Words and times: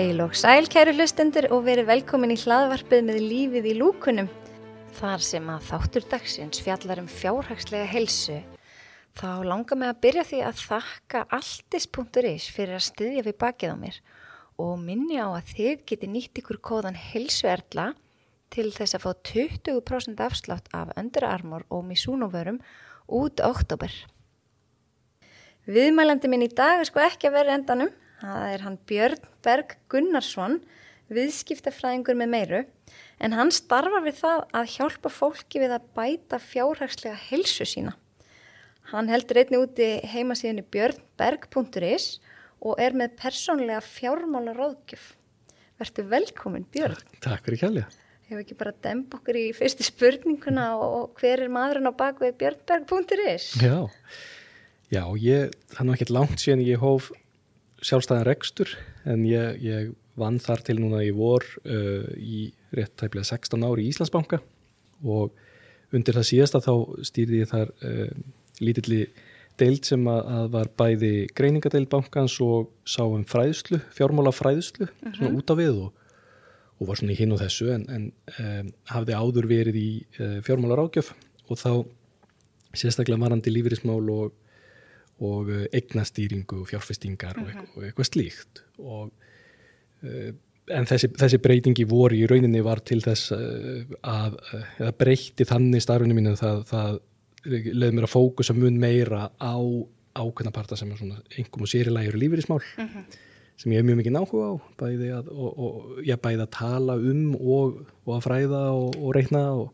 Heil 0.00 0.22
og 0.24 0.32
sæl 0.32 0.64
kæru 0.70 0.94
hlustendur 0.96 1.44
og 1.52 1.66
verið 1.66 1.90
velkomin 1.90 2.30
í 2.32 2.36
hlaðvarpið 2.40 3.02
með 3.04 3.18
lífið 3.20 3.66
í 3.68 3.72
lúkunum. 3.76 4.30
Þar 4.96 5.24
sem 5.26 5.50
að 5.52 5.66
þáttur 5.66 6.06
dagsins 6.08 6.62
fjallar 6.64 7.02
um 7.02 7.10
fjárhagslega 7.10 7.84
helsu 7.90 8.38
þá 9.20 9.44
langar 9.44 9.76
mig 9.76 9.92
að 9.92 10.00
byrja 10.06 10.24
því 10.30 10.40
að 10.48 10.64
þakka 10.70 11.22
alltis.is 11.36 12.48
fyrir 12.48 12.78
að 12.78 12.86
styðja 12.86 13.26
við 13.28 13.38
bakið 13.44 13.76
á 13.76 13.76
mér 13.82 14.00
og 14.64 14.74
minni 14.88 15.20
á 15.20 15.28
að 15.28 15.52
þið 15.52 15.86
geti 15.92 16.12
nýtt 16.16 16.40
ykkur 16.40 16.62
kóðan 16.64 16.96
helsuerla 16.96 17.90
til 18.56 18.70
þess 18.72 18.96
að 18.96 19.04
fá 19.04 19.12
20% 19.34 20.26
afslátt 20.30 20.72
af 20.72 20.96
öndurarmor 20.96 21.68
og 21.68 21.84
misúnuvörum 21.92 22.62
út 23.04 23.44
oktober. 23.44 23.92
Viðmælandi 25.68 26.32
minn 26.32 26.48
í 26.48 26.54
dag 26.54 26.80
er 26.80 26.88
sko 26.88 27.04
ekki 27.04 27.28
að 27.28 27.42
vera 27.42 27.60
endanum 27.60 27.98
Það 28.20 28.46
er 28.52 28.64
hann 28.66 28.76
Björn 28.88 29.28
Berg 29.44 29.76
Gunnarsson, 29.92 30.58
viðskiptafræðingur 31.10 32.18
með 32.20 32.32
meiru, 32.34 32.60
en 33.18 33.34
hann 33.36 33.52
starfa 33.54 34.02
við 34.04 34.18
það 34.20 34.42
að 34.60 34.72
hjálpa 34.74 35.12
fólki 35.12 35.62
við 35.62 35.72
að 35.78 35.86
bæta 35.96 36.40
fjárhagslega 36.42 37.16
helsu 37.30 37.66
sína. 37.68 37.94
Hann 38.90 39.08
heldur 39.08 39.40
einni 39.40 39.60
úti 39.60 39.88
heimasíðinu 40.10 40.66
björnberg.is 40.74 42.10
og 42.60 42.82
er 42.82 42.96
með 42.98 43.16
persónlega 43.22 43.80
fjármála 43.86 44.52
ráðgjöf. 44.56 45.14
Verður 45.80 46.10
velkomin 46.10 46.66
Björn. 46.74 46.98
Takk, 46.98 47.20
takk 47.24 47.46
fyrir 47.46 47.62
kjælja. 47.62 47.86
Hefur 48.28 48.42
ekki 48.42 48.58
bara 48.58 48.74
demb 48.84 49.14
okkur 49.16 49.38
í 49.40 49.46
fyrstu 49.56 49.86
spurninguna 49.86 50.66
og 50.76 51.16
hver 51.18 51.46
er 51.46 51.52
maðurinn 51.54 51.88
á 51.88 51.94
bakvið 51.96 52.36
björnberg.is? 52.42 53.48
Já, 53.62 53.88
já, 54.92 55.02
ég, 55.16 55.56
það 55.72 55.80
er 55.80 55.88
nú 55.88 55.96
ekkert 55.96 56.14
langt 56.18 56.44
síðan 56.44 56.66
ég 56.66 56.84
hóf 56.84 57.08
sjálfstæðan 57.84 58.26
rekstur 58.28 58.72
en 59.08 59.24
ég, 59.28 59.60
ég 59.64 59.92
vann 60.20 60.40
þar 60.42 60.64
til 60.66 60.78
núna 60.80 61.02
í 61.06 61.12
vor 61.16 61.44
uh, 61.64 62.06
í 62.16 62.50
rétt 62.76 62.96
tæplega 63.00 63.26
16 63.32 63.64
ári 63.66 63.86
í 63.86 63.92
Íslandsbanka 63.92 64.40
og 65.00 65.32
undir 65.94 66.16
það 66.18 66.28
síðasta 66.28 66.62
þá 66.64 66.74
stýrði 67.08 67.42
ég 67.42 67.50
þar 67.50 67.72
uh, 67.86 68.10
lítilli 68.60 69.04
deild 69.60 69.86
sem 69.88 70.04
að, 70.08 70.20
að 70.36 70.50
var 70.54 70.72
bæði 70.80 71.14
greiningadeild 71.36 71.90
bankans 71.92 72.36
og 72.44 72.70
sá 72.88 73.02
um 73.04 73.24
fræðslu, 73.28 73.80
fjármála 73.96 74.32
fræðslu 74.32 74.86
uh 74.86 74.92
-huh. 74.92 75.16
svona 75.16 75.30
mhm. 75.30 75.38
út 75.40 75.50
af 75.50 75.58
við 75.58 75.80
og, 75.86 75.92
og 76.80 76.88
var 76.88 77.00
svona 77.00 77.12
í 77.12 77.20
hinn 77.20 77.32
og 77.32 77.40
þessu 77.40 77.72
en, 77.74 77.86
en 77.88 78.12
um, 78.40 78.72
hafði 78.88 79.16
áður 79.16 79.48
verið 79.48 79.76
í 79.76 79.90
uh, 80.20 80.38
fjármála 80.46 80.78
rákjöf 80.80 81.12
og 81.48 81.58
þá 81.58 81.72
sérstaklega 82.74 83.20
varandi 83.20 83.50
lífeyrismál 83.50 84.04
og 84.10 84.32
og 85.20 85.50
eh, 85.52 85.66
eignastýringu 85.76 86.62
og 86.62 86.68
fjárfestingar 86.70 87.38
uh 87.38 87.42
-huh. 87.44 87.58
og, 87.60 87.76
mhm. 87.76 87.84
eitthvað 87.84 88.10
slíkt 88.10 88.62
og 88.78 89.12
uh, 90.02 90.32
en 90.70 90.86
þessi, 90.86 91.08
þessi 91.18 91.38
breytingi 91.38 91.84
voru 91.84 92.14
í 92.14 92.26
rauninni 92.26 92.60
var 92.62 92.80
til 92.80 93.00
þess 93.02 93.32
uh, 93.32 93.84
að 94.02 94.36
það 94.78 94.98
breyti 94.98 95.44
þannig 95.44 95.82
starfinu 95.82 96.14
mínu 96.14 96.36
það, 96.36 96.64
það 96.66 97.00
leði 97.44 97.92
mér 97.96 98.04
að 98.04 98.14
fókusa 98.14 98.54
mun 98.54 98.78
meira 98.78 99.30
á 99.40 99.56
ákveðna 100.14 100.52
parta 100.52 100.76
sem 100.76 100.90
er 100.90 100.96
svona 100.98 101.20
einhverjum 101.36 101.62
og 101.62 101.68
sérilægur 101.68 102.16
lífeyrismál 102.16 102.60
-huh. 102.60 102.84
Mhm. 102.84 103.04
sem 103.56 103.72
ég 103.72 103.76
hef 103.76 103.84
mjög 103.84 103.96
mikið 103.96 104.12
náhuga 104.12 104.46
á 104.50 104.54
bæði 104.78 105.08
að, 105.18 105.28
og, 105.28 105.58
og 105.58 105.98
ég 106.04 106.16
bæði 106.16 106.42
að 106.42 106.50
tala 106.50 106.94
um 106.94 107.34
og, 107.34 107.86
og 108.06 108.16
að 108.16 108.24
fræða 108.24 108.62
og, 108.72 108.96
og 108.96 109.14
reyna 109.14 109.70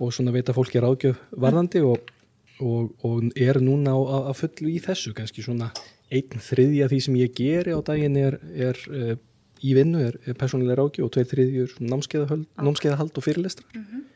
og 0.00 0.12
svona 0.12 0.32
veita 0.32 0.52
fólki 0.52 0.80
ráðgjöf 0.80 1.16
varðandi 1.30 1.82
og 1.84 1.98
og, 2.60 2.92
og 3.06 3.30
er 3.38 3.60
núna 3.62 3.94
að 3.94 4.36
fullu 4.42 4.70
í 4.72 4.78
þessu 4.84 5.14
kannski 5.16 5.44
svona 5.44 5.70
einn 6.10 6.42
þriðja 6.42 6.88
því 6.90 7.00
sem 7.06 7.18
ég 7.20 7.34
geri 7.36 7.74
á 7.74 7.80
daginn 7.86 8.16
er, 8.18 8.38
er 8.54 8.80
uh, 8.90 9.12
í 9.60 9.74
vinnu, 9.76 10.00
er, 10.08 10.16
er 10.26 10.38
persónulega 10.38 10.80
ráki 10.80 11.04
og 11.04 11.12
tveir 11.14 11.28
þriðjur 11.30 11.76
námskeiðahald, 11.84 13.12
og 13.16 13.24
fyrirlestra 13.24 13.66
mm 13.74 13.84
-hmm. 13.84 14.06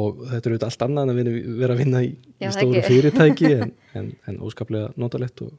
og 0.00 0.22
þetta 0.30 0.48
er 0.48 0.54
auðvitað 0.54 0.70
allt 0.70 0.86
annað 0.86 1.10
en 1.10 1.26
að 1.26 1.58
vera 1.58 1.74
að 1.74 1.82
vinna 1.82 2.04
í, 2.04 2.14
Já, 2.38 2.48
í 2.48 2.52
stóru 2.56 2.82
fyrirtæki 2.86 3.52
en, 3.58 3.74
en, 3.98 4.14
en 4.26 4.40
óskaplega 4.40 4.92
notalett 4.96 5.42
og, 5.42 5.52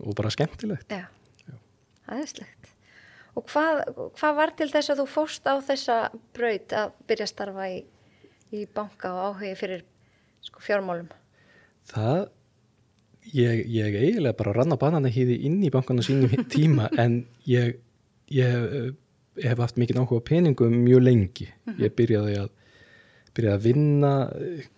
og 0.00 0.14
bara 0.14 0.30
skemmtilegt. 0.30 0.90
Já, 0.90 1.06
aðeinslegt 2.06 2.76
Og 3.36 3.44
hvað, 3.50 3.82
hvað 4.16 4.36
var 4.38 4.52
til 4.56 4.70
þess 4.72 4.92
að 4.92 5.02
þú 5.02 5.06
fórst 5.12 5.44
á 5.44 5.60
þessa 5.60 5.96
braut 6.32 6.72
að 6.72 6.94
byrja 7.08 7.26
að 7.26 7.32
starfa 7.34 7.66
í, 7.68 7.82
í 8.56 8.62
banka 8.72 9.12
og 9.12 9.36
áhugi 9.36 9.50
fyrir 9.60 9.84
sko, 10.46 10.62
fjármálum? 10.64 11.08
Það, 11.90 12.20
ég, 13.32 13.64
ég 13.70 13.98
eiginlega 14.00 14.36
bara 14.38 14.54
rann 14.56 14.74
á 14.74 14.78
banana 14.80 15.12
hýði 15.12 15.38
inn 15.48 15.58
í 15.66 15.72
bankanu 15.74 16.04
sínum 16.06 16.46
tíma 16.52 16.90
en 17.02 17.24
ég, 17.48 17.78
ég, 18.32 18.68
ég 19.38 19.50
hef 19.50 19.62
haft 19.62 19.80
mikið 19.80 20.00
náhuga 20.00 20.22
peningum 20.26 20.76
mjög 20.84 21.02
lengi. 21.06 21.48
-hmm. 21.50 21.80
Ég 21.82 21.96
byrjaði 21.98 22.38
að, 22.44 22.52
byrjaði 23.36 23.56
að 23.56 23.66
vinna 23.66 24.12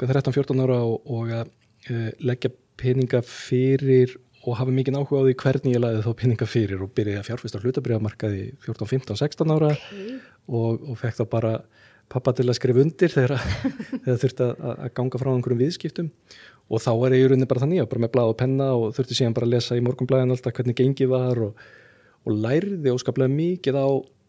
13-14 0.01 0.65
ára 0.65 0.81
og, 0.85 1.03
og 1.07 1.37
að 1.43 1.53
uh, 1.91 2.11
leggja 2.19 2.53
peninga 2.79 3.23
fyrir 3.27 4.17
og 4.47 4.57
hafa 4.59 4.73
mikið 4.73 4.97
áhuga 4.99 5.21
á 5.21 5.27
því 5.27 5.35
hvernig 5.43 5.75
ég 5.75 5.83
laði 5.83 6.05
þá 6.05 6.13
peninga 6.21 6.47
fyrir 6.49 6.83
og 6.85 6.93
byrjaði 6.97 7.21
að 7.21 7.29
fjárfesta 7.29 7.61
hlutabriðamarkaði 7.63 8.45
14, 8.65 8.91
15, 8.93 9.19
16 9.19 9.55
ára 9.55 9.73
okay. 9.75 10.19
og, 10.47 10.85
og 10.89 10.99
fekk 11.01 11.19
þá 11.21 11.25
bara 11.33 11.53
pappa 12.13 12.35
til 12.37 12.49
að 12.49 12.59
skrifa 12.59 12.85
undir 12.85 13.13
þegar 13.13 13.35
það 13.39 14.21
þurfti 14.23 14.47
að, 14.47 14.63
að 14.75 14.93
ganga 15.01 15.21
frá 15.23 15.33
einhverjum 15.33 15.65
viðskiptum 15.65 16.13
og 16.69 16.85
þá 16.85 16.93
er 17.07 17.17
ég 17.17 17.25
í 17.25 17.31
rauninni 17.33 17.49
bara 17.49 17.65
þannig 17.65 17.83
að 17.83 17.91
bara 17.93 18.05
með 18.05 18.15
blad 18.15 18.33
og 18.33 18.39
penna 18.39 18.69
og 18.77 18.95
þurfti 18.97 19.19
síðan 19.19 19.37
bara 19.37 19.49
að 19.49 19.55
lesa 19.57 19.79
í 19.79 19.85
morgunblæðin 19.85 20.35
alltaf 20.35 20.57
hvernig 20.57 20.79
gengið 20.79 21.13
var 21.13 21.43
og, 21.49 21.67
og 22.25 22.41
læriði 22.45 22.95
óskaplega 22.95 23.33
mikið 23.33 23.81
á 23.81 23.89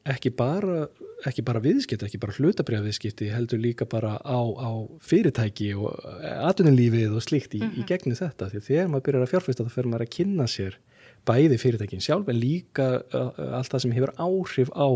ekki 0.10 0.32
bara, 0.34 0.86
ekki 1.28 1.44
bara 1.46 1.62
viðskipti, 1.64 2.08
ekki 2.08 2.22
bara 2.22 2.36
hlutabriðaviðskipti, 2.38 3.28
heldur 3.34 3.60
líka 3.62 3.88
bara 3.90 4.16
á, 4.24 4.40
á 4.40 4.72
fyrirtæki 5.04 5.74
og 5.76 6.00
atunulífið 6.48 7.18
og 7.20 7.26
slíkt 7.26 7.58
í, 7.58 7.62
mm 7.62 7.68
-hmm. 7.68 7.76
í 7.76 7.82
mhm. 7.84 7.90
gegni 7.90 8.16
þetta 8.16 8.50
því 8.54 8.64
þegar 8.68 8.88
maður 8.88 9.06
byrjar 9.08 9.26
að 9.26 9.32
fjárfesta 9.34 9.66
þá 9.68 9.72
fer 9.76 9.88
maður 9.88 10.06
að 10.06 10.14
kynna 10.16 10.48
sér 10.48 10.80
bæði 11.28 11.58
fyrirtækin 11.60 12.02
sjálf 12.02 12.30
en 12.30 12.40
líka 12.40 13.04
uh, 13.14 13.32
allt 13.58 13.72
það 13.72 13.82
sem 13.84 13.92
hefur 13.92 14.14
áhrif 14.18 14.70
á 14.72 14.90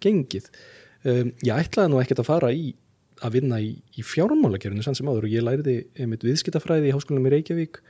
gengið 0.00 0.50
um, 1.10 1.30
ég 1.44 1.54
ætlaði 1.54 1.92
nú 1.92 2.00
ekkert 2.02 2.24
að 2.24 2.30
fara 2.30 2.52
í 2.54 2.72
að 3.24 3.38
vinna 3.38 3.60
í, 3.62 3.70
í 3.96 4.04
fjármálagerfinu 4.04 4.84
sann 4.84 4.96
sem 4.98 5.08
áður 5.08 5.28
og 5.28 5.34
ég 5.34 5.44
læriði 5.44 5.76
einmitt 6.00 6.24
viðskiptafræði 6.26 6.90
í 6.90 6.94
háskólanum 6.94 7.28
í 7.30 7.34
Reykjavík 7.36 7.80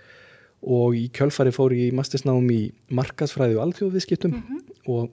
og 0.75 0.97
í 0.97 1.05
kjölfari 1.15 1.53
fór 1.55 1.75
ég 1.77 1.93
í 1.93 1.97
mastisnám 1.97 2.49
í 2.53 2.63
markasfræði 2.95 3.59
og 3.59 3.67
alþjóðviðskiptum 3.67 4.35
mm 4.35 4.43
-hmm. 4.49 4.61
og 4.95 5.11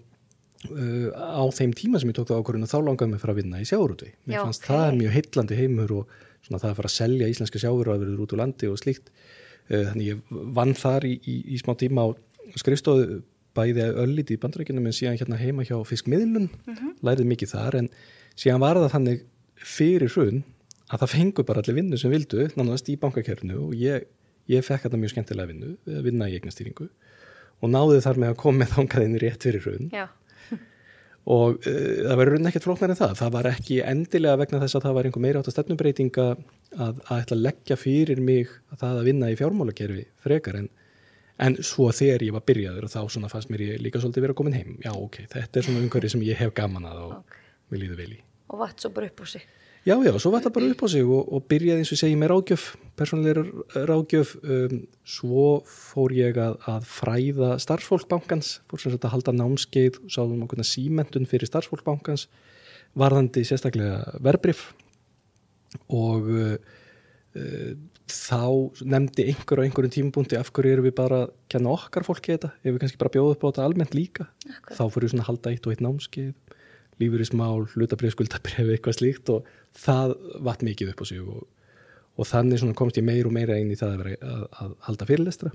uh, 0.71 1.07
á 1.15 1.43
þeim 1.55 1.73
tíma 1.75 1.99
sem 1.99 2.11
ég 2.11 2.17
tók 2.17 2.29
það 2.29 2.41
ákvörðinu 2.41 2.71
þá 2.71 2.79
langaði 2.87 3.11
mig 3.11 3.23
fyrir 3.23 3.33
að 3.33 3.41
vinna 3.41 3.61
í 3.61 3.67
sjáurúti 3.67 4.11
mér 4.25 4.37
Já, 4.37 4.43
fannst 4.43 4.63
okay. 4.63 4.75
það 4.75 4.99
mjög 4.99 5.15
heitlandi 5.17 5.59
heimur 5.59 5.95
og 5.99 6.15
svona 6.41 6.61
það 6.61 6.71
að 6.71 6.77
fara 6.79 6.91
að 6.91 6.97
selja 6.97 7.31
íslenska 7.31 7.63
sjáurúaverður 7.63 8.23
út 8.23 8.35
úr 8.35 8.41
landi 8.41 8.67
og 8.67 8.79
slíkt 8.79 9.11
uh, 9.71 9.85
þannig 9.91 10.07
ég 10.07 10.21
vann 10.29 10.75
þar 10.75 11.07
í, 11.07 11.13
í, 11.23 11.35
í 11.55 11.61
smá 11.61 11.75
tíma 11.75 12.07
á 12.07 12.09
skrifstóðu 12.59 13.21
bæði 13.57 13.89
ölliti 14.03 14.37
í 14.37 14.41
bandrækjunum 14.41 14.87
en 14.87 14.95
síðan 14.95 15.19
hérna 15.19 15.39
heima 15.39 15.65
hjá 15.67 15.75
fiskmiðlun 15.87 16.47
mm 16.47 16.73
-hmm. 16.73 16.95
lærið 17.03 17.29
mikið 17.33 17.53
þar 17.55 17.77
en 17.81 17.89
síðan 18.35 18.63
var 18.63 18.79
það 18.79 18.93
þannig 18.95 19.23
fyrir 19.55 20.11
hrun 20.15 20.43
að 20.91 21.03
það 21.03 21.13
fengur 21.15 21.47
bara 21.47 21.61
allir 21.63 21.77
vinnu 21.77 21.97
sem 21.97 22.11
vildu 22.11 22.47
nánast 22.55 22.89
í 22.91 22.97
bankakerfinu 22.99 23.59
og 23.67 23.75
ég, 23.75 24.07
ég 24.47 24.65
fekk 24.65 24.87
þetta 24.87 24.99
mjög 24.99 25.13
skemmtilega 25.13 25.51
vinnu 25.51 25.75
að 25.87 26.03
vinna 26.07 26.29
í 26.29 26.35
eignastýringu 26.39 26.89
og 27.61 27.69
náði 27.69 28.01
þar 28.03 28.19
með 28.23 28.33
að 28.33 28.41
koma 28.41 28.59
með 28.63 28.75
þangaðinn 28.75 29.21
rétt 29.21 29.47
fyrir 29.47 29.65
hrun. 29.67 29.93
Og 31.31 31.59
uh, 31.69 31.97
það 32.07 32.15
var 32.17 32.31
raun 32.33 32.49
ekkert 32.49 32.65
flóknar 32.65 32.91
en 32.91 32.97
það. 32.97 33.11
Það 33.19 33.33
var 33.35 33.47
ekki 33.51 33.75
endilega 33.85 34.39
vegna 34.41 34.61
þess 34.63 34.77
að 34.79 34.85
það 34.87 34.95
var 34.97 35.07
einhver 35.07 35.21
meira 35.21 35.41
átt 35.41 35.49
að 35.51 35.53
stefnumbreytinga 35.53 36.23
að, 36.31 36.95
að 37.05 37.11
ætla 37.19 37.35
að 37.35 37.43
leggja 37.45 37.77
fyrir 37.77 38.21
mig 38.25 38.55
að 38.73 38.79
það 38.81 39.01
að 39.01 39.09
vinna 39.11 39.29
í 39.29 39.37
fjármálakerfi 39.37 40.05
frekar 40.23 40.57
en 40.63 40.71
en 41.41 41.57
svo 41.65 41.89
þegar 41.95 42.25
ég 42.27 42.35
var 42.35 42.45
byrjaður 42.47 42.89
þá 42.91 42.99
svona 43.13 43.31
fannst 43.31 43.49
mér 43.53 43.65
ég 43.65 43.81
líka 43.81 44.01
svolítið 44.01 44.27
verið 44.27 44.35
að 44.35 44.41
koma 44.41 44.53
heim. 44.55 44.75
Já 44.83 44.91
ok, 44.93 45.23
þetta 45.31 45.59
er 45.59 45.67
svona 45.67 45.81
umhverfið 45.85 46.13
sem 46.13 46.27
ég 46.27 46.39
hef 46.41 46.53
gaman 46.57 46.85
að 46.89 47.01
og 47.07 47.17
okay. 47.17 47.41
við 47.73 47.83
líðum 47.85 47.99
vel 48.03 48.13
í. 48.13 48.21
Og 48.51 48.61
vatt 48.61 48.83
svo 48.83 48.93
bara 48.93 49.09
upp 49.09 49.23
á 49.23 49.25
sig. 49.33 49.47
Já 49.81 49.95
já, 50.05 50.11
svo 50.21 50.29
vatt 50.29 50.45
það 50.45 50.55
bara 50.59 50.71
upp 50.75 50.83
á 50.85 50.87
sig 50.93 51.07
og, 51.09 51.21
og 51.33 51.45
byrjaði 51.49 51.81
eins 51.81 51.93
og 51.95 52.01
segi 52.03 52.17
með 52.21 52.31
ráðgjöf 52.35 52.65
persónulegur 53.01 53.47
ráðgjöf. 53.89 54.35
Um, 54.45 54.83
svo 55.07 55.45
fór 55.65 56.13
ég 56.13 56.37
að, 56.41 56.59
að 56.69 56.85
fræða 56.85 57.55
starfsfólkbankans 57.63 58.51
fór 58.69 58.83
sem 58.83 58.93
sagt 58.93 59.07
að 59.09 59.15
halda 59.15 59.33
námskeið 59.39 59.97
sáðum 60.05 60.45
okkurna 60.45 60.67
símentun 60.67 61.25
fyrir 61.29 61.49
starfsfólkbankans 61.49 62.27
varðandi 63.01 63.41
sérstaklega 63.47 64.19
verbrif 64.21 64.67
og 65.89 66.29
uh, 66.29 66.53
þá 68.11 68.83
nefndi 68.93 69.25
einhver 69.31 69.61
á 69.61 69.65
einhverjum 69.65 69.93
tímbúndi 69.95 70.37
af 70.39 70.51
hverju 70.53 70.75
eru 70.75 70.85
við 70.85 70.95
bara 70.97 71.23
að 71.25 71.33
kenna 71.51 71.73
okkar 71.75 72.05
fólki 72.07 72.35
þetta, 72.35 72.51
ef 72.61 72.73
við 72.73 72.79
kannski 72.83 73.01
bara 73.01 73.13
bjóðum 73.15 73.35
upp 73.35 73.45
á 73.45 73.49
þetta 73.49 73.65
almennt 73.67 73.95
líka, 73.97 74.27
Akkur. 74.49 74.75
þá 74.77 74.83
fyrir 74.93 75.07
við 75.07 75.13
svona 75.13 75.25
að 75.25 75.29
halda 75.31 75.53
eitt 75.53 75.67
og 75.67 75.75
eitt 75.75 75.83
námskeið, 75.85 76.57
lífurismál 77.01 77.65
hlutabrið, 77.73 78.15
skuldabrið, 78.15 78.71
eitthvað 78.75 78.97
slíkt 78.99 79.33
og 79.33 79.51
það 79.77 80.15
vatt 80.47 80.65
mikið 80.67 80.93
upp 80.93 81.03
á 81.03 81.05
sig 81.09 81.21
og, 81.23 81.45
og 82.17 82.29
þannig 82.29 82.65
komst 82.77 82.99
ég 82.99 83.07
meir 83.07 83.29
og 83.29 83.35
meira 83.35 83.59
inn 83.59 83.73
í 83.73 83.79
það 83.79 83.95
að, 83.95 84.03
vera, 84.03 84.33
að, 84.35 84.47
að 84.65 84.73
halda 84.87 85.09
fyrirlestra 85.09 85.53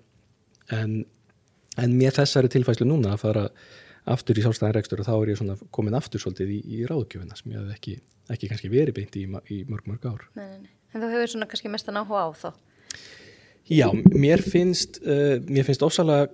en, 0.74 1.02
en 1.76 1.98
mér 1.98 2.16
þessari 2.16 2.50
tilfæslu 2.52 2.88
núna 2.88 3.14
að 3.14 3.22
fara 3.26 3.44
aftur 4.06 4.38
í 4.38 4.44
sjálfstæðan 4.44 4.76
rekstur 4.76 5.02
og 5.02 5.08
þá 5.08 5.14
er 5.16 5.32
ég 5.32 5.66
komin 5.74 5.98
aftur 5.98 6.22
svolítið 6.22 6.54
í, 6.54 6.60
í 6.78 6.86
ráðgjöfina 6.88 7.38
sem 7.38 7.52
ég 7.52 7.62
hef 7.62 7.78
ekki, 7.78 7.96
ekki 8.32 8.50
kannski 8.52 8.72
verið 8.72 8.98
beint 9.00 9.18
í, 9.18 9.26
í 9.26 9.62
mörg 9.70 9.88
mörg 9.90 10.06
ár. 10.06 10.26
Nei, 10.38 10.46
nei, 10.46 10.58
nei. 10.66 10.75
En 10.94 11.02
þú 11.02 11.12
hefur 11.12 11.34
svona 11.34 11.50
kannski 11.50 11.72
mestan 11.72 11.98
áhuga 12.00 12.26
á 12.26 12.30
þá. 12.36 12.50
Já, 13.66 13.88
mér 14.14 14.42
finnst, 14.44 15.00
uh, 15.02 15.38
mér 15.50 15.66
finnst 15.66 15.82
ósalega 15.82 16.30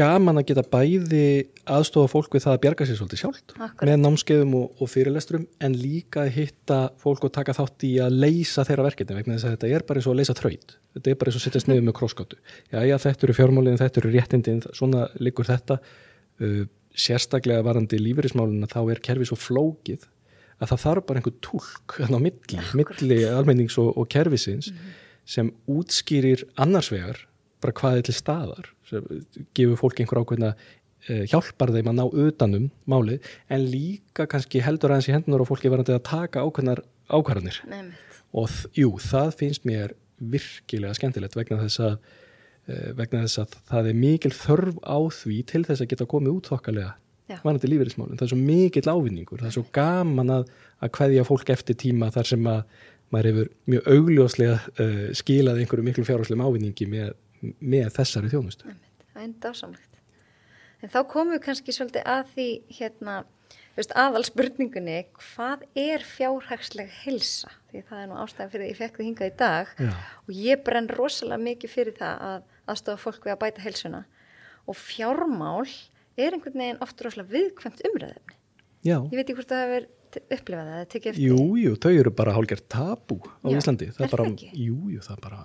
gaman 0.00 0.40
að 0.40 0.46
geta 0.50 0.64
bæði 0.64 1.24
aðstofa 1.68 2.08
fólk 2.08 2.34
við 2.36 2.44
það 2.46 2.54
að 2.54 2.60
bjarga 2.62 2.86
sér 2.88 2.98
svolítið 2.98 3.20
sjálft 3.20 3.54
með 3.58 3.96
námskeiðum 4.00 4.54
og, 4.56 4.80
og 4.80 4.88
fyrirlesturum 4.88 5.46
en 5.60 5.76
líka 5.76 6.22
að 6.24 6.30
hitta 6.38 6.78
fólk 7.02 7.26
og 7.26 7.34
taka 7.36 7.54
þátt 7.58 7.84
í 7.84 7.90
að 8.00 8.16
leysa 8.22 8.64
þeirra 8.68 8.86
verkefni 8.86 9.18
vegna 9.18 9.36
þess 9.36 9.48
að 9.48 9.56
þetta 9.56 9.72
er 9.76 9.84
bara 9.88 10.00
eins 10.00 10.08
og 10.08 10.14
að 10.14 10.20
leysa 10.22 10.36
þraut 10.38 10.76
þetta 10.94 11.12
er 11.12 11.18
bara 11.20 11.32
eins 11.32 11.36
og 11.36 11.42
að 11.42 11.46
setjast 11.48 11.70
niður 11.70 11.86
með 11.88 11.96
krosskátu 12.00 12.38
já, 12.38 12.78
já, 12.86 12.96
þetta 13.04 13.26
eru 13.26 13.36
fjármálinn, 13.40 13.80
þetta 13.82 14.00
eru 14.02 14.14
réttindin 14.14 14.62
svona 14.70 15.08
liggur 15.20 15.50
þetta. 15.50 15.80
Uh, 16.40 16.62
sérstaklega 16.96 17.64
varandi 17.66 18.00
lífeyrismálin 18.00 18.66
þá 18.70 18.80
er 18.90 19.02
kerfi 19.04 19.28
svo 19.28 19.38
flókið 19.38 20.08
að 20.60 20.72
það 20.72 20.82
þarf 20.84 21.06
bara 21.08 21.20
einhver 21.20 21.36
túlk 21.44 21.96
þarna 21.96 22.20
á 22.20 22.24
milli, 22.26 22.60
milli 22.76 23.20
almennings 23.30 23.78
og, 23.80 23.94
og 23.96 24.08
kerfisins 24.12 24.70
sem 25.28 25.50
útskýrir 25.70 26.44
annars 26.60 26.90
vegar 26.92 27.24
bara 27.60 27.76
hvað 27.76 27.98
er 28.00 28.06
til 28.08 28.16
staðar 28.16 28.70
sem 28.88 29.24
gefur 29.56 29.80
fólk 29.80 30.00
einhver 30.02 30.22
ákveðna 30.22 30.52
uh, 30.54 31.24
hjálpar 31.30 31.72
þeim 31.74 31.90
að 31.92 31.98
ná 31.98 32.04
utanum 32.26 32.70
málið 32.90 33.26
en 33.52 33.66
líka 33.72 34.26
kannski 34.30 34.62
heldur 34.64 34.94
aðeins 34.94 35.10
í 35.10 35.16
hendunar 35.16 35.44
og 35.44 35.50
fólki 35.50 35.72
verandi 35.72 35.94
að 35.96 36.06
taka 36.08 36.44
ákveðnar 36.46 36.82
ákvarðanir. 37.10 37.60
Og 38.30 38.50
jú, 38.78 38.94
það 39.02 39.32
finnst 39.40 39.66
mér 39.68 39.94
virkilega 40.20 40.94
skemmtilegt 40.98 41.36
vegna 41.38 41.60
þess 41.64 41.84
að 41.84 41.94
uh, 41.96 42.90
vegna 42.98 43.24
þess 43.26 43.44
að 43.44 43.56
það 43.72 43.92
er 43.92 44.00
mikil 44.04 44.34
þörf 44.36 44.82
á 44.84 44.98
því 45.20 45.38
til 45.52 45.64
þess 45.68 45.84
að 45.84 45.92
geta 45.94 46.10
komið 46.10 46.36
út 46.36 46.52
þokkalega. 46.52 46.94
Varandi 47.44 47.70
lífeyrismálin, 47.70 48.18
það 48.18 48.26
er 48.26 48.32
svo 48.32 48.40
mikill 48.40 48.90
ávinningur 48.90 49.42
það 49.42 49.50
er 49.50 49.56
svo 49.56 49.66
gaman 49.76 50.32
að, 50.34 50.48
að 50.80 50.92
kveðja 50.96 51.26
fólk 51.28 51.52
eftir 51.54 51.78
tíma 51.80 52.10
þar 52.14 52.30
sem 52.32 52.48
að 52.50 52.62
maður 53.10 53.30
hefur 53.30 53.50
mjög 53.70 53.90
augljóslega 53.94 54.56
uh, 54.56 55.02
skilað 55.18 55.60
einhverju 55.62 55.86
miklu 55.86 56.06
fjárháslegum 56.06 56.46
ávinningi 56.46 56.86
með, 56.90 57.12
með 57.58 57.90
þessari 57.96 58.30
þjónustu. 58.32 58.70
Það 59.10 59.20
er 59.20 59.26
enda 59.26 59.52
ásamlegt. 59.52 59.98
En 60.80 60.92
þá 60.92 61.00
komum 61.10 61.34
við 61.34 61.42
kannski 61.44 61.74
svolítið 61.76 62.06
að 62.08 62.30
því 62.34 62.46
hérna, 62.78 63.16
aðal 63.98 64.22
spurningunni, 64.28 65.00
hvað 65.18 65.66
er 65.78 66.04
fjárhagsleg 66.06 66.92
hilsa? 67.02 67.52
Því 67.70 67.84
það 67.90 68.04
er 68.04 68.08
nú 68.10 68.20
ástæðan 68.22 68.52
fyrir 68.54 68.64
því 68.64 68.70
ég 68.70 68.80
fekk 68.80 68.96
þið 68.96 69.08
hingað 69.08 69.30
í 69.30 69.36
dag 69.40 69.74
Já. 69.76 69.90
og 70.24 70.32
ég 70.38 70.64
brenn 70.66 70.88
rosalega 70.90 71.44
mikið 71.44 71.74
fyrir 71.74 71.98
það 71.98 72.24
að 72.30 72.40
aðstofa 72.72 73.02
fólk 73.04 73.26
við 73.26 73.34
að 73.34 73.42
bæta 73.44 73.64
hilsuna 73.66 74.00
og 74.70 74.78
fjármál 74.78 75.68
er 76.26 76.36
einhvern 76.36 76.60
veginn 76.62 76.82
oft 76.84 77.00
rosalega 77.06 77.32
viðkvæmt 77.36 77.82
umræðefni. 77.90 78.36
Já, 78.86 78.96
Ég 79.04 79.16
veit 79.16 79.24
ekki 79.26 79.36
hvort 79.40 79.50
það 79.52 79.64
hefur 79.66 79.88
upplifað 80.20 80.68
það 80.70 80.76
eða 80.80 80.90
tekið 80.94 81.10
eftir. 81.12 81.24
jú, 81.28 81.42
jú, 81.60 81.72
þau 81.84 81.90
eru 82.00 82.12
bara 82.20 82.32
hálfgerð 82.36 82.62
tabú 82.72 83.18
á 83.20 83.46
Já, 83.46 83.56
Íslandi. 83.60 83.90
Það 83.94 84.00
er 84.00 84.08
er 84.08 84.14
bara, 84.16 84.28
ekki? 84.32 84.48
jú, 84.56 84.78
jú, 84.94 85.00
það 85.06 85.16
er 85.18 85.24
bara 85.26 85.40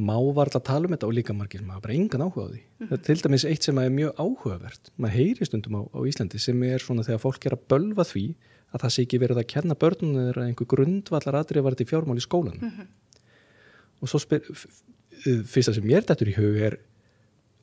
má 0.00 0.14
varla 0.34 0.56
að 0.56 0.64
tala 0.64 0.88
um 0.88 0.94
þetta 0.96 1.06
og 1.10 1.12
líka 1.12 1.34
margir 1.36 1.60
maður 1.62 1.82
bara 1.84 1.94
engan 1.98 2.22
áhuga 2.24 2.46
á 2.48 2.50
því. 2.50 2.60
Það 2.88 2.94
er 2.96 3.02
til 3.04 3.18
dæmis 3.26 3.44
eitt 3.50 3.66
sem 3.68 3.78
er 3.82 3.90
mjög 3.92 4.14
áhugavert. 4.24 4.90
Maður 4.96 5.16
heyri 5.18 5.44
stundum 5.50 5.76
á, 5.76 5.82
á 5.92 5.98
Íslandi 6.08 6.40
sem 6.40 6.62
er 6.64 6.80
svona 6.80 7.04
þegar 7.04 7.20
fólk 7.20 7.46
er 7.50 7.56
að 7.58 7.66
bölva 7.68 8.06
því 8.08 8.24
að 8.72 8.80
það 8.86 8.94
sé 8.94 9.04
ekki 9.04 9.20
verið 9.20 9.40
að 9.42 9.48
kenna 9.52 9.74
börnum 9.76 10.14
þeirra 10.16 10.46
einhver 10.48 10.68
grundvallar 10.72 11.36
atrið 11.42 11.64
var 11.66 11.74
þetta 11.76 11.84
í 11.84 11.90
fjármál 11.90 12.16
í 12.16 12.24
skólan 12.24 12.60
og 14.00 14.08
svo 14.08 14.20
spyr 14.22 14.46
fyrsta 15.50 15.74
sem 15.76 15.84
mér 15.84 16.06
dættur 16.08 16.30
í 16.32 16.36
hug 16.38 16.56
er 16.64 16.78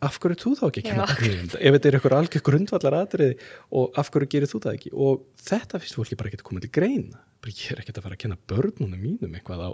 af 0.06 0.20
hverju 0.22 0.38
þú 0.44 0.54
þá 0.60 0.64
ekki 0.68 0.82
að 0.84 0.88
kenna 0.92 1.06
þetta 1.10 1.60
ef 1.60 1.76
þetta 1.76 1.90
er 1.90 1.98
einhver 1.98 2.16
algjör 2.18 2.44
grundvallar 2.46 2.96
atrið 3.00 3.46
og 3.80 3.98
af 3.98 4.12
hverju 4.14 4.30
gerir 4.34 4.52
þú 4.52 4.62
það 4.66 4.78
ekki? 4.78 4.92
Og 4.94 5.24
þetta 5.48 5.82
finnst 5.82 5.98
fólki 5.98 6.18
bara 6.20 6.30
ekki 6.30 6.40
að 6.42 6.48
koma 6.50 6.62
til 6.64 6.72
greina. 6.78 7.22
Bara 7.42 7.54
ég 7.58 7.72
er 7.74 7.82
ekki 7.82 7.94
að 7.96 8.06
fara 8.06 8.18
að 8.18 8.24
kenna 8.24 8.38
börnunum 8.52 9.02
mínum 9.02 9.38
eitthvað 9.38 9.64
á 9.66 9.70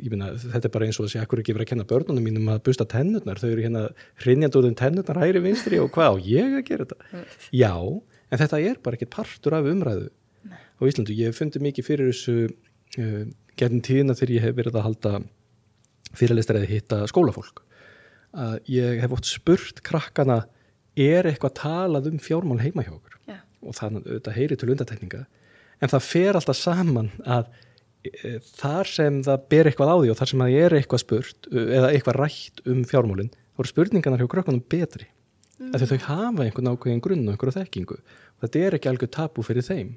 ég 0.00 0.08
meina, 0.14 0.30
þetta 0.32 0.68
er 0.68 0.72
bara 0.72 0.86
eins 0.88 0.96
og 1.00 1.04
að 1.06 1.12
segja 1.12 1.26
hverju 1.28 1.44
ekki 1.44 1.54
verið 1.56 1.66
að 1.66 1.72
kenna 1.74 1.88
börnunum 1.90 2.24
mínum 2.24 2.46
að 2.48 2.62
busta 2.70 2.86
tennurnar, 2.88 3.40
þau 3.40 3.50
eru 3.50 3.64
hérna 3.66 3.82
hrinjandi 4.22 4.56
úr 4.56 4.66
þeim 4.68 4.78
tennurnar 4.80 5.20
hægri 5.20 5.42
vinstri 5.44 5.76
og 5.82 5.90
hvað 5.92 6.08
á 6.08 6.14
ég 6.24 6.56
að 6.56 6.64
gera 6.70 6.86
þetta? 6.88 7.24
Já, 7.52 7.74
en 8.32 8.40
þetta 8.40 8.62
er 8.64 8.80
bara 8.80 8.96
ekkert 8.96 9.12
partur 9.12 9.56
af 9.58 9.68
umræðu 9.68 10.08
á 10.48 10.82
Íslandu. 10.88 11.12
Ég 11.12 11.28
hef 11.28 11.36
fundið 11.42 11.66
mikið 11.66 11.84
fyrir 11.90 12.08
þessu 12.14 12.36
uh, 12.48 13.24
að. 18.30 18.40
Að 18.46 18.72
ég 18.76 19.00
hef 19.02 19.14
oft 19.16 19.28
spurt 19.28 19.84
krakkana 19.86 20.44
er 20.98 21.28
eitthvað 21.28 21.56
talað 21.60 22.08
um 22.10 22.20
fjármál 22.22 22.60
heima 22.62 22.84
hjá 22.84 22.94
okkur 22.94 23.18
Já. 23.28 23.38
og 23.62 23.76
þannig 23.78 24.06
auðvitað 24.06 24.36
heyri 24.36 24.58
til 24.58 24.70
undartekninga 24.74 25.20
en 25.80 25.92
það 25.92 26.06
fer 26.06 26.38
alltaf 26.38 26.58
saman 26.58 27.10
að 27.24 27.48
e, 28.04 28.38
þar 28.58 28.90
sem 28.90 29.22
það 29.26 29.46
ber 29.54 29.70
eitthvað 29.70 29.92
á 29.92 29.96
því 30.00 30.12
og 30.12 30.18
þar 30.20 30.32
sem 30.32 30.44
það 30.44 30.58
er 30.64 30.76
eitthvað 30.78 31.04
spurt 31.04 31.48
uh, 31.52 31.62
eða 31.78 31.92
eitthvað 31.92 32.20
rætt 32.20 32.62
um 32.66 32.82
fjármálin 32.88 33.32
þá 33.32 33.62
eru 33.62 33.72
spurningarnar 33.72 34.22
hjá 34.24 34.32
krökkunum 34.34 34.66
betri 34.74 35.06
mm. 35.06 35.72
af 35.72 35.80
því 35.80 35.90
þau 35.92 36.06
hafa 36.08 36.46
einhvern 36.46 36.72
ákveðin 36.74 37.04
grunn 37.06 37.26
og 37.26 37.34
einhverju 37.36 37.58
þekkingu 37.60 37.98
og 38.00 38.44
þetta 38.44 38.66
er 38.66 38.78
ekki 38.78 38.92
algjör 38.92 39.14
tabu 39.14 39.46
fyrir 39.46 39.66
þeim 39.66 39.96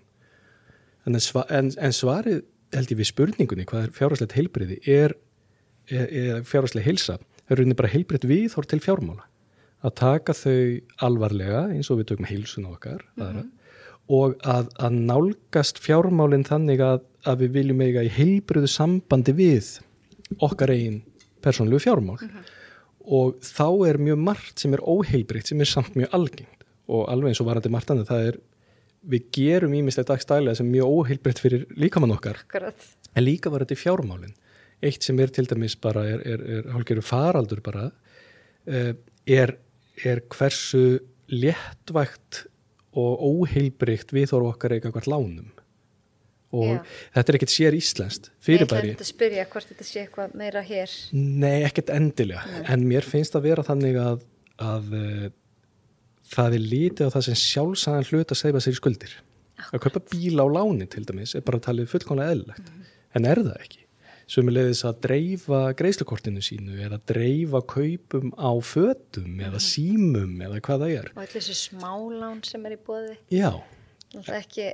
en, 1.07 1.19
sva, 1.19 1.47
en, 1.50 1.74
en 1.81 1.95
svarið 1.95 2.44
held 2.74 2.94
ég 2.94 3.01
við 3.01 3.12
spurningunni 3.12 3.68
hvað 3.69 3.88
er 3.88 3.94
fjárhagslegt 3.97 4.38
heilbriði 4.38 4.79
er, 4.89 5.18
er, 5.89 6.07
er 6.07 6.47
fjárhagsleg 6.47 6.86
heilsa 6.86 7.18
það 7.18 7.27
er 7.27 7.32
rauninni 7.59 7.77
bara 7.79 7.91
heilbrið 7.94 8.27
viðhór 8.29 8.67
til 8.69 8.81
fjármála. 8.83 9.25
Að 9.83 9.95
taka 10.00 10.35
þau 10.38 10.59
alvarlega 11.07 11.65
eins 11.73 11.89
og 11.91 12.00
við 12.00 12.13
tökum 12.13 12.29
heilsun 12.29 12.69
okkar 12.69 13.03
aðra, 13.19 13.44
og 14.13 14.35
að, 14.47 14.69
að 14.79 15.00
nálgast 15.09 15.81
fjármálinn 15.83 16.45
þannig 16.47 16.83
að, 16.83 17.03
að 17.27 17.44
við 17.44 17.57
viljum 17.57 17.83
eiga 17.83 18.03
í 18.03 18.11
heilbriðu 18.11 18.69
sambandi 18.71 19.35
við 19.35 19.73
okkar 20.44 20.71
eigin 20.73 21.01
persónlegu 21.44 21.83
fjármál. 21.83 22.17
Og 23.03 23.35
þá 23.44 23.67
er 23.89 24.00
mjög 24.00 24.23
margt 24.23 24.63
sem 24.63 24.75
er 24.75 24.83
óheilbriðt 24.83 25.51
sem 25.51 25.59
er 25.59 25.67
samt 25.67 25.97
mjög 26.00 26.15
algengt. 26.15 26.63
Og 26.88 27.07
alveg 27.11 27.33
eins 27.33 27.44
og 27.44 27.50
varandi 27.50 27.71
margt 27.71 27.91
annað 27.91 28.11
það 28.11 28.27
er 28.29 28.39
við 29.11 29.27
gerum 29.35 29.75
ímislegt 29.75 30.11
dagstælega 30.11 30.55
sem 30.55 30.69
er 30.69 30.77
mjög 30.77 31.00
óheilbriðt 31.00 31.41
fyrir 31.44 31.65
líkamann 31.75 32.15
okkar. 32.15 32.39
Akkurat. 32.47 32.88
en 33.13 33.25
líka 33.25 33.51
var 33.51 33.63
þetta 33.63 33.75
í 33.75 33.81
fjármálin 33.83 34.33
eitt 34.83 35.06
sem 35.06 35.19
er 35.24 35.31
til 35.34 35.48
dæmis 35.50 35.75
bara 35.79 36.05
er, 36.10 36.24
er, 36.27 36.46
er 36.58 36.69
hálfgerður 36.74 37.08
faraldur 37.08 37.63
bara 37.65 37.89
uh, 37.89 38.93
er, 39.25 39.55
er 40.03 40.24
hversu 40.34 41.00
léttvægt 41.34 42.46
og 42.93 43.24
óheilbrygt 43.25 44.13
við 44.13 44.31
þóru 44.34 44.51
okkar 44.51 44.75
hvert 44.77 45.10
lánum. 45.10 45.50
Og 46.53 46.75
Já. 46.75 46.81
þetta 47.15 47.31
er 47.31 47.38
ekkert 47.39 47.53
sér 47.53 47.74
íslenskt 47.74 48.27
Ég 48.29 48.41
fyrirbæri 48.46 48.91
ætlaði 48.91 49.01
að 49.01 49.10
spyrja 49.10 49.46
hvort 49.50 49.69
þetta 49.72 49.86
sé 49.88 50.03
eitthvað 50.03 50.36
meira 50.38 50.62
hér. 50.62 50.91
Nei, 51.17 51.63
ekkert 51.65 51.89
endilega. 51.96 52.43
En 52.69 52.84
mér 52.86 53.08
finnst 53.08 53.34
að 53.34 53.48
vera 53.48 53.65
þannig 53.65 53.98
að, 53.98 54.22
að 54.62 54.91
uh, 55.00 55.24
það 56.29 56.60
er 56.60 56.67
lítið 56.75 57.10
á 57.10 57.13
það 57.15 57.25
sem 57.29 57.39
sjálfsæðan 57.41 58.10
hlut 58.12 58.36
að 58.36 58.41
segja 58.43 58.62
sér 58.67 58.77
í 58.77 58.81
skuldir. 58.81 59.15
Að 59.72 59.81
kaupa 59.88 60.03
bíla 60.12 60.46
á 60.46 60.48
láni 60.60 60.86
til 60.91 61.08
dæmis 61.10 61.34
er 61.38 61.46
bara 61.48 61.62
talið 61.63 61.89
fullkomlega 61.89 62.36
eðlilegt. 62.36 62.69
En 63.17 63.25
er 63.29 63.41
það 63.41 63.58
ekki 63.63 63.83
sem 64.34 64.50
leiðis 64.50 64.82
að 64.90 65.02
dreifa 65.06 65.60
greiðslukortinu 65.78 66.42
sínu 66.44 66.80
eða 66.88 66.98
dreifa 67.10 67.62
kaupum 67.70 68.32
á 68.34 68.52
fötum 68.66 69.38
eða 69.46 69.60
símum 69.62 70.40
eða 70.42 70.62
hvað 70.66 70.86
það 70.88 70.96
er. 70.98 71.12
Og 71.13 71.22
allir 71.25 71.36
þessi 71.38 71.58
smálán 71.60 72.40
sem 72.48 72.66
er 72.66 72.75
í 72.78 72.80
bóði. 72.88 73.18
Já, 73.34 73.52
Það 74.13 74.28
er 74.30 74.36
ekki, 74.38 74.66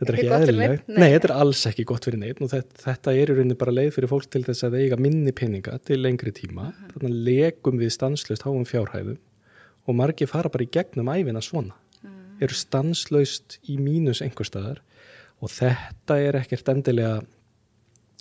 þetta 0.00 0.06
er 0.08 0.16
Ekki 0.16 0.24
ekki 0.24 0.36
eðlilegt? 0.38 0.86
Nei, 0.88 0.96
Nei. 1.02 1.10
þetta 1.12 1.28
er 1.28 1.34
alls 1.36 1.62
ekki 1.68 1.84
gott 1.90 2.06
fyrir 2.08 2.20
neitt 2.22 2.38
og 2.40 2.48
þetta, 2.52 2.78
þetta 2.80 3.12
er 3.12 3.32
í 3.32 3.36
rauninni 3.36 3.56
bara 3.60 3.74
leið 3.76 3.90
fyrir 3.98 4.10
fólk 4.14 4.28
til 4.32 4.40
þess 4.46 4.64
að 4.64 4.76
eiga 4.80 4.96
minni 5.00 5.34
peninga 5.36 5.74
til 5.84 5.98
lengri 6.00 6.32
tíma. 6.32 6.70
Þannig 6.94 7.10
að 7.10 7.18
legum 7.28 7.80
við 7.82 7.92
stanslaust 7.92 8.46
háum 8.46 8.64
fjárhæðum 8.68 9.18
og 9.84 9.98
margir 9.98 10.30
fara 10.32 10.48
bara 10.48 10.64
í 10.64 10.70
gegnum 10.72 11.12
æfina 11.12 11.42
svona. 11.44 11.76
Eru 12.40 12.56
stanslaust 12.56 13.58
í 13.68 13.76
mínus 13.76 14.24
einhver 14.24 14.48
staðar 14.48 14.80
og 15.44 15.52
þetta 15.52 16.16
er 16.24 16.40
ekkert 16.40 16.72
endilega 16.72 17.20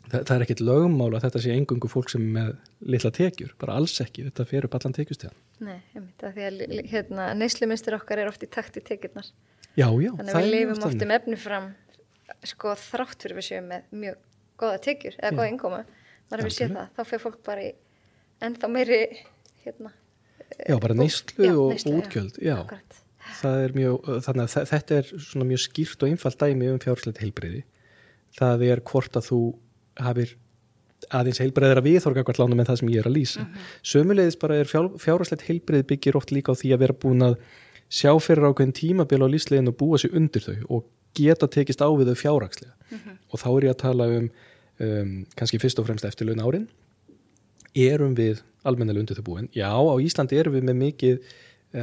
það, 0.10 0.20
það 0.28 0.36
er 0.36 0.44
ekkert 0.46 0.64
lögmál 0.68 1.10
að 1.18 1.24
þetta 1.26 1.42
sé 1.46 1.56
engungu 1.58 1.90
fólk 1.92 2.10
sem 2.14 2.24
er 2.26 2.34
með 2.38 2.52
litla 2.96 3.12
tekjur, 3.16 3.54
bara 3.62 3.78
alls 3.80 3.96
ekki 4.04 4.26
þetta 4.28 4.46
fer 4.50 4.68
upp 4.68 4.76
allan 4.80 4.96
tekjustíðan 4.98 5.40
nei, 5.64 5.80
einmitt, 5.96 6.24
að 6.28 6.36
því 6.38 6.46
að 6.50 6.86
hérna, 6.92 7.28
neysluminstur 7.40 7.96
okkar 8.00 8.20
er 8.24 8.28
oft 8.32 8.44
í 8.44 8.50
takt 8.52 8.76
í 8.78 8.84
tekjurnar. 8.84 9.30
Já, 9.80 9.88
já, 9.88 10.12
Þannig 10.20 10.34
að 10.36 10.44
við 10.44 10.52
lifum 10.54 10.84
oft 10.90 11.06
um 11.06 11.14
efni 11.16 11.38
fram, 11.40 11.70
sko, 12.50 12.74
þrátt 12.78 13.24
fyrir 13.24 13.38
við 13.40 13.46
séum 13.48 13.70
með 13.72 13.86
mjög 14.04 14.18
góða 14.60 14.82
tekjur 14.84 15.16
eða 15.22 15.32
góða 15.38 15.48
innkoma. 15.54 15.80
Þannig 16.30 16.44
að 16.44 16.50
við 16.50 16.58
séum 16.58 16.76
það, 16.78 16.90
þá 16.98 17.02
fer 17.14 17.24
fólk 17.24 17.40
bara 17.48 17.64
í 17.64 17.72
ennþá 18.44 18.70
meiri, 18.76 19.00
hérna, 19.64 19.94
Já, 20.68 20.76
bara 20.84 20.94
neyslu 21.00 21.48
og 21.64 21.72
já. 21.80 21.88
útgjöld, 21.96 22.36
já. 22.44 22.58
það 23.40 23.64
er 23.64 23.74
mjög, 23.80 24.10
þannig 24.28 24.44
að 24.44 24.52
þe- 24.54 24.68
þetta 24.74 24.98
er 25.00 25.08
svona 25.30 25.48
mjög 25.50 25.62
skýrt 25.64 26.04
og 26.04 26.12
einfalt 26.12 26.44
dæmi 26.44 26.70
um 26.74 26.82
fjárslegt 26.84 27.24
heilbreyði. 27.24 27.64
Það 28.38 28.66
er 28.68 28.82
hvort 28.92 29.18
að 29.18 29.30
þú 29.32 29.40
hafir 30.00 30.36
aðeins 31.14 31.42
heilbreyðir 31.42 31.82
að 31.82 31.88
viðhorga 31.90 32.24
hvert 32.28 32.40
lánum 32.40 32.62
en 32.62 32.68
það 32.70 32.80
sem 32.80 32.92
ég 32.94 33.02
er 33.04 33.10
að 33.10 33.18
lýsa. 33.18 33.46
Sömulegis 33.86 34.40
bara 34.40 34.60
er 34.62 34.70
fjár, 34.70 34.90
fjárslegt 35.02 35.46
heilbreyði 35.48 35.88
byggir 35.90 36.18
oft 36.20 36.32
líka 36.32 36.56
á 36.56 36.60
því 36.60 36.74
að 36.76 36.84
vera 36.86 36.98
búin 37.04 37.26
að 37.28 37.36
sjá 37.94 38.12
fyrir 38.24 38.48
ákveðin 38.50 38.76
tímabil 38.78 39.22
á 39.22 39.28
lífslegin 39.30 39.70
og 39.70 39.78
búa 39.80 40.00
sér 40.02 40.16
undir 40.18 40.46
þau 40.46 40.56
og 40.78 40.88
geta 41.18 41.50
tekist 41.52 41.84
á 41.84 41.90
við 41.92 42.14
þau 42.14 42.22
fjárrakslega 42.24 43.02
og 43.30 43.42
þá 43.42 43.48
er 43.52 43.68
ég 43.68 43.74
að 43.74 43.82
tala 43.84 44.08
um, 44.16 44.30
um 44.88 45.14
kannski 45.38 45.60
fyrst 45.62 45.82
og 45.82 45.90
fremst 45.90 46.08
eftirlaun 46.08 46.42
árin. 46.42 46.68
Erum 47.74 48.16
við 48.18 48.44
almennilega 48.64 49.04
undir 49.04 49.20
þau 49.20 49.28
búin 49.28 49.50
já, 49.54 49.70
á 49.70 49.96
Íslandi 50.02 50.40
erum 50.40 50.56
við 50.56 50.70
með 50.70 50.80
mikið 50.80 51.34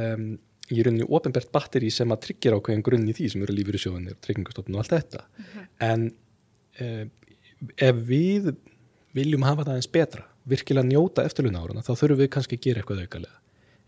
um, 0.01 0.27
í 0.71 0.83
rauninni 0.83 1.07
ofinbært 1.07 1.51
batteri 1.51 1.91
sem 1.91 2.11
að 2.13 2.27
tryggja 2.27 2.55
ákveðin 2.55 2.83
grunn 2.85 3.09
í 3.11 3.15
því 3.15 3.31
sem 3.31 3.41
eru 3.43 3.79
sjóðunir, 3.79 4.15
tryggingastofnun 4.23 4.77
og 4.77 4.83
allt 4.83 4.93
þetta. 4.95 5.23
En 5.83 6.05
um, 6.79 7.09
ef 7.77 8.01
við 8.07 8.53
viljum 9.15 9.45
hafa 9.45 9.67
það 9.67 9.79
eins 9.79 9.91
betra 9.91 10.25
virkilega 10.49 10.87
njóta 10.87 11.25
eftirlaun 11.27 11.59
áruna 11.59 11.85
þá 11.85 11.93
þurfum 11.93 12.21
við 12.23 12.33
kannski 12.33 12.57
að 12.57 12.65
gera 12.65 12.81
eitthvað 12.81 13.03
aukalega 13.05 13.41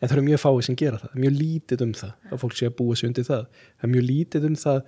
en 0.04 0.10
það 0.10 0.18
eru 0.18 0.26
mjög 0.28 0.42
fáið 0.44 0.66
sem 0.68 0.78
gera 0.80 1.00
það, 1.00 1.16
mjög 1.24 1.36
lítið 1.40 1.84
um 1.86 1.92
það 1.96 2.14
að 2.30 2.42
fólk 2.44 2.58
sé 2.60 2.68
að 2.68 2.78
búa 2.80 2.96
sig 3.00 3.10
undir 3.10 3.28
það. 3.28 3.44
Það 3.80 3.88
er 3.88 3.92
mjög 3.94 4.06
lítið 4.10 4.48
um 4.50 4.58
það 4.60 4.80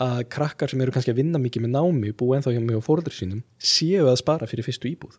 að 0.00 0.20
krakkar 0.30 0.70
sem 0.70 0.82
eru 0.84 0.94
kannski 0.94 1.10
að 1.10 1.18
vinna 1.18 1.40
mikið 1.42 1.64
með 1.64 1.72
námi 1.74 2.12
búa 2.20 2.36
ennþá 2.38 2.52
hjá 2.54 2.60
mig 2.62 2.78
og 2.78 2.84
fóröldur 2.86 3.16
sínum 3.16 3.40
séu 3.58 4.06
að 4.06 4.20
spara 4.20 4.46
fyrir 4.50 4.66
fyrstu 4.68 4.92
íbúð. 4.92 5.16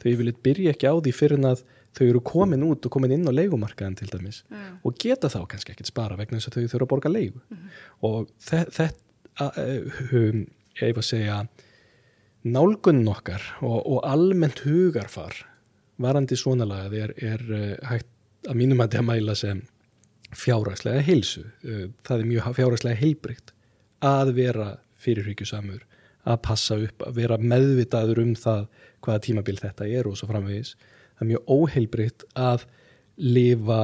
Þau 0.00 0.08
viljið 0.22 0.40
byrja 0.46 0.72
ekki 0.72 0.88
á 0.88 0.94
því 0.96 1.12
fyrir 1.12 1.44
að 1.44 1.62
þau 1.96 2.04
eru 2.06 2.22
komin 2.24 2.64
út 2.64 2.88
og 2.88 2.94
komin 2.96 3.12
inn 3.18 3.28
á 3.28 3.32
leikumarkaðan 3.36 3.98
til 4.00 4.08
dæmis 4.08 4.42
mm. 4.48 4.80
og 4.84 4.96
geta 5.00 5.30
þá 5.32 5.38
kannski 5.52 5.72
ekkit 5.72 5.88
spara 5.92 6.16
vegna 6.16 6.40
þess 6.40 6.50
að 6.50 6.56
þau 6.56 6.72
þurfa 6.72 6.86
að 6.86 6.90
borga 6.92 7.12
leiku 7.12 7.40
mm. 7.40 7.70
og 8.08 8.32
þetta 8.44 8.88
um, 9.46 10.42
ég 10.80 10.96
var 10.96 11.04
að 11.04 11.08
segja 11.08 11.38
nálgunn 12.46 13.06
okkar 13.10 13.42
og, 13.60 13.78
og 13.80 14.00
almennt 14.06 14.62
hugarfar 14.66 15.42
varandi 16.02 16.36
svona 16.38 16.66
lagað 16.68 16.98
er, 17.00 17.14
er 17.16 17.44
uh, 17.50 17.90
hægt 17.90 18.10
að 18.46 18.60
mínum 18.60 18.82
að 18.82 18.92
þetta 18.92 19.06
mæla 19.08 19.36
sem 19.38 19.62
fjárhagslega 20.36 21.04
heilsu 21.06 21.44
uh, 21.46 21.86
það 22.06 22.22
er 22.22 22.30
mjög 22.32 22.50
fjárhagslega 22.60 23.02
heilbrygt 23.02 23.54
að 24.04 24.34
vera 24.36 24.70
fyrirhyggjusamur 25.00 25.84
að 26.26 26.42
passa 26.42 26.76
upp, 26.82 27.04
að 27.06 27.20
vera 27.20 27.38
meðvitaður 27.38 28.20
um 28.24 28.34
það 28.38 28.66
hvaða 29.04 29.22
tímabil 29.28 29.60
þetta 29.60 29.88
er 29.88 30.08
og 30.08 30.18
svo 30.18 30.28
framvegis. 30.30 30.74
Það 31.16 31.24
er 31.24 31.30
mjög 31.30 31.52
óheilbritt 31.56 32.26
að 32.34 32.66
lifa 33.22 33.80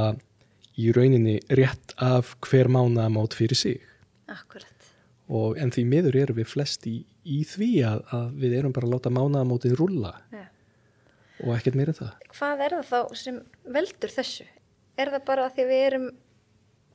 í 0.80 0.90
rauninni 0.96 1.38
rétt 1.52 1.94
af 2.02 2.34
hver 2.44 2.70
mánaðamót 2.72 3.36
fyrir 3.36 3.58
sig. 3.58 3.80
Akkurat. 4.30 4.68
Og, 5.32 5.56
en 5.60 5.70
því 5.72 5.86
miður 5.88 6.18
eru 6.24 6.36
við 6.40 6.50
flest 6.50 6.86
í, 6.90 7.02
í 7.22 7.42
því 7.46 7.70
að, 7.86 8.02
að 8.14 8.26
við 8.42 8.56
erum 8.58 8.74
bara 8.74 8.88
að 8.88 8.94
láta 8.96 9.12
mánaðamótið 9.14 9.76
rulla 9.78 10.12
ja. 10.32 10.46
og 11.44 11.54
ekkert 11.56 11.78
meira 11.78 11.94
það. 11.96 12.12
Hvað 12.34 12.64
er 12.66 12.76
það 12.78 12.90
þá 12.90 13.22
sem 13.22 13.40
veldur 13.76 14.14
þessu? 14.16 14.46
Er 15.00 15.12
það 15.14 15.26
bara 15.28 15.46
að 15.46 15.56
því 15.56 15.66
við 15.70 15.84
erum 15.86 16.08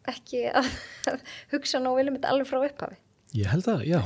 ekki 0.07 0.43
að 0.51 0.72
hugsa 1.53 1.81
ná 1.84 1.91
viljum 1.96 2.17
þetta 2.19 2.34
alveg 2.34 2.50
frá 2.50 2.60
upphafi? 2.62 3.00
Ég 3.38 3.51
held 3.51 3.65
það, 3.67 3.86
já, 3.88 4.01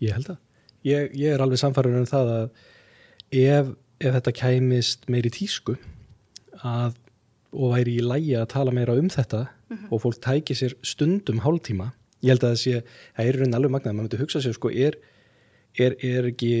ég 0.00 0.16
held 0.16 0.28
það. 0.30 0.42
Ég, 0.84 1.16
ég 1.16 1.32
er 1.32 1.42
alveg 1.44 1.60
samfarið 1.60 1.98
um 2.02 2.06
það 2.08 2.30
að 2.34 2.46
ef, 3.40 3.72
ef 4.04 4.16
þetta 4.18 4.34
kæmist 4.36 5.08
meiri 5.12 5.32
tísku 5.32 5.76
að, 6.60 6.96
og 7.54 7.74
væri 7.74 7.98
í 7.98 8.04
lægi 8.04 8.36
að 8.38 8.50
tala 8.52 8.74
meira 8.74 8.96
um 8.98 9.08
þetta 9.12 9.46
mm 9.46 9.76
-hmm. 9.76 9.90
og 9.90 10.02
fólk 10.04 10.20
tæki 10.20 10.56
sér 10.56 10.76
stundum 10.82 11.40
hálftíma, 11.44 11.92
ég 12.22 12.34
held 12.34 12.44
að 12.44 12.54
það 12.54 12.62
sé, 12.62 12.82
það 13.16 13.26
er 13.26 13.38
raun 13.40 13.54
alveg 13.54 13.70
magnað, 13.70 13.94
maður 13.94 14.08
myndi 14.08 14.22
hugsa 14.22 14.40
sér 14.40 14.56
sko, 14.56 14.70
er, 14.70 14.96
er, 15.78 15.94
er 16.04 16.30
ekki 16.30 16.54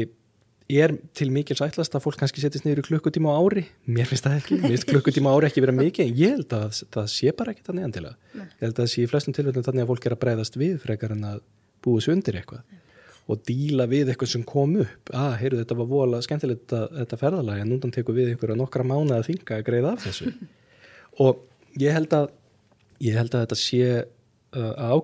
er 0.74 0.94
til 1.16 1.28
mikil 1.32 1.56
sætlast 1.58 1.94
að 1.94 2.04
fólk 2.06 2.20
kannski 2.22 2.40
setjast 2.40 2.64
niður 2.64 2.80
í 2.80 2.86
klukkutíma 2.88 3.34
á 3.34 3.36
ári? 3.36 3.66
Mér 3.84 4.08
finnst 4.08 4.24
það 4.24 4.38
ekki, 4.38 4.60
mér 4.62 4.72
finnst 4.72 4.88
klukkutíma 4.88 5.32
á 5.32 5.36
ári 5.36 5.50
ekki 5.50 5.64
vera 5.64 5.74
mikið 5.76 6.06
en 6.06 6.14
ég 6.18 6.38
held 6.38 6.54
að 6.56 6.78
það 6.94 7.10
sé 7.12 7.34
bara 7.36 7.52
ekki 7.52 7.66
þannig 7.66 7.88
endilega, 7.88 8.16
ég 8.38 8.64
held 8.64 8.72
að 8.72 8.80
það 8.80 8.88
sé 8.94 9.04
í 9.04 9.10
flestum 9.10 9.36
tilvægum 9.36 9.66
þannig 9.66 9.84
að 9.84 9.90
fólk 9.92 10.08
er 10.08 10.16
að 10.16 10.22
breyðast 10.24 10.56
við 10.60 10.78
frekar 10.82 11.14
en 11.14 11.26
að 11.28 11.42
búið 11.84 12.06
sér 12.06 12.16
undir 12.16 12.40
eitthvað. 12.40 12.80
Og 13.24 13.40
díla 13.48 13.86
við 13.88 14.10
eitthvað 14.12 14.30
sem 14.34 14.42
kom 14.44 14.74
upp. 14.82 15.10
Að, 15.10 15.20
ah, 15.20 15.36
heyrðu, 15.40 15.60
þetta 15.62 15.76
var 15.78 15.86
vola 15.88 16.18
skemmtilegt 16.24 16.64
þetta, 16.64 16.80
þetta 16.98 17.18
ferðalag, 17.20 17.60
en 17.60 17.70
núndan 17.72 17.92
tekur 17.94 18.16
við 18.16 18.32
einhverja 18.32 18.56
nokkra 18.60 18.84
mánu 18.84 19.14
að 19.16 19.30
þinga 19.30 19.56
að 19.56 19.64
greiða 19.68 19.92
af 19.94 20.04
þessu. 20.04 20.32
Og 21.24 21.40
ég 21.80 21.96
held 21.96 22.16
að 22.16 22.26
ég 23.04 23.16
held 23.16 23.32
að 23.34 23.46
þetta 23.46 23.58
sé 23.58 23.86
uh, 24.02 24.72
að 24.76 24.96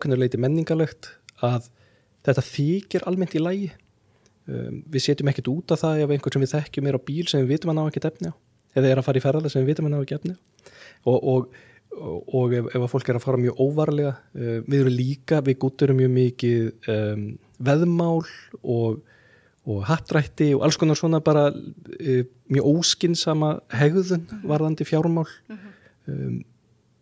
um, 4.50 4.82
við 4.90 5.06
setjum 5.06 5.32
ekkert 5.32 5.50
út 5.54 5.74
af 5.74 5.82
það 5.84 6.04
ef 6.04 6.14
einhver 6.14 6.36
sem 6.36 6.44
við 6.44 6.54
þekkjum 6.56 6.90
er 6.90 6.98
á 6.98 7.06
bíl 7.10 7.26
sem 7.30 7.42
við 7.44 7.54
vitum 7.54 7.72
að 7.72 7.80
ná 7.80 7.82
ekki 7.86 8.04
efni 8.10 8.32
á 8.32 8.34
eða 8.76 8.92
er 8.92 9.00
að 9.00 9.06
fara 9.08 9.20
í 9.20 9.24
ferðalag 9.24 9.52
sem 9.52 9.64
við 9.64 9.72
vitum 9.72 9.88
að 9.88 9.94
ná 9.94 10.00
ekki 10.02 10.16
efni 10.18 10.36
á 10.36 10.40
og, 11.10 11.18
og 11.18 11.50
og 12.00 12.52
ef, 12.54 12.68
ef 12.70 12.84
að 12.84 12.90
fólk 12.92 13.08
er 13.10 13.18
að 13.18 13.24
fara 13.24 13.40
mjög 13.40 13.60
óvarlega 13.60 14.12
uh, 14.14 14.58
við 14.64 14.76
erum 14.78 14.94
líka, 14.94 15.40
við 15.44 15.58
gúturum 15.64 15.98
mjög 15.98 16.12
mikið 16.14 16.90
um, 16.94 17.24
veðmál 17.66 18.20
og, 18.62 19.00
og 19.66 19.80
hattrætti 19.88 20.52
og 20.56 20.64
alls 20.66 20.78
konar 20.80 20.98
svona 20.98 21.20
bara 21.24 21.48
uh, 21.50 22.22
mjög 22.52 22.70
óskinsama 22.70 23.56
hegðun 23.74 24.22
mhm. 24.22 24.44
varðandi 24.52 24.86
fjármál 24.88 25.26
mhm. 25.50 25.74
um, 26.06 26.38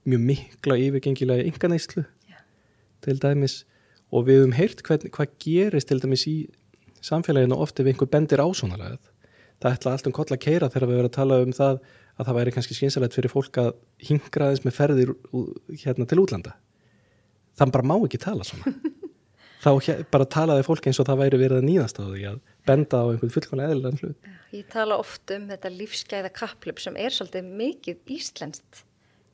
mjög 0.08 0.24
mikla 0.32 0.78
yfirgengilega 0.86 1.46
ynganæslu 1.50 2.06
yeah. 2.30 2.44
til 3.04 3.20
dæmis 3.20 3.60
og 4.08 4.24
við 4.24 4.40
hefum 4.40 4.56
heyrt 4.56 4.80
hvern, 4.86 5.10
hvað 5.12 5.36
gerist 5.44 5.92
til 5.92 6.00
dæmis 6.00 6.24
í 6.30 6.38
samfélaginu 7.04 7.58
ofte 7.58 7.82
ef 7.84 7.92
einhver 7.92 8.10
bendir 8.10 8.42
ásónalegað 8.42 9.02
það 9.62 9.74
ætla 9.74 9.94
allt 9.94 10.08
um 10.08 10.14
koll 10.14 10.30
að 10.34 10.42
keira 10.42 10.70
þegar 10.70 10.88
við 10.88 11.00
verðum 11.00 11.10
að 11.10 11.16
tala 11.16 11.40
um 11.42 11.54
það 11.56 11.80
að 12.18 12.28
það 12.28 12.38
væri 12.38 12.54
kannski 12.54 12.76
skynsalegt 12.76 13.16
fyrir 13.16 13.32
fólk 13.32 13.60
að 13.62 13.72
hingra 14.08 14.50
þess 14.52 14.64
með 14.66 14.76
ferðir 14.76 15.12
hérna 15.82 16.06
til 16.08 16.20
útlanda. 16.22 16.54
Þann 17.58 17.74
bara 17.74 17.88
má 17.90 17.94
ekki 17.98 18.20
tala 18.22 18.46
svona. 18.46 18.74
Þá 19.62 19.70
bara 20.12 20.26
talaði 20.30 20.64
fólk 20.66 20.86
eins 20.86 21.00
og 21.02 21.08
það 21.08 21.22
væri 21.24 21.40
verið 21.40 21.58
að 21.58 21.64
nýðast 21.66 21.96
á 21.98 22.04
því 22.06 22.26
að 22.30 22.36
benda 22.68 23.00
á 23.02 23.06
einhvern 23.10 23.32
fullkonlega 23.34 23.74
eðlilegan 23.74 23.98
hlut. 24.04 24.28
Ég 24.54 24.68
tala 24.70 24.98
oft 25.02 25.32
um 25.34 25.48
þetta 25.50 25.72
lífsgæða 25.74 26.30
kapplöp 26.36 26.82
sem 26.82 26.98
er 26.98 27.14
svolítið 27.14 27.48
mikið 27.58 28.12
íslenskt. 28.14 28.84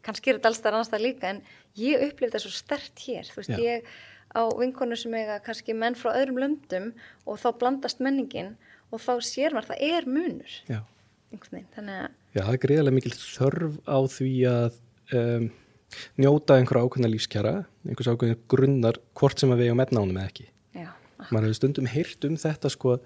Kannski 0.04 0.32
er 0.32 0.38
þetta 0.38 0.50
alls 0.52 0.62
þar 0.64 0.78
annars 0.78 0.92
það 0.92 1.04
líka 1.04 1.28
en 1.28 1.42
ég 1.80 2.06
upplifði 2.08 2.38
það 2.38 2.44
svo 2.46 2.54
stert 2.56 3.04
hér. 3.04 3.28
Þú 3.28 3.42
veist 3.42 3.52
Já. 3.52 3.60
ég 3.60 3.92
á 4.34 4.42
vinkonu 4.58 4.98
sem 4.98 5.14
eiga 5.14 5.38
kannski 5.44 5.76
menn 5.78 5.96
frá 5.98 6.12
öðrum 6.12 6.42
löndum 6.42 6.90
og 7.24 7.38
þá 7.42 7.48
blandast 7.60 8.02
menningin 8.04 8.56
og 8.90 9.00
þá 9.02 9.14
sér 9.24 9.54
maður 9.54 9.74
það 9.74 9.86
er 9.94 10.10
munur 10.10 10.58
Já 10.68 10.82
Já, 12.34 12.42
það 12.42 12.52
er 12.52 12.60
greiðilega 12.62 12.94
mikil 12.94 13.12
þörf 13.14 13.78
á 13.86 13.98
því 14.10 14.30
að 14.50 14.76
um, 15.18 15.46
njóta 16.20 16.58
einhverja 16.58 16.86
ákveðna 16.86 17.10
lífskjara, 17.10 17.54
einhvers 17.86 18.10
ákveðna 18.10 18.38
grunnar 18.50 18.98
hvort 19.18 19.42
sem 19.42 19.52
að 19.52 19.62
við 19.62 19.70
eigum 19.70 19.84
efnánum 19.84 20.18
eða 20.18 20.30
ekki. 20.30 20.46
Já. 20.74 20.88
Man 21.30 21.46
hefur 21.46 21.58
stundum 21.58 21.90
heyrt 21.90 22.26
um 22.28 22.36
þetta 22.40 22.70
sko, 22.72 22.96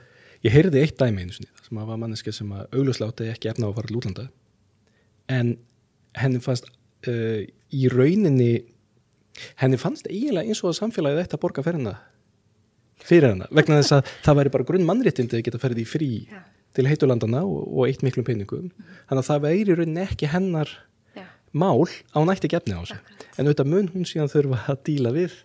ég 0.45 0.55
heyrði 0.55 0.83
eitt 0.85 0.99
dæmi 1.01 1.25
einu 1.25 1.37
sinni, 1.37 1.51
sem 1.65 1.81
var 1.81 2.01
manneski 2.01 2.35
sem 2.35 2.53
að 2.57 2.79
augljósláti 2.79 3.31
ekki 3.33 3.53
efna 3.53 3.69
á 3.69 3.71
að 3.71 3.79
fara 3.79 3.91
til 3.91 4.01
útlanda, 4.01 4.27
en 5.39 5.55
henni 6.19 6.43
fannst 6.45 6.69
uh, 7.09 7.41
í 7.45 7.93
rauninni, 7.93 8.53
henni 9.63 9.81
fannst 9.81 10.09
eiginlega 10.11 10.49
eins 10.49 10.63
og 10.65 10.73
að 10.73 10.79
samfélagið 10.83 11.25
þetta 11.25 11.43
borga 11.43 11.65
ferina 11.67 11.97
fyrir 13.09 13.31
hennar, 13.31 13.51
vegna 13.55 13.81
þess 13.81 13.95
að 13.99 14.15
það 14.27 14.39
væri 14.41 14.55
bara 14.57 14.69
grunn 14.69 14.87
mannréttindi 14.89 15.39
að 15.39 15.45
geta 15.47 15.61
ferið 15.63 15.85
í 15.85 15.89
frí. 15.89 16.13
Já 16.29 16.41
til 16.77 16.89
heitulandana 16.89 17.43
og, 17.47 17.63
og 17.73 17.89
eitt 17.89 18.05
miklum 18.07 18.27
peningum 18.27 18.69
mm 18.69 18.97
þannig 19.09 19.23
að 19.23 19.29
það 19.31 19.45
væri 19.47 19.75
rauninni 19.79 20.03
ekki 20.05 20.29
hennar 20.29 20.71
Já. 21.17 21.25
mál 21.57 21.87
á 22.13 22.19
nætti 22.29 22.51
gefni 22.53 22.77
á 22.77 22.85
sig 22.85 22.99
en 23.39 23.47
auðvitað 23.47 23.71
mun 23.73 23.89
hún 23.95 24.05
síðan 24.09 24.29
þurfa 24.29 24.59
að 24.69 24.83
díla 24.85 25.13
við 25.15 25.37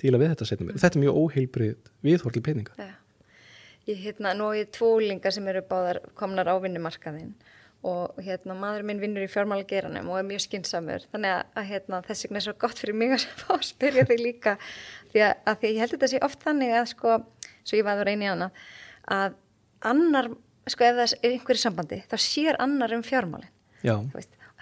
díla 0.00 0.20
við 0.22 0.32
þetta 0.32 0.48
setjum 0.48 0.70
mm. 0.70 0.78
þetta 0.80 0.98
er 0.98 1.02
mjög 1.02 1.18
óheilbrið 1.20 1.90
viðhorli 2.08 2.42
peninga 2.46 2.72
Já. 2.78 2.94
Ég 3.88 4.00
hérna, 4.04 4.34
nú 4.36 4.50
er 4.52 4.68
tvolingar 4.72 5.32
sem 5.32 5.46
eru 5.48 5.62
báðar 5.68 6.00
komnar 6.16 6.48
á 6.48 6.56
vinnumarkaðin 6.60 7.34
og 7.86 8.16
hérna 8.24 8.56
maður 8.58 8.86
minn 8.88 9.02
vinnur 9.02 9.22
í 9.22 9.30
fjármálageranum 9.30 10.08
og 10.10 10.18
er 10.18 10.26
mjög 10.26 10.42
skinsamur 10.48 11.04
þannig 11.12 11.34
að, 11.36 11.42
að 11.60 11.68
hérna, 11.68 12.00
þess 12.08 12.26
vegna 12.26 12.40
er 12.40 12.46
svo 12.48 12.54
gott 12.64 12.80
fyrir 12.80 12.98
mig 12.98 13.14
að 13.14 13.62
spyrja 13.72 14.06
þig 14.08 14.22
líka. 14.24 14.56
Því 15.12 15.22
að, 15.28 15.34
að 15.44 15.60
því 15.60 15.70
ég 15.70 15.84
held 15.84 15.94
þetta 15.94 16.10
sé 16.10 16.22
oft 16.26 16.42
þannig 16.46 16.74
að 16.74 16.88
sko, 16.94 17.20
svo 17.62 17.78
ég 17.78 17.86
var 17.86 18.00
að 18.00 18.10
reyna 18.10 18.26
í 18.26 18.32
hana 18.32 18.50
að 19.18 19.38
annar, 19.92 20.32
sko 20.66 20.88
ef 20.88 20.98
það 20.98 21.14
er 21.20 21.30
einhverju 21.36 21.62
sambandi, 21.62 22.02
þá 22.10 22.18
sér 22.24 22.58
annar 22.64 22.96
um 22.96 23.06
fjármálinn 23.06 23.54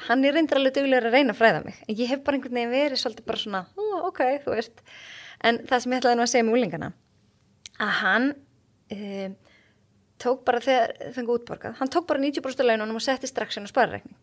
hann 0.06 0.24
er 0.24 0.36
reyndir 0.36 0.60
alveg 0.60 0.76
duglegur 0.76 1.08
að 1.08 1.16
reyna 1.16 1.32
að 1.32 1.40
fræða 1.40 1.62
mig 1.64 1.78
en 1.86 1.96
ég 1.96 2.10
hef 2.10 2.22
bara 2.24 2.36
einhvern 2.36 2.58
veginn 2.58 2.74
verið 2.74 3.00
svolítið 3.00 3.28
bara 3.30 3.40
svona 3.40 3.62
oh, 3.80 4.08
ok, 4.10 4.22
þú 4.44 4.56
veist. 4.56 4.82
En 5.44 5.60
það 5.68 5.82
sem 5.82 5.94
ég 5.94 6.02
ætlaði 6.02 6.18
nú 6.18 6.24
að 6.24 6.32
segja 6.32 6.46
með 6.46 6.56
úlingana 6.58 6.90
að 7.80 7.92
hann 8.00 8.28
e, 8.92 8.98
tók 10.22 10.44
bara 10.46 10.60
þegar 10.64 10.94
fengið 11.16 11.34
útborgað, 11.34 11.74
hann 11.80 11.90
tók 11.92 12.06
bara 12.08 12.22
90% 12.22 12.64
laununum 12.64 12.98
og 12.98 13.04
setti 13.04 13.28
strax 13.28 13.58
inn 13.58 13.68
á 13.68 13.70
sparreikning. 13.72 14.16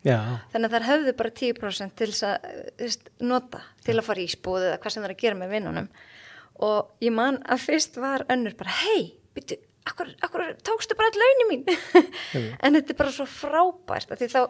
Þannig 0.53 0.69
að 0.69 0.73
það 0.77 0.87
höfðu 0.89 1.13
bara 1.19 1.33
10% 1.41 1.97
til 1.99 2.09
að 2.29 2.97
nota 3.21 3.61
til 3.85 3.97
að 3.99 4.07
fara 4.07 4.23
í 4.23 4.31
spóðu 4.31 4.71
eða 4.71 4.79
hvað 4.81 4.95
sem 4.95 5.03
það 5.03 5.09
er 5.11 5.15
að 5.15 5.21
gera 5.25 5.39
með 5.41 5.53
vinnunum. 5.57 5.91
Og 6.63 7.05
ég 7.05 7.13
man 7.13 7.37
að 7.45 7.67
fyrst 7.67 8.01
var 8.01 8.25
önnur 8.33 8.57
bara 8.57 8.73
hei, 8.83 9.13
byrju 9.37 9.59
akkur, 9.89 10.11
akkur 10.23 10.45
tókstu 10.63 10.95
bara 10.97 11.11
all 11.11 11.19
launin 11.21 11.49
mín? 11.51 11.65
En 12.63 12.77
þetta 12.77 12.93
er 12.93 12.99
bara 12.99 13.13
svo 13.13 13.25
frábært 13.29 14.13
þá, 14.31 14.45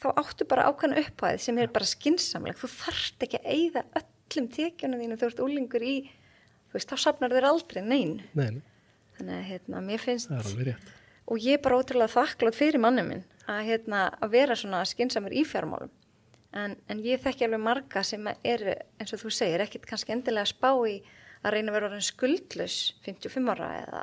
þá 0.00 0.08
áttu 0.14 0.46
bara 0.48 0.68
ákveðna 0.70 1.02
upphæð 1.02 1.42
sem 1.44 1.60
er 1.60 1.72
bara 1.74 1.88
skinsamleg 1.88 2.58
þú 2.58 2.70
þarft 2.72 3.26
ekki 3.26 3.40
að 3.42 3.50
eigða 3.54 3.84
öllum 4.00 4.48
tekjunum 4.54 5.02
þínu 5.02 5.20
þú 5.20 5.28
ert 5.30 5.44
úlingur 5.44 5.84
í, 5.84 5.96
þú 6.70 6.78
veist, 6.78 6.92
þá 6.92 7.04
sapnar 7.04 7.34
þér 7.36 7.50
aldrei 7.50 7.82
nein. 7.84 8.14
Nei, 8.32 8.48
nei, 8.58 8.62
Þannig 9.18 9.34
að 9.34 9.46
hérna, 9.50 9.82
mér 9.82 10.02
finnst, 10.02 10.30
er 10.30 10.78
og 11.28 11.44
ég 11.44 11.58
er 11.58 11.62
bara 11.64 11.78
ótrúlega 11.80 12.14
þakklátt 12.14 12.56
fyrir 12.56 12.80
manni 12.80 13.04
minn 13.04 13.24
að, 13.48 13.62
hérna, 13.68 14.06
að 14.22 14.34
vera 14.36 14.56
svona 14.56 14.84
skinsamur 14.88 15.34
í 15.34 15.44
fjármálum. 15.48 15.90
En, 16.56 16.78
en 16.88 17.00
ég 17.04 17.20
þekki 17.20 17.44
alveg 17.44 17.60
marga 17.60 18.02
sem 18.06 18.24
eru, 18.46 18.74
eins 18.96 19.12
og 19.12 19.20
þú 19.20 19.32
segir, 19.36 19.64
ekkit 19.64 19.84
kannski 19.88 20.14
endilega 20.14 20.48
spá 20.48 20.70
í 20.88 20.96
að 21.44 21.54
reyna 21.54 21.72
að 21.72 21.76
vera 21.76 21.90
orðin 21.90 22.06
skuldlaus 22.06 22.78
55 23.04 23.52
ára 23.52 23.68
eða 23.82 24.02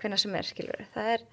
hvenna 0.00 0.18
sem 0.18 0.36
er, 0.38 0.48
skilur. 0.48 0.84
Það 0.94 1.10
er 1.12 1.26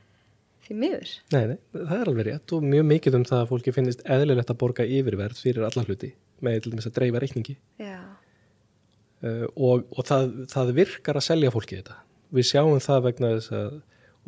því 0.66 0.78
miður. 0.84 1.14
Nei, 1.34 1.44
nei, 1.54 1.58
það 1.78 1.96
er 1.96 2.12
alveg 2.12 2.28
rétt 2.28 2.56
og 2.58 2.68
mjög 2.74 2.90
mikið 2.92 3.20
um 3.20 3.28
það 3.30 3.44
að 3.44 3.54
fólki 3.54 3.76
finnist 3.76 4.04
eðlilegt 4.18 4.52
að 4.52 4.60
borga 4.66 4.86
yfirverð 5.00 5.40
fyrir 5.40 5.70
alla 5.70 5.86
hluti 5.88 6.12
með 6.46 6.60
til 6.64 6.74
dæmis 6.74 6.88
að 6.88 6.98
dreifa 7.00 7.22
reikningi 7.24 7.56
uh, 7.84 9.48
og, 9.56 9.88
og 9.90 10.06
það, 10.08 10.30
það 10.52 10.76
virkar 10.78 11.20
að 11.20 11.28
selja 11.32 11.56
fólki 11.56 11.80
þetta. 11.80 11.98
Við 12.36 12.50
sjáum 12.52 12.82
það 12.84 13.06
vegna 13.08 13.32
þess 13.38 13.54
að 13.58 13.80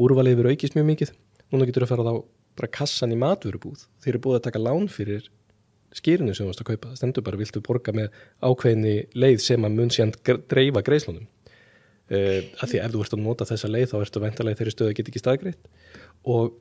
úrvalið 0.02 0.40
verður 0.40 0.56
aukist 0.56 0.78
mjög 0.78 0.88
mikið. 0.90 1.12
Núna 1.52 1.68
getur 1.70 1.86
að 1.86 1.92
fara 1.92 2.08
þá 2.08 2.14
bara 2.60 2.72
kassan 2.78 3.14
í 3.14 3.20
matvörubúð. 3.20 3.86
Þeir 4.02 4.14
eru 4.14 4.24
búið 4.24 4.40
að 4.40 4.48
taka 4.48 4.62
lán 4.62 4.88
fyrir 4.92 5.28
skýrinu 5.96 6.34
sem 6.34 6.46
þú 6.46 6.50
varst 6.52 6.64
að 6.64 6.70
kaupa. 6.72 6.90
Það 6.92 7.02
stendur 7.02 7.26
bara, 7.28 7.40
viltu 7.42 7.62
borga 7.66 7.94
með 7.96 8.18
ákveðni 8.42 8.96
leið 9.18 9.44
sem 9.44 9.68
að 9.68 9.78
mun 9.78 9.94
síðan 9.94 10.16
dreifa 10.52 10.84
greiðslunum. 10.88 11.30
Uh, 12.12 12.42
að 12.60 12.74
því 12.74 12.82
ef 12.82 12.92
þú 12.92 13.06
ert 13.06 13.14
að 13.16 13.24
nota 13.24 13.48
þessa 13.48 13.70
leið 13.72 13.88
þá 13.94 13.96
ertu 14.02 14.20
vendarlega 14.20 14.60
þeirri 14.60 14.72
stöðu 14.74 14.92
að 14.92 14.98
geta 14.98 15.12
ekki 15.14 15.20
staðgreitt 15.22 15.70
og 16.28 16.58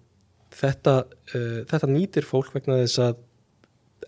þetta, 0.54 0.92
uh, 1.34 1.56
þetta 1.72 1.88
nýtir 1.90 2.28
fólk 2.28 2.52
vegna 2.54 2.76
þess 2.84 3.00
að 3.02 3.16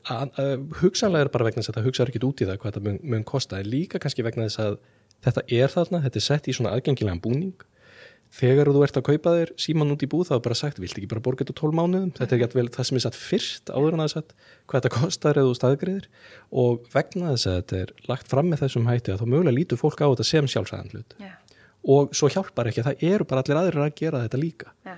að, 0.07 0.31
að, 0.39 0.53
hugsanlega 0.81 1.27
er 1.27 1.31
bara 1.35 1.49
vegna 1.49 1.65
þess 1.65 1.73
að 1.73 1.79
það 1.79 1.89
hugsaður 1.89 2.13
ekki 2.13 2.23
út 2.29 2.43
í 2.43 2.49
það 2.49 2.61
hvað 2.63 2.71
þetta 2.71 2.85
mun, 2.87 3.01
mun 3.15 3.27
kosta 3.27 3.59
en 3.59 3.71
líka 3.73 4.01
kannski 4.03 4.25
vegna 4.27 4.47
þess 4.47 4.63
að 4.63 4.79
þetta 5.25 5.45
er 5.49 5.73
þarna, 5.73 6.03
þetta 6.07 6.21
er 6.21 6.27
sett 6.27 6.49
í 6.49 6.57
svona 6.57 6.73
aðgengilegan 6.77 7.23
búning. 7.23 7.69
Þegar 8.33 8.71
þú 8.73 8.83
ert 8.87 8.97
að 8.97 9.05
kaupa 9.11 9.33
þér 9.37 9.51
síman 9.61 9.93
út 9.93 10.03
í 10.03 10.09
búð 10.09 10.31
þá 10.31 10.37
er 10.39 10.45
bara 10.47 10.57
sagt, 10.57 10.79
vilt 10.81 10.97
ekki 10.97 11.09
bara 11.11 11.21
borga 11.25 11.45
þetta 11.45 11.57
12 11.59 11.77
mánuðum? 11.77 12.13
Þetta 12.17 12.33
er 12.33 12.45
ekki 12.47 12.57
vel 12.57 12.71
það 12.73 12.87
sem 12.89 12.99
er 12.99 13.03
satt 13.05 13.19
fyrst 13.21 13.73
áður 13.75 13.97
en 13.99 14.05
er 14.07 14.13
satt 14.13 14.31
hvað 14.71 14.79
þetta 14.79 14.93
kostar 14.95 15.41
eða 15.41 15.51
þú 15.51 15.59
staðgriðir 15.59 16.07
og 16.63 16.87
vegna 16.95 17.35
þess 17.35 17.51
að 17.51 17.59
þetta 17.59 17.81
er 17.83 17.93
lagt 18.09 18.33
fram 18.33 18.49
með 18.49 18.63
þessum 18.65 18.89
hætti 18.89 19.13
að 19.13 19.21
þá 19.21 19.27
mögulega 19.35 19.57
lítur 19.59 19.81
fólk 19.83 20.01
á 20.01 20.09
þetta 20.09 20.27
sem 20.31 20.49
sjálfsæðan 20.49 20.95
hlut. 20.95 21.17
Já, 21.21 21.35
og 21.93 22.17
svo 22.17 22.31
hjálpar 22.33 22.71
ekki 22.71 22.81
að 22.81 22.89
það 22.89 23.05
eru 23.11 23.27
bara 23.29 23.45
allir 23.45 23.61
aðrir 23.61 23.85
að 23.85 23.95
gera 24.01 24.23
þetta 24.25 24.41
líka. 24.41 24.73
Já, 24.89 24.95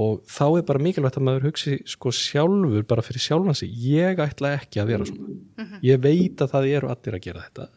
og 0.00 0.22
þá 0.30 0.44
er 0.46 0.64
bara 0.70 0.84
mikilvægt 0.88 1.18
að 1.20 1.26
maður 1.28 1.48
hugsi 1.50 1.76
sko 1.92 2.14
sjálfur 2.14 2.88
bara 2.88 3.04
fyrir 3.04 3.20
sjálfan 3.20 3.58
sig. 3.58 3.74
Ég 3.84 4.22
ætla 4.24 4.54
ekki 4.62 4.80
að 4.80 4.94
vera 4.94 5.10
svona. 5.10 5.68
Ég 5.84 6.00
veit 6.00 6.40
að 6.40 6.54
það 6.54 6.70
eru 6.78 6.92
allir 6.94 7.18
að 7.18 7.24
gera 7.28 7.44
þetta 7.50 7.68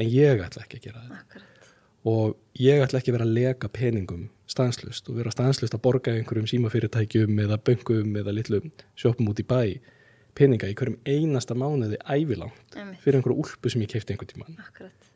en 0.00 0.10
ég 0.10 0.42
ætla 0.44 0.64
ekki 0.64 0.80
að 0.80 0.88
gera 0.88 1.04
þetta. 1.04 1.22
Akkurat. 1.22 1.70
og 2.10 2.36
ég 2.56 2.80
ætla 2.80 3.00
ekki 3.00 3.12
að 3.12 3.18
vera 3.18 3.28
að 3.28 3.36
leka 3.36 3.68
peningum 3.76 4.28
stanslust 4.50 5.08
og 5.10 5.20
vera 5.20 5.32
stanslust 5.34 5.76
að 5.76 5.82
borga 5.84 6.14
einhverjum 6.16 6.48
símafyrirtækjum 6.50 7.42
eða 7.44 7.60
böngum 7.60 8.16
eða 8.22 8.34
litlum 8.34 8.70
sjópum 8.98 9.28
út 9.30 9.42
í 9.42 9.46
bæ 9.46 9.60
peninga 10.38 10.70
í 10.70 10.76
hverjum 10.78 10.98
einasta 11.06 11.56
mánuði 11.58 11.98
ævilangt 12.08 12.76
fyrir 13.02 13.20
einhverju 13.20 13.38
úlpu 13.44 13.72
sem 13.72 13.84
ég 13.84 13.92
keipti 13.92 14.14
einhvern 14.14 14.32
tímann. 14.32 14.60
Akkurat. 14.64 15.10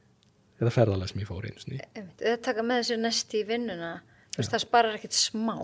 eða 0.60 0.72
ferðalega 0.74 1.10
sem 1.10 1.22
ég 1.22 1.28
fór 1.28 1.46
einu 1.48 1.62
Einmitt. 1.64 2.20
Eða 2.20 2.40
taka 2.44 2.64
með 2.66 2.82
þessu 2.82 2.98
næst 3.00 3.34
í 3.34 3.42
vinnuna, 3.48 3.90
þú 4.34 4.40
veist, 4.40 4.52
það 4.52 4.62
sparar 4.62 4.98
ekkit 4.98 5.16
smá. 5.18 5.56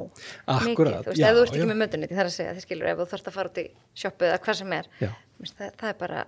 Akkurat, 0.50 0.66
mikið, 0.66 0.90
þú 1.06 1.12
veist, 1.12 1.22
ef 1.28 1.36
þú 1.36 1.44
ert 1.44 1.54
ekki 1.54 1.70
með 1.70 1.80
mötunni, 1.84 2.10
það 2.10 2.22
er 2.24 2.30
að 2.30 2.36
segja, 2.36 2.56
þið 2.56 2.66
skilur, 2.66 2.90
ef 2.90 3.00
þú 3.00 3.06
þarfst 3.12 3.30
að 3.30 3.36
fara 3.36 3.52
út 3.52 3.60
í 3.62 3.66
sjoppu 4.02 4.28
eða 4.28 4.40
hvað 4.46 4.58
sem 4.60 4.74
er, 4.76 4.90
það, 4.98 5.70
það 5.82 5.88
er 5.92 5.98
bara 6.02 6.24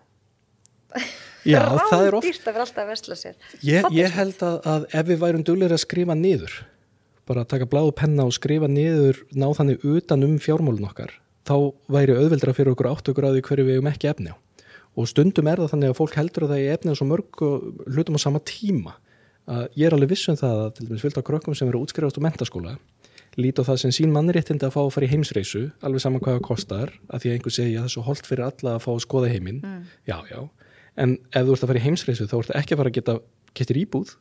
Já, 1.48 1.62
það 1.90 2.04
er 2.06 2.16
oft 2.18 2.46
að 2.46 2.58
að. 3.32 3.48
Ég, 3.66 3.88
ég 3.96 4.14
held 4.14 4.44
að, 4.46 4.60
að 4.74 4.86
ef 5.00 5.08
við 5.08 5.20
værum 5.24 5.44
duglir 5.46 5.74
að 5.74 5.82
skrifa 5.82 6.16
niður, 6.18 6.54
bara 7.28 7.44
að 7.44 7.50
taka 7.54 7.68
bláðu 7.70 7.94
penna 7.98 8.28
og 8.28 8.36
skrifa 8.36 8.70
niður, 8.70 9.22
ná 9.34 9.48
þannig 9.58 9.84
utan 9.86 10.26
um 10.26 10.38
fjármálun 10.42 10.88
okkar, 10.90 11.14
þá 11.48 11.56
væri 11.92 12.16
auðveldra 12.18 12.54
fyrir 12.56 12.74
okkur 12.74 12.90
átt 12.92 13.12
okkur 13.12 13.28
á 13.28 13.34
því 13.34 13.44
hverju 13.48 13.68
við 13.68 13.78
hefum 13.78 13.92
ekki 13.92 14.10
efni 14.12 14.34
á. 14.34 14.36
Og 14.92 15.08
stundum 15.08 15.48
er 15.48 15.62
það 15.62 15.72
þannig 15.72 15.92
að 15.92 15.98
fólk 15.98 16.16
heldur 16.20 16.44
að 16.46 16.52
það 16.52 16.62
er 16.62 16.74
efni 16.76 16.92
á 16.92 16.98
svo 17.00 17.06
mörg 17.08 17.44
og 17.46 17.86
hlutum 17.88 18.18
á 18.18 18.20
sama 18.20 18.42
tíma. 18.44 18.98
Að 19.48 19.62
ég 19.80 19.88
er 19.88 19.96
alveg 19.96 20.12
viss 20.12 20.28
um 20.28 20.36
það 20.38 20.58
að 20.66 20.74
til 20.76 20.84
dæmis 20.86 21.02
fylgta 21.02 21.22
krökkum 21.26 21.56
sem 21.56 21.70
eru 21.70 21.80
útskrifast 21.82 22.20
úr 22.20 22.26
mentaskóla 22.28 22.76
líti 23.40 23.64
á 23.64 23.68
það 23.68 23.78
sem 23.80 23.94
sín 23.94 24.12
mannréttindi 24.12 24.66
að 24.66 24.74
fá 24.74 24.80
að 24.82 24.90
fara 24.94 25.06
í 25.06 25.12
heimsreisu 25.12 25.62
alveg 25.84 26.04
saman 26.04 26.22
hvað 26.22 26.36
það 26.36 26.46
kostar 26.48 26.92
að 27.08 27.22
því 27.22 27.30
að 27.30 27.36
einhver 27.36 27.54
segja 27.56 27.84
að 27.84 27.92
svo 27.94 28.04
holdt 28.06 28.28
fyrir 28.28 28.44
alla 28.44 28.74
að 28.76 28.82
fá 28.84 28.90
að 28.92 29.00
skoða 29.06 29.30
heiminn 29.32 29.62
já, 30.08 30.18
já, 30.28 30.40
en 31.02 31.16
ef 31.32 31.46
þú 31.46 31.56
ert 31.56 31.64
að 31.64 31.72
fara 31.72 31.80
í 31.80 31.86
heimsreisu 31.86 32.28
þá 32.30 32.36
ert 32.40 32.52
ekki 32.60 32.76
að 32.76 32.82
fara 32.82 32.92
að 32.92 32.98
geta 32.98 33.16
kettir 33.58 33.80
íbúð 33.82 34.14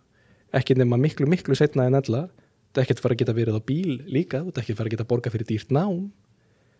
ekki 0.57 0.75
nema 0.79 0.99
miklu, 0.99 1.27
miklu 1.29 1.55
setna 1.57 1.87
en 1.87 1.99
alla 1.99 2.25
þú 2.27 2.81
ert 2.81 2.83
ekki 2.83 2.97
að 2.97 3.05
fara 3.05 3.17
að 3.17 3.21
geta 3.21 3.37
verið 3.37 3.59
á 3.59 3.61
bíl 3.67 3.93
líka 4.07 4.41
þú 4.41 4.51
ert 4.51 4.61
ekki 4.63 4.75
að 4.75 4.81
fara 4.81 4.91
að 4.91 4.95
geta 4.95 5.07
borga 5.07 5.31
fyrir 5.33 5.47
dýrt 5.49 5.71
nám. 5.75 6.09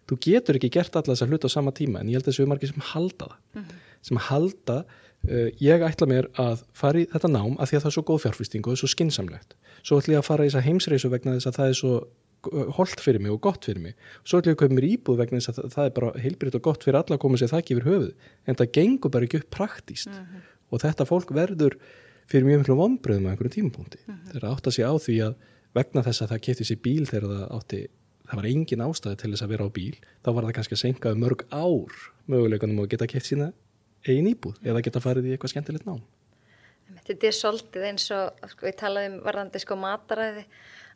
Þú 0.10 0.18
getur 0.26 0.58
ekki 0.58 0.72
gert 0.74 0.96
alla 0.98 1.14
þessar 1.14 1.32
hluti 1.32 1.48
á 1.48 1.52
sama 1.52 1.72
tíma 1.76 2.02
en 2.02 2.10
ég 2.12 2.18
held 2.18 2.26
að 2.26 2.32
þessu 2.32 2.44
er 2.44 2.52
margir 2.52 2.72
sem 2.72 2.86
halda 2.92 3.28
það. 3.54 3.74
Sem 4.02 4.20
halda 4.28 4.78
uh, 4.82 5.50
ég 5.62 5.86
ætla 5.88 6.08
mér 6.10 6.28
að 6.42 6.64
fara 6.76 7.04
í 7.04 7.08
þetta 7.12 7.32
nám 7.32 7.56
af 7.60 7.70
því 7.70 7.78
að 7.78 7.84
það 7.84 7.92
er 7.92 7.96
svo 7.98 8.06
góð 8.10 8.24
fjárfýsting 8.26 8.66
og 8.66 8.72
það 8.72 8.78
er 8.78 8.82
svo 8.82 8.92
skinsamlegt 8.96 9.56
svo 9.82 10.00
ætla 10.00 10.18
ég 10.18 10.22
að 10.22 10.28
fara 10.28 10.46
í 10.46 10.52
þessa 10.52 10.66
heimsreisu 10.66 11.12
vegna 11.12 11.36
þess 11.38 11.50
að 11.50 11.58
það 11.60 11.72
er 11.72 11.80
svo 11.80 11.94
holdt 12.78 13.02
fyrir 13.04 13.22
mig 13.22 13.32
og 13.32 13.42
gott 13.42 13.66
fyrir 13.68 13.82
mig. 13.84 13.96
Svo 14.26 14.40
ætla 14.42 14.52
ég 14.54 14.58
að 14.58 14.62
kaupa 14.64 14.78
mér 14.78 14.88
íbúð 14.90 15.20
vegna 15.22 15.40
þess 15.42 15.52
að 15.62 15.74
það- 15.76 15.86
er 15.86 15.96
bara 15.98 16.12
heilbritt 16.24 16.56
og 16.56 16.62
gott 16.62 16.84
fyrir 16.84 16.98
alla 17.02 17.16
að 17.18 17.22
koma 17.22 17.38
sér 17.38 17.52
það 17.52 17.62
ekki 17.62 17.76
yfir 17.76 17.90
höfuð 17.90 18.14
en 18.48 18.56
það 18.56 18.72
gengur 18.78 19.12
bara 19.12 19.26
ekki 19.26 19.42
upp 19.42 19.50
praktíst 19.52 20.10
og 20.72 20.80
þetta 20.82 21.06
fólk 21.06 21.30
verður 21.36 21.78
fyrir 22.28 22.46
mjög 22.48 22.64
miklu 22.64 22.76
vonbröðum 22.80 23.28
á 23.28 23.32
einhverjum 23.36 23.56
tímapunkti. 23.58 24.00
Þegar 24.32 24.42
það 24.42 24.56
átta 24.56 24.72
sig 24.72 24.86
á 24.86 24.94
því 24.98 25.16
að 25.28 25.36
vegna 25.76 26.04
þess 26.04 26.22
að 26.22 26.30
það 26.32 26.42
kefti 26.48 26.66
sér 26.68 26.82
bíl 26.82 27.06
þegar 27.06 27.28
það 27.30 27.52
átti 27.60 27.82
það 28.32 28.36
var 28.40 28.48
engin 28.48 28.84
ástæði 28.86 29.18
til 29.20 29.32
þess 29.32 29.44
að 29.44 29.52
vera 29.52 29.66
á 29.68 29.70
bíl 29.76 29.96
þá 30.24 30.30
var 30.34 30.44
það 30.48 30.56
kannski 30.56 30.76
að 30.78 30.84
senka 30.86 31.12
um 31.12 31.20
mörg 31.20 31.42
ár 31.52 31.94
möguleikunum 32.32 32.80
að 32.84 32.90
geta 32.94 33.08
keft 33.12 33.28
sína 33.28 33.52
eigin 34.08 34.30
íbúð 34.32 34.58
eða 34.64 34.82
geta 34.82 35.00
farið 35.04 35.28
í 35.28 35.34
eitthvað 35.36 35.52
skemmtilegt 35.54 35.86
nám. 35.86 36.02
Þetta 37.06 37.28
er 37.28 37.36
svolítið 37.36 37.84
eins 37.88 38.06
og 38.12 38.50
sko, 38.52 38.66
við 38.68 38.76
talaðum 38.82 39.18
varðandi 39.26 39.60
sko 39.64 39.76
mataræði 39.80 40.46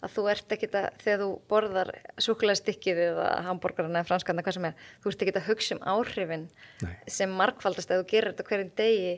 að 0.06 0.14
þú 0.16 0.26
ert 0.32 0.56
ekki 0.56 0.70
að, 0.72 0.88
þegar 1.02 1.22
þú 1.24 1.30
borðar 1.52 1.92
súkulæðstykkið 2.26 3.02
eða 3.08 3.30
hambúrgarna 3.48 4.02
eða 4.02 4.10
franskarna, 4.10 4.44
hvað 4.46 4.58
sem 4.58 4.68
er, 4.70 4.86
þú 5.04 5.12
ert 5.12 5.26
ekki 5.26 5.36
að 5.36 5.50
hugsa 5.50 5.78
um 5.78 5.84
áhrifin 5.96 6.46
Nei. 6.84 6.94
sem 7.18 7.36
markfaldast 7.42 7.92
ef 7.92 8.04
þú 8.04 8.08
gerir 8.12 8.34
þetta 8.34 8.48
hverjum 8.52 8.72
degi 8.80 9.12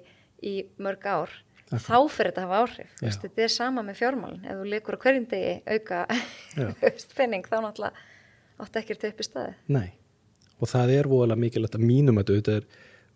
í 0.48 0.56
mörg 0.82 1.08
ár, 1.10 1.38
þá 1.68 1.98
fyrir 2.14 2.32
þetta 2.32 2.44
að 2.44 2.48
hafa 2.48 2.60
áhrif. 2.64 2.98
Veist, 3.02 3.24
þetta 3.26 3.46
er 3.46 3.54
sama 3.54 3.84
með 3.86 4.02
fjármálin, 4.02 4.44
ef 4.46 4.60
þú 4.60 4.68
leikur 4.74 5.00
hverjum 5.04 5.30
degi 5.32 5.56
auka 5.68 6.04
penning, 7.18 7.48
þá 7.48 7.58
náttúrulega 7.66 8.06
átt 8.58 8.82
ekki 8.82 8.98
að 8.98 9.10
upp 9.12 9.24
í 9.24 9.28
staði. 9.28 9.56
Nei, 9.74 9.88
og 10.58 10.72
það 10.72 10.94
er 10.98 11.10
voðalega 11.12 11.44
mikilvægt 11.44 11.80
að 11.80 11.88
mínum 11.90 12.22
að 12.22 12.36
þetta 12.38 12.60
er 12.62 12.70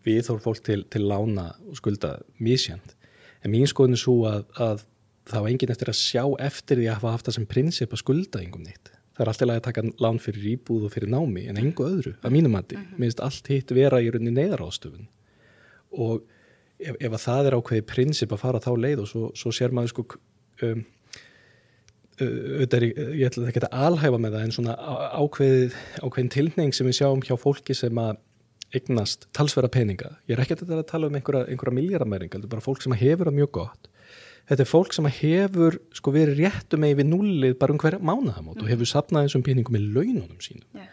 við 0.06 0.24
þór 0.26 0.42
fólk 0.42 0.62
til, 0.66 0.80
til 0.90 1.04
lána 1.06 1.52
og 1.68 1.78
skulda 1.78 2.16
misjænt. 2.42 2.96
En 3.42 3.54
mín 3.54 3.68
skoðin 3.70 3.96
er 3.96 4.02
svo 4.02 4.16
að, 4.28 4.44
að 4.62 4.84
það 5.30 5.44
var 5.44 5.50
enginn 5.52 5.72
eftir 5.74 5.90
að 5.92 5.98
sjá 6.00 6.24
eftir 6.48 6.80
því 6.80 6.88
að 6.90 6.96
hafa 6.98 7.12
haft 7.14 7.28
það 7.28 7.36
sem 7.38 7.46
prinsip 7.52 7.92
að 7.94 8.02
skulda 8.02 8.42
engum 8.42 8.64
nýtt. 8.66 8.90
Það 9.12 9.24
er 9.26 9.30
alltaf 9.32 9.50
að 9.52 9.60
taka 9.68 9.82
lán 10.00 10.18
fyrir 10.24 10.46
íbúð 10.54 10.86
og 10.88 10.92
fyrir 10.94 11.10
námi 11.12 11.44
en 11.52 11.58
engu 11.60 11.84
öðru, 11.84 12.14
að 12.24 12.32
mínum 12.32 12.54
mati. 12.56 12.78
Mér 12.96 13.06
finnst 13.10 13.20
allt 13.22 13.50
hitt 13.52 13.74
vera 13.76 14.00
í 14.00 14.08
rauninni 14.10 14.32
neyðaráðstöfun. 14.38 15.04
Og 16.00 16.22
ef, 16.80 16.96
ef 16.96 17.12
að 17.12 17.22
það 17.26 17.50
er 17.50 17.56
ákveði 17.58 17.84
prinsip 17.92 18.32
að 18.32 18.40
fara 18.46 18.62
þá 18.64 18.70
leið 18.80 19.02
og 19.04 19.10
svo, 19.12 19.28
svo 19.36 19.52
sér 19.52 19.74
maður 19.76 19.92
sko 19.92 20.06
um, 20.64 20.82
auðvitað 22.22 22.76
er, 22.78 22.86
ég- 22.88 23.28
ætla 23.28 23.48
ekki 23.50 23.62
að 23.66 23.78
alhæfa 23.86 24.18
með 24.20 24.34
það 24.36 24.44
en 24.48 24.54
svona 24.56 24.74
ákveðið, 25.20 25.76
ákveðin 26.06 26.32
tilneying 26.34 26.74
sem 26.76 26.86
við 26.88 26.98
sjáum 27.00 27.22
hjá 27.24 27.34
fólki 27.40 27.74
sem 27.76 27.98
að 28.02 28.16
eignast 28.72 29.26
talsverða 29.36 29.68
peninga 29.74 30.10
ég 30.30 30.36
er 30.36 30.42
ekki 30.44 30.56
að 30.56 30.84
tala 30.88 31.08
um 31.10 31.16
einhverja, 31.18 31.48
einhverja 31.52 31.76
miljardamæringa 31.76 32.38
þetta 32.38 32.48
er 32.48 32.52
bara 32.54 32.64
fólk 32.64 32.80
sem 32.84 32.94
hefur 32.96 33.28
það 33.28 33.36
mjög 33.40 33.50
gott 33.58 33.88
þetta 34.50 34.64
er 34.64 34.70
fólk 34.70 34.96
sem 34.96 35.08
hefur 35.18 35.78
sko 35.96 36.14
verið 36.14 36.42
réttu 36.42 36.80
með 36.80 36.98
við 37.00 37.08
nullið 37.12 37.54
bara 37.60 37.74
um 37.74 37.80
hverja 37.82 38.02
mánaðamót 38.02 38.62
og 38.62 38.72
hefur 38.72 38.90
sapnað 38.90 39.28
þessum 39.28 39.44
peningum 39.46 39.78
í 39.78 39.82
laununum 39.84 40.42
sínum. 40.42 40.66
Já. 40.76 40.88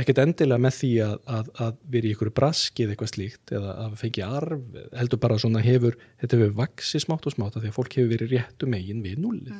ekkert 0.00 0.20
endilega 0.22 0.62
með 0.62 0.76
því 0.76 0.90
að, 1.04 1.14
að, 1.36 1.48
að 1.64 1.78
vera 1.92 2.06
í 2.06 2.12
einhverju 2.14 2.34
braski 2.38 2.84
eða 2.84 2.94
eitthvað 2.94 3.12
slíkt 3.12 3.52
eða 3.58 3.72
að 3.84 3.96
fengi 4.00 4.22
arf, 4.24 4.60
heldur 4.96 5.20
bara 5.22 5.38
svona 5.42 5.62
hefur, 5.64 5.96
þetta 6.22 6.38
hefur 6.38 6.54
vaksið 6.60 7.04
smátt 7.04 7.26
og 7.26 7.34
smátt 7.34 7.58
af 7.58 7.64
því 7.64 7.72
að 7.72 7.76
fólk 7.76 7.96
hefur 7.98 8.12
verið 8.14 8.34
réttu 8.36 8.70
megin 8.70 9.02
við 9.04 9.18
nullið 9.24 9.58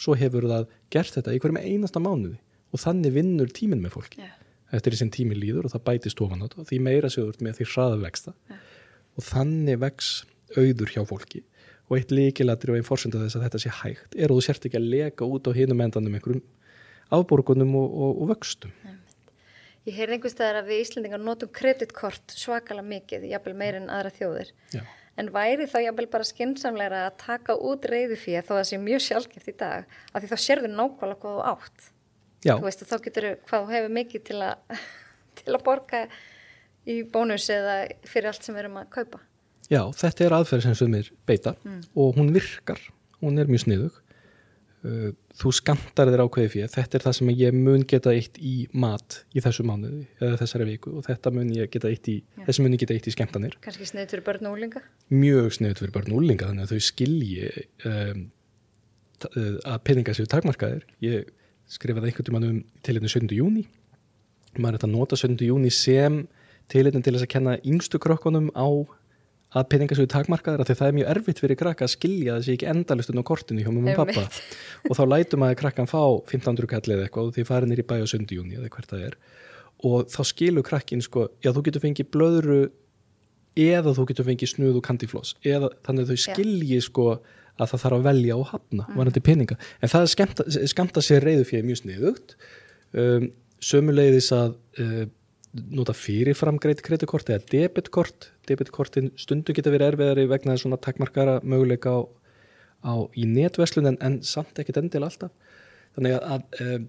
svo 0.00 0.16
hefur 0.18 0.46
það 0.50 0.70
gert 0.94 1.18
þetta 1.18 1.34
í 1.34 1.42
hverjum 1.42 1.60
einasta 1.60 2.02
mánuði 2.02 2.38
og 2.74 2.82
þannig 2.82 3.14
vinnur 3.14 3.50
tíminn 3.54 3.82
með 3.82 3.96
fólki. 3.98 4.22
Já. 4.22 4.32
eftir 4.74 4.94
því 4.94 5.00
sem 5.02 5.10
tíminn 5.14 5.38
líður 5.38 5.68
og 5.68 5.74
það 5.74 5.84
bætist 5.86 6.22
ofan 6.24 6.42
á 6.42 6.44
þetta 6.46 6.62
og 6.62 6.70
því 6.70 6.78
meira 6.82 7.10
ert 7.10 7.42
með 7.44 7.58
því 7.58 7.66
hraða 7.74 7.98
vexta 8.02 8.32
og 9.14 9.26
þannig 9.26 9.82
vex 9.82 10.14
auður 10.56 10.94
hjá 10.94 11.02
fólki 11.06 11.44
og 11.88 11.96
eitt 11.98 12.12
líkilatri 12.14 12.72
og 12.72 12.80
einn 12.80 12.86
forsenda 12.86 13.20
þess 13.22 13.38
að 13.38 13.46
þetta 13.48 13.62
sé 13.62 13.72
hægt 13.82 14.16
er 14.16 14.30
að 14.30 14.38
þú 14.38 14.46
sért 14.48 14.68
ekki 14.68 14.80
að 14.80 14.90
leka 14.96 15.28
út 15.28 15.48
á 15.48 15.52
hinum 15.56 15.82
endanum 15.84 16.16
einhverjum 16.16 16.44
afborgunum 17.14 17.74
og, 17.76 17.88
og, 17.92 18.22
og 18.22 18.30
vöxtum 18.32 18.72
Ég 19.84 19.98
heyrði 19.98 20.16
einhvers 20.16 20.32
staðar 20.32 20.62
að 20.62 20.70
við 20.70 20.78
Íslendingar 20.80 21.20
notum 21.20 21.50
kreditkort 21.52 22.32
svakalega 22.32 22.88
mikið, 22.88 23.26
jafnvel 23.28 23.52
meir 23.60 23.76
en 23.76 23.90
aðra 23.92 24.12
þjóðir. 24.16 24.52
Já. 24.72 24.80
En 25.20 25.28
væri 25.34 25.66
þá 25.68 25.76
jáfnvel 25.84 26.06
bara 26.14 26.26
skynnsamlegra 26.26 27.02
að 27.10 27.18
taka 27.20 27.56
út 27.68 27.84
reyðu 27.92 28.16
fyrir 28.18 28.46
þó 28.46 28.54
að 28.54 28.60
það 28.62 28.68
sé 28.70 28.78
mjög 28.80 29.02
sjálfgeft 29.04 29.50
í 29.52 29.54
dag 29.60 29.84
af 29.84 30.24
því 30.24 30.30
þá 30.30 30.44
sérðu 30.46 30.70
nákvæmlega 30.72 31.20
hvað 31.20 31.36
þú 31.36 31.44
átt. 31.50 31.90
Já, 32.44 32.54
Þú 32.54 32.64
veist 32.64 32.84
að 32.84 32.90
þá 32.94 32.96
getur 33.04 33.28
hvað 33.44 33.66
þú 33.66 33.74
hefur 33.76 33.94
mikið 33.98 34.24
til 34.30 34.40
að, 34.48 34.80
til 35.42 35.52
að 35.52 35.64
borga 35.68 36.02
í 36.88 36.96
bónus 37.12 37.50
eða 37.52 37.76
fyrir 38.08 38.32
allt 38.32 38.48
sem 38.48 38.56
við 38.56 38.64
erum 38.64 38.80
að 38.80 38.90
kaupa. 38.96 39.20
Já, 39.70 39.82
þetta 40.00 40.24
er 40.26 40.36
aðferð 40.38 40.66
sem 40.68 40.78
sumir 40.78 41.12
beita 41.28 41.54
og 41.94 42.16
hún 42.18 42.32
virkar, 42.34 42.80
hún 43.22 43.38
er 43.40 43.50
mjög 43.50 43.64
sniðug. 43.66 44.00
Uh, 44.84 45.12
Þú 45.34 45.50
skamtar 45.56 46.10
þér 46.12 46.20
ákveði 46.26 46.50
fyrir, 46.52 46.68
þetta 46.70 46.98
er 46.98 47.02
það 47.06 47.14
sem 47.16 47.30
ég 47.34 47.54
mun 47.56 47.82
geta 47.88 48.12
eitt 48.14 48.36
í 48.36 48.68
mat 48.76 49.16
í 49.34 49.40
þessu 49.42 49.64
mánuði 49.66 50.04
eða 50.20 50.36
þessari 50.42 50.66
viku 50.68 50.92
og 51.00 51.06
þetta 51.08 51.32
mun 51.34 51.48
ég 51.56 51.70
geta 51.72 51.88
eitt 51.88 52.10
í, 52.12 52.18
Já. 52.20 52.44
þessi 52.46 52.62
mun 52.62 52.76
ég 52.76 52.82
geta 52.84 52.94
eitt 52.94 53.08
í 53.08 53.14
skemmtanir. 53.14 53.56
Kanski 53.64 53.88
sniðt 53.88 54.12
fyrir 54.12 54.26
börn 54.28 54.46
og 54.46 54.58
úlinga. 54.58 54.82
Mjög 55.10 55.48
sniðut 55.56 55.80
fyrir 55.80 55.94
börn 55.96 56.12
og 56.12 56.20
úlinga 56.20 56.50
þannig 56.50 56.68
að 56.68 56.74
þau 56.76 56.86
skilji 56.90 57.48
um, 57.88 58.20
uh, 59.32 59.56
að 59.72 59.80
peninga 59.88 60.14
séu 60.14 60.28
takmarkaðir. 60.30 60.84
Ég 61.02 61.32
skrifaði 61.72 62.12
einhvern 62.12 62.28
tímann 62.28 62.48
um 62.50 62.60
tilitinu 62.84 63.10
7. 63.16 63.32
júni. 63.34 63.64
Maður 64.54 64.68
er 64.68 64.78
þetta 64.78 64.90
að 64.90 64.94
nota 64.98 65.18
7. 65.18 65.38
júni 65.48 65.72
sem 65.74 66.20
tilitin 66.70 67.02
til 67.02 67.16
þess 67.16 67.26
að 67.26 67.32
kenna 67.34 67.56
yngstu 67.64 67.98
krokkunum 68.04 68.52
á 68.54 68.68
að 69.54 69.66
peninga 69.70 69.96
séu 69.98 70.08
takmarkaðir 70.10 70.62
af 70.62 70.68
því 70.68 70.76
það 70.80 70.88
er 70.90 70.96
mjög 70.98 71.10
erfitt 71.14 71.42
fyrir 71.42 71.58
krakka 71.60 71.86
að 71.86 71.92
skilja 71.94 72.38
þessi 72.38 72.54
ekki 72.56 72.70
endalistun 72.72 73.22
á 73.22 73.24
kortinu 73.26 73.62
hjá 73.62 73.70
mamma 73.70 73.94
og 73.94 74.00
pappa 74.00 74.24
og 74.90 74.98
þá 74.98 75.04
lætum 75.12 75.44
að 75.46 75.54
krakkan 75.60 75.90
fá 75.90 76.00
1500 76.02 76.70
kall 76.72 76.94
eða 76.96 77.06
eitthvað 77.06 77.28
og 77.30 77.36
því 77.36 77.46
farin 77.50 77.74
er 77.74 77.82
í 77.82 77.86
bæ 77.86 77.96
á 78.02 78.06
7. 78.10 78.24
júni 78.34 78.58
eða 78.58 78.72
hvert 78.74 78.90
það 78.90 79.06
er. 79.10 79.18
Og 79.84 80.08
þá 80.10 80.20
skilur 80.30 80.66
krakkin 80.66 81.04
sko, 81.04 81.28
já 81.44 81.52
þú 81.54 81.64
getur 81.68 81.84
fengið 81.84 82.10
blöðru 82.14 82.60
eða 83.54 83.94
þú 83.94 84.08
getur 84.10 84.26
fengið 84.26 84.54
snuð 84.56 84.80
og 84.80 84.84
kandifloss 84.86 85.36
eða 85.46 85.70
þannig 85.86 86.06
að 86.06 86.12
þau 86.12 86.22
skilji 86.24 86.80
sko 86.82 87.08
að 87.14 87.70
það 87.70 87.82
þarf 87.84 87.96
að 87.98 88.06
velja 88.08 88.36
og 88.36 88.48
hafna 88.50 88.86
varandi 88.96 89.22
peninga. 89.22 89.56
En 89.78 89.90
það 89.92 90.08
skemmta 90.72 91.02
sér 91.04 91.22
reyðu 91.22 91.44
fyrir 91.46 91.68
mjög 91.68 91.84
sniðugt. 91.84 92.34
Um, 92.94 93.28
sömuleiðis 93.62 94.32
að 94.34 94.56
uh, 94.82 95.04
nota 95.54 95.94
fyrirframgreit 95.96 96.82
kreditkort 96.84 97.30
eða 97.30 97.44
debitkort. 97.52 98.30
Debitkortin 98.48 99.12
stundu 99.20 99.54
geta 99.56 99.72
verið 99.72 99.94
erfiðari 99.94 100.26
vegna 100.30 100.56
svona 100.60 100.80
takmarkara 100.82 101.38
möguleika 101.46 101.94
á, 101.94 102.00
á 102.84 102.94
í 103.14 103.26
netverslun 103.30 103.92
en, 103.92 103.98
en 104.04 104.20
samt 104.26 104.58
ekkit 104.60 104.82
endil 104.82 105.04
alltaf. 105.06 105.32
Þannig 105.94 106.16
að, 106.18 106.24
að 106.34 106.62
um, 106.66 106.86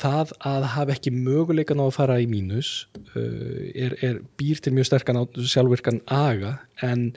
það 0.00 0.34
að 0.48 0.68
hafa 0.74 0.94
ekki 0.96 1.12
möguleikan 1.14 1.82
á 1.82 1.84
að 1.86 1.96
fara 1.98 2.20
í 2.22 2.28
mínus 2.30 2.86
uh, 3.12 3.66
er, 3.74 3.96
er 4.00 4.22
býr 4.40 4.62
til 4.64 4.72
mjög 4.76 4.88
sterkan 4.90 5.20
á 5.20 5.22
sjálfvirkan 5.36 6.00
aga 6.08 6.56
en 6.86 7.10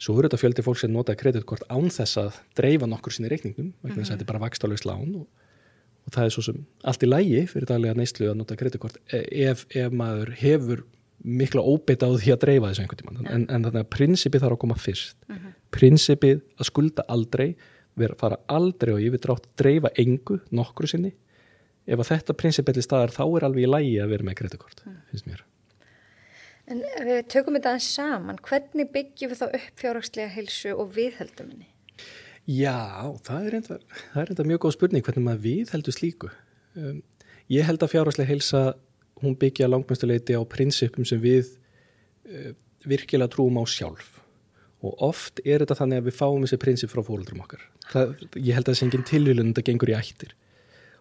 svo 0.00 0.16
eru 0.16 0.30
þetta 0.30 0.40
fjöldi 0.40 0.64
fólk 0.64 0.80
sem 0.80 0.92
nota 0.94 1.16
kreditkort 1.18 1.66
án 1.68 1.90
þess 1.92 2.16
að 2.22 2.40
dreifa 2.56 2.88
nokkur 2.88 3.12
sinni 3.12 3.28
reikningnum 3.32 3.74
vegna 3.82 4.00
þess 4.00 4.08
að 4.08 4.14
þetta 4.14 4.26
er 4.26 4.30
bara 4.32 4.44
vakstálaus 4.46 4.86
lán 4.88 5.12
og, 5.20 5.26
og 6.10 6.16
það 6.16 6.26
er 6.26 6.34
svo 6.34 6.46
sem 6.48 6.62
allt 6.90 7.04
í 7.06 7.08
lægi 7.08 7.42
fyrir 7.52 7.68
daglega 7.70 7.98
neyslu 7.98 8.30
að 8.30 8.38
nota 8.40 8.56
kreditkort 8.58 8.98
e- 9.14 9.26
ef, 9.46 9.62
ef 9.70 9.94
maður 9.94 10.32
hefur 10.40 10.82
mikla 11.20 11.62
óbeita 11.62 12.08
á 12.08 12.12
því 12.16 12.32
að 12.34 12.40
dreifa 12.44 12.70
þessu 12.70 12.82
einhvern 12.82 13.00
tímann. 13.00 13.20
En, 13.28 13.42
en 13.52 13.66
þannig 13.66 13.84
að 13.84 13.90
prinsipið 13.92 14.42
þarf 14.44 14.56
að 14.56 14.62
koma 14.62 14.78
fyrst. 14.80 15.16
Prinsipið 15.74 16.40
að 16.56 16.70
skulda 16.70 17.04
aldrei 17.12 17.50
vera 18.00 18.16
fara 18.18 18.40
aldrei 18.50 18.94
og 18.94 19.04
yfirdrátt 19.04 19.46
dreifa 19.60 19.92
engu 20.00 20.40
nokkru 20.56 20.88
sinni. 20.90 21.12
Ef 21.86 22.00
að 22.00 22.14
þetta 22.14 22.36
prinsipið 22.40 22.78
til 22.78 22.86
staðar 22.86 23.14
þá 23.14 23.22
er 23.26 23.46
alveg 23.48 23.66
í 23.66 23.70
lægi 23.70 23.96
að 24.00 24.14
vera 24.14 24.26
með 24.26 24.38
kreditkort 24.40 24.82
finnst 25.10 25.28
mér. 25.28 25.44
En 26.70 26.84
ef 26.86 27.06
við 27.06 27.20
tökum 27.32 27.56
þetta 27.58 27.74
aðeins 27.74 27.90
saman, 27.96 28.40
hvernig 28.46 28.90
byggjum 28.94 29.32
við 29.32 29.40
þá 29.40 29.46
upp 29.58 29.80
fjárhagslega 29.82 30.34
heilsu 30.36 30.74
og 30.76 30.92
viðheldum 30.94 31.50
henni? 31.50 31.69
Já, 32.50 33.14
það 33.26 33.46
er 33.46 33.56
enda, 33.60 33.76
það 34.12 34.22
er 34.22 34.30
enda 34.32 34.46
mjög 34.48 34.62
góð 34.64 34.72
spurning 34.74 35.04
hvernig 35.06 35.26
maður 35.26 35.42
viðheldur 35.44 35.94
slíku. 35.94 36.30
Um, 36.74 37.02
ég 37.52 37.66
held 37.68 37.84
að 37.84 37.92
fjárhagslega 37.92 38.30
heilsa 38.30 38.62
hún 39.20 39.36
byggja 39.38 39.68
langmjöstuleiti 39.68 40.34
á 40.34 40.42
prinsipum 40.50 41.06
sem 41.06 41.20
við 41.22 41.52
uh, 42.26 42.50
virkilega 42.88 43.30
trúum 43.30 43.60
á 43.60 43.64
sjálf. 43.70 44.18
Og 44.80 44.96
oft 45.10 45.42
er 45.44 45.62
þetta 45.62 45.76
þannig 45.82 46.00
að 46.00 46.08
við 46.08 46.16
fáum 46.16 46.46
þessi 46.46 46.60
prinsip 46.62 46.90
frá 46.90 47.04
fóröldrum 47.06 47.44
okkar. 47.44 47.66
Það, 47.92 48.14
ég 48.40 48.56
held 48.56 48.64
að 48.64 48.72
það 48.72 48.78
sé 48.80 48.86
engin 48.88 49.08
tilvílun 49.12 49.52
þetta 49.52 49.66
gengur 49.68 49.92
í 49.92 49.98
ættir. 49.98 50.34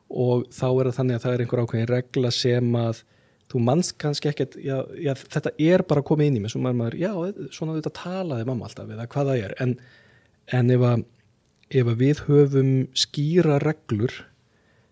Og 0.09 0.49
þá 0.53 0.67
er 0.67 0.89
það 0.89 0.97
þannig 0.99 1.17
að 1.17 1.23
það 1.25 1.35
er 1.35 1.43
einhver 1.45 1.63
ákveðin 1.63 1.93
regla 1.93 2.33
sem 2.35 2.75
að 2.77 3.05
þú 3.49 3.61
manst 3.65 3.95
kannski 4.01 4.29
ekkert, 4.29 4.57
já, 4.61 4.83
já, 4.99 5.15
þetta 5.17 5.55
er 5.57 5.81
bara 5.89 6.05
komið 6.05 6.29
inn 6.29 6.35
í 6.37 6.41
mig, 6.43 6.51
svo 6.53 6.59
maður, 6.61 6.81
maður 6.83 6.97
já, 6.99 7.47
svona 7.55 7.77
þetta 7.79 7.91
talaði 7.97 8.45
mamma 8.45 8.67
alltaf 8.67 8.91
eða 8.93 9.07
hvað 9.09 9.31
það 9.31 9.45
er, 9.45 9.55
en, 9.63 9.73
en 10.59 10.73
ef 10.75 10.85
að 10.85 11.05
ef 11.69 11.91
við 11.99 12.23
höfum 12.27 12.71
skýra 12.97 13.59
reglur 13.61 14.13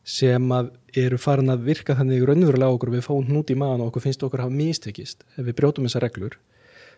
sem 0.07 0.51
að 0.55 0.71
eru 0.97 1.17
farin 1.19 1.51
að 1.51 1.65
virka 1.67 1.95
þannig 1.97 2.23
raunverulega 2.25 2.75
okkur 2.77 2.93
við 2.93 3.03
fáum 3.05 3.25
hnút 3.27 3.51
í 3.51 3.57
maðan 3.59 3.83
og 3.83 3.91
okkur 3.91 4.05
finnst 4.05 4.23
okkur 4.23 4.43
að 4.43 4.47
hafa 4.47 4.59
mistekist 4.61 5.25
ef 5.35 5.43
við 5.43 5.57
brjótum 5.57 5.87
þessar 5.87 6.05
reglur 6.07 6.37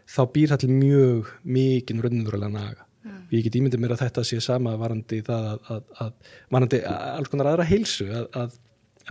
þá 0.09 0.21
býr 0.33 0.53
það 0.53 0.63
til 0.63 0.71
mjög 0.73 1.33
mikinn 1.45 2.03
raunverulega 2.03 2.53
naga. 2.53 2.85
Ég 3.31 3.45
get 3.45 3.55
ímyndið 3.55 3.81
mér 3.81 3.93
að 3.95 4.03
þetta 4.03 4.23
sé 4.27 4.39
sama 4.43 4.73
varandi 4.77 5.21
það 5.25 5.45
að, 5.51 5.59
að, 5.73 5.83
að 6.03 6.33
varandi 6.55 6.79
alls 6.89 7.31
konar 7.31 7.51
aðra 7.51 7.67
heilsu 7.69 8.07
að, 8.09 8.25
að, 8.41 8.55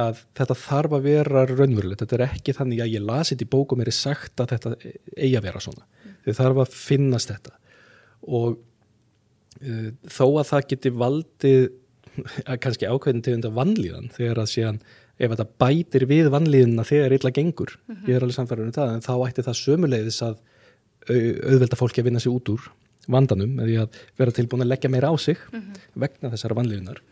að 0.05 0.23
þetta 0.41 0.57
þarf 0.63 0.97
að 0.99 1.07
vera 1.07 1.45
raunverulegt. 1.49 2.03
Þetta 2.03 2.19
er 2.19 2.25
ekki 2.27 2.55
þannig 2.57 2.83
að 2.85 2.95
ég 2.97 3.07
lasi 3.07 3.35
þetta 3.35 3.47
í 3.47 3.53
bókum 3.55 3.83
er 3.85 3.93
sagt 3.95 4.43
að 4.43 4.55
þetta 4.55 4.75
eigi 4.83 5.39
að 5.39 5.47
vera 5.49 5.63
svona. 5.65 5.87
Þið 6.27 6.41
þarf 6.43 6.63
að 6.65 6.77
finnast 6.83 7.33
þetta 7.33 7.55
og 8.39 8.59
þó 10.09 10.25
að 10.41 10.49
það 10.53 10.67
geti 10.73 10.91
valdið 10.95 11.63
að 12.47 12.59
kannski 12.65 12.89
ákveðin 12.91 13.23
tegunda 13.27 13.51
vannlíðan 13.55 14.11
þegar 14.15 14.41
að 14.43 14.51
síðan 14.53 14.81
ef 15.19 15.33
þetta 15.33 15.47
bætir 15.63 16.05
við 16.11 16.29
vannlíðina 16.35 16.85
þegar 16.87 17.15
illa 17.17 17.33
gengur, 17.35 17.73
ég 18.07 18.15
er 18.17 18.23
alveg 18.23 18.37
samfærður 18.37 18.69
um 18.69 18.75
það, 18.77 18.93
en 18.95 19.03
þá 19.03 19.13
ætti 19.27 19.45
það 19.47 19.57
sömuleiðis 19.61 20.19
að 20.27 20.37
au- 21.09 21.39
auðvelda 21.53 21.79
fólki 21.79 22.03
að 22.03 22.09
vinna 22.11 22.23
sig 22.23 22.31
út 22.35 22.53
úr 22.55 22.69
vandanum, 23.09 23.57
eða 23.65 23.87
að 23.87 23.99
vera 24.21 24.35
tilbúin 24.37 24.63
að 24.67 24.71
leggja 24.75 24.91
meira 24.93 25.11
á 25.11 25.15
sig 25.19 25.41
vegna 25.99 26.31
þessara 26.35 26.59
vannlíðunar 26.59 27.03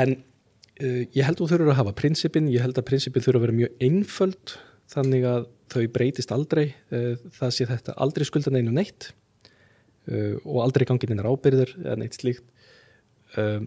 en 0.00 0.14
uh, 0.18 1.02
ég 1.12 1.24
held 1.24 1.40
þú 1.40 1.48
þurfur 1.52 1.72
að 1.72 1.80
hafa 1.80 1.96
prinsipin, 2.02 2.50
ég 2.52 2.64
held 2.64 2.76
að 2.80 2.88
prinsipin 2.88 3.24
þurfa 3.24 3.40
að 3.40 3.46
vera 3.46 3.58
mjög 3.62 3.84
einföld 3.88 4.54
þannig 4.92 5.24
að 5.28 5.48
þau 5.72 5.82
breytist 5.92 6.32
aldrei. 6.34 6.66
Uh, 6.92 7.14
það 7.32 7.52
sé 7.56 7.66
þetta 7.68 7.94
aldrei 7.96 8.26
skulda 8.28 8.52
neinu 8.52 8.72
neitt 8.76 9.12
uh, 10.10 10.36
og 10.42 10.62
aldrei 10.66 10.86
gangin 10.88 11.14
einar 11.14 11.30
ábyrðir 11.30 11.74
eða 11.82 11.98
neitt 12.00 12.18
slíkt. 12.18 12.44
Uh, 13.36 13.64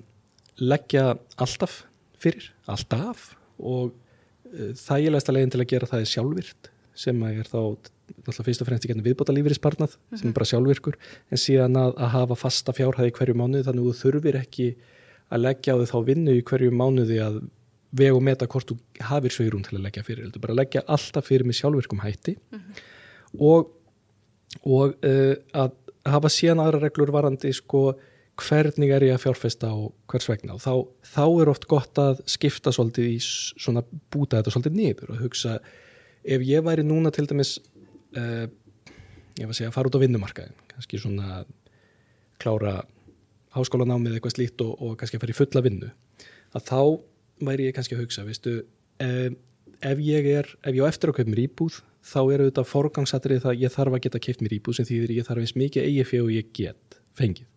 leggja 0.62 1.16
alltaf 1.42 1.84
fyrir, 2.22 2.52
alltaf. 2.72 3.34
Og 3.60 3.92
uh, 3.92 4.72
þægilegasta 4.80 5.36
leiðin 5.36 5.54
til 5.56 5.64
að 5.64 5.72
gera 5.74 5.92
það 5.92 6.06
er 6.06 6.14
sjálfvirt 6.14 6.72
sem 6.96 7.22
að 7.28 7.42
er 7.42 7.52
þá 7.52 7.60
náttúrulega 8.06 8.46
fyrst 8.46 8.62
og 8.64 8.68
fremst 8.70 8.86
í 8.86 8.90
getnum 8.90 9.06
viðbóta 9.06 9.34
lífeyrisparnað 9.36 9.96
sem 10.14 10.30
er 10.30 10.36
bara 10.36 10.48
sjálfvirkur. 10.48 10.98
En 11.34 11.42
síðan 11.42 11.78
að, 11.80 11.96
að 11.98 12.12
hafa 12.14 12.38
fasta 12.40 12.76
fjárhæði 12.76 13.14
hverju 13.18 13.38
mánuði 13.38 13.66
þannig 13.68 13.86
að 13.86 13.90
þú 13.90 14.02
þurfir 14.04 14.40
ekki 14.40 14.68
að 15.34 15.42
leggja 15.42 15.76
á 15.76 15.78
því 15.80 15.88
þá 15.90 15.98
vinnu 16.10 16.36
í 16.38 16.44
hverju 16.46 16.74
mánuði 16.76 17.22
að 17.26 17.40
vega 17.96 18.18
og 18.18 18.26
meta 18.28 18.48
hvort 18.52 18.72
þú 18.72 18.78
hafir 19.10 19.34
sveirún 19.34 19.64
til 19.66 19.78
að 19.78 19.86
leggja 19.88 20.04
fyrir, 20.06 20.28
heldur 20.28 20.44
bara 20.44 20.58
leggja 20.60 20.84
alltaf 20.92 21.30
fyrir 21.30 21.48
með 21.48 21.60
sjálfvirkum 21.62 22.04
hætti. 22.04 22.36
Og, 23.36 23.72
og 24.64 24.96
uh, 25.06 25.34
að 25.56 25.74
hafa 26.06 26.32
síðan 26.32 26.62
aðra 26.64 26.84
reglur 26.86 27.14
varandi 27.16 27.52
sko 27.56 27.88
hvernig 28.36 28.92
er 28.92 29.06
ég 29.08 29.16
að 29.16 29.24
fjárfesta 29.24 29.70
og 29.72 29.94
hvers 30.12 30.28
vegna. 30.28 30.58
Og 30.58 30.62
þá, 30.64 30.74
þá 31.08 31.24
er 31.26 31.52
oft 31.54 31.68
gott 31.72 32.02
að 32.02 32.20
skipta 32.30 32.74
svolítið 32.76 33.14
í 33.14 33.18
svona 33.24 33.84
búta 34.12 34.42
þetta 34.42 34.54
svolítið 34.54 34.76
niður 34.76 35.14
og 35.16 35.22
hugsa 35.24 35.56
ef 36.26 36.44
ég 36.44 36.66
væri 36.66 36.84
núna 36.86 37.14
til 37.16 37.28
dæmis 37.30 37.58
uh, 38.18 38.46
ég 39.36 39.46
var 39.46 39.54
að 39.54 39.60
segja 39.60 39.72
að 39.72 39.78
fara 39.78 39.92
út 39.92 39.98
á 40.00 40.04
vinnumarkaðin 40.04 40.60
kannski 40.74 41.00
svona 41.00 41.44
klára 42.42 42.82
háskólanámið 43.56 44.18
eitthvað 44.18 44.36
slíkt 44.36 44.64
og, 44.66 44.74
og 44.84 44.96
kannski 45.00 45.20
að 45.20 45.26
fara 45.26 45.36
í 45.36 45.40
fulla 45.40 45.64
vinnu 45.64 45.92
að 46.56 46.70
þá 46.70 46.80
væri 47.46 47.70
ég 47.70 47.76
kannski 47.76 47.96
að 47.96 48.06
hugsa 48.06 48.26
veistu, 48.28 48.58
um, 49.04 49.38
ef 49.86 50.02
ég 50.02 50.30
er 50.32 50.50
ef 50.64 50.74
ég 50.74 50.82
á 50.82 50.90
eftir 50.90 51.12
að 51.12 51.20
kaupa 51.20 51.32
mér 51.34 51.44
íbúð 51.46 51.82
þá 52.06 52.20
er 52.22 52.44
auðvitað 52.44 52.72
forgangsatrið 52.72 53.44
það 53.44 53.52
að 53.54 53.62
ég 53.64 53.76
þarf 53.76 53.98
að 53.98 54.04
geta 54.06 54.24
keipt 54.28 54.44
mér 54.46 54.58
íbúð 54.60 54.80
sem 54.80 54.88
þýðir 54.90 55.14
ég 55.16 55.28
þarf 55.28 55.44
eins 55.46 55.56
mikið 55.58 55.88
eigi 55.90 56.08
fyrir 56.10 56.26
og 56.26 56.34
ég 56.36 56.50
get 56.56 56.98
fengið. 57.18 57.48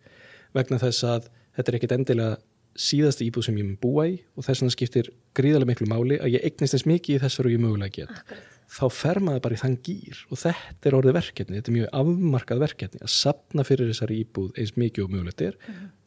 Vegna 0.57 0.79
þess 0.81 1.05
að 1.05 1.27
þetta 1.57 1.71
er 1.71 1.77
ekkit 1.79 1.97
endilega 1.97 2.37
síðasta 2.79 3.25
íbúð 3.25 3.49
sem 3.49 3.57
ég 3.59 3.67
mun 3.67 3.81
búa 3.81 4.05
í 4.09 4.15
og 4.37 4.45
þess 4.45 4.63
vegna 4.63 4.75
skiptir 4.75 5.11
gríðarlega 5.37 5.73
miklu 5.73 5.89
máli 5.89 6.19
að 6.21 6.37
ég 6.37 6.47
eignist 6.47 6.77
eins 6.77 6.87
mikið 6.89 7.17
í 7.17 7.21
þessar 7.25 7.49
og 7.49 7.53
ég 7.53 7.61
mögulega 7.61 7.95
get. 7.99 8.13
Akkurat. 8.15 8.47
þá 8.69 8.83
fer 8.93 9.17
maður 9.25 9.41
bara 9.45 9.55
í 9.55 9.59
þann 9.59 9.75
gýr 9.85 10.19
og 10.29 10.39
þetta 10.43 10.89
er 10.89 10.95
orðið 10.99 11.15
verkefni, 11.17 11.57
þetta 11.57 11.71
er 11.71 11.75
mjög 11.75 11.87
afmarkað 11.99 12.59
verkefni 12.61 13.01
að 13.01 13.11
sapna 13.15 13.65
fyrir 13.65 13.89
þessari 13.89 14.19
íbúð 14.21 14.59
eins 14.61 14.75
mikið 14.77 15.05
og 15.07 15.15
mögulegt 15.15 15.41
er. 15.41 15.57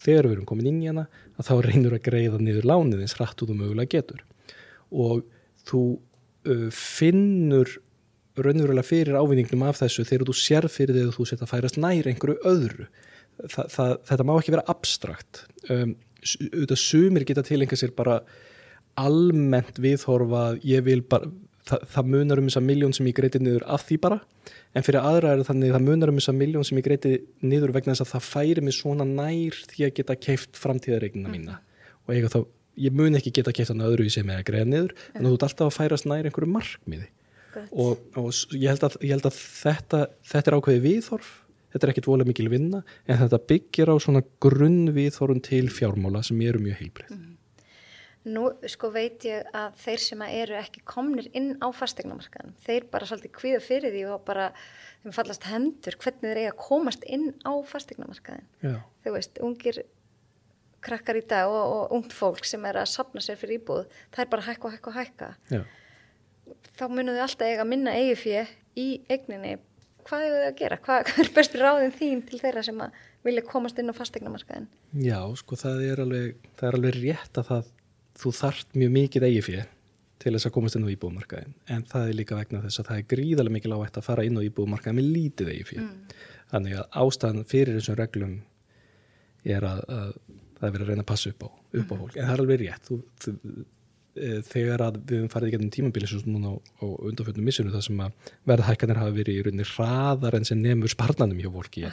Þegar 0.03 0.29
við 0.29 0.37
erum 0.37 0.47
komin 0.47 0.69
inn 0.71 0.79
í 0.79 0.87
hana 0.87 1.09
að 1.35 1.49
þá 1.49 1.55
reynur 1.67 1.97
að 1.97 2.05
greiða 2.07 2.39
niður 2.39 2.69
lánið 2.71 3.03
eins 3.03 3.17
hratt 3.19 3.43
og 3.43 3.51
þú 3.51 3.59
mögulega 3.59 3.93
getur. 3.97 4.23
Og 4.95 5.25
þú 5.67 5.83
finnur 6.77 7.71
raunverulega 8.39 8.87
fyrir 8.87 9.19
ávinningnum 9.19 9.67
af 9.69 9.83
þessu 9.83 10.07
þegar 10.09 10.31
þú 10.31 10.37
sér 10.41 10.69
fyrir 10.73 10.97
því 10.97 11.05
að 11.09 11.17
þú 11.19 11.27
setja 11.29 11.47
að 11.47 11.53
færast 11.53 11.81
nær 11.81 12.09
einhverju 12.09 12.39
öðru. 12.49 12.89
Þa, 13.43 13.63
það, 13.73 13.93
þetta 14.09 14.27
má 14.29 14.33
ekki 14.37 14.55
vera 14.55 14.67
abstrakt. 14.73 15.45
Um, 15.69 15.95
auðvitað 16.23 16.81
sumir 16.81 17.27
geta 17.29 17.45
tilenga 17.47 17.79
sér 17.79 17.93
bara 17.97 18.21
almennt 19.01 19.81
viðhorfa 19.81 20.53
ég 20.69 20.85
vil 20.87 21.01
bara 21.09 21.31
það, 21.69 21.85
það 21.95 22.11
munar 22.15 22.41
um 22.41 22.49
þessa 22.49 22.65
miljón 22.65 22.95
sem 22.97 23.09
ég 23.09 23.17
greiti 23.17 23.41
niður 23.43 23.67
af 23.73 23.87
því 23.89 23.99
bara 24.03 24.19
en 24.77 24.87
fyrir 24.87 25.05
aðra 25.05 25.35
er 25.37 25.45
þannig 25.49 25.75
það 25.75 25.87
munar 25.89 26.13
um 26.13 26.19
þessa 26.21 26.35
miljón 26.37 26.67
sem 26.69 26.81
ég 26.81 26.87
greiti 26.87 27.15
niður 27.45 27.75
vegna 27.77 27.95
þess 27.95 28.07
að 28.07 28.13
það 28.15 28.29
færi 28.29 28.65
mig 28.67 28.77
svona 28.77 29.07
nær 29.09 29.61
því 29.73 29.87
að 29.87 29.95
geta 29.99 30.19
keift 30.29 30.61
framtíðaregnina 30.61 31.33
mína 31.33 31.59
og 32.07 32.15
eiga 32.15 32.33
þá, 32.33 32.41
ég 32.81 32.95
mun 32.97 33.19
ekki 33.19 33.35
geta 33.39 33.53
keift 33.55 33.73
hann 33.75 33.85
öðru 33.85 34.07
í 34.09 34.13
sem 34.13 34.29
ég 34.29 34.43
að 34.43 34.49
greiða 34.49 34.69
niður 34.71 34.95
en 35.13 35.27
þú 35.27 35.35
ert 35.35 35.47
alltaf 35.49 35.69
að 35.69 35.77
færast 35.79 36.09
nær 36.09 36.29
einhverju 36.29 36.53
markmiði. 36.53 37.09
Og, 37.53 38.01
og 38.17 38.31
ég 38.57 38.71
held 38.71 38.87
að, 38.87 38.95
ég 39.05 39.13
held 39.13 39.27
að 39.29 39.37
þetta, 39.37 40.07
þetta 40.25 40.51
er 40.51 40.57
ákveði 40.57 40.85
viðhorf 40.87 41.33
þetta 41.73 41.87
er 41.87 41.93
ekkit 41.93 42.09
volið 42.09 42.31
mikil 42.31 42.49
vinna 42.53 42.81
en 43.05 43.21
þetta 43.21 43.41
byggir 43.53 43.93
á 43.93 43.97
svona 44.01 44.23
grunn 44.43 44.93
viðhorfum 44.97 45.43
til 45.45 45.67
fjármála 45.73 46.23
sem 46.25 46.41
eru 46.45 46.63
mjög 46.65 46.81
heilbrið 46.81 47.13
mm. 47.13 47.29
Nú 48.23 48.53
sko 48.71 48.93
veit 48.95 49.25
ég 49.27 49.49
að 49.51 49.73
þeir 49.83 50.03
sem 50.05 50.21
að 50.23 50.35
eru 50.45 50.55
ekki 50.61 50.85
komnir 50.87 51.27
inn 51.35 51.57
á 51.59 51.75
fastegnamarkaðan, 51.75 52.53
þeir 52.63 52.85
bara 52.93 53.09
svolítið 53.09 53.33
kvíða 53.35 53.63
fyrir 53.65 53.91
því 53.91 54.03
og 54.15 54.23
bara 54.29 54.45
þeim 55.03 55.17
fallast 55.17 55.49
hendur 55.51 55.97
hvernig 55.99 56.29
þeir 56.29 56.41
eiga 56.45 56.53
að 56.53 56.61
komast 56.63 57.03
inn 57.03 57.33
á 57.43 57.53
fastegnamarkaðin. 57.67 58.47
Þú 59.03 59.15
veist, 59.17 59.43
ungir 59.43 59.81
krakkar 60.85 61.19
í 61.21 61.25
dag 61.29 61.51
og, 61.51 61.63
og 61.77 61.97
ungt 61.99 62.15
fólk 62.17 62.47
sem 62.49 62.65
er 62.69 62.81
að 62.83 62.91
sapna 62.93 63.23
sér 63.25 63.39
fyrir 63.41 63.61
íbúð, 63.61 63.85
það 64.15 64.25
er 64.25 64.33
bara 64.33 64.47
hækka 64.49 64.73
hækka 64.77 64.95
hækka. 64.97 65.31
Já. 65.53 65.63
Þá 66.79 66.85
munum 66.91 67.17
þau 67.17 67.27
alltaf 67.27 67.49
eiga 67.49 67.65
að 67.65 67.71
minna 67.73 67.95
eigi 67.99 68.17
fyrir 68.25 68.57
í 68.79 68.89
eigninni. 69.13 69.59
Hvað 70.03 70.27
er 70.27 70.35
þau 70.35 70.47
að 70.49 70.57
gera? 70.59 70.81
Hvað, 70.83 71.05
hvað 71.09 71.25
er 71.25 71.35
bestur 71.37 71.67
ráðin 71.67 71.95
þín 71.99 72.25
til 72.29 72.41
þeirra 72.43 72.65
sem 72.67 72.83
að 72.83 73.05
vilja 73.23 73.45
komast 73.47 73.79
inn 73.79 73.93
á 73.93 73.95
fastegnamarkaðin? 73.95 74.67
Já, 74.99 75.21
sko 75.39 75.59
það 75.61 75.87
er 75.87 76.03
alveg, 76.03 76.51
það 76.59 76.69
er 76.69 76.79
alveg 76.81 76.99
rétt 76.99 77.39
að 77.39 77.53
það 77.53 77.71
þú 78.19 78.35
þart 78.37 78.77
mjög 78.77 78.93
mikið 78.97 79.29
eigi 79.29 79.45
fyrir 79.47 79.71
til 80.23 80.35
þess 80.37 80.49
að 80.49 80.55
komast 80.55 80.79
inn 80.79 80.87
á 80.87 80.95
íbúðumarkaðin 80.95 81.55
en 81.75 81.85
það 81.91 82.09
er 82.09 82.19
líka 82.19 82.39
vegna 82.39 82.63
þess 82.63 82.83
að 82.83 82.89
það 82.91 83.01
er 83.01 83.09
gríðarlega 83.13 83.57
mikið 83.57 83.73
lágt 83.73 83.99
að 83.99 84.07
fara 84.07 84.27
inn 84.27 84.39
á 84.39 84.47
íbúðumarkaðin 84.47 84.99
með 84.99 85.09
lítið 85.17 85.53
eigi 85.53 85.65
fyrir 85.71 85.87
mm. 85.87 86.17
þannig 86.53 86.77
að 86.79 86.99
ástæðan 87.03 87.49
fyrir 87.51 87.79
þessum 87.79 87.99
reglum 87.99 88.37
er 89.57 89.67
að, 89.67 89.81
að 89.91 90.13
það 90.63 90.69
er 90.69 90.75
verið 90.77 90.87
að 90.87 90.91
reyna 90.93 91.05
að 91.05 91.11
passa 91.13 91.33
upp 91.33 91.45
á, 91.45 91.49
upp 91.51 91.93
á 91.93 91.95
mm. 91.95 92.03
fólk. 92.03 92.17
En 92.17 92.29
það 92.29 92.35
er 92.35 92.43
alveg 92.45 92.63
rétt. 92.63 92.89
Þú, 92.89 92.99
þú, 93.25 93.35
e, 94.15 94.31
þegar 94.49 94.87
að 94.87 95.01
við 95.03 95.19
höfum 95.19 95.35
farið 95.35 95.51
í 95.51 95.57
getnum 95.57 95.75
tímabili 95.77 96.11
svo 96.11 96.23
núna 96.29 96.55
á, 96.55 96.57
á 96.57 96.87
undanfjöldum 97.11 97.51
missinu 97.51 97.75
það 97.75 97.87
sem 97.89 98.03
að 98.07 98.33
verðhækkanir 98.53 99.03
hafa 99.03 99.17
verið 99.19 99.41
í 99.41 99.45
rauninni 99.47 99.69
hraðar 99.75 100.39
en 100.39 100.49
sem 100.49 100.63
nefnur 100.63 100.95
sparnanum 100.95 101.43
hjá 101.43 101.51
fólki 101.53 101.85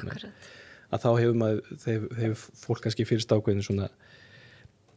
að 0.89 1.03
þá 1.03 1.09
hefur, 1.21 1.59
hefur 1.85 2.45
fólk 2.57 2.79
kannski 2.85 3.05
fyrst 3.05 3.29
ákveðin 3.29 3.61
svona 3.61 3.91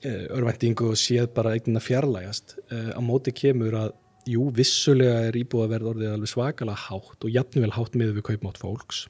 Eh, 0.02 0.26
örvæntingu 0.34 0.88
og 0.90 0.96
séð 0.98 1.28
bara 1.30 1.52
eignin 1.54 1.78
að 1.78 1.84
fjarlægast 1.86 2.56
eh, 2.74 2.90
á 2.90 2.98
móti 2.98 3.30
kemur 3.38 3.76
að 3.78 3.92
jú, 4.26 4.48
vissulega 4.50 5.28
er 5.28 5.36
íbúðaverð 5.38 5.92
orðið 5.92 6.14
alveg 6.16 6.30
svakalega 6.32 6.88
hátt 6.88 7.22
og 7.22 7.30
jafnvel 7.30 7.70
hátt 7.70 7.94
miður 7.94 8.16
við 8.16 8.24
kaupmátt 8.26 8.58
fólks 8.58 9.04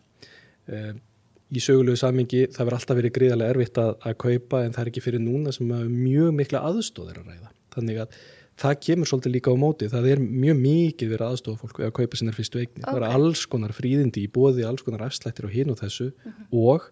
í 1.53 1.63
sögulegu 1.63 2.01
samingi 2.01 2.47
það 2.53 2.67
verður 2.67 2.79
alltaf 2.79 2.99
verið 2.99 3.17
gríðarlega 3.17 3.55
erfitt 3.55 3.81
að, 3.83 3.91
að 4.01 4.15
kaupa 4.25 4.63
en 4.65 4.73
það 4.75 4.85
er 4.85 4.93
ekki 4.93 5.05
fyrir 5.05 5.23
núna 5.23 5.53
sem 5.55 5.75
mjög 5.89 6.31
mikla 6.39 6.63
aðstóðir 6.69 7.21
að 7.21 7.33
ræða 7.33 7.53
þannig 7.75 8.01
að 8.05 8.17
það 8.63 8.79
kemur 8.87 9.11
svolítið 9.11 9.35
líka 9.37 9.53
á 9.53 9.57
móti 9.59 9.89
það 9.91 10.09
er 10.13 10.23
mjög 10.23 10.59
mikið 10.63 11.13
verið 11.13 11.29
aðstofa 11.29 11.61
fólk 11.67 11.83
að 11.83 11.95
kaupa 11.99 12.19
sinna 12.21 12.35
fyrstu 12.37 12.61
eigni, 12.61 12.83
okay. 12.83 12.89
það 12.89 12.99
er 13.01 13.17
alls 13.19 13.45
konar 13.51 13.75
fríðindi 13.77 14.25
í 14.27 14.33
bóði, 14.33 14.67
alls 14.69 14.85
konar 14.87 15.07
afslættir 15.07 15.49
og 15.49 15.55
hinn 15.55 15.73
og 15.73 15.81
þessu 15.81 16.11
uh 16.11 16.27
mhm. 16.29 16.35
-huh. 16.51 16.73
og 16.73 16.91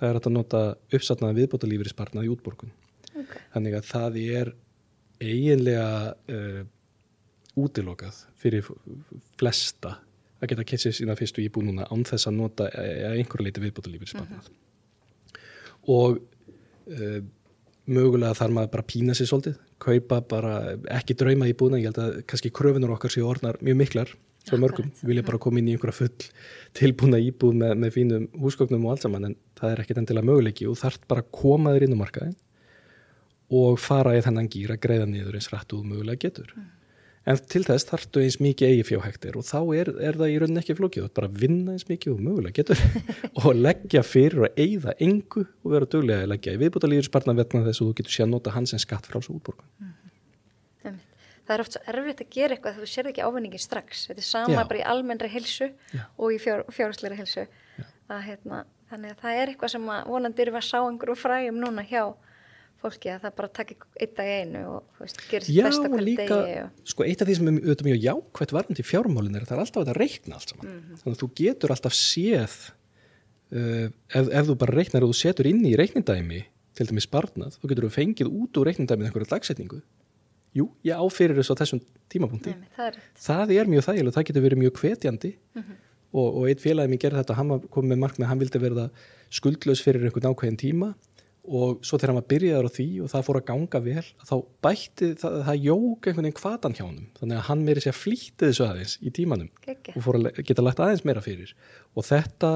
það 0.00 0.08
er 0.08 0.20
að 0.20 0.30
nota 0.34 0.62
uppsatnaða 0.92 1.38
viðbótalífur 1.38 1.90
í 1.90 1.94
sparnað 1.94 2.28
í 2.28 2.32
útborgun 2.32 2.72
okay. 3.12 3.42
þannig 3.54 3.76
að 3.78 3.90
það 3.92 4.20
er 4.22 4.54
eiginlega 5.22 5.90
uh, 6.36 6.62
útilokað 7.54 8.24
fyrir 8.40 8.66
flesta 9.38 9.98
að 10.42 10.52
geta 10.52 10.66
kessið 10.72 10.96
sína 10.98 11.16
fyrstu 11.18 11.44
íbú 11.44 11.62
núna 11.64 11.86
án 11.90 12.04
þess 12.08 12.28
að 12.30 12.38
nota 12.38 12.68
að 12.70 13.18
einhverju 13.20 13.46
leiti 13.46 13.62
viðbútulífur 13.62 14.10
spannað 14.10 14.48
mm 14.48 14.48
-hmm. 14.48 15.40
og 15.96 16.18
uh, 16.96 17.20
mögulega 17.86 18.38
þarf 18.38 18.54
maður 18.56 18.74
bara 18.74 18.84
að 18.84 18.92
pína 18.92 19.14
sér 19.14 19.28
svolítið, 19.30 19.56
kaupa 19.82 20.20
bara 20.20 20.52
ekki 20.90 21.16
drauma 21.18 21.48
íbúna, 21.50 21.80
ég 21.80 21.90
held 21.90 21.98
að 21.98 22.20
kannski 22.26 22.52
kröfunur 22.54 22.94
okkar 22.94 23.10
séu 23.10 23.26
orðnar 23.26 23.58
mjög 23.60 23.76
miklar 23.76 24.14
svo 24.46 24.58
mörgum, 24.58 24.90
vilja 25.06 25.22
bara 25.22 25.38
koma 25.38 25.60
inn 25.60 25.68
í 25.70 25.74
einhverja 25.76 25.94
full 25.94 26.28
tilbúna 26.74 27.18
íbúð 27.22 27.54
með, 27.58 27.74
með 27.78 27.94
fínum 27.96 28.28
húsgögnum 28.42 28.86
og 28.86 28.94
allt 28.94 29.06
saman 29.06 29.28
en 29.30 29.36
það 29.58 29.72
er 29.74 29.82
ekkit 29.82 30.00
endilega 30.02 30.26
möguleiki 30.26 30.68
og 30.70 30.78
þarf 30.80 31.04
bara 31.10 31.22
að 31.22 31.30
koma 31.38 31.74
þér 31.74 31.86
inn 31.86 31.94
á 31.94 32.02
markaðin 32.02 32.38
og 33.52 33.78
fara 33.82 34.16
í 34.16 34.22
þennan 34.24 34.50
gýr 34.50 34.74
að 34.74 34.82
greiða 34.86 35.06
niður 35.10 35.38
eins 35.38 35.50
rættu 35.52 35.78
og 35.78 35.86
mögulega 35.86 36.24
getur. 36.26 36.54
Mm. 36.56 36.70
En 37.22 37.38
til 37.52 37.62
þess 37.62 37.86
þarftu 37.86 38.22
eins 38.24 38.40
mikið 38.42 38.72
eigi 38.72 38.86
fjáhæktir 38.88 39.36
og 39.38 39.46
þá 39.46 39.58
er, 39.78 39.90
er 40.02 40.16
það 40.18 40.32
í 40.32 40.38
rauninni 40.42 40.62
ekki 40.62 40.74
flókið, 40.78 41.04
þú 41.04 41.08
ert 41.08 41.18
bara 41.20 41.28
að 41.30 41.36
vinna 41.44 41.76
eins 41.76 41.86
mikið 41.86 42.16
og 42.16 42.22
mögulega 42.26 42.56
getur 42.56 42.82
og 43.44 43.60
leggja 43.60 44.02
fyrir 44.02 44.48
og 44.48 44.58
eigða 44.58 44.96
engu 44.98 45.44
og 45.46 45.74
vera 45.76 45.90
döglega 45.94 46.26
að 46.26 46.32
leggja 46.34 46.56
í 46.56 46.62
viðbúta 46.64 46.90
lífspartna 46.90 47.36
vetna 47.38 47.62
þess 47.68 47.78
að 47.78 47.92
þú 47.92 47.98
getur 48.00 48.16
sé 48.16 48.26
að 48.26 48.32
nota 48.34 48.56
hans 48.56 48.74
en 48.74 48.82
skatt 48.82 49.06
frá 49.06 49.20
svo 49.22 49.38
útborgun. 49.38 49.68
Mm. 49.78 49.98
Það 51.42 51.54
er 51.54 51.62
oft 51.64 51.74
svo 51.74 51.82
erfitt 51.90 52.20
að 52.22 52.28
gera 52.32 52.54
eitthvað 52.54 52.76
þú 52.78 52.88
sér 52.88 53.08
ekki 53.10 53.24
ávinningin 53.26 53.62
strax. 53.62 54.04
Þetta 54.08 54.22
er 54.22 54.26
sama 54.28 54.54
Já. 54.54 54.62
bara 54.70 54.78
í 54.78 54.84
almennri 54.92 55.30
helsu 55.32 55.68
Já. 55.90 56.04
og 56.16 56.34
í 56.34 56.38
fjár, 56.42 56.62
fjárhásleiri 56.70 57.18
helsu. 57.18 57.46
Að, 58.06 58.20
hérna, 58.28 58.60
þannig 58.92 59.14
að 59.14 59.24
það 59.24 59.40
er 59.40 59.50
eitthvað 59.50 59.72
sem 59.74 59.88
vonandi 60.06 60.44
eru 60.44 60.54
að 60.58 60.68
sá 60.68 60.78
einhverju 60.78 61.18
fræjum 61.18 61.58
núna 61.58 61.84
hjá 61.88 62.04
fólki 62.82 63.10
að 63.12 63.24
það 63.24 63.34
bara 63.38 63.50
takki 63.58 63.76
eitt 63.96 64.14
dag 64.18 64.30
einu 64.42 64.62
og 64.72 65.00
veist, 65.00 65.22
gerir 65.30 65.46
sér 65.46 65.68
besta 65.68 65.90
hvernig 65.92 66.20
degi 66.20 66.38
og... 66.60 66.84
sko 66.92 67.06
eitt 67.06 67.22
af 67.22 67.28
því 67.28 67.36
sem 67.38 67.50
er 67.50 67.58
auðvitað 67.62 67.88
mjög 67.88 68.06
jákvæmt 68.06 68.54
varðandi 68.56 68.86
fjármálin 68.86 69.38
er 69.38 69.44
að 69.44 69.50
það 69.50 69.56
er 69.56 69.64
alltaf 69.64 69.82
að 69.92 70.00
reikna 70.00 70.38
allt 70.38 70.52
saman. 70.52 70.66
Mm 70.68 70.78
-hmm. 70.78 71.02
þannig 71.02 71.16
að 71.16 71.22
þú 71.22 71.28
getur 71.42 71.74
alltaf 71.74 71.96
séð 71.96 72.56
uh, 73.52 73.86
ef, 74.18 74.26
ef 74.28 74.48
þú 74.48 74.58
bara 74.64 74.76
reiknar 74.76 75.06
og 75.06 75.12
þú 75.12 75.18
setur 75.22 75.50
inn 75.50 75.62
í 75.68 75.76
reiknindæmi 75.78 76.42
til 76.72 76.88
dæmis 76.88 77.08
barnað, 77.12 77.58
þú 77.60 77.70
getur 77.70 77.88
þú 77.88 77.92
fengið 77.96 78.32
út 78.32 78.58
úr 78.58 78.70
reiknindæmið 78.70 79.08
einhverja 79.08 79.32
dagsetningu. 79.34 79.82
Jú, 80.56 80.68
ég 80.84 80.96
áfyrir 80.96 81.36
þessu 81.36 81.56
á 81.56 81.60
þessum 81.60 81.80
tímapunkti. 82.12 82.52
Nei, 82.52 82.68
það, 82.76 82.88
er 82.88 82.96
það 83.16 83.52
er 83.56 83.70
mjög 83.72 83.86
þægileg, 83.88 84.14
það 84.16 84.26
getur 84.28 84.44
verið 84.44 84.60
mjög 84.60 84.80
hvetjandi. 84.80 85.32
Mm 85.54 85.62
-hmm. 85.62 85.76
og, 86.12 86.28
og 86.36 86.48
eitt 86.48 86.60
félagið 86.60 86.92
mér 86.92 87.00
gerði 87.04 87.20
þetta, 87.20 87.36
hann 87.36 87.68
kom 87.72 87.88
með 87.88 88.02
markmið, 88.04 88.28
hann 88.28 88.40
vildi 88.40 88.60
verða 88.60 88.88
skuldlaus 89.32 89.82
fyrir 89.84 90.04
einhvern 90.04 90.32
ákveðin 90.32 90.60
tíma 90.60 90.94
og 91.42 91.80
svo 91.82 91.98
þegar 91.98 92.14
maður 92.16 92.28
byrjaði 92.30 92.68
á 92.70 92.76
því 92.76 92.86
og 93.02 93.08
það 93.10 93.24
fór 93.26 93.38
að 93.40 93.46
ganga 93.48 93.80
vel 93.82 94.04
þá 94.22 94.34
bætti 94.62 95.08
það, 95.18 95.38
það 95.48 95.64
jók 95.66 96.06
einhvern 96.06 96.28
veginn 96.28 96.36
kvatan 96.38 96.76
hjá 96.78 96.84
hann 96.84 97.00
þannig 97.18 97.38
að 97.38 97.48
hann 97.48 97.64
meiri 97.66 97.82
sér 97.82 97.96
flýtti 97.98 98.46
þessu 98.46 98.66
aðeins 98.68 98.94
í 99.02 99.14
tímanum 99.16 99.48
Gekki. 99.64 99.96
og 99.96 100.06
fór 100.06 100.20
að 100.20 100.38
geta 100.46 100.62
lagt 100.62 100.82
aðeins 100.82 101.02
meira 101.08 101.24
fyrir. 101.24 101.50
Og 101.98 102.06
þetta 102.06 102.52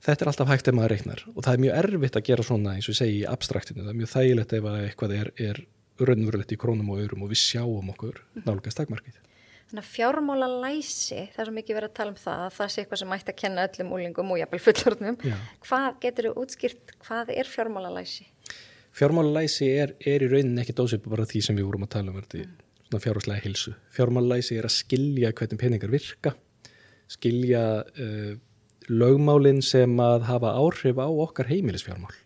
þetta 0.00 0.24
er 0.24 0.32
alltaf 0.32 0.48
hægt 0.48 0.70
ef 0.70 0.76
maður 0.76 0.94
reiknar. 0.94 1.24
Og 1.34 1.44
það 1.44 1.52
er 1.52 1.62
mjög 1.66 1.78
erfitt 1.82 2.16
að 2.16 2.26
gera 2.30 2.46
svona 2.46 2.76
eins 2.76 2.88
og 2.88 2.94
ég 2.94 3.00
segi 3.02 3.18
í 3.18 3.26
abstraktinu. 3.28 3.84
Það 3.84 3.92
er 3.92 3.98
mjög 4.00 4.12
þægilegt 4.14 4.54
ef 4.56 4.68
eitthvað 4.70 5.16
er, 5.18 5.32
er 5.36 5.60
raunverulegt 6.00 6.54
í 6.56 6.60
krónum 6.60 6.94
og 6.94 7.02
örum 7.04 7.26
og 7.26 7.34
við 7.34 7.42
sjáum 7.42 7.92
okkur 7.92 8.16
mhm. 8.16 8.46
nálgast 8.48 8.80
dagmarkið 8.80 9.20
Þannig 9.70 9.84
að 9.84 9.90
fjármála 9.94 10.46
læsi, 10.64 11.20
það 11.30 11.40
er 11.42 11.46
svo 11.46 11.52
mikið 11.54 11.76
verið 11.76 11.90
að 11.92 11.98
tala 12.00 12.10
um 12.10 12.16
það, 12.18 12.40
að 12.42 12.54
það 12.56 12.70
sé 12.72 12.82
eitthvað 12.82 12.98
sem 13.00 13.12
ætti 13.14 13.30
að 13.30 13.36
kenna 13.38 13.66
öllum 13.68 13.92
úlingum 13.94 14.32
og 14.34 14.40
jafnvel 14.40 14.58
fullorðnum. 14.64 15.18
Hvað 15.62 16.00
getur 16.02 16.26
þú 16.26 16.32
útskýrt, 16.42 16.94
hvað 17.04 17.30
er 17.36 17.50
fjármála 17.52 17.92
læsi? 17.94 18.26
Fjármála 18.98 19.36
læsi 19.36 19.68
er, 19.70 19.94
er 20.02 20.24
í 20.26 20.30
rauninni 20.32 20.64
ekki 20.64 20.74
dósið 20.74 21.06
bara 21.06 21.28
því 21.30 21.44
sem 21.46 21.60
við 21.60 21.68
vorum 21.68 21.86
að 21.86 21.92
tala 21.94 22.10
um, 22.10 22.18
mm. 22.18 22.58
svona 22.88 23.02
fjárháslega 23.06 23.44
hilsu. 23.46 23.76
Fjármála 23.94 24.34
læsi 24.34 24.58
er 24.58 24.66
að 24.66 24.74
skilja 24.80 25.30
hvernig 25.38 25.62
peningar 25.62 25.94
virka, 25.94 26.34
skilja 27.14 27.64
uh, 27.86 28.32
lögmálinn 28.90 29.62
sem 29.62 29.94
að 30.02 30.26
hafa 30.32 30.56
áhrif 30.58 30.98
á 30.98 31.06
okkar 31.06 31.52
heimilisfjármál. 31.52 32.16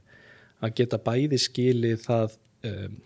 Að 0.64 0.78
geta 0.80 1.04
bæði 1.12 1.44
skilið 1.44 2.06
það... 2.08 2.40
Um, 2.64 3.02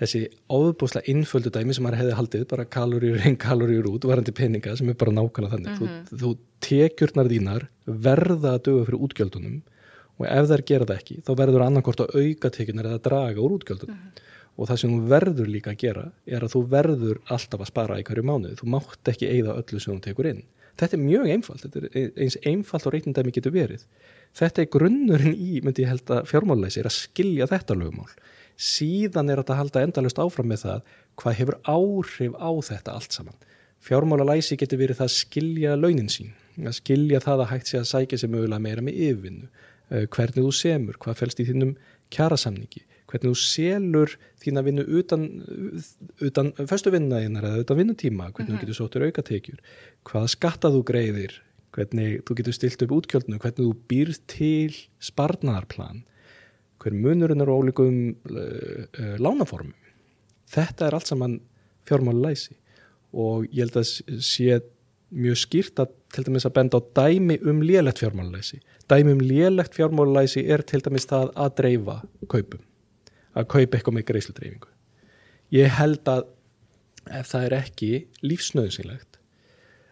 þessi 0.00 0.22
óbúslega 0.48 1.12
innföldu 1.12 1.52
dæmi 1.52 1.74
sem 1.76 1.84
maður 1.84 2.00
hefði 2.00 2.16
haldið, 2.18 2.46
bara 2.50 2.66
kaloríur 2.76 3.26
inn, 3.28 3.36
kaloríur 3.40 3.90
út, 3.90 4.06
varandi 4.08 4.32
peninga 4.36 4.76
sem 4.78 4.88
er 4.88 4.96
bara 5.00 5.12
nákvæmlega 5.16 5.56
þannig. 5.56 5.74
Mm 5.74 5.88
-hmm. 5.88 6.06
þú, 6.08 6.20
þú 6.22 6.30
tekjurnar 6.66 7.30
þínar 7.32 7.66
verða 7.86 8.54
að 8.56 8.64
döga 8.68 8.86
fyrir 8.88 9.04
útgjöldunum 9.06 9.60
og 10.20 10.26
ef 10.28 10.48
þær 10.50 10.64
gera 10.70 10.88
það 10.88 11.00
ekki, 11.00 11.20
þá 11.26 11.32
verður 11.42 11.66
annarkort 11.66 12.00
að 12.04 12.16
auka 12.16 12.50
tekjurnar 12.56 12.90
eða 12.90 13.04
draga 13.08 13.40
úr 13.40 13.56
útgjöldunum. 13.58 13.96
Mm 13.96 14.02
-hmm. 14.06 14.28
Og 14.60 14.68
það 14.68 14.76
sem 14.76 14.90
þú 14.90 15.08
verður 15.08 15.48
líka 15.48 15.70
að 15.70 15.80
gera 15.80 16.12
er 16.26 16.40
að 16.44 16.52
þú 16.52 16.60
verður 16.68 17.20
alltaf 17.24 17.60
að 17.60 17.66
spara 17.66 18.00
í 18.00 18.02
hverju 18.04 18.22
mánuði. 18.22 18.58
Þú 18.60 18.66
mátt 18.66 19.08
ekki 19.08 19.30
eigða 19.30 19.56
öllu 19.56 19.80
sem 19.80 19.94
þú 19.94 20.00
tekur 20.00 20.26
inn. 20.26 20.42
Þetta 20.76 20.96
er 20.96 21.02
mjög 21.02 21.26
einfalt, 21.30 21.62
þetta 21.62 21.78
er 21.78 22.10
eins 22.16 22.36
einfalt 22.44 22.86
og 22.86 22.92
reynindæmi 22.92 23.32
getur 23.32 23.52
verið. 23.52 23.82
Þetta 24.34 24.62
er 24.62 24.68
grunnurinn 24.68 25.34
í, 25.34 25.60
myndi 25.64 25.82
ég 25.82 25.88
held 25.88 26.10
að 26.10 26.26
fjármálæsi 26.26 26.80
er 26.80 26.86
að 26.86 26.98
skilja 26.98 27.46
þetta 27.46 27.74
lögumál 27.74 28.10
síðan 28.60 29.32
er 29.32 29.40
þetta 29.40 29.54
að 29.56 29.62
halda 29.62 29.84
endalust 29.86 30.20
áfram 30.20 30.50
með 30.52 30.64
það 30.66 30.90
hvað 31.20 31.38
hefur 31.38 31.56
áhrif 31.64 32.36
á 32.36 32.50
þetta 32.68 32.96
allt 32.96 33.16
saman. 33.16 33.40
Fjármála 33.80 34.26
læsi 34.28 34.58
getur 34.60 34.80
verið 34.82 35.00
það 35.00 35.08
að 35.08 35.16
skilja 35.16 35.76
launin 35.78 36.10
sín, 36.12 36.34
að 36.60 36.76
skilja 36.76 37.22
það 37.24 37.44
að 37.46 37.50
hægt 37.54 37.70
sé 37.70 37.78
að 37.80 37.88
sækja 37.88 38.20
sér 38.20 38.32
mögulega 38.34 38.64
meira 38.66 38.84
með 38.84 38.98
yfirvinnu, 39.06 39.48
uh, 39.48 40.04
hvernig 40.12 40.36
þú 40.44 40.52
semur, 40.58 40.98
hvað 41.00 41.20
fælst 41.22 41.40
í 41.40 41.46
þínum 41.48 41.72
kjarasamningi, 42.12 42.82
hvernig 43.08 43.32
þú 43.32 43.40
selur 43.40 44.16
þína 44.42 44.64
vinnu 44.66 44.84
utan, 45.00 45.24
utan 46.20 46.52
föstu 46.68 46.92
vinnaðinnar 46.92 47.48
eða 47.48 47.64
utan 47.64 47.80
vinnutíma, 47.80 48.28
hvernig 48.34 48.52
þú 48.58 48.60
getur 48.66 48.78
sóttur 48.82 49.06
aukatekjur, 49.08 49.64
hvaða 50.10 50.32
skatta 50.36 50.72
þú 50.74 50.84
greiðir, 50.92 51.40
hvernig 51.72 52.20
þú 52.28 52.36
getur 52.40 52.56
stilt 52.58 52.84
upp 52.84 52.94
útkjöldinu, 52.98 53.40
hvernig 53.40 53.64
þú 53.64 53.72
býr 53.88 54.12
til 54.28 54.76
sparnarplan, 55.00 56.04
hver 56.80 56.96
munurinn 56.96 57.44
er 57.44 57.52
ólíkum 57.52 58.00
uh, 58.30 59.16
lánaformum. 59.20 59.76
Þetta 60.50 60.88
er 60.88 60.96
allt 60.96 61.10
saman 61.10 61.38
fjármála 61.88 62.30
læsi 62.30 62.56
og 63.10 63.46
ég 63.50 63.64
held 63.64 63.80
að 63.80 64.20
sé 64.22 64.60
mjög 65.10 65.40
skýrt 65.42 65.82
að 65.82 65.94
til 66.14 66.24
dæmis 66.26 66.46
að 66.46 66.54
benda 66.56 66.78
á 66.78 66.82
dæmi 66.98 67.36
um 67.46 67.62
lélegt 67.62 68.02
fjármálulæsi. 68.02 68.60
Dæmi 68.90 69.14
um 69.14 69.22
lélegt 69.22 69.76
fjármálulæsi 69.78 70.44
er 70.50 70.62
til 70.62 70.82
dæmis 70.82 71.06
það 71.10 71.30
að 71.34 71.54
dreifa 71.60 71.96
kaupum, 72.30 72.62
að 73.34 73.48
kaupa 73.54 73.78
eitthvað 73.78 73.96
með 73.96 74.06
greiðsludreyfingu. 74.10 74.70
Ég 75.54 75.74
held 75.78 76.10
að 76.10 76.26
ef 77.10 77.30
það 77.30 77.46
er 77.46 77.56
ekki 77.58 77.92
lífsnöðsynlegt 78.22 79.09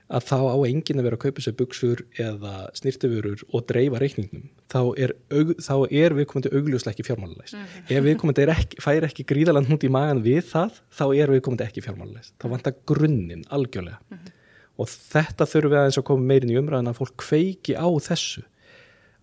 að 0.08 0.24
þá 0.24 0.38
á 0.40 0.56
enginn 0.64 1.00
að 1.02 1.06
vera 1.08 1.18
að 1.18 1.24
kaupa 1.26 1.44
sér 1.44 1.56
buksur 1.58 2.02
eða 2.16 2.54
snirtifurur 2.78 3.42
og 3.52 3.66
dreifa 3.68 4.00
reikningnum, 4.00 4.46
þá 4.72 4.80
er, 4.96 5.12
þá 5.60 5.74
er 5.90 6.16
viðkomandi 6.16 6.52
augljóslega 6.54 6.94
ekki 6.94 7.06
fjármálulæs. 7.10 7.52
Mm 7.52 7.66
-hmm. 7.66 7.90
Ef 7.92 8.06
viðkomandi 8.06 8.48
ekki, 8.54 8.80
fær 8.80 9.04
ekki 9.04 9.28
gríðalega 9.28 9.68
húnt 9.68 9.84
í 9.84 9.92
magan 9.92 10.24
við 10.24 10.48
það, 10.48 10.80
þá 10.88 11.06
er 11.12 11.34
viðkomandi 11.36 11.68
ekki 11.68 11.84
fjármálulæs. 11.84 12.32
Þá 12.40 12.48
vantar 12.54 12.78
grunninn 12.88 13.44
algjörlega. 13.52 14.00
Mm 14.08 14.16
-hmm 14.16 14.34
og 14.78 14.90
þetta 14.90 15.46
þurfum 15.48 15.72
við 15.72 15.80
aðeins 15.80 16.00
að 16.00 16.06
koma 16.10 16.30
meirin 16.30 16.52
í 16.52 16.58
umræðan 16.60 16.92
að 16.92 17.00
fólk 17.00 17.16
kveiki 17.24 17.74
á 17.74 17.88
þessu 18.08 18.44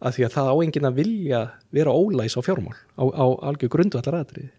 að 0.05 0.17
því 0.17 0.25
að 0.27 0.33
það 0.35 0.49
áengin 0.51 0.89
að 0.89 0.97
vilja 0.99 1.41
vera 1.75 1.95
ólæs 1.95 2.35
á 2.35 2.41
fjármál 2.43 2.75
á, 2.75 3.03
á 3.07 3.25
algjör 3.49 3.71
grundu 3.77 4.01
allar 4.01 4.19
aðrið 4.21 4.51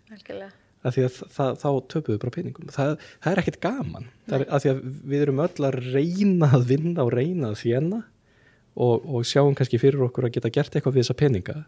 að 0.87 0.97
því 0.97 1.07
að 1.07 1.17
það, 1.37 1.55
þá 1.63 1.71
töfum 1.93 2.13
við 2.13 2.21
bara 2.25 2.35
peningum 2.37 2.75
það, 2.75 2.93
það 3.25 3.33
er 3.33 3.43
ekkert 3.43 3.63
gaman 3.65 4.11
er, 4.27 4.45
að 4.47 4.63
því 4.65 4.73
að 4.73 4.83
við 5.13 5.25
erum 5.25 5.43
öll 5.47 5.69
að 5.69 5.81
reyna 5.95 6.51
að 6.59 6.69
vinna 6.71 7.07
og 7.07 7.13
reyna 7.15 7.51
að 7.51 7.59
þjena 7.63 8.03
og, 8.77 9.09
og 9.09 9.27
sjáum 9.27 9.57
kannski 9.59 9.81
fyrir 9.83 10.07
okkur 10.07 10.29
að 10.29 10.37
geta 10.37 10.53
gert 10.55 10.77
eitthvað 10.77 10.99
við 10.99 11.07
þessa 11.07 11.19
peninga 11.23 11.59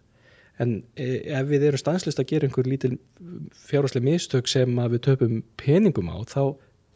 en 0.62 0.78
e, 0.98 1.08
ef 1.38 1.50
við 1.50 1.68
erum 1.70 1.82
stanslist 1.82 2.20
að 2.22 2.30
gera 2.32 2.48
einhver 2.48 2.68
lítil 2.68 2.96
fjárháslega 3.68 4.08
mistök 4.08 4.50
sem 4.50 4.80
við 4.94 5.04
töfum 5.06 5.42
peningum 5.60 6.10
á 6.10 6.18
þá 6.28 6.42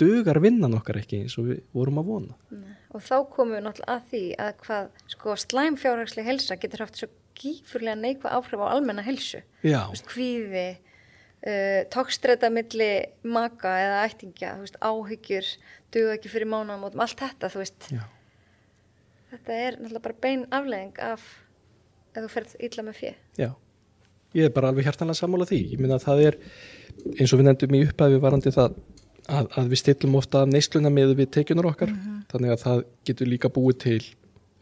dugar 0.00 0.40
vinnan 0.42 0.76
okkar 0.78 1.00
ekki 1.02 1.22
eins 1.24 1.36
og 1.38 1.50
við 1.50 1.60
vorum 1.76 2.00
að 2.00 2.08
vona. 2.08 2.38
Nei. 2.54 2.78
Og 2.92 3.04
þá 3.04 3.16
komum 3.32 3.56
við 3.56 3.64
náttúrulega 3.66 3.94
að 3.94 4.08
því 4.10 4.22
að 4.44 4.54
hvað 4.66 4.88
sko, 5.14 5.36
slæm 5.40 5.76
fjárhagslega 5.80 6.28
helsa 6.28 6.56
getur 6.60 6.84
haft 6.84 7.00
svo 7.00 7.08
gífurlega 7.38 7.98
neikvað 8.00 8.36
áhrif 8.36 8.64
á 8.64 8.66
almenna 8.68 9.04
helsu. 9.06 9.40
Hvíði, 9.62 10.66
uh, 11.46 11.82
tókstreita 11.92 12.50
milli 12.52 12.90
maka 13.22 13.74
eða 13.82 14.02
ættingja, 14.08 14.54
veist, 14.60 14.78
áhyggjur, 14.80 15.50
duga 15.94 16.16
ekki 16.16 16.32
fyrir 16.32 16.50
mánamótum, 16.52 17.02
allt 17.04 17.18
þetta, 17.20 17.50
þú 17.52 17.64
veist. 17.64 17.90
Já. 17.92 18.04
Þetta 19.32 19.58
er 19.58 19.76
náttúrulega 19.80 20.06
bara 20.06 20.22
bein 20.22 20.46
aflegging 20.52 20.98
af 21.00 21.26
að 22.12 22.26
þú 22.26 22.32
ferð 22.34 22.56
illa 22.68 22.86
með 22.86 22.98
fjö. 23.00 23.12
Já, 23.40 23.50
ég 24.36 24.48
er 24.48 24.56
bara 24.56 24.72
alveg 24.72 24.88
hjartanlega 24.88 25.20
sammála 25.22 25.48
því. 25.48 25.60
Ég 25.72 25.80
minna 25.80 25.96
að 25.96 26.08
það 26.08 26.24
er, 26.26 26.40
eins 27.16 27.32
og 27.32 27.40
við 27.40 27.48
nefndum 27.48 27.78
í 27.78 27.84
upphæfi 27.86 28.20
varandi 28.20 28.52
það 28.52 28.76
að, 29.30 29.48
að 29.56 29.70
við 29.70 29.80
stillum 29.82 30.18
ofta 30.18 30.42
neysluna 30.48 30.90
með 30.92 31.14
við 31.20 31.30
tekjunar 31.36 31.68
okkar 31.70 31.92
mm 31.92 31.98
-hmm. 31.98 32.20
þannig 32.32 32.52
að 32.52 32.62
það 32.64 32.84
getur 33.08 33.30
líka 33.30 33.48
búið 33.48 33.78
til 33.86 34.02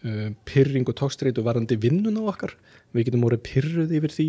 uh, 0.04 0.30
pyrring 0.44 0.88
og 0.88 0.96
tókstreitu 0.96 1.44
varandi 1.44 1.76
vinnuna 1.76 2.24
okkar 2.32 2.56
við 2.92 3.08
getum 3.08 3.24
orðið 3.24 3.42
pyrruð 3.48 3.94
yfir 3.98 4.16
því 4.16 4.28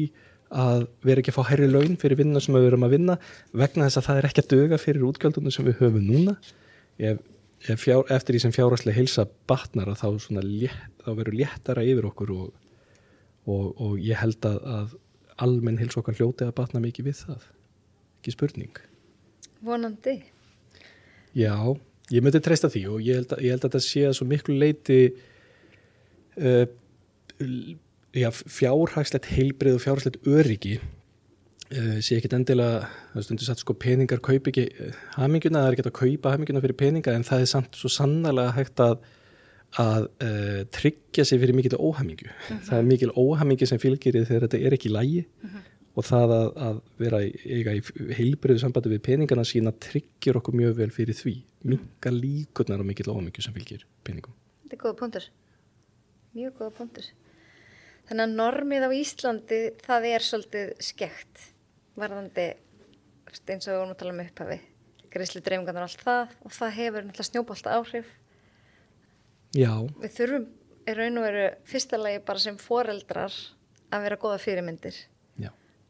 að 0.52 0.88
vera 1.06 1.22
ekki 1.22 1.32
að 1.32 1.38
fá 1.38 1.46
herri 1.48 1.68
laun 1.70 1.98
fyrir 2.00 2.20
vinnuna 2.20 2.42
sem 2.44 2.56
við 2.56 2.66
verum 2.68 2.86
að 2.88 2.96
vinna 2.96 3.18
vegna 3.56 3.88
þess 3.88 4.00
að 4.02 4.08
það 4.08 4.18
er 4.20 4.28
ekki 4.28 4.44
að 4.44 4.50
döga 4.54 4.80
fyrir 4.82 5.06
útgjöldunum 5.08 5.54
sem 5.56 5.68
við 5.68 5.78
höfum 5.80 6.08
núna. 6.08 6.34
Ef, 7.00 7.22
ef 7.72 7.86
fjár, 7.86 8.04
eftir 8.12 8.36
því 8.36 8.42
sem 8.44 8.56
fjárhastlega 8.56 9.00
heilsa 9.00 9.26
batnar 9.48 9.94
að 9.94 10.02
þá, 10.04 10.10
þá 11.06 11.10
verður 11.12 11.38
léttara 11.40 11.86
yfir 11.88 12.10
okkur 12.12 12.34
og, 12.36 12.50
og, 13.48 13.66
og 13.72 13.96
ég 14.04 14.20
held 14.20 14.50
að, 14.50 14.60
að 14.76 14.98
almenn 15.42 15.80
heilsa 15.80 16.02
okkar 16.02 16.20
hljóti 16.20 16.46
að 16.46 16.58
batna 16.60 16.84
mikið 16.84 17.08
við 17.08 17.22
það. 17.24 17.48
Ekki 18.20 18.36
spurning. 18.36 18.82
Vonandi. 19.66 20.18
Já, 21.38 21.56
ég 22.12 22.26
myndi 22.26 22.42
treysta 22.44 22.70
því 22.70 22.84
og 22.92 23.06
ég 23.06 23.22
held 23.22 23.38
að, 23.38 23.46
ég 23.46 23.56
held 23.56 23.64
að 23.64 23.70
þetta 23.70 23.84
sé 23.86 24.04
að 24.10 24.18
svo 24.18 24.28
miklu 24.28 24.58
leiti 24.60 25.00
uh, 26.42 26.66
já, 27.40 27.78
fjárhagslegt 28.12 29.30
heilbrið 29.32 29.78
og 29.78 29.86
fjárhagslegt 29.86 30.28
öryggi 30.28 30.76
uh, 30.82 31.98
sé 32.04 32.18
ekkit 32.18 32.36
endilega, 32.36 32.90
satt 33.16 33.64
sko 33.64 33.76
peningar 33.80 34.20
kaup 34.24 34.52
ekki 34.52 34.68
uh, 34.68 34.94
haminguna, 35.16 35.64
það 35.64 35.72
er 35.72 35.78
ekki 35.78 35.88
að 35.88 35.98
kaupa 36.02 36.36
haminguna 36.36 36.64
fyrir 36.66 36.80
peninga 36.84 37.16
en 37.16 37.28
það 37.28 37.46
er 37.46 37.52
samt 37.56 37.80
svo 37.80 37.92
sannlega 37.92 38.54
hægt 38.58 38.84
að 38.84 39.02
að 39.80 40.10
uh, 40.20 40.64
tryggja 40.68 41.24
sig 41.24 41.40
fyrir 41.40 41.56
mikil 41.56 41.78
óhamingju. 41.80 42.28
Uh 42.28 42.34
mhm. 42.36 42.58
-huh. 42.58 42.64
Það 42.68 42.78
er 42.78 42.88
mikil 42.90 43.12
óhamingju 43.16 43.68
sem 43.68 43.80
fylgir 43.80 44.18
þegar 44.28 44.44
þetta 44.44 44.60
er 44.60 44.74
ekki 44.76 44.90
lægi 44.92 45.22
uh 45.24 45.46
mhm. 45.48 45.56
-huh 45.56 45.70
og 45.98 46.08
það 46.08 46.34
að, 46.36 46.50
að 46.66 46.78
vera 47.02 47.20
eiga 47.22 47.74
í 47.76 47.82
heilbriðu 48.16 48.64
sambandi 48.64 48.94
við 48.94 49.04
peningana 49.08 49.44
sína 49.48 49.74
tryggir 49.84 50.40
okkur 50.40 50.56
mjög 50.56 50.78
vel 50.80 50.90
fyrir 50.96 51.18
því 51.18 51.36
minga 51.68 52.14
líkurnar 52.16 52.84
og 52.84 52.88
mikill 52.88 53.12
ómyggju 53.12 53.46
sem 53.46 53.56
fylgir 53.56 53.84
peningum. 54.08 54.36
Þetta 54.64 54.78
er 54.78 54.84
góða 54.86 54.98
punktur 55.02 55.28
mjög 56.38 56.56
góða 56.62 56.74
punktur 56.80 57.10
þannig 58.10 58.26
að 58.26 58.36
normið 58.40 58.88
á 58.88 58.90
Íslandi 58.98 59.62
það 59.86 60.10
er 60.12 60.28
svolítið 60.28 60.74
skekt 60.84 61.48
varðandi 62.00 62.48
eins 63.52 63.68
og 63.68 63.72
við 63.72 63.80
vorum 63.80 63.94
að 63.94 64.00
tala 64.02 64.14
um 64.16 64.24
upphafi 64.26 64.60
greiðsli 65.12 65.44
dreifingarnar 65.44 65.86
og 65.86 65.92
allt 65.92 66.04
það 66.06 66.36
og 66.46 66.56
það 66.56 66.76
hefur 66.78 67.06
náttúrulega 67.06 67.28
snjóbólta 67.28 67.76
áhrif. 67.76 68.12
Já. 69.52 69.74
Við 70.00 70.14
þurfum 70.18 70.46
í 70.88 70.96
raun 70.98 71.20
og 71.20 71.26
veru 71.28 71.48
fyrsta 71.68 72.00
lagi 72.00 72.22
bara 72.28 72.44
sem 72.44 72.60
foreldrar 72.62 73.36
að 73.92 74.06
vera 74.06 74.20
goða 74.22 74.40
fyrirmyndir. 74.42 75.00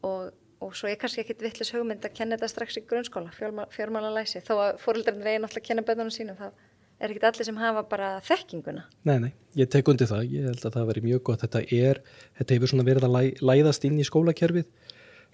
Og, 0.01 0.31
og 0.65 0.73
svo 0.77 0.89
er 0.89 0.97
kannski 0.97 1.21
ekkit 1.21 1.43
vittlis 1.45 1.73
hugmynd 1.75 2.05
að 2.07 2.15
kenna 2.17 2.39
þetta 2.39 2.49
strax 2.49 2.79
í 2.79 2.85
grunnskóla, 2.89 3.29
fjármála 3.75 4.09
læsi 4.15 4.41
þó 4.41 4.55
að 4.57 4.79
fóröldarinn 4.81 5.21
reyði 5.21 5.43
náttúrulega 5.43 5.61
að 5.61 5.67
kenna 5.69 5.85
bönnunum 5.85 6.15
sínum 6.15 6.39
það 6.39 6.55
er 7.01 7.13
ekkit 7.13 7.27
allir 7.29 7.47
sem 7.47 7.57
hafa 7.59 7.83
bara 7.89 8.11
þekkinguna? 8.25 8.85
Nei, 9.09 9.17
nei, 9.25 9.31
ég 9.59 9.69
tek 9.73 9.89
undir 9.91 10.09
það, 10.09 10.27
ég 10.35 10.49
held 10.51 10.65
að 10.67 10.77
það 10.77 10.89
veri 10.91 11.05
mjög 11.07 11.23
gott. 11.29 11.45
Þetta 11.45 11.63
er, 11.77 12.01
þetta 12.39 12.57
hefur 12.57 12.73
svona 12.73 12.87
verið 12.87 13.07
að 13.07 13.15
læ, 13.15 13.23
læðast 13.51 13.87
inn 13.89 13.99
í 13.99 14.07
skólakerfið 14.07 14.69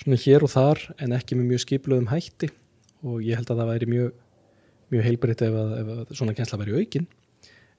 svona 0.03 0.19
hér 0.21 0.45
og 0.45 0.53
þar 0.53 0.83
en 1.03 1.15
ekki 1.17 1.37
með 1.37 1.51
mjög 1.51 1.63
skipluðum 1.65 2.11
hætti. 2.11 2.51
Og 3.05 3.21
ég 3.25 3.39
held 3.39 3.51
að 3.53 3.61
það 3.61 3.71
væri 3.73 3.91
mjög 3.93 4.15
mjög 4.93 5.03
heilbritt 5.03 5.41
ef, 5.43 5.55
ef, 5.81 6.13
svona 6.15 6.35
kjensla 6.37 6.59
væri 6.61 6.77
aukin. 6.79 7.07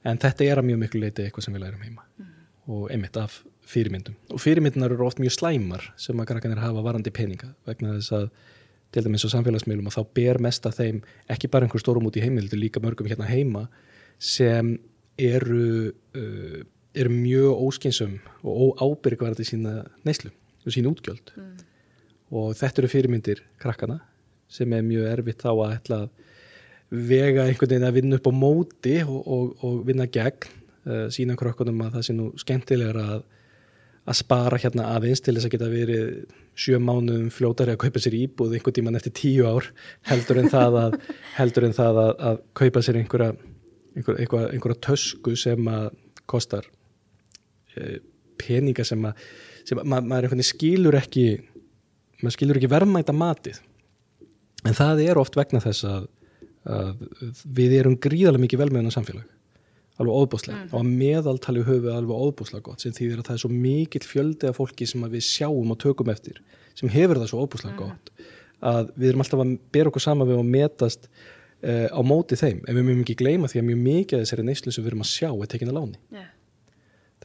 En 0.06 0.20
þetta 0.20 0.46
er 0.46 0.60
að 0.60 0.68
mjög 0.68 0.82
miklu 0.82 1.02
leiti 1.02 1.24
eitthvað 1.24 1.46
sem 1.46 1.56
við 1.56 1.64
lærum 1.64 1.86
heima. 1.86 2.04
Mm. 2.18 2.34
og 2.68 2.90
einmitt 2.92 3.16
af 3.16 3.38
fyrirmyndum. 3.68 4.16
Og 4.32 4.40
fyrirmyndunar 4.44 4.92
eru 4.92 5.06
oft 5.06 5.20
mjög 5.22 5.38
slæmar 5.38 5.86
sem 6.00 6.18
að 6.20 6.26
krakkanir 6.32 6.60
hafa 6.60 6.82
varandi 6.84 7.12
peninga 7.14 7.54
vegna 7.68 7.94
þess 7.96 8.12
að 8.12 8.26
til 8.92 9.04
dæmis 9.04 9.26
á 9.26 9.34
samfélagsmiðlum 9.34 9.90
og 9.90 9.94
þá 9.94 10.02
ber 10.16 10.40
mest 10.42 10.66
að 10.68 10.80
þeim 10.80 11.00
ekki 11.32 11.50
bara 11.52 11.66
einhver 11.66 11.82
stórum 11.82 12.08
út 12.08 12.16
í 12.16 12.24
heimildu 12.24 12.56
líka 12.56 12.80
mörgum 12.80 13.08
hérna 13.10 13.28
heima 13.28 13.66
sem 14.18 14.76
eru 15.18 15.92
uh, 16.16 16.60
eru 16.98 17.12
mjög 17.12 17.64
óskinsum 17.68 18.18
og 18.42 18.80
óábyrgvarði 18.80 19.46
sína 19.46 19.82
neyslu 20.06 20.30
og 20.64 20.74
sína 20.74 20.90
útgjöld 20.90 21.34
mm. 21.36 21.50
og 22.32 22.54
þetta 22.58 22.82
eru 22.82 22.92
fyrirmyndir 22.92 23.42
krakkana 23.60 24.00
sem 24.48 24.72
er 24.72 24.86
mjög 24.86 25.10
erfitt 25.12 25.44
þá 25.44 25.50
að 25.52 25.74
ætla 25.76 26.00
að 26.06 26.08
vega 26.88 27.44
einhvern 27.44 27.74
veginn 27.74 27.88
að 27.90 27.98
vinna 27.98 28.16
upp 28.16 28.30
á 28.30 28.32
móti 28.32 28.94
og, 29.04 29.18
og, 29.20 29.64
og 29.66 29.82
vinna 29.88 30.08
gegn 30.08 30.48
uh, 30.88 31.06
sína 31.12 31.36
krakkanum 31.38 31.84
að 31.84 31.98
það 31.98 32.06
sé 32.08 32.16
nú 32.16 32.30
skemmtilegra 32.40 33.04
að 33.18 33.26
að 34.08 34.18
spara 34.22 34.58
hérna 34.60 34.88
aðeins 34.94 35.22
til 35.24 35.34
þess 35.36 35.48
að 35.48 35.54
geta 35.54 35.68
verið 35.72 36.08
sjö 36.58 36.80
mánuðum 36.82 37.28
fljótari 37.34 37.74
að 37.74 37.82
kaupa 37.84 38.02
sér 38.02 38.16
íbúð 38.18 38.56
einhver 38.56 38.74
tíman 38.76 38.98
eftir 38.98 39.14
tíu 39.18 39.46
ár 39.48 39.68
heldur 40.08 40.40
en 40.42 40.50
það 40.52 40.78
að, 40.82 40.98
en 41.68 41.76
það 41.76 42.00
að, 42.04 42.12
að 42.30 42.40
kaupa 42.60 42.84
sér 42.84 43.00
einhverja, 43.02 43.36
einhverja, 43.96 44.48
einhverja, 44.54 44.80
tösku 44.88 45.36
sem 45.38 45.70
að 45.72 45.90
kostar 46.28 46.66
e, 47.76 48.00
peninga 48.40 48.86
sem 48.86 49.08
að 49.08 49.22
sem 49.68 49.80
að 49.82 49.88
maður 50.08 50.36
ma 50.38 50.46
skilur 50.46 50.96
ekki 50.96 51.26
maður 52.22 52.36
skilur 52.38 52.58
ekki 52.58 52.70
verðmæta 52.72 53.14
matið. 53.14 53.58
En 54.66 54.74
það 54.74 55.02
er 55.04 55.20
oft 55.20 55.36
vegna 55.38 55.60
þess 55.62 55.84
að, 55.86 56.06
að 56.66 57.02
við 57.44 57.76
erum 57.78 57.98
gríðarlega 58.00 58.46
mikið 58.46 58.62
velmeðan 58.64 58.90
á 58.90 58.96
samfélag 58.96 59.26
alveg 59.98 60.14
óbúslega 60.22 60.58
mm. 60.58 60.68
og 60.72 60.78
að 60.80 60.90
meðaltali 61.00 61.64
höfu 61.66 61.90
alveg 61.92 62.26
óbúslega 62.28 62.64
gott 62.68 62.84
sem 62.84 62.94
þýðir 62.94 63.22
að 63.22 63.28
það 63.28 63.36
er 63.36 63.42
svo 63.42 63.50
mikill 63.52 64.06
fjöldi 64.06 64.50
af 64.50 64.58
fólki 64.60 64.86
sem 64.86 65.06
við 65.10 65.24
sjáum 65.26 65.74
og 65.74 65.80
tökum 65.82 66.12
eftir 66.12 66.38
sem 66.78 66.92
hefur 66.92 67.18
það 67.18 67.32
svo 67.32 67.42
óbúslega 67.44 67.74
mm. 67.74 67.82
gott 67.82 68.12
að 68.68 68.92
við 68.94 69.10
erum 69.10 69.24
alltaf 69.24 69.42
að 69.42 69.52
bera 69.74 69.92
okkur 69.92 70.04
sama 70.04 70.26
við 70.28 70.40
að 70.40 70.50
metast 70.54 71.08
uh, 71.10 71.86
á 71.90 72.00
móti 72.06 72.38
þeim 72.38 72.64
en 72.64 72.78
við 72.78 72.88
mögum 72.88 73.04
ekki 73.04 73.18
gleyma 73.22 73.50
því 73.50 73.62
að 73.62 73.68
mjög 73.70 73.84
mikið 73.84 74.18
af 74.18 74.26
þessari 74.26 74.48
neyslu 74.48 74.74
sem 74.74 74.84
við 74.84 74.92
erum 74.92 75.06
að 75.06 75.12
sjá 75.12 75.30
er 75.30 75.52
tekin 75.52 75.72
að 75.72 75.78
láni 75.80 76.00
Já. 76.14 76.24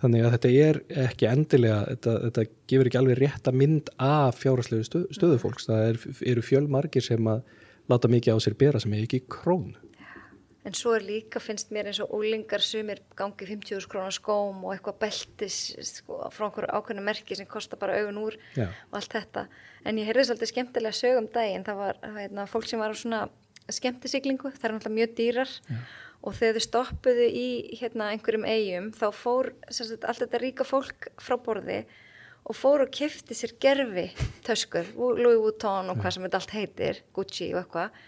þannig 0.01 0.25
að 0.25 0.35
þetta 0.37 0.53
er 0.67 0.81
ekki 1.07 1.29
endilega 1.29 1.79
þetta, 1.91 2.15
þetta 2.27 2.47
gefur 2.73 2.89
ekki 2.89 3.01
alveg 3.01 3.21
rétta 3.21 3.55
mynd 3.55 3.93
af 3.97 4.41
fjárhagslegu 4.41 4.89
stöð, 4.89 5.07
stöðu 5.17 5.41
fólks 5.41 5.69
það 5.69 5.87
er, 5.91 6.01
eru 6.33 6.45
fjölmargir 6.45 7.05
sem 7.05 7.33
að 7.33 7.45
láta 7.91 8.09
mikið 8.11 8.37
á 8.37 8.43
sér 8.43 8.57
bera 8.57 8.81
sem 8.81 8.93
er 8.95 9.05
ekki 9.07 9.25
krón 9.29 9.73
En 10.63 10.75
svo 10.77 10.93
er 10.95 11.03
líka, 11.03 11.41
finnst 11.43 11.73
mér 11.75 11.89
eins 11.91 11.99
og 11.99 12.13
ólingar 12.15 12.63
sumir 12.63 13.01
gangi 13.19 13.47
50.000 13.49 13.89
krónar 13.91 14.15
skóm 14.15 14.61
og 14.63 14.71
eitthvað 14.71 15.01
beltis 15.01 15.57
sko, 15.89 16.21
frá 16.31 16.45
einhverju 16.47 16.69
ákveðnu 16.71 17.03
merki 17.03 17.35
sem 17.35 17.49
kostar 17.49 17.81
bara 17.81 17.97
augun 17.99 18.21
úr 18.21 18.37
Já. 18.55 18.69
og 18.91 18.99
allt 19.01 19.17
þetta. 19.17 19.43
En 19.83 19.99
ég 19.99 20.07
heyrði 20.07 20.29
svolítið 20.29 20.51
skemmtilega 20.53 20.95
sögum 20.95 21.27
daginn, 21.35 21.65
það 21.67 21.81
var 21.81 21.99
hérna, 22.15 22.47
fólk 22.47 22.69
sem 22.71 22.79
var 22.79 22.95
á 22.95 22.97
svona 23.01 23.21
skemmtisiglingu, 23.67 24.53
það 24.55 24.69
er 24.69 24.75
náttúrulega 24.77 24.99
mjög 25.01 25.13
dýrar 25.19 25.51
Já. 25.51 25.83
og 26.23 26.39
þegar 26.39 26.55
þau 26.55 26.65
stoppuðu 26.69 27.27
í 27.27 27.45
hérna, 27.81 28.09
einhverjum 28.15 28.47
eigum 28.47 28.89
þá 28.95 29.05
fór 29.19 29.51
sagt, 29.67 30.07
allt 30.07 30.23
þetta 30.23 30.43
ríka 30.45 30.67
fólk 30.67 31.11
frá 31.19 31.35
borði 31.43 31.83
og 32.47 32.55
fór 32.55 32.87
og 32.87 32.91
kefti 32.91 33.35
sér 33.35 33.55
gerfi 33.59 34.09
töskur, 34.47 34.87
Louis 34.95 35.39
Vuitton 35.43 35.91
og 35.91 35.99
hvað 35.99 36.15
sem 36.15 36.27
þetta 36.27 36.39
allt 36.39 36.55
heitir, 36.55 37.03
Gucci 37.15 37.51
og 37.51 37.65
eitthvað 37.65 38.03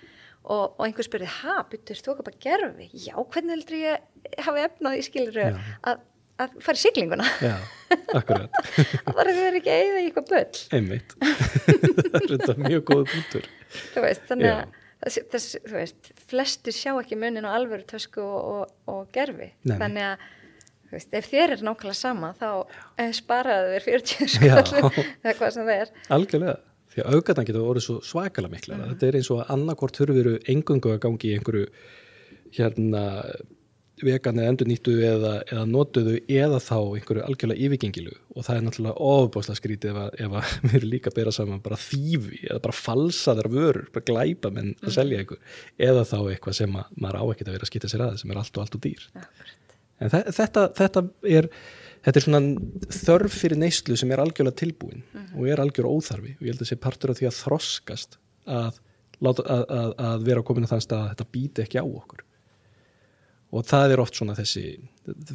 og, 0.45 0.75
og 0.77 0.83
einhver 0.85 1.07
spurði, 1.07 1.29
ha, 1.41 1.55
byttur 1.69 2.01
þú 2.01 2.13
ekki 2.13 2.27
bara 2.27 2.43
gerfi? 2.45 2.89
Já, 3.05 3.15
hvernig 3.17 3.55
heldur 3.55 3.79
ég 3.79 4.37
hafi 4.45 4.63
efnað 4.65 4.99
í 4.99 5.03
skiluru 5.05 5.45
að, 5.49 6.05
að 6.43 6.55
fara 6.65 6.79
í 6.79 6.83
siglinguna? 6.83 7.27
Já, 7.41 7.55
akkurat. 8.19 8.61
það 9.05 9.19
var 9.19 9.31
þeir 9.39 9.59
ekki 9.61 9.75
eigið 9.75 9.99
í 9.99 10.05
eitthvað 10.05 10.31
böll. 10.31 10.63
Einmitt. 10.77 11.15
það 11.19 12.17
er 12.21 12.33
þetta 12.35 12.57
mjög 12.61 12.87
góð 12.91 13.05
bútur. 13.13 13.49
Þú 13.95 14.05
veist, 14.05 14.25
þannig 14.29 14.53
að 14.53 15.19
þess, 15.33 15.51
þú 15.65 15.75
veist, 15.79 16.13
flestir 16.29 16.77
sjá 16.77 16.93
ekki 16.93 17.19
munin 17.19 17.47
á 17.49 17.55
alvöru 17.55 17.85
tösku 17.89 18.23
og, 18.23 18.39
og, 18.55 18.75
og 18.91 19.01
gerfi. 19.15 19.51
Nei, 19.65 19.77
þannig 19.81 20.09
að 20.11 20.29
þú 20.85 20.97
veist, 20.99 21.17
ef 21.17 21.27
þér 21.31 21.55
er 21.55 21.65
nákvæmlega 21.65 21.97
sama 21.97 22.31
þá 22.37 22.49
sparaðu 23.17 23.73
þér 23.73 23.89
40 23.89 24.31
skall 24.35 24.93
eða 25.25 25.35
hvað 25.39 25.57
sem 25.57 25.67
það 25.67 25.75
er. 25.79 25.93
Algjörlega 26.15 26.57
því 26.95 27.03
að 27.03 27.17
auðgatan 27.17 27.49
getur 27.49 27.67
orðið 27.67 27.87
svo 27.87 27.97
svakalega 28.05 28.55
mikla 28.55 28.79
mm. 28.79 28.87
þetta 28.93 29.07
er 29.09 29.19
eins 29.19 29.31
og 29.33 29.43
að 29.43 29.53
annarkort 29.57 29.99
þurfiru 29.99 30.37
engungu 30.53 30.95
að 30.95 31.03
gangi 31.05 31.29
í 31.29 31.35
einhverju 31.37 31.67
hérna 32.55 33.03
vegan 34.03 34.39
eða 34.41 34.51
endur 34.51 34.67
nýttu 34.67 34.93
eða, 35.07 35.31
eða 35.47 35.63
notuðu 35.69 36.15
eða 36.27 36.57
þá 36.63 36.77
einhverju 36.97 37.23
algjörlega 37.23 37.67
yfirgengilu 37.67 38.15
og 38.35 38.43
það 38.47 38.57
er 38.57 38.65
náttúrulega 38.65 39.09
ofbáslega 39.11 39.59
skrítið 39.61 39.91
ef, 39.91 39.99
að, 40.01 40.17
ef 40.25 40.35
að 40.35 40.49
við 40.65 40.75
erum 40.79 40.91
líka 40.91 41.11
að 41.11 41.19
bera 41.19 41.35
saman 41.35 41.63
bara 41.63 41.79
þýfi 41.79 42.41
eða 42.49 42.59
bara 42.65 42.77
falsaðar 42.79 43.51
vörur, 43.53 43.87
bara 43.95 44.07
glæpa 44.09 44.51
menn 44.51 44.73
að 44.81 44.89
mm. 44.89 44.95
selja 44.97 45.21
einhver 45.21 45.61
eða 45.89 46.03
þá 46.11 46.17
eitthvað 46.23 46.59
sem 46.59 46.75
að, 46.81 46.91
maður 47.05 47.21
á 47.21 47.25
ekkert 47.31 47.47
að 47.47 47.57
vera 47.57 47.67
að 47.67 47.71
skita 47.71 47.91
sér 47.91 48.05
að 48.09 48.19
sem 48.21 48.35
er 48.35 48.41
allt 48.41 48.59
og 48.59 48.65
allt 48.65 48.77
og 48.79 48.83
dýr 48.83 49.07
Akkurat. 49.13 49.55
en 50.03 50.15
þetta, 50.41 50.67
þetta 50.81 51.05
er 51.39 51.49
þetta 52.05 52.19
er 52.19 52.25
svona 52.25 52.41
þörf 52.93 53.39
fyrir 53.41 53.59
neyslu 53.59 53.97
sem 53.99 54.11
er 54.13 54.21
algjörlega 54.23 54.61
tilbúin 54.61 55.01
uh 55.01 55.19
mhm. 55.19 55.25
-huh. 55.25 55.39
og 55.39 55.49
er 55.49 55.63
algjörlega 55.63 55.95
óþarfi 55.95 56.35
og 56.37 56.43
ég 56.43 56.51
held 56.51 56.61
að 56.61 56.65
það 56.65 56.71
sé 56.73 56.83
partur 56.87 57.11
af 57.11 57.19
því 57.19 57.29
að 57.29 57.39
þroskast 57.41 58.17
að, 58.45 58.79
að, 59.25 59.41
að, 59.49 59.91
að 59.97 60.25
vera 60.29 60.41
á 60.41 60.69
þann 60.71 60.85
stað 60.87 61.01
að 61.01 61.09
þetta 61.13 61.31
býti 61.31 61.65
ekki 61.65 61.81
á 61.81 61.85
okkur 61.85 62.25
og 63.55 63.63
það 63.63 63.93
er 63.93 64.01
oft 64.03 64.17
svona 64.17 64.35
þessi 64.35 64.65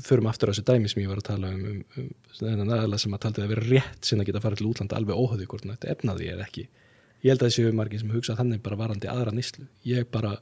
förum 0.05 0.29
aftur 0.29 0.51
á 0.51 0.53
þessu 0.53 0.67
dæmi 0.67 0.91
sem 0.91 1.03
ég 1.03 1.11
var 1.11 1.23
að 1.23 1.31
tala 1.31 1.51
um, 1.55 1.65
um, 1.65 1.81
um 1.97 2.11
þennan 2.37 2.75
aðalega 2.75 3.05
sem 3.05 3.17
að 3.17 3.23
taldi 3.25 3.43
að 3.45 3.53
vera 3.55 3.67
rétt 3.67 4.05
sinna 4.05 4.25
að 4.25 4.31
geta 4.31 4.43
farið 4.45 4.61
til 4.61 4.71
útlanda 4.71 4.99
alveg 4.99 5.17
óhauði 5.17 5.49
hvort 5.51 5.67
þetta 5.67 5.93
efnaði 5.95 6.31
eða 6.35 6.47
ekki 6.47 6.65
ég 6.67 7.33
held 7.33 7.43
að 7.43 7.49
þessi 7.49 7.75
margir 7.77 8.03
sem 8.03 8.15
hugsa 8.15 8.37
þannig 8.39 8.63
bara 8.65 8.81
varandi 8.81 9.11
aðra 9.11 9.35
nýslu 9.37 9.67
ég 9.89 10.09
bara 10.13 10.37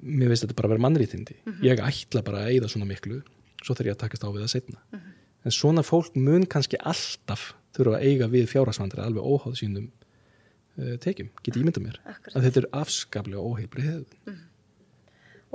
mér 0.00 0.32
veist 0.32 0.44
að 0.44 0.50
þetta 0.50 0.58
bara 0.60 0.72
verður 0.72 0.86
mannrítindi 0.86 1.36
uh 1.36 1.50
mhm. 1.50 1.58
-huh. 1.58 1.66
ég 1.66 1.84
ætla 1.90 2.22
bara 2.22 2.44
að 2.44 2.54
eigða 2.54 2.72
svona 2.72 2.88
miklu 2.88 3.22
svo 3.62 3.74
þarf 3.74 3.90
ég 3.90 3.96
að 3.96 4.02
takast 4.04 4.26
á 4.26 4.28
við 4.30 4.42
það 4.44 4.54
setna 4.54 4.80
uh 4.80 4.98
-huh. 4.98 5.14
en 5.44 5.56
svona 5.60 5.82
fólk 5.86 6.16
mun 6.16 6.46
kannski 6.46 6.80
alltaf 6.80 7.54
þurfa 7.76 8.00
að 8.00 8.08
eiga 8.08 8.28
við 8.32 8.50
fjárhagsvandri 8.50 9.04
alveg 9.04 9.22
óháð 9.22 9.56
sínum 9.60 9.86
uh, 10.80 10.96
tekjum, 11.02 11.30
get 11.42 11.56
ég 11.56 11.64
mynda 11.64 11.82
mér? 11.82 12.00
Akkurat. 12.04 12.36
að 12.36 12.48
þetta 12.48 12.62
er 12.62 12.68
afskaplega 12.82 13.42
óheilbrið 13.42 13.88
uh 13.88 14.02
-huh. 14.32 14.42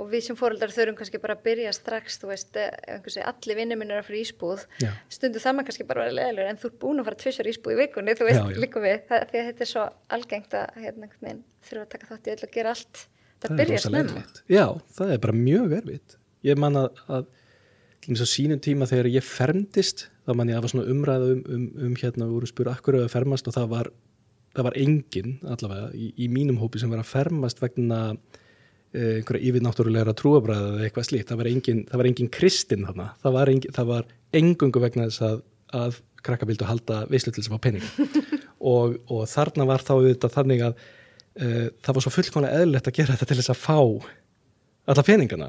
og 0.02 0.10
við 0.10 0.24
sem 0.26 0.38
fóröldar 0.38 0.72
þurfum 0.74 0.98
kannski 0.98 1.20
bara 1.22 1.36
að 1.36 1.44
byrja 1.46 1.72
strax 1.76 2.18
þú 2.22 2.32
veist, 2.32 2.56
eh, 2.56 3.28
allir 3.30 3.56
vinnum 3.56 3.78
minn 3.78 3.90
er 3.90 4.02
að 4.02 4.08
fyrir 4.08 4.24
ísbúð. 4.26 4.66
Já. 4.80 4.92
stundu 5.08 5.38
það 5.38 5.54
maður 5.54 5.66
kannski 5.66 5.86
bara 5.86 6.00
að 6.00 6.04
vera 6.04 6.18
leðilegur 6.18 6.50
en 6.50 6.60
þú 6.62 6.66
er 6.70 6.78
búin 6.80 7.00
að 7.00 7.04
fara 7.04 7.22
tvisar 7.22 7.46
ísbúð 7.46 7.72
í 7.72 7.80
vikunni 7.82 8.16
þú 8.18 8.24
veist, 8.28 8.56
líka 8.58 8.80
við, 8.80 8.98
það, 9.08 9.20
því 9.30 9.38
að 9.38 9.46
þetta 9.48 9.62
er 9.62 9.70
svo 9.74 9.84
algengt 10.08 10.54
að 10.54 10.66
hérna, 10.82 11.08
þurfa 11.62 11.82
að 11.82 11.92
taka 11.94 12.06
þátt 12.06 12.26
í 12.26 12.30
öll 12.34 12.44
að 12.46 12.54
gera 12.56 12.70
allt. 12.70 13.06
Það, 13.42 13.50
það 13.50 13.56
byrja 13.58 13.78
snemma. 13.78 14.22
Já, 14.48 14.66
það 14.96 15.12
er 15.12 15.18
bara 15.18 15.32
mjög 15.32 15.72
erfitt. 15.72 16.16
Ég 16.42 16.58
man 16.58 16.76
að, 16.76 16.90
að 17.08 17.26
eins 18.08 18.22
og 18.22 18.30
sínum 18.30 18.60
tíma 18.62 18.88
þegar 18.90 19.10
ég 19.12 19.26
fermdist 19.26 20.06
þá 20.26 20.34
man 20.38 20.50
ég 20.50 20.56
að 20.56 20.60
það 20.60 20.64
var 20.64 20.72
svona 20.72 20.92
umræða 20.92 21.32
um, 21.32 21.42
um, 21.54 21.66
um 21.86 21.96
hérna 21.98 22.26
við 22.26 22.36
vorum 22.36 22.48
að 22.48 22.52
spura 22.52 22.76
akkur 22.76 22.98
að 22.98 23.10
fermast? 23.12 23.48
Og 23.48 23.56
það 23.56 23.68
var, 23.72 23.90
það 24.56 24.68
var 24.68 24.78
engin 24.82 25.34
allavega 25.54 25.90
í, 25.94 26.12
í 26.24 26.28
mínum 26.32 26.60
hópi 26.62 26.82
sem 26.82 26.92
var 26.92 27.02
að 27.02 27.10
fermast 27.10 27.62
vegna 27.62 28.00
eh, 28.12 29.18
einhverja 29.18 29.50
yfirnáttúrulegra 29.50 30.16
trúabræða 30.18 30.72
eða 30.72 30.88
eitthvað 30.88 31.08
slíkt, 31.10 31.28
það 31.30 31.42
var 31.42 31.50
engin, 31.52 31.84
það 31.90 32.02
var 32.02 32.10
engin 32.10 32.32
kristinn 32.38 32.88
þarna, 32.88 33.08
það 33.22 33.38
var, 33.38 33.52
engin, 33.54 33.76
það 33.78 33.92
var 33.92 34.10
engungu 34.42 34.82
vegna 34.82 35.08
þess 35.10 35.26
að, 35.28 35.44
að 35.82 36.02
krakka 36.22 36.48
vildu 36.50 36.66
halda 36.68 37.04
veislu 37.10 37.32
til 37.32 37.42
þess 37.42 37.50
að 37.50 37.56
fá 37.56 37.64
penning 37.66 37.86
og, 38.72 38.98
og 39.10 39.24
þarna 39.30 39.66
var 39.70 39.82
þá 39.82 39.94
auðvitað 39.96 40.36
þannig 40.36 40.66
að 40.68 40.76
uh, 40.82 41.66
það 41.82 41.96
var 41.96 42.04
svo 42.04 42.14
fullkonlega 42.14 42.62
eðlert 42.62 42.90
að 42.90 42.98
gera 43.00 43.16
þetta 43.16 43.30
til 43.30 43.40
þess 43.40 43.54
að 43.54 43.62
fá 43.62 43.78
alla 44.92 45.04
peningana. 45.06 45.48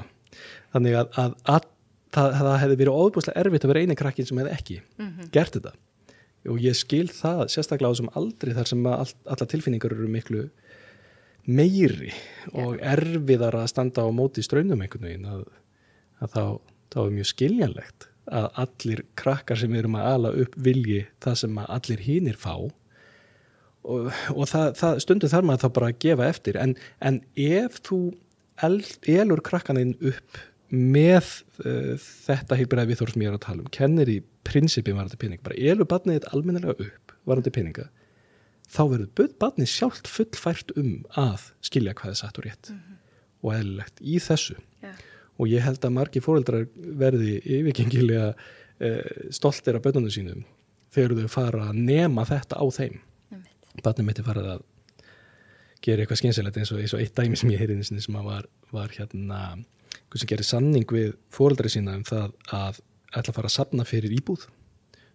Þannig 0.74 0.96
að, 0.98 1.14
að 1.20 1.70
það, 2.14 2.36
það 2.40 2.60
hefði 2.62 2.78
verið 2.82 3.00
óbúslega 3.00 3.42
erfitt 3.42 3.66
að 3.66 3.72
vera 3.72 3.82
eini 3.84 3.98
krakkin 3.98 4.28
sem 4.28 4.40
hefði 4.40 4.54
ekki 4.54 4.78
mm 4.80 5.08
-hmm. 5.08 5.30
gert 5.34 5.58
þetta 5.58 5.74
og 6.52 6.60
ég 6.60 6.76
skil 6.76 7.08
það 7.08 7.46
sérstaklega 7.52 7.90
á 7.90 7.92
þessum 7.94 8.12
aldri 8.20 8.54
þar 8.54 8.70
sem 8.70 8.86
all, 8.86 9.12
alla 9.24 9.46
tilfinningar 9.48 9.96
eru 9.96 10.08
miklu 10.08 10.48
meiri 11.44 12.12
og 12.52 12.78
yeah. 12.78 12.94
erfiðar 12.94 13.58
að 13.60 13.70
standa 13.72 14.04
á 14.04 14.08
móti 14.12 14.44
ströndum 14.44 14.82
einhvern 14.84 15.08
veginn 15.08 15.28
að, 15.28 15.44
að 16.20 16.34
þá, 16.36 16.44
þá 16.94 16.98
er 17.04 17.14
mjög 17.18 17.30
skiljanlegt 17.32 18.08
að 18.24 18.48
allir 18.62 19.04
krakkar 19.20 19.60
sem 19.60 19.74
erum 19.76 19.98
að 20.00 20.08
ala 20.14 20.32
upp 20.44 20.56
vilji 20.56 21.04
það 21.24 21.38
sem 21.42 21.60
allir 21.64 22.04
hínir 22.06 22.40
fá 22.40 22.54
og, 22.56 24.08
og 24.32 24.48
það, 24.48 24.70
það, 24.80 25.00
stundum 25.04 25.32
þarf 25.32 25.48
maður 25.48 25.64
þá 25.64 25.74
bara 25.78 25.90
að 25.92 26.00
gefa 26.06 26.28
eftir 26.32 26.60
en, 26.60 26.74
en 27.04 27.20
ef 27.36 27.80
þú 27.84 28.00
elur 28.64 29.42
krakkaninn 29.44 29.96
upp 30.00 30.40
með 30.72 31.26
uh, 31.64 31.94
þetta 31.98 32.58
heilbæraði 32.58 32.92
viðþór 32.92 33.12
sem 33.12 33.24
ég 33.24 33.30
er 33.30 33.36
að 33.36 33.44
tala 33.46 33.64
um 33.64 33.70
kennir 33.74 34.10
í 34.10 34.18
prinsipin 34.46 34.96
varandi 34.96 35.18
pening 35.20 35.42
bara 35.44 35.58
elur 35.58 35.88
barnið 35.88 36.18
þetta 36.18 36.32
almennilega 36.36 36.88
upp 36.88 37.14
varandi 37.28 37.52
peninga 37.54 37.86
þá 38.70 38.82
verður 38.90 39.32
barnið 39.40 39.70
sjálft 39.70 40.10
fullfært 40.10 40.74
um 40.80 41.04
að 41.20 41.50
skilja 41.64 41.94
hvað 41.98 42.14
er 42.14 42.20
satt 42.20 42.40
og 42.40 42.46
rétt 42.48 42.70
mm 42.72 42.80
-hmm. 42.80 42.98
og 43.42 43.54
eðlilegt 43.54 44.00
í 44.00 44.18
þessu 44.18 44.56
yeah. 44.82 44.96
og 45.38 45.48
ég 45.48 45.64
held 45.64 45.84
að 45.84 45.96
margi 45.98 46.24
fóreldrar 46.24 46.68
verði 46.74 47.38
yfirgengilega 47.44 48.34
uh, 48.34 49.30
stoltir 49.30 49.76
af 49.76 49.82
börnunum 49.82 50.10
sínum 50.10 50.44
þegar 50.94 51.16
þau 51.20 51.28
fara 51.28 51.68
að 51.70 51.82
nema 51.84 52.24
þetta 52.24 52.56
á 52.56 52.64
þeim 52.70 52.94
mm 52.94 53.38
-hmm. 53.38 53.82
barnið 53.82 54.06
mitt 54.06 54.18
er 54.18 54.24
farið 54.24 54.50
að 54.56 54.62
gera 55.84 56.00
eitthvað 56.02 56.20
skynsilegt 56.22 56.56
eins 56.56 56.72
og, 56.72 56.80
eins 56.80 56.94
og 56.94 57.00
eitt 57.00 57.16
dæmi 57.16 57.36
sem 57.36 57.50
ég 57.50 57.60
heyrði 57.60 57.84
sem 57.84 58.14
var, 58.24 58.46
var 58.72 58.88
hérna 58.88 59.64
sem 60.20 60.30
gerir 60.30 60.46
sanning 60.46 60.86
við 60.90 61.14
fóreldri 61.34 61.70
sína 61.72 61.96
um 61.98 62.04
það 62.06 62.34
að 62.54 62.82
ætla 63.14 63.32
að 63.32 63.38
fara 63.38 63.50
að 63.50 63.56
sapna 63.56 63.86
fyrir 63.88 64.14
íbúð. 64.14 64.46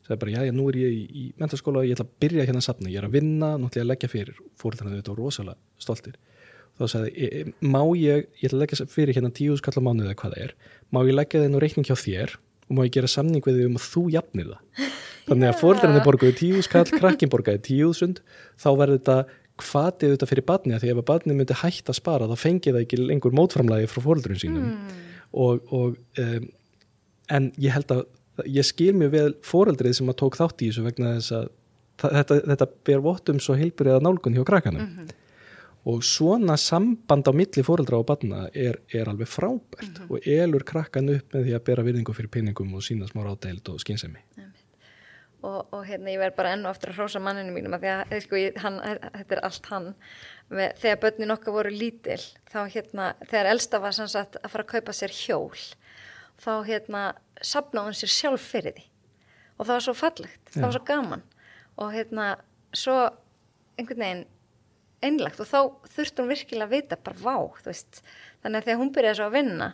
Það 0.06 0.16
er 0.16 0.20
bara, 0.24 0.34
já, 0.34 0.42
já, 0.48 0.54
nú 0.56 0.66
er 0.72 0.78
ég 0.80 0.96
í, 0.96 1.02
í 1.06 1.24
mentarskóla 1.38 1.84
og 1.84 1.88
ég 1.88 1.98
ætla 1.98 2.08
að 2.08 2.14
byrja 2.24 2.46
hérna 2.48 2.62
að 2.64 2.66
sapna, 2.66 2.90
ég 2.90 3.02
er 3.02 3.06
að 3.06 3.16
vinna 3.20 3.52
náttúrulega 3.62 3.86
að 3.86 3.90
leggja 3.92 4.10
fyrir, 4.10 4.40
fóreldrina 4.58 4.96
þetta 4.96 5.14
var 5.14 5.20
rosalega 5.22 5.84
stoltir. 5.86 6.16
Þá 6.80 6.84
sagði, 6.94 7.12
e, 7.14 7.28
e, 7.28 7.68
má 7.68 7.82
ég 8.00 8.26
ég 8.40 8.48
ætla 8.48 8.58
að 8.58 8.64
leggja 8.64 8.88
fyrir 8.90 9.18
hérna 9.18 9.34
tíu 9.36 9.58
skallar 9.60 9.86
mánuð 9.86 10.08
eða 10.08 10.18
hvað 10.22 10.34
það 10.36 10.46
er, 10.48 10.56
má 10.90 11.02
ég 11.04 11.18
leggja 11.18 11.44
þið 11.44 11.54
nú 11.54 11.62
reikning 11.62 11.90
hjá 11.90 11.98
þér 12.00 12.36
og 12.40 12.74
má 12.78 12.82
ég 12.88 12.96
gera 12.96 13.12
samning 13.12 13.46
við 13.46 13.60
þið 13.60 13.70
um 13.70 13.78
að 13.78 13.86
þú 13.90 14.04
jafnir 14.16 14.50
það? 14.50 14.90
Þannig 15.30 15.52
að 15.52 15.60
fóreldrina 15.60 16.02
borguði 16.08 16.38
tíu 16.40 16.64
skall, 16.66 16.88
krakkin 16.90 17.30
borgaði 17.30 17.62
tíu 17.68 17.92
sund, 17.94 18.24
þá 18.58 18.70
verður 18.80 18.98
þetta 18.98 19.18
hvatið 19.64 20.16
þetta 20.16 20.30
fyrir 20.30 20.46
badni 20.48 20.76
að 20.76 20.86
því 20.86 20.94
ef 20.94 21.02
að 21.02 21.10
badni 21.10 21.36
myndi 21.38 21.60
hægt 21.62 21.92
að 21.92 22.00
spara 22.00 22.30
þá 22.30 22.36
fengi 22.40 22.74
það 22.74 22.86
ekki 22.86 23.02
lengur 23.02 23.36
mótframlægi 23.38 23.92
frá 23.92 24.02
fóröldurinn 24.06 24.42
sínum 24.42 24.66
mm. 24.66 24.98
og, 25.34 25.74
og 25.76 26.24
um, 26.24 26.50
en 27.30 27.52
ég 27.62 27.76
held 27.76 27.94
að 27.96 28.04
ég 28.48 28.68
skil 28.68 28.94
mjög 28.98 29.16
vel 29.16 29.32
fóröldrið 29.46 29.98
sem 30.00 30.12
að 30.12 30.20
tók 30.22 30.38
þátt 30.40 30.64
í 30.64 30.70
þessu 30.70 30.86
vegna 30.86 31.16
þess 31.18 31.36
að 31.36 31.48
þetta, 32.04 32.38
þetta 32.52 32.68
ber 32.88 33.02
vottum 33.04 33.42
svo 33.44 33.56
heilbyrðið 33.60 33.98
að 33.98 34.06
nálgun 34.06 34.38
hjá 34.38 34.46
krakanum 34.48 34.84
mm 34.86 34.94
-hmm. 34.98 35.16
og 35.92 36.04
svona 36.04 36.58
samband 36.58 37.28
á 37.28 37.34
milli 37.36 37.66
fóröldra 37.66 38.00
og 38.00 38.08
badna 38.08 38.48
er, 38.54 38.80
er 38.94 39.10
alveg 39.10 39.28
frábært 39.28 39.88
mm 39.88 39.96
-hmm. 39.96 40.12
og 40.12 40.28
elur 40.28 40.64
krakkan 40.64 41.10
upp 41.10 41.34
með 41.34 41.44
því 41.46 41.56
að 41.56 41.66
bera 41.66 41.84
virðingu 41.84 42.14
fyrir 42.14 42.30
pinningum 42.30 42.74
og 42.74 42.84
sína 42.84 43.08
smá 43.08 43.24
rádeild 43.24 43.70
og 43.70 43.80
skynsemi 43.80 44.20
og, 45.42 45.70
og 45.74 45.86
hérna 45.88 46.12
ég 46.14 46.20
verð 46.22 46.36
bara 46.38 46.54
enn 46.56 46.66
og 46.66 46.74
aftur 46.74 46.92
að 46.92 47.00
hrósa 47.00 47.22
manninu 47.24 47.54
mínum 47.56 47.76
að 47.78 47.86
því 47.86 47.92
að 47.94 48.14
eh, 48.14 48.24
sko, 48.26 48.40
ég, 48.40 48.60
hann, 48.64 48.80
þetta 49.16 49.36
er 49.36 49.42
allt 49.48 49.70
hann. 49.72 49.90
Með, 50.50 50.74
þegar 50.82 51.02
börnin 51.04 51.36
okkar 51.36 51.56
voru 51.56 51.74
lítil 51.74 52.20
þá 52.50 52.60
hérna, 52.74 53.10
þegar 53.26 53.52
elsta 53.54 53.82
var 53.84 53.96
sanns 53.96 54.18
að 54.20 54.40
fara 54.48 54.66
að 54.66 54.72
kaupa 54.74 54.96
sér 54.98 55.14
hjól 55.14 55.60
þá 56.40 56.52
hérna 56.68 57.04
sapnaði 57.46 57.92
hann 57.92 58.00
sér 58.00 58.14
sjálf 58.16 58.50
fyrir 58.52 58.76
því. 58.78 58.86
Og 59.60 59.68
það 59.68 59.74
var 59.76 59.86
svo 59.86 59.96
fallegt, 59.98 60.44
Já. 60.48 60.54
það 60.56 60.66
var 60.66 60.76
svo 60.76 60.84
gaman. 60.88 61.24
Og 61.80 61.94
hérna 61.96 62.28
svo 62.76 62.98
einhvern 63.80 64.04
veginn 64.06 64.26
einlagt 65.04 65.40
og 65.40 65.48
þá 65.48 65.60
þurfti 65.94 66.24
hún 66.24 66.32
virkilega 66.34 66.68
að 66.68 66.74
vita 66.76 67.00
bara 67.00 67.24
vá, 67.24 67.36
þú 67.60 67.70
veist. 67.70 68.02
Þannig 68.44 68.60
að 68.60 68.68
þegar 68.68 68.82
hún 68.82 68.92
byrjaði 68.96 69.20
svo 69.20 69.28
að 69.30 69.38
vinna 69.38 69.70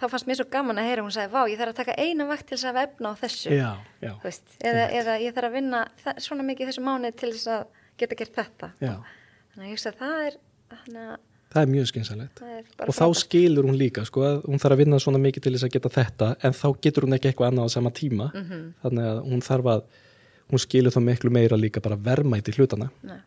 þá 0.00 0.06
fannst 0.08 0.28
mér 0.28 0.40
svo 0.40 0.46
gaman 0.50 0.80
að 0.80 0.90
heyra 0.90 1.04
hún 1.04 1.14
sagði 1.14 1.32
vá, 1.34 1.40
ég 1.50 1.60
þarf 1.60 1.74
að 1.74 1.80
taka 1.80 1.96
eina 2.00 2.26
vakt 2.30 2.46
til 2.48 2.56
þess 2.56 2.68
að 2.70 2.78
vefna 2.80 3.12
á 3.12 3.14
þessu. 3.20 3.54
Já, 3.54 3.70
já. 4.00 4.12
Veist, 4.24 4.54
eða, 4.58 4.84
eða 5.00 5.16
ég 5.20 5.34
þarf 5.36 5.50
að 5.50 5.56
vinna 5.58 5.82
svona 6.26 6.46
mikið 6.48 6.70
þessu 6.70 6.84
mánu 6.86 7.10
til 7.12 7.32
þess 7.34 7.50
að 7.56 7.66
geta 8.00 8.20
gert 8.20 8.38
þetta. 8.40 8.70
Já. 8.80 8.94
þannig 9.52 9.66
að 9.66 9.68
ég 9.68 9.76
veist 9.76 9.90
að 9.90 9.98
það 10.00 10.26
er 10.26 10.38
hana, 10.80 11.06
það 11.50 11.62
er 11.62 11.72
mjög 11.74 11.88
skynsalegt 11.90 12.44
og 12.86 12.94
þá 12.94 13.06
skilur 13.18 13.66
hún 13.68 13.80
líka 13.80 14.04
sko 14.06 14.22
að 14.24 14.44
hún 14.46 14.62
þarf 14.62 14.76
að 14.76 14.82
vinna 14.84 15.00
svona 15.02 15.20
mikið 15.20 15.46
til 15.46 15.54
þess 15.56 15.66
að 15.66 15.74
geta 15.76 15.94
þetta 15.96 16.28
en 16.46 16.54
þá 16.56 16.68
getur 16.86 17.06
hún 17.06 17.16
ekki 17.18 17.32
eitthvað 17.32 17.50
annað 17.50 17.68
á 17.68 17.76
sama 17.76 17.90
tíma. 17.90 18.30
Mm 18.30 18.46
-hmm. 18.46 18.68
þannig 18.84 19.10
að 19.10 19.20
hún 19.26 19.44
þarf 19.44 19.72
að 19.74 19.82
hún 20.50 20.62
skilur 20.62 20.94
þá 20.94 21.00
miklu 21.04 21.30
meira 21.34 21.58
líka 21.58 21.82
bara 21.82 21.96
vermæti 21.96 22.54
hlutana 22.56 22.90
Nei. 23.02 23.20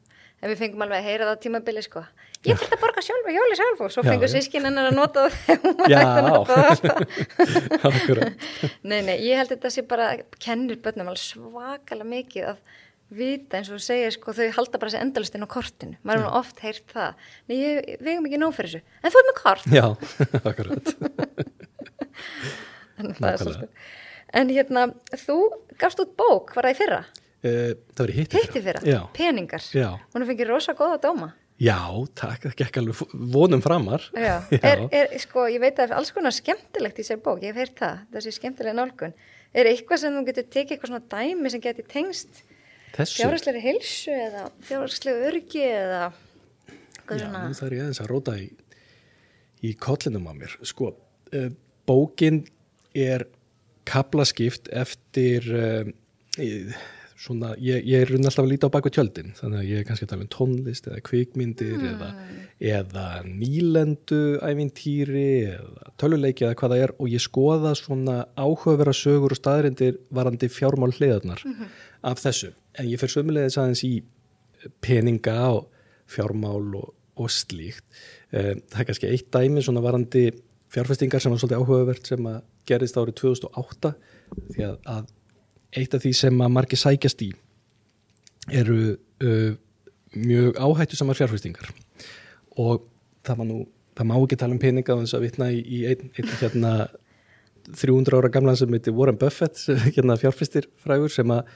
En 0.44 0.52
við 0.52 0.60
fengum 0.60 0.82
alveg 0.84 1.00
að 1.00 1.08
heyra 1.08 1.28
það 1.28 1.38
á 1.40 1.44
tímabili 1.44 1.84
sko 1.86 2.04
ég 2.48 2.60
fyrir 2.60 2.76
að 2.76 2.82
borga 2.84 3.04
sjálf 3.06 3.28
og 3.30 3.36
hjóli 3.38 3.58
sjálf 3.60 3.84
og 3.86 3.92
svo 3.94 4.04
fengur 4.06 4.32
sískinn 4.32 4.68
hennar 4.68 4.90
að 4.90 4.98
nota 4.98 5.26
það 5.32 5.60
nei, 8.90 9.00
nei, 9.06 9.18
ég 9.24 9.40
held 9.40 9.54
þetta 9.54 9.72
sé 9.74 9.86
bara 9.88 10.12
kennir 10.44 10.80
börnum 10.84 11.12
alveg 11.12 11.24
svakalega 11.24 12.10
mikið 12.14 12.50
að 12.54 12.62
vita 13.14 13.60
eins 13.60 13.70
og 13.74 13.82
segir 13.84 14.14
sko 14.16 14.34
þau 14.34 14.48
halda 14.58 14.80
bara 14.82 14.90
þessi 14.90 15.04
endalustinn 15.06 15.46
á 15.46 15.54
kortinu. 15.54 16.00
Maður 16.02 16.24
er 16.24 16.38
oft 16.40 16.62
heyrt 16.66 16.88
það. 16.96 17.12
Nei, 17.46 17.58
ég, 17.60 17.92
við 18.00 18.10
hefum 18.16 18.26
ekki 18.30 18.40
nóg 18.42 18.56
fyrir 18.58 18.72
þessu. 18.72 18.98
En 19.04 19.14
þú 19.14 19.20
er 19.20 19.28
með 19.28 19.36
kort. 19.38 19.68
Já, 19.70 19.86
akkurat. 20.50 20.86
En 22.94 23.10
það 23.18 23.30
er 23.30 23.40
svo 23.42 23.52
sko 23.56 23.68
en 24.34 24.50
hérna, 24.54 24.88
þú 25.26 25.38
gafst 25.82 26.02
út 26.02 26.16
bók, 26.18 26.54
var 26.58 26.68
það 26.68 26.74
í 26.74 26.80
fyrra? 26.80 27.00
Uh, 27.44 27.72
það 27.94 28.04
var 28.04 28.12
í 28.12 28.18
hitti 28.18 28.44
fyrra. 28.56 28.82
Fyrra, 28.82 29.00
peningar. 29.16 29.66
Já. 29.76 29.90
Hún 30.16 30.28
fengið 30.30 30.50
rosa 30.50 30.76
góða 30.78 31.00
dóma. 31.04 31.34
Já, 31.64 31.80
takk, 32.18 32.48
það 32.50 32.56
gekk 32.60 32.80
alveg 32.82 33.20
vonum 33.34 33.62
framar. 33.64 34.08
Já, 34.12 34.42
Já. 34.52 34.60
Er, 34.60 34.82
er, 34.92 35.14
sko, 35.22 35.46
ég 35.52 35.62
veit 35.64 35.80
að 35.80 35.94
alls 35.96 36.12
konar 36.16 36.36
skemmtilegt 36.36 37.00
í 37.00 37.06
sér 37.08 37.22
bók, 37.24 37.44
ég 37.44 37.54
hef 37.54 37.62
heyrt 37.62 37.78
það, 37.80 38.02
þessi 38.16 38.34
skemmtilega 38.40 38.76
nálgun. 38.80 39.14
Er 39.54 39.70
eitthvað 39.70 40.02
sem 40.02 40.18
þú 40.18 40.24
getur 40.28 40.50
tekið 40.50 40.76
eitthvað 40.76 40.92
svona 40.92 41.08
dæmi 41.14 41.54
sem 41.54 41.64
getur 41.64 41.88
tengst 41.92 42.42
fjárhagsleiri 42.94 43.62
hilsu 43.62 44.14
eða 44.14 44.48
fjárhagsleiri 44.66 45.28
örgi 45.30 45.64
eða 45.70 46.02
Já, 47.04 47.14
svona... 47.14 47.46
nú 47.46 47.58
þarf 47.58 47.78
ég 47.78 47.86
aðeins 47.86 48.02
að 48.02 48.10
róta 48.12 48.36
í, 48.42 48.50
í 49.64 49.76
kollinum 49.86 50.28
á 50.30 50.34
mér. 50.38 50.58
Sko, 50.66 50.92
uh, 51.38 51.48
bókin 51.90 52.44
er 52.98 53.28
kaplaskipt 53.90 54.72
eftir... 54.74 55.48
Uh, 55.54 55.94
svona, 57.24 57.54
ég, 57.62 57.86
ég 57.88 58.04
er 58.04 58.12
runn 58.12 58.28
alltaf 58.28 58.44
að 58.44 58.52
líta 58.52 58.68
á 58.68 58.74
baku 58.74 58.92
tjöldin 58.94 59.34
þannig 59.38 59.62
að 59.62 59.70
ég 59.70 59.82
er 59.82 59.88
kannski 59.88 60.08
að 60.08 60.12
tala 60.12 60.26
um 60.26 60.32
tónlist 60.34 60.88
eða 60.90 61.04
kvikmyndir 61.08 61.76
mm. 61.78 61.86
eða, 61.94 62.10
eða 62.74 63.06
nýlendu 63.28 64.22
ævintýri 64.44 65.28
eða 65.54 65.94
töluleiki 66.02 66.48
eða 66.48 66.58
hvað 66.60 66.76
það 66.76 66.86
er 66.86 66.96
og 66.98 67.14
ég 67.14 67.24
skoða 67.24 67.74
svona 67.80 68.18
áhugavera 68.36 68.96
sögur 68.98 69.36
og 69.36 69.40
staðrindir 69.40 70.02
varandi 70.14 70.52
fjármál 70.52 70.92
hliðarnar 70.92 71.46
mm 71.46 71.54
-hmm. 71.54 71.78
af 72.12 72.24
þessu 72.26 72.52
en 72.80 72.92
ég 72.92 73.00
fer 73.00 73.16
sömulegðis 73.16 73.60
aðeins 73.62 73.86
í 73.88 73.94
peninga 74.84 75.40
og 75.54 75.70
fjármál 76.10 76.76
og, 76.76 76.94
og 77.16 77.30
slíkt 77.32 77.86
eh, 78.32 78.56
það 78.70 78.80
er 78.80 78.90
kannski 78.92 79.12
eitt 79.12 79.32
dæmi 79.32 79.64
svona 79.64 79.82
varandi 79.82 80.32
fjárfestingar 80.74 81.22
sem 81.22 81.32
var 81.32 81.40
svolítið 81.40 81.62
áhugavert 81.62 82.08
sem 82.08 82.26
að 82.26 82.42
gerist 82.66 82.98
árið 82.98 83.20
2008 83.22 83.94
því 84.56 84.64
að, 84.66 84.78
að 84.90 85.12
eitt 85.78 85.96
af 85.96 86.04
því 86.04 86.14
sem 86.18 86.42
að 86.46 86.54
margi 86.56 86.80
sækjast 86.80 87.24
í 87.26 87.30
eru 88.54 88.80
uh, 89.24 89.54
mjög 90.14 90.60
áhættu 90.60 91.00
samar 91.00 91.18
fjárfæstingar 91.18 91.72
og 92.60 92.84
það 93.26 93.40
má 93.40 93.46
nú 93.50 93.62
það 93.94 94.10
má 94.10 94.16
ekki 94.18 94.40
tala 94.42 94.56
um 94.56 94.62
peninga 94.62 94.98
þess 95.00 95.18
að 95.18 95.26
vitna 95.28 95.50
í, 95.54 95.62
í 95.62 95.80
einn 95.90 96.10
ein, 96.10 96.34
hérna 96.42 96.74
300 97.64 98.20
ára 98.20 98.32
gamlan 98.32 98.58
sem 98.60 98.74
heiti 98.76 98.92
Warren 98.94 99.20
Buffett 99.20 99.62
hérna 99.96 100.18
fjárfæstir 100.20 100.68
frægur 100.84 101.14
sem 101.14 101.32
að 101.34 101.48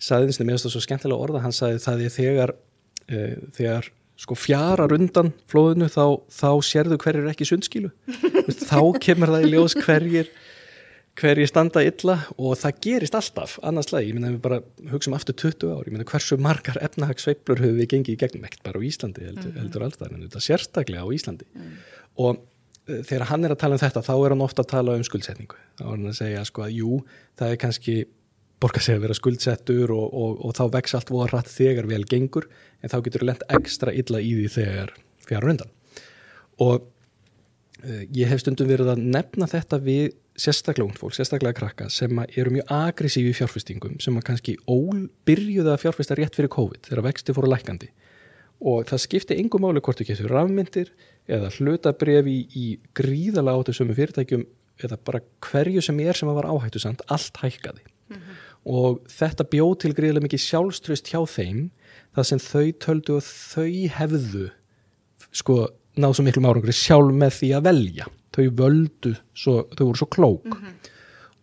saði 0.00 0.30
eins 0.30 0.40
og 0.40 0.46
mér 0.46 0.56
finnst 0.56 0.68
það 0.68 0.76
svo 0.76 0.84
skemmtilega 0.86 1.26
orða 1.26 1.42
hann 1.44 1.54
saði 1.54 1.82
það 1.82 2.04
er 2.06 2.14
þegar 2.16 2.54
uh, 2.56 3.34
þegar 3.56 3.90
sko 4.20 4.36
fjarar 4.36 4.92
undan 4.92 5.32
flóðinu 5.48 5.88
þá, 5.88 6.20
þá 6.28 6.50
sérðu 6.66 6.98
hverjir 7.00 7.28
ekki 7.30 7.46
sundskilu. 7.48 7.90
Þá 8.68 8.80
kemur 9.00 9.32
það 9.32 9.46
í 9.46 9.52
ljós 9.54 9.76
hverjir 9.78 10.28
hverji 11.20 11.48
standa 11.50 11.82
illa 11.84 12.16
og 12.36 12.58
það 12.60 12.78
gerist 12.86 13.16
alltaf. 13.18 13.56
Annarslega, 13.66 14.08
ég 14.08 14.16
minna 14.16 14.32
við 14.34 14.42
bara 14.44 14.60
hugsaum 14.92 15.16
aftur 15.16 15.36
20 15.38 15.72
ár, 15.72 15.88
ég 15.88 15.94
minna 15.94 16.06
hversu 16.08 16.38
margar 16.40 16.78
efnahagsveiplur 16.82 17.62
höfum 17.62 17.80
við 17.80 17.90
gengið 17.94 18.16
í 18.16 18.20
gegnum, 18.20 18.46
ekkert 18.48 18.64
bara 18.66 18.80
á 18.80 18.86
Íslandi 18.90 19.26
heldur, 19.26 19.44
mm. 19.44 19.50
-hmm. 19.50 19.64
heldur 19.64 19.86
alltaf, 19.86 20.12
en 20.12 20.24
þetta 20.26 20.44
sérstaklega 20.46 21.04
á 21.04 21.08
Íslandi. 21.14 21.48
Mm. 21.54 21.74
og 22.16 22.40
uh, 22.88 23.02
þegar 23.06 23.26
hann 23.30 23.44
er 23.44 23.54
að 23.54 23.60
tala 23.60 23.76
um 23.76 23.84
þetta 23.84 24.06
þá 24.06 24.14
er 24.14 24.34
hann 24.34 24.46
ofta 24.46 24.62
að 24.62 24.72
tala 24.72 24.96
um 24.96 25.04
skuldsetningu. 25.04 25.60
Þá 25.78 25.84
er 25.84 25.92
hann 25.96 26.12
að 26.12 26.20
segja 26.20 26.44
sko 26.44 26.62
að 26.62 26.76
jú 26.80 27.02
það 27.38 27.50
er 27.50 27.60
kannski 27.60 27.96
borga 28.60 28.80
sig 28.84 28.98
að 28.98 29.04
vera 29.06 29.16
skuldsettur 29.16 29.92
og, 29.94 30.06
og, 30.12 30.40
og 30.44 30.56
þá 30.56 30.64
vex 30.76 30.94
allt 30.94 31.12
voru 31.12 31.32
rætt 31.32 31.48
þegar 31.48 31.88
vel 31.88 32.04
gengur 32.04 32.48
en 32.82 32.92
þá 32.92 32.98
getur 33.06 33.24
það 33.24 33.30
lent 33.30 33.44
ekstra 33.56 33.94
illa 33.96 34.20
í 34.20 34.34
því 34.36 34.48
þegar 34.56 34.92
fjara 35.24 35.46
rundan 35.46 35.70
og 36.60 36.88
ég 37.86 38.28
hef 38.28 38.42
stundum 38.42 38.68
verið 38.68 38.92
að 38.92 39.04
nefna 39.14 39.46
þetta 39.50 39.78
við 39.84 40.12
sérstaklega 40.40 40.88
ungd 40.88 41.00
fólk, 41.00 41.14
sérstaklega 41.16 41.56
krakka 41.56 41.88
sem 41.92 42.20
eru 42.28 42.52
mjög 42.54 42.72
agressífi 42.74 43.32
fjárfestingum 43.36 43.98
sem 44.02 44.16
að 44.16 44.26
kannski 44.30 44.56
byrjuða 45.28 45.74
að 45.74 45.82
fjárfesta 45.84 46.16
rétt 46.18 46.36
fyrir 46.36 46.52
COVID 46.52 46.88
þegar 46.88 47.06
vexti 47.08 47.36
fóru 47.36 47.50
lækandi 47.50 47.90
og 48.60 48.84
það 48.90 49.02
skipti 49.04 49.38
yngum 49.40 49.64
máli 49.64 49.82
hvort 49.84 50.02
ekki 50.02 50.16
þessu 50.16 50.30
rafmyndir 50.30 50.92
eða 51.30 51.50
hlutabref 51.56 52.28
í, 52.28 52.38
í 52.52 52.66
gríðala 52.96 53.56
á 53.56 53.58
þessum 53.64 53.92
fyrirtækjum 53.96 54.46
eða 54.84 55.00
bara 55.04 55.22
hverju 55.44 55.82
sem 55.84 56.00
er 56.04 56.16
sem 56.16 56.28
að 56.30 56.40
var 56.40 56.50
áhættu 56.52 56.80
samt, 56.82 57.04
allt 57.08 57.36
hækkaði 57.40 57.84
mm 57.84 58.16
-hmm. 58.16 58.38
og 58.64 59.00
þetta 59.08 59.48
bjóð 59.52 59.74
til 59.80 59.92
gríðilega 59.96 60.26
mikið 60.28 60.44
sjálfströst 60.46 61.12
hjá 61.12 61.20
þeim 61.26 61.70
það 62.16 62.28
sem 62.30 62.38
þau 62.38 62.66
töldu 62.84 63.16
og 63.16 63.24
þau 63.24 63.72
hefðu 63.98 64.50
sko 65.32 65.68
náðu 65.98 66.18
svo 66.18 66.24
miklu 66.26 66.44
márangri 66.44 66.74
sjálf 66.76 67.12
með 67.16 67.36
því 67.38 67.50
að 67.56 67.66
velja. 67.66 68.06
Þau 68.30 68.46
völdu, 68.60 69.12
svo, 69.34 69.56
þau 69.74 69.84
voru 69.88 70.00
svo 70.00 70.08
klók. 70.10 70.46
Mm 70.46 70.58
-hmm. 70.60 70.96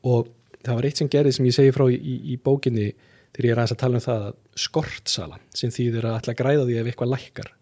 og 0.08 0.32
það 0.64 0.76
var 0.76 0.88
eitt 0.88 0.98
sem 0.98 1.10
gerði 1.12 1.36
sem 1.36 1.46
ég 1.46 1.56
segi 1.56 1.76
frá 1.76 1.86
í, 1.92 1.98
í, 1.98 2.16
í 2.34 2.38
bókinni 2.38 2.88
þegar 3.36 3.46
ég 3.48 3.52
er 3.52 3.62
aðeins 3.62 3.76
að 3.76 3.82
tala 3.84 4.00
um 4.00 4.06
það 4.08 4.26
að 4.28 4.34
skortsala 4.56 5.40
sem 5.54 5.72
þýðir 5.72 6.08
að 6.08 6.18
alltaf 6.18 6.38
græða 6.40 6.66
því 6.66 6.78
ef 6.80 6.90
eitthvað 6.92 7.14
lækkar 7.14 7.54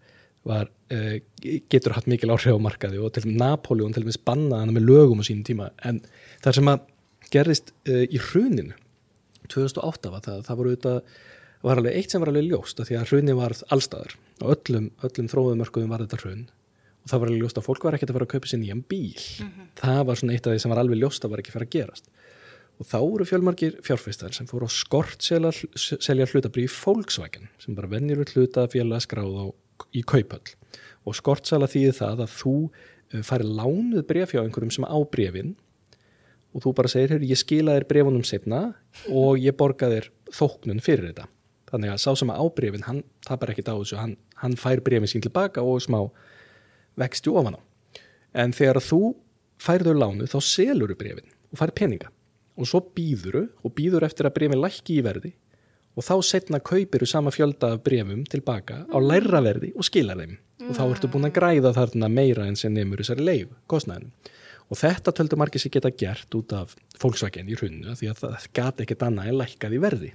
var, 0.46 0.70
uh, 0.94 1.16
getur 1.74 1.96
hatt 1.98 2.08
mikil 2.08 2.30
áhrif 2.30 2.54
á 2.54 2.60
markaði 2.62 3.02
og 3.02 3.14
til 3.14 3.26
og 3.26 3.30
með 3.32 3.40
Napoleon 3.42 3.94
til 3.94 4.04
og 4.04 4.10
með 4.10 4.18
spannaðan 4.20 4.74
með 4.76 4.88
lögum 4.90 5.22
á 5.22 5.28
sínum 5.28 5.46
tíma. 5.48 5.70
En 5.84 6.02
það 6.44 6.58
sem 6.60 6.74
að 6.74 6.90
gerðist 7.34 7.74
uh, 7.90 8.04
í 8.06 8.22
hruninu 8.30 8.76
2008 9.52 10.12
var 10.14 10.26
það, 10.26 10.44
það 10.46 10.60
voru 10.60 10.74
auðvitað 10.74 11.02
var 11.66 11.82
alveg 11.82 11.98
eitt 11.98 12.14
sem 12.14 12.22
var 12.22 12.32
alveg 12.32 12.50
ljóst 12.50 12.80
að 12.80 12.90
því 12.90 12.98
að 13.00 13.10
hrunin 13.12 13.40
var 13.40 13.56
allstaðar 13.74 14.16
og 14.42 14.54
öllum, 14.54 14.92
öllum 15.06 15.30
þróðumörkuðum 15.32 15.94
var 15.94 16.04
þetta 16.06 16.22
hrun 16.22 16.46
og 17.06 17.12
það 17.12 17.22
var 17.22 17.30
alveg 17.30 17.44
ljóst 17.44 17.60
að 17.62 17.66
fólk 17.68 17.84
var 17.86 17.96
ekkert 17.96 18.12
að 18.12 18.18
fara 18.18 18.26
að 18.26 18.34
kaupa 18.34 18.50
sér 18.50 18.60
nýjan 18.62 18.84
bíl. 18.90 19.22
Mm 19.22 19.50
-hmm. 19.50 19.68
það 19.78 20.06
var 20.06 20.16
svona 20.18 20.34
eitt 20.34 20.48
af 20.48 20.54
því 20.54 20.62
sem 20.62 20.72
var 20.74 20.80
alveg 20.82 21.00
ljóst 21.00 21.26
að 21.26 21.32
var 21.32 21.40
ekki 21.40 21.52
að 21.52 21.58
fara 21.58 21.66
að 21.66 21.76
gerast. 21.76 22.06
Og 22.80 22.86
þá 22.86 23.00
eru 23.00 23.26
fjölmarkir 23.26 23.74
fjárfæstar 23.86 24.34
sem 24.34 24.48
fóru 24.48 24.66
á 24.66 24.72
skort 24.74 25.22
selja, 25.22 25.52
selja 25.76 26.26
hlutabrið 26.26 26.66
í 26.66 26.74
Volkswagen 26.74 27.48
sem 27.60 27.76
bara 27.76 27.88
vennir 27.88 28.18
við 28.18 28.34
hlutafélag 28.34 29.02
skráð 29.06 29.38
á, 29.38 29.46
í 29.94 30.02
kaupöll 30.02 30.56
og 31.06 31.16
skort 31.16 31.46
selja 31.46 31.68
því 31.68 31.92
það 31.94 32.26
að 32.26 32.34
þú 32.42 32.56
uh, 33.14 33.22
fari 33.22 33.44
lánuð 33.44 34.04
brefjá 34.10 34.42
einhverjum 34.42 34.72
sem 34.72 34.84
á 34.84 34.98
brefin 35.08 35.56
og 36.56 36.64
þú 36.64 36.74
bara 36.74 36.92
segir, 36.92 37.22
ég 37.22 37.38
skila 37.38 37.78
þér 37.78 37.88
brefunum 37.88 38.24
setna 38.24 38.74
og 39.12 39.40
ég 39.40 39.56
borga 39.56 39.90
þér 39.92 40.10
þóknun 40.32 40.84
fyrir 40.84 41.12
þetta. 41.12 41.28
Þannig 41.72 41.92
að 41.92 42.00
sá 42.04 42.16
sem 42.16 42.32
á 42.32 42.44
brefin, 42.56 42.86
hann 42.88 43.04
tapar 43.28 43.52
ekkit 43.52 43.72
á 43.72 43.76
þessu. 43.76 43.98
Hann, 44.00 44.16
hann 44.40 44.56
fær 44.56 44.80
brefin 44.84 45.12
sín 45.12 45.24
tilbaka 45.26 45.64
og 45.66 45.82
smá 45.84 46.00
vexti 47.00 47.32
ofan 47.32 47.60
á. 47.60 47.62
En 48.36 48.54
þegar 48.56 48.82
þú 48.84 49.02
færður 49.62 50.00
lánu 50.02 50.28
þá 50.30 50.38
selur 50.44 50.92
þú 50.92 51.00
brefin 51.00 51.34
og 51.52 51.60
fær 51.62 51.74
peninga 51.76 52.12
og 52.56 52.70
svo 52.70 52.82
býður 52.96 53.40
þú 53.40 53.68
og 53.68 53.76
býður 53.76 54.08
eftir 54.08 54.28
að 54.28 54.38
brefin 54.38 54.62
lækki 54.64 55.00
í 55.00 55.06
verði 55.06 55.34
og 55.96 56.04
þá 56.04 56.16
setna 56.28 56.60
kaupir 56.64 57.04
þú 57.04 57.10
sama 57.10 57.32
fjölda 57.32 57.76
af 57.76 57.84
brefum 57.86 58.26
tilbaka 58.28 58.84
á 58.92 58.98
mm. 58.98 59.06
læra 59.08 59.42
verði 59.44 59.72
og 59.76 59.88
skila 59.88 60.18
þeim 60.20 60.36
mm. 60.36 60.70
og 60.70 60.74
þá 60.78 60.84
ertu 60.88 61.12
búin 61.12 61.30
að 61.30 61.38
græða 61.38 61.74
þarna 61.78 62.10
meira 62.12 62.48
en 62.50 62.60
sem 62.60 62.74
nefnur 62.76 63.04
þessari 63.04 63.28
leif, 63.30 63.54
kostnæðinu. 63.72 64.12
Og 64.66 64.80
þetta 64.82 65.14
töldu 65.14 65.38
margir 65.38 65.62
sér 65.62 65.76
geta 65.76 65.92
gert 65.94 66.36
út 66.36 66.54
af 66.58 66.74
fólksvækjan 67.00 67.52
í 67.54 67.58
hrunnu 67.60 67.94
því 68.00 68.10
að 68.12 68.22
það 68.24 68.48
gati 68.58 68.86
ekkert 68.86 69.06
annað 69.06 69.30
en 69.30 69.40
lækkað 69.44 69.76
í 69.78 69.82
verði. 69.84 70.12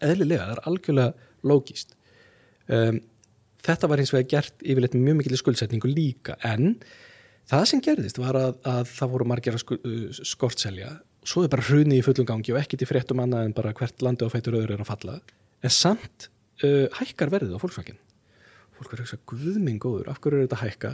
eðlilega, 0.00 0.46
það 0.46 0.52
er 0.54 0.62
algjörlega 0.70 1.12
lógist 1.46 1.94
um, 2.68 3.00
þetta 3.66 3.90
var 3.90 4.02
hins 4.02 4.14
vegar 4.14 4.30
gert 4.36 4.64
yfirleitt 4.64 4.96
með 4.96 5.04
mjög 5.08 5.18
mikil 5.20 5.40
skuldsetningu 5.42 5.90
líka 5.90 6.38
en 6.46 6.76
það 7.50 7.66
sem 7.72 7.82
gerðist 7.84 8.22
var 8.22 8.38
að, 8.38 8.56
að 8.66 8.94
það 8.94 9.12
voru 9.14 9.28
margir 9.32 9.58
að 9.58 9.76
uh, 9.76 10.22
skortselja. 10.22 10.94
Svo 11.26 11.42
er 11.42 11.50
bara 11.50 11.66
hruni 11.66 11.98
í 11.98 12.06
fullum 12.06 12.26
gangi 12.28 12.54
og 12.54 12.60
ekkit 12.62 12.86
í 12.86 12.88
fréttum 12.88 13.22
annað 13.22 13.48
en 13.48 13.54
bara 13.56 13.74
hvert 13.76 14.02
landi 14.06 14.26
á 14.26 14.30
fætur 14.30 14.60
öður 14.60 14.76
er 14.76 14.82
að 14.84 14.90
falla. 14.92 15.20
En 15.66 15.74
samt 15.74 16.28
uh, 16.62 16.86
hækkar 17.00 17.34
verðið 17.34 17.58
á 17.58 17.62
fólksvækin 17.62 18.02
fólk 18.76 18.92
verður 18.92 19.06
ekki 19.06 19.16
að 19.16 19.28
guðminn 19.32 19.80
góður, 19.80 20.10
af 20.10 20.20
hverju 20.20 20.40
er 20.40 20.46
þetta 20.46 20.62
hækka? 20.62 20.92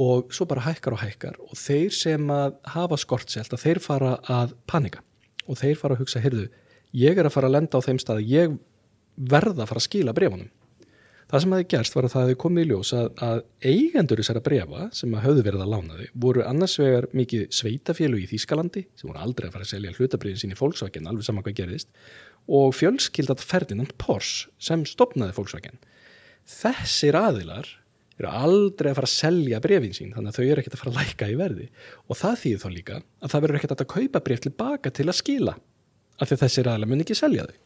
Og 0.00 0.32
svo 0.32 0.46
bara 0.48 0.64
hækkar 0.64 0.96
og 0.96 1.02
hækkar 1.02 1.38
og 1.44 1.58
þeir 1.58 1.94
sem 1.96 2.32
að 2.32 2.56
hafa 2.72 2.98
skortselt 3.00 3.52
að 3.52 3.64
þeir 3.64 3.82
fara 3.84 4.14
að 4.32 4.54
panika. 4.70 5.02
Og 5.50 5.58
þeir 5.60 5.76
fara 5.80 5.96
að 5.96 6.04
hugsa, 6.04 6.22
heyrðu, 6.22 6.46
ég 6.96 7.18
er 7.18 7.26
að 7.26 7.34
fara 7.34 7.50
að 7.50 7.56
lenda 7.58 7.80
á 7.80 7.84
þeim 7.84 8.00
stað, 8.00 8.22
ég 8.30 8.56
verða 9.30 9.64
að 9.64 9.72
fara 9.72 9.82
að 9.82 9.88
skila 9.88 10.16
brefunum. 10.16 10.48
Það 11.30 11.42
sem 11.42 11.52
hefði 11.54 11.66
gerst 11.70 11.94
var 11.94 12.06
að 12.06 12.12
það 12.14 12.24
hefði 12.24 12.36
komið 12.42 12.64
í 12.64 12.68
ljós 12.72 12.88
að, 12.98 13.08
að 13.22 13.40
eigendur 13.70 14.20
þessara 14.20 14.40
brefa 14.42 14.86
sem 14.98 15.12
að 15.14 15.24
höfðu 15.28 15.44
verið 15.46 15.60
að 15.62 15.74
lána 15.74 15.98
þau 15.98 16.16
voru 16.24 16.42
annars 16.42 16.74
vegar 16.80 17.06
mikið 17.14 17.44
sveitafélu 17.54 18.18
í 18.18 18.26
Þýskalandi 18.32 18.82
sem 18.98 19.10
voru 19.10 19.22
aldrei 19.22 19.46
að 19.46 19.54
fara 19.54 19.66
að 19.68 19.70
selja 19.70 19.92
hlutabriðin 19.94 20.40
sín 20.42 20.54
í 20.56 20.58
fólksvækinn, 20.58 21.06
alveg 21.06 21.28
saman 21.28 21.46
hvað 21.46 21.60
gerðist 21.60 21.92
og 22.50 22.74
fjölskyldat 22.74 23.44
Ferdinand 23.46 23.94
Porsche 24.00 24.50
sem 24.58 24.82
stopnaði 24.88 25.36
fólksvækinn. 25.36 25.78
Þessir 26.50 27.18
aðilar 27.20 27.68
eru 28.20 28.32
aldrei 28.34 28.90
að 28.90 28.98
fara 28.98 29.08
að 29.08 29.14
selja 29.14 29.60
brefin 29.62 29.94
sín 29.96 30.14
þannig 30.16 30.32
að 30.32 30.40
þau 30.40 30.48
eru 30.48 30.62
ekkert 30.64 30.76
að 30.76 30.82
fara 30.82 30.92
að 30.92 30.98
læka 30.98 31.28
í 31.30 31.36
verði 31.38 31.68
og 32.10 32.18
það 32.18 32.40
þýðir 32.42 32.64
þá 32.64 32.70
líka 32.74 32.98
að 32.98 33.32
það 33.32 33.44
verður 33.44 33.60
ekkert 33.60 33.76
að 33.76 33.92
kaupa 33.94 34.22
bref 34.26 34.42
tilbaka 34.44 34.92
til 34.98 35.06
að 35.06 35.18
skila 35.20 35.54
af 36.20 36.28
því 36.28 36.40
þessir 36.42 36.72
aðla 36.72 36.90
mun 36.90 37.04
ekki 37.04 37.16
selja 37.16 37.46
þau 37.46 37.56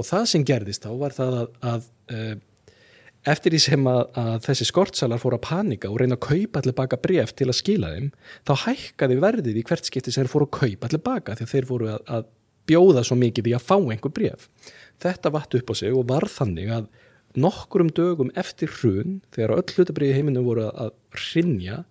og 0.00 0.08
það 0.08 0.30
sem 0.30 0.46
gerðist 0.48 0.86
þá 0.86 0.92
var 1.02 1.16
það 1.16 1.36
að, 1.40 1.50
að 1.72 1.90
uh, 2.14 2.38
eftir 3.28 3.52
því 3.52 3.60
sem 3.62 3.88
að, 3.90 4.02
að 4.16 4.32
þessi 4.46 4.66
skortsalar 4.70 5.20
fóru 5.20 5.36
að 5.36 5.46
panika 5.48 5.90
og 5.90 6.00
reyna 6.00 6.16
að 6.16 6.26
kaupa 6.28 6.62
tilbaka 6.64 6.98
bref 7.02 7.34
til 7.36 7.50
að 7.50 7.58
skila 7.58 7.92
þeim 7.94 8.10
þá 8.48 8.52
hækkaði 8.64 9.18
verðið 9.20 9.60
í 9.60 9.64
hvert 9.68 9.90
skipti 9.90 10.14
sem 10.14 10.24
þeir 10.24 10.32
fóru 10.32 10.48
að 10.48 10.56
kaupa 10.56 10.90
tilbaka 10.94 11.36
því 11.36 11.46
að 11.46 11.52
þeir 11.54 11.68
fóru 11.68 11.90
að, 11.92 12.00
að 12.08 12.30
bjóða 12.70 13.04
svo 13.04 13.18
mikið 13.20 13.50
í 13.50 13.54
að 13.56 13.66
fá 13.66 13.76
einhver 13.76 14.14
bref 14.16 14.48
þetta 15.02 15.34
vatt 15.34 15.56
upp 15.58 15.72
á 15.72 15.74
sig 15.76 15.96
og 15.96 16.08
var 16.08 16.28
þannig 16.30 16.72
að 16.78 16.90
nokkurum 17.40 17.92
dögum 17.94 18.32
eftir 18.40 18.72
hrun 18.80 19.20
þegar 19.34 19.56
öll 19.58 19.76
hlutabriði 19.76 20.16
heiminu 20.18 20.44
voru 20.46 20.66
að 20.70 20.94
hrinja 21.14 21.84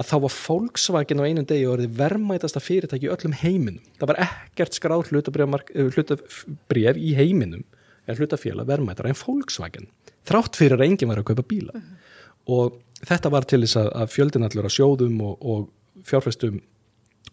að 0.00 0.08
þá 0.08 0.14
var 0.24 0.34
Volkswagen 0.36 1.20
á 1.20 1.28
einum 1.28 1.46
degi 1.48 1.66
og 1.68 1.76
verði 1.76 1.90
verðmætasta 1.98 2.62
fyrirtæki 2.62 3.08
í 3.08 3.12
öllum 3.12 3.34
heiminum. 3.42 3.82
Það 4.00 4.10
var 4.12 4.20
ekkert 4.24 4.78
skráð 4.78 5.10
hlutabrif 5.12 6.96
í 6.96 7.12
heiminum 7.18 7.66
eða 8.06 8.18
hlutafélag 8.18 8.68
verðmætara 8.68 9.12
en 9.12 9.18
Volkswagen. 9.18 9.88
Þrátt 10.28 10.58
fyrir 10.58 10.78
að 10.78 10.86
enginn 10.86 11.10
var 11.10 11.22
að 11.22 11.28
kaupa 11.30 11.46
bíla. 11.48 11.74
Uh 11.74 11.82
-huh. 11.82 11.98
Og 12.46 12.80
þetta 13.06 13.30
var 13.30 13.44
til 13.44 13.62
þess 13.62 13.76
að 13.76 14.10
fjöldinallur 14.10 14.66
að 14.66 14.76
sjóðum 14.76 15.20
og, 15.22 15.36
og 15.42 15.68
fjárfæstum 16.04 16.60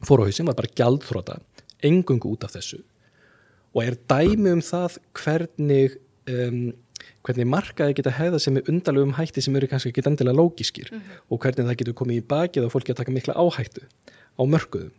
fóruhauðsinn 0.06 0.48
var 0.48 0.56
bara 0.56 0.74
gjaldþróta, 0.76 1.40
engungu 1.84 2.30
út 2.36 2.44
af 2.44 2.54
þessu. 2.54 2.84
Og 3.74 3.84
er 3.84 3.98
dæmi 4.10 4.52
um 4.52 4.62
það 4.62 4.98
hvernig 5.14 5.98
um, 6.30 6.74
hvernig 7.26 7.48
markaði 7.50 7.98
geta 8.00 8.14
hefða 8.16 8.40
sem 8.40 8.58
er 8.60 8.72
undarlegum 8.72 9.16
hætti 9.18 9.44
sem 9.44 9.56
eru 9.56 9.70
kannski 9.72 9.92
ekki 9.92 10.04
endilega 10.08 10.38
lógiskir 10.38 10.90
mm 10.92 11.00
-hmm. 11.00 11.20
og 11.30 11.40
hvernig 11.40 11.68
það 11.68 11.80
getur 11.82 11.94
komið 11.94 12.18
í 12.18 12.28
bakið 12.28 12.66
og 12.66 12.72
fólki 12.72 12.92
að 12.92 13.00
taka 13.02 13.12
mikla 13.12 13.34
áhættu 13.34 13.84
á 14.40 14.42
mörguðum 14.44 14.92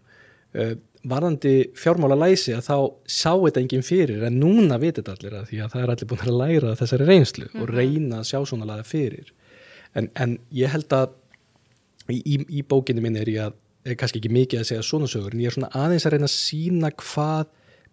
uh, 0.59 0.75
varðandi 1.11 1.55
fjármála 1.81 2.19
læsi 2.19 2.53
að 2.53 2.67
þá 2.67 2.77
sá 3.09 3.33
þetta 3.33 3.63
enginn 3.63 3.87
fyrir 3.87 4.25
en 4.29 4.37
núna 4.41 4.77
vitir 4.81 5.01
þetta 5.01 5.17
allir 5.17 5.39
að 5.39 5.47
því 5.49 5.63
að 5.65 5.73
það 5.75 5.83
er 5.83 5.93
allir 5.95 6.11
búin 6.11 6.27
að 6.27 6.41
læra 6.43 6.75
þessari 6.77 7.07
reynslu 7.09 7.47
mm 7.47 7.53
-hmm. 7.53 7.63
og 7.63 7.69
mhm. 7.69 7.77
reyna 7.77 8.21
að 8.21 8.29
sjá 8.29 8.39
svona 8.47 8.69
laga 8.69 8.85
fyrir 8.85 9.33
en, 9.95 10.11
en 10.15 10.39
ég 10.53 10.69
held 10.69 10.93
að 10.93 11.09
í, 12.11 12.21
í, 12.21 12.37
í 12.61 12.63
bókinu 12.63 13.01
minn 13.01 13.17
er 13.17 13.29
ég 13.29 13.49
að 13.49 13.57
er 13.85 13.97
kannski 13.97 14.21
ekki 14.21 14.33
mikið 14.33 14.61
að 14.61 14.69
segja 14.69 14.85
svona 14.85 15.09
sögur 15.09 15.35
en 15.35 15.41
ég 15.41 15.51
er 15.51 15.57
svona 15.57 15.73
aðeins 15.73 16.07
að 16.07 16.15
reyna 16.15 16.29
að 16.29 16.37
sína 16.37 16.91
hvað 17.01 17.47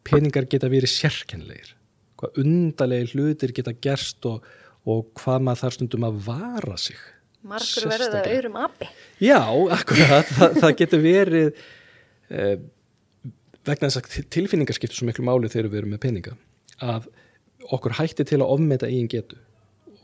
peningar 0.08 0.48
geta 0.52 0.70
verið 0.72 0.92
sérkenleir 0.92 1.74
hvað 2.20 2.42
undarlega 2.44 3.12
hlutir 3.14 3.54
geta 3.56 3.72
gerst 3.72 4.26
og, 4.28 4.44
og 4.84 5.08
hvað 5.22 5.46
maður 5.46 5.64
þarf 5.64 5.78
stundum 5.78 6.08
að 6.10 6.20
vara 6.28 6.78
sig 6.82 7.00
Margur 7.48 7.88
verður 7.88 8.16
það 8.18 8.30
auðrum 8.34 8.60
api 8.66 8.90
Já, 9.24 9.40
akkurat, 9.78 10.32
það, 10.38 10.60
það 10.64 10.78
getur 10.82 11.04
verið 11.06 11.50
eh, 11.54 11.66
vegna 12.30 13.90
þess 13.90 14.00
að 14.02 14.28
tilfinningar 14.34 14.78
skiptur 14.78 15.00
svo 15.00 15.08
miklu 15.08 15.26
máli 15.28 15.50
þegar 15.52 15.72
við 15.72 15.82
erum 15.82 15.96
með 15.96 16.04
peninga 16.06 16.36
að 16.84 17.10
okkur 17.74 17.98
hætti 17.98 18.26
til 18.28 18.42
að 18.42 18.52
ofmeta 18.54 18.90
eigin 18.90 19.10
getu. 19.12 19.40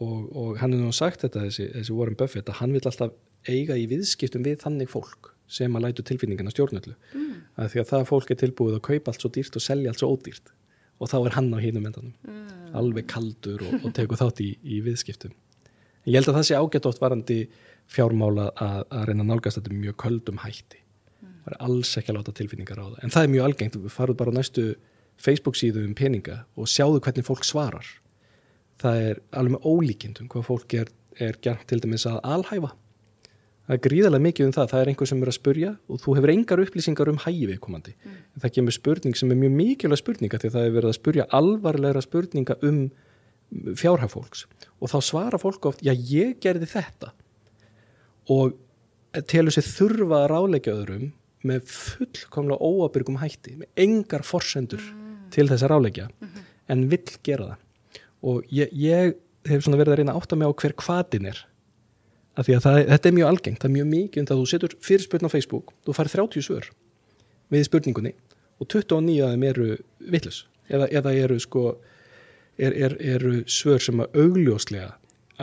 Og, 0.02 0.26
og 0.36 0.58
hann 0.60 0.74
er 0.74 0.82
nú 0.82 0.92
sagt 0.96 1.22
þetta 1.24 1.46
þessi, 1.46 1.70
þessi 1.76 1.96
Warren 1.96 2.18
Buffett 2.20 2.50
að 2.50 2.60
hann 2.60 2.74
vil 2.76 2.82
alltaf 2.82 3.14
eiga 3.48 3.78
í 3.78 3.86
viðskiptum 3.92 4.44
við 4.44 4.58
þannig 4.64 4.90
fólk 4.92 5.32
sem 5.52 5.76
að 5.78 5.86
lætu 5.86 6.04
tilfinningarna 6.08 6.52
stjórnöldu 6.52 6.96
mm. 7.14 7.32
að 7.62 7.70
því 7.72 7.82
að 7.82 7.90
það 7.92 8.06
fólk 8.10 8.32
er 8.34 8.40
tilbúið 8.42 8.78
að 8.80 8.86
kaupa 8.88 9.12
allt 9.12 9.24
svo 9.24 9.32
dýrt 9.36 9.60
og 9.60 9.64
selja 9.64 9.92
allt 9.92 10.02
svo 10.02 10.10
ódýrt. 10.16 10.54
Og 11.00 11.12
þá 11.12 11.18
er 11.20 11.36
hann 11.38 11.52
á 11.54 11.60
hínum 11.62 11.88
endanum. 11.90 12.14
Mm. 12.26 12.44
alveg 12.74 13.08
kaldur 13.12 13.62
og, 13.68 13.74
og 13.86 13.94
tegur 13.94 14.18
þátt 14.18 14.42
í, 14.42 14.54
í 14.64 14.80
viðskiptum. 14.86 15.34
Ég 16.10 16.18
held 16.18 16.32
að 16.32 16.40
það 16.40 16.48
sé 16.50 16.58
ágætt 16.58 16.88
oft 16.90 17.04
varandi 17.04 17.38
fjármála 17.94 18.50
að, 18.58 18.80
að 18.90 19.06
reyna 19.10 19.28
nálgast 19.28 19.60
þetta 19.60 19.78
mjög 19.78 20.00
köldum 20.04 20.42
hætti 20.42 20.83
það 21.44 21.54
er 21.54 21.60
alls 21.68 21.92
ekki 22.00 22.14
að 22.14 22.20
láta 22.20 22.36
tilfinningar 22.38 22.80
á 22.80 22.86
það. 22.86 23.00
En 23.04 23.14
það 23.14 23.26
er 23.26 23.34
mjög 23.34 23.48
algengt, 23.48 23.80
farum 23.92 24.20
bara 24.20 24.34
á 24.34 24.38
næstu 24.40 24.68
Facebook 25.20 25.60
síðu 25.60 25.84
um 25.88 25.96
peninga 25.98 26.44
og 26.58 26.70
sjáðu 26.72 27.02
hvernig 27.04 27.28
fólk 27.28 27.46
svarar. 27.48 27.90
Það 28.82 29.02
er 29.10 29.20
alveg 29.32 29.58
með 29.58 29.68
ólíkindum 29.70 30.30
hvað 30.32 30.48
fólk 30.48 30.78
er, 30.80 30.90
er 31.22 31.38
gert 31.44 31.68
til 31.70 31.82
dæmis 31.84 32.08
að 32.10 32.22
alhæfa. 32.24 32.74
Það 33.64 33.78
er 33.78 33.82
gríðarlega 33.86 34.24
mikið 34.26 34.48
um 34.48 34.54
það, 34.58 34.70
það 34.74 34.82
er 34.82 34.90
einhver 34.92 35.08
sem 35.08 35.22
er 35.24 35.30
að 35.32 35.38
spurja 35.38 35.70
og 35.88 36.00
þú 36.04 36.16
hefur 36.18 36.32
engar 36.34 36.62
upplýsingar 36.66 37.12
um 37.14 37.20
hægi 37.24 37.46
viðkomandi. 37.48 37.94
Mm. 37.96 38.18
Það 38.44 38.54
kemur 38.58 38.76
spurning 38.76 39.16
sem 39.16 39.32
er 39.32 39.40
mjög 39.40 39.54
mikilvæg 39.60 40.02
spurninga 40.02 40.40
því 40.42 40.52
það 40.52 40.68
er 40.68 40.76
verið 40.76 40.90
að 40.90 40.98
spurja 40.98 41.28
alvarlegra 41.40 42.04
spurninga 42.04 42.58
um 42.68 42.82
fjárhæfólks 43.80 44.44
og 44.82 44.92
þá 44.92 44.98
svara 45.06 45.40
fólk 45.40 45.70
oft, 45.70 45.84
já 45.86 45.94
ég 45.94 46.36
gerði 46.44 46.68
þetta. 46.74 47.14
Og 48.34 48.58
telur 49.30 49.54
sér 49.56 49.68
þurfa 49.68 50.24
að 50.24 50.30
ráleika 50.34 50.74
öðrum 50.74 51.12
með 51.44 51.68
fullkomlega 51.70 52.60
óabyrgum 52.64 53.20
hætti, 53.22 53.58
með 53.60 53.84
engar 53.86 54.24
forsendur 54.28 54.82
mm. 54.82 55.16
til 55.34 55.48
þess 55.50 55.66
að 55.66 55.74
ráleika 55.74 56.08
mm 56.08 56.28
-hmm. 56.28 56.50
en 56.68 56.90
vill 56.90 57.18
gera 57.24 57.54
það 57.54 58.02
og 58.24 58.44
ég, 58.50 58.70
ég 58.72 59.16
hef 59.46 59.68
verið 59.68 59.94
að 59.94 60.00
reyna 60.00 60.16
að 60.16 60.38
með 60.40 60.48
á 60.48 60.60
hver 60.62 60.76
kvatin 60.80 61.26
er 61.26 61.46
að 62.34 62.48
því 62.48 62.56
að 62.56 62.64
það, 62.66 62.78
þetta 62.90 63.10
er 63.10 63.18
mjög 63.18 63.28
algengt, 63.30 63.60
það 63.62 63.70
er 63.70 63.76
mjög 63.78 63.90
mikið 63.92 64.22
en 64.22 64.28
það 64.30 64.40
þú 64.40 64.48
setur 64.50 64.76
fyrirspurn 64.82 65.28
á 65.28 65.34
Facebook, 65.34 65.74
þú 65.86 65.94
fær 65.94 66.10
30 66.10 66.42
svör 66.48 66.70
við 67.54 67.68
spurningunni 67.68 68.14
og 68.60 68.68
29 68.68 69.22
af 69.26 69.34
þeim 69.34 69.46
eru 69.50 69.68
vittlus 70.00 70.46
eða, 70.70 70.88
eða 70.90 71.14
eru 71.14 71.40
sko 71.44 71.64
er, 72.58 72.74
er, 72.74 72.98
eru 73.16 73.44
svör 73.50 73.82
sem 73.84 74.02
að 74.02 74.20
augljóslega 74.24 74.92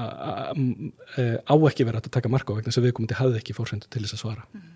e, 0.01 1.25
á 1.43 1.55
ekki 1.69 1.87
verið 1.87 2.01
að 2.01 2.13
taka 2.17 2.33
marka 2.33 2.55
á 2.55 2.59
vegna 2.59 2.75
sem 2.75 2.85
viðkomandi 2.87 3.19
hafði 3.19 3.41
ekki 3.43 3.57
fórsendu 3.57 3.91
til 3.91 4.05
þess 4.05 4.17
að 4.19 4.23
svara 4.25 4.47
mm. 4.47 4.69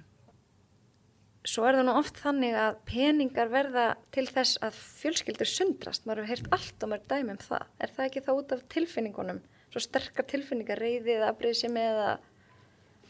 Svo 1.44 1.66
er 1.68 1.76
það 1.76 1.88
nú 1.90 1.94
oft 2.00 2.20
þannig 2.22 2.54
að 2.56 2.78
peningar 2.88 3.50
verða 3.52 3.88
til 4.14 4.24
þess 4.30 4.56
að 4.64 4.78
fjölskyldur 5.02 5.50
sundrast, 5.50 6.06
maður 6.08 6.24
hefur 6.24 6.32
heyrt 6.32 6.54
allt 6.56 6.86
og 6.86 6.92
maður 6.92 7.10
dæmi 7.10 7.34
um 7.34 7.42
það, 7.42 7.66
er 7.84 7.92
það 7.96 8.06
ekki 8.08 8.22
þá 8.24 8.30
út 8.34 8.54
af 8.56 8.62
tilfinningunum 8.72 9.42
svo 9.74 9.82
sterkar 9.82 10.26
tilfinningar, 10.30 10.78
reyðið, 10.78 11.24
aðbreyðsum 11.26 11.76
eða 11.80 12.12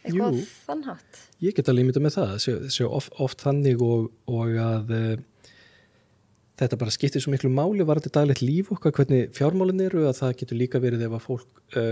eitthvað 0.04 0.38
Jú, 0.38 0.46
þannhátt? 0.64 1.20
Ég 1.44 1.56
get 1.56 1.68
alveg 1.68 1.88
myndið 1.88 2.04
með 2.06 2.16
það, 2.16 2.32
þessu 2.46 2.88
oft, 2.88 3.12
oft 3.20 3.44
þannig 3.44 3.84
og, 3.84 4.08
og 4.32 4.56
að 4.64 4.94
e, 4.96 5.02
þetta 6.60 6.78
bara 6.80 6.94
skiptir 6.94 7.24
svo 7.24 7.34
miklu 7.34 7.52
máli 7.52 7.84
varandi 7.86 8.12
daglegt 8.12 8.44
líf 8.44 8.72
okkar, 8.72 8.94
hvernig 8.96 9.32
fjármálinn 9.36 9.84
eru 9.84 10.06
að 10.08 10.18
það 10.22 10.34
getur 10.40 10.60
líka 10.60 10.80
verið 10.84 11.04
ef 11.08 11.18
að 11.18 11.24
fólk 11.26 11.62
e, 11.76 11.84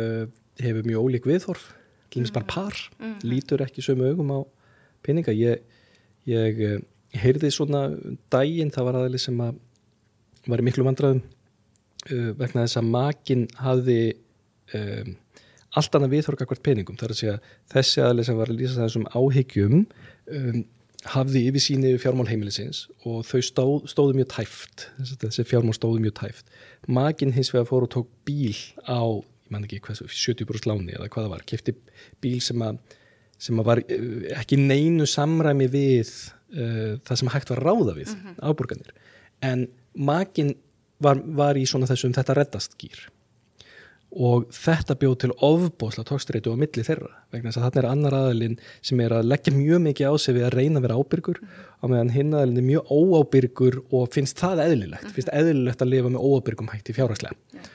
hefur 0.63 0.89
mjög 0.89 1.07
ólík 1.07 1.29
viðhorf, 1.29 1.69
til 2.09 2.23
dæmis 2.23 2.33
mm. 2.33 2.39
bara 2.39 2.51
par, 2.53 2.83
mm. 3.01 3.15
lítur 3.29 3.65
ekki 3.65 3.85
sömu 3.85 4.09
augum 4.13 4.33
á 4.33 4.41
peninga. 5.05 5.37
Ég, 5.37 5.65
ég 6.31 6.61
e, 6.63 6.73
heyrði 7.23 7.51
svona 7.53 7.87
dægin, 8.33 8.73
það 8.73 8.89
var 8.89 9.01
aðeins 9.01 9.29
sem 9.29 9.41
að 9.43 9.59
var 10.51 10.63
í 10.63 10.67
miklu 10.67 10.87
vandraðum 10.87 11.23
vegna 12.39 12.65
þess 12.65 12.81
að 12.81 12.89
makinn 12.91 13.43
hafði 13.63 13.99
um, 14.75 15.13
allt 15.79 15.97
annað 15.97 16.15
viðhorka 16.17 16.47
hvert 16.51 16.65
peningum. 16.67 16.97
Þar 16.99 17.15
að 17.15 17.21
segja 17.21 17.35
þessi 17.73 18.03
aðlega 18.03 18.29
sem 18.29 18.41
var 18.41 18.51
að 18.51 18.59
lýsa 18.59 18.81
þessum 18.81 19.05
áhyggjum 19.15 19.77
um, 19.79 20.65
hafði 21.13 21.45
yfir 21.49 21.65
síni 21.65 21.93
fjármál 22.03 22.29
heimilisins 22.31 22.85
og 23.07 23.23
þau 23.27 23.41
stóð, 23.47 23.77
stóðu 23.91 24.19
mjög 24.19 24.33
tæft. 24.35 24.89
Þessi 25.23 25.47
fjármál 25.47 25.77
stóðu 25.79 26.03
mjög 26.03 26.17
tæft. 26.21 26.51
Maginn 26.91 27.35
hins 27.37 27.53
vegar 27.55 27.71
fór 27.71 27.87
og 27.87 27.95
tók 27.95 28.11
bíl 28.27 28.59
á 28.87 29.03
ég 29.03 29.29
man 29.53 29.67
ekki 29.67 29.83
hvað, 29.85 30.07
70% 30.09 30.69
láni 30.71 30.95
eða 30.97 31.11
hvað 31.13 31.27
það 31.27 31.33
var, 31.35 31.43
kefti 31.51 31.75
bíl 32.25 32.39
sem 32.45 32.63
að 32.65 32.79
sem 33.43 33.63
var 33.67 33.83
uh, 33.83 34.19
ekki 34.39 34.61
neinu 34.61 35.09
samræmi 35.09 35.71
við 35.73 36.11
uh, 36.55 36.99
það 37.03 37.23
sem 37.23 37.33
hægt 37.35 37.55
var 37.55 37.65
ráða 37.65 37.97
við 37.97 38.13
mm 38.13 38.21
-hmm. 38.21 38.39
áburganir 38.43 38.95
en 39.43 39.67
maginn 39.95 40.55
var, 41.03 41.19
var 41.27 41.59
í 41.59 41.67
svona 41.67 41.91
þessum 41.91 42.15
þetta 42.15 42.39
reddast 42.39 42.79
gýr 42.79 43.09
og 44.13 44.51
þetta 44.53 44.97
bjóð 45.01 45.15
til 45.23 45.31
ofbóðsla 45.41 46.05
tókstreitu 46.05 46.53
á 46.53 46.57
milli 46.61 46.85
þeirra 46.85 47.11
vegna 47.33 47.49
þess 47.49 47.61
að 47.61 47.65
þarna 47.65 47.81
er 47.83 47.89
annar 47.89 48.17
aðalinn 48.17 48.57
sem 48.85 49.01
er 49.01 49.15
að 49.17 49.29
leggja 49.31 49.55
mjög 49.57 49.81
mikið 49.87 50.13
á 50.13 50.15
sig 50.21 50.37
við 50.37 50.47
að 50.49 50.57
reyna 50.59 50.81
að 50.81 50.87
vera 50.87 50.99
ábyrgur 51.01 51.39
á 51.81 51.85
meðan 51.89 52.13
hinn 52.13 52.35
aðalinn 52.35 52.61
er 52.61 52.67
mjög 52.69 52.93
óábyrgur 52.93 53.79
og 53.89 54.11
finnst 54.13 54.43
það 54.43 54.65
eðlilegt, 54.67 55.09
finnst 55.17 55.33
eðlilegt 55.33 55.85
að 55.85 55.93
lifa 55.95 56.13
með 56.13 56.27
óábyrgum 56.29 56.73
hætti 56.75 56.97
fjárhagslega 56.99 57.71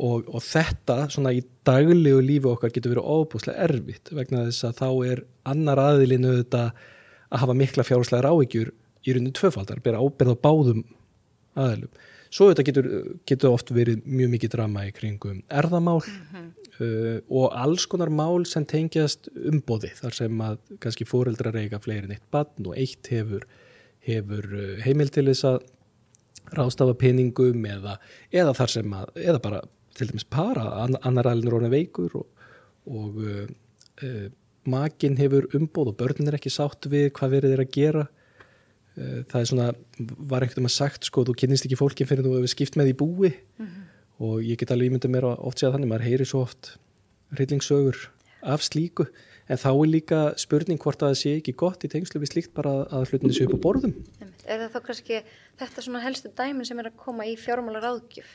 og, 0.00 0.28
og 0.28 0.44
þetta 0.44 0.96
svona 1.12 1.32
í 1.36 1.42
daglegu 1.66 2.22
lífi 2.24 2.48
okkar 2.50 2.72
getur 2.74 2.94
verið 2.94 3.10
ofbóðslega 3.14 3.66
erfitt 3.68 4.12
vegna 4.16 4.46
þess 4.48 4.68
að 4.68 4.78
þá 4.80 4.88
er 5.12 5.24
annar 5.52 5.82
aðalinn 5.82 6.28
auðvitað 6.28 6.70
að 7.30 7.42
hafa 7.44 7.58
mikla 7.58 7.86
fjárhagslega 7.86 8.26
ráðíkjur 8.26 8.72
í 9.00 9.14
rauninu 9.14 9.34
tvöfaldar, 9.36 9.82
bera 9.84 10.00
ábyrð 10.00 10.34
á 10.34 10.42
báðum 10.44 10.86
aðalum 11.58 11.92
Svo 12.30 12.46
þetta 12.46 12.62
getur, 12.68 12.88
getur 13.26 13.50
oft 13.56 13.72
verið 13.74 14.04
mjög 14.06 14.28
mikið 14.36 14.52
drama 14.52 14.84
í 14.86 14.92
kringum 14.94 15.40
erðamál 15.50 15.98
mm 15.98 16.20
-hmm. 16.30 16.44
uh, 16.78 17.16
og 17.26 17.56
alls 17.58 17.86
konar 17.90 18.10
mál 18.10 18.46
sem 18.46 18.64
tengjast 18.64 19.26
umbóði 19.34 19.90
þar 19.98 20.14
sem 20.14 20.44
að 20.46 20.60
kannski 20.78 21.08
fóreldrar 21.10 21.58
eiga 21.58 21.82
fleirin 21.82 22.14
eitt 22.14 22.30
bann 22.30 22.66
og 22.66 22.76
eitt 22.78 23.10
hefur, 23.10 23.46
hefur 24.06 24.46
uh, 24.46 24.78
heimil 24.84 25.10
til 25.10 25.26
þess 25.26 25.44
að 25.44 25.58
rástafa 26.54 26.94
peningum 26.94 27.66
eða, 27.66 27.98
eða 28.30 28.54
þar 28.54 28.70
sem 28.78 28.94
að, 28.94 29.10
eða 29.16 29.42
bara 29.42 29.60
til 30.00 30.10
dæmis 30.10 30.26
para, 30.26 30.66
annar 31.04 31.28
alveg 31.30 31.52
róna 31.52 31.70
veikur 31.72 32.16
og, 32.22 32.46
og 32.90 33.20
uh, 33.20 33.44
uh, 34.02 34.28
makin 34.68 35.18
hefur 35.20 35.48
umbóð 35.56 35.92
og 35.92 36.00
börnin 36.00 36.28
er 36.28 36.38
ekki 36.38 36.52
sátt 36.52 36.88
við 36.90 37.10
hvað 37.16 37.36
verið 37.36 37.54
er 37.56 37.62
að 37.64 37.72
gera. 37.74 38.06
Eh, 38.98 39.22
það 39.30 39.40
er 39.40 39.48
svona, 39.48 39.68
var 40.30 40.44
ekkert 40.44 40.60
um 40.60 40.68
að 40.68 40.76
sagt 40.76 41.08
sko, 41.08 41.24
þú 41.24 41.36
kynist 41.38 41.66
ekki 41.66 41.78
fólkin 41.78 42.08
fyrir 42.10 42.26
þú 42.26 42.36
hefur 42.38 42.52
skipt 42.52 42.78
með 42.78 42.92
í 42.92 42.96
búi. 43.00 43.32
Mm 43.56 43.66
-hmm. 43.66 43.84
og 44.20 44.42
ég 44.42 44.58
get 44.58 44.70
alveg 44.70 44.90
ímyndið 44.90 45.10
mér 45.10 45.24
oft 45.24 45.58
séð 45.58 45.72
þannig, 45.72 45.88
maður 45.88 46.08
heyri 46.08 46.24
svo 46.24 46.42
oft 46.42 46.76
reyllingssögur 47.32 47.96
af 48.42 48.60
slíku. 48.60 49.06
En 49.48 49.56
þá 49.56 49.70
er 49.70 49.88
líka 49.88 50.34
spurning 50.36 50.78
hvort 50.78 51.02
að 51.02 51.10
það 51.10 51.20
sé 51.22 51.30
ekki 51.36 51.56
gott 51.56 51.84
í 51.84 51.88
tengslu 51.88 52.20
við 52.20 52.32
slíkt 52.32 52.54
bara 52.54 52.86
að 52.86 53.08
hlutinni 53.10 53.34
sé 53.34 53.44
upp 53.44 53.58
á 53.58 53.64
borðum. 53.64 53.94
Er 54.46 54.58
það 54.60 54.72
þá 54.74 54.80
kannski 54.86 55.22
þetta 55.58 55.82
svona 55.82 56.04
helstu 56.04 56.28
dæmin 56.28 56.64
sem 56.64 56.78
er 56.78 56.86
að 56.86 56.96
koma 56.96 57.24
í 57.24 57.36
fjármálar 57.36 57.82
áðgjöf? 57.82 58.30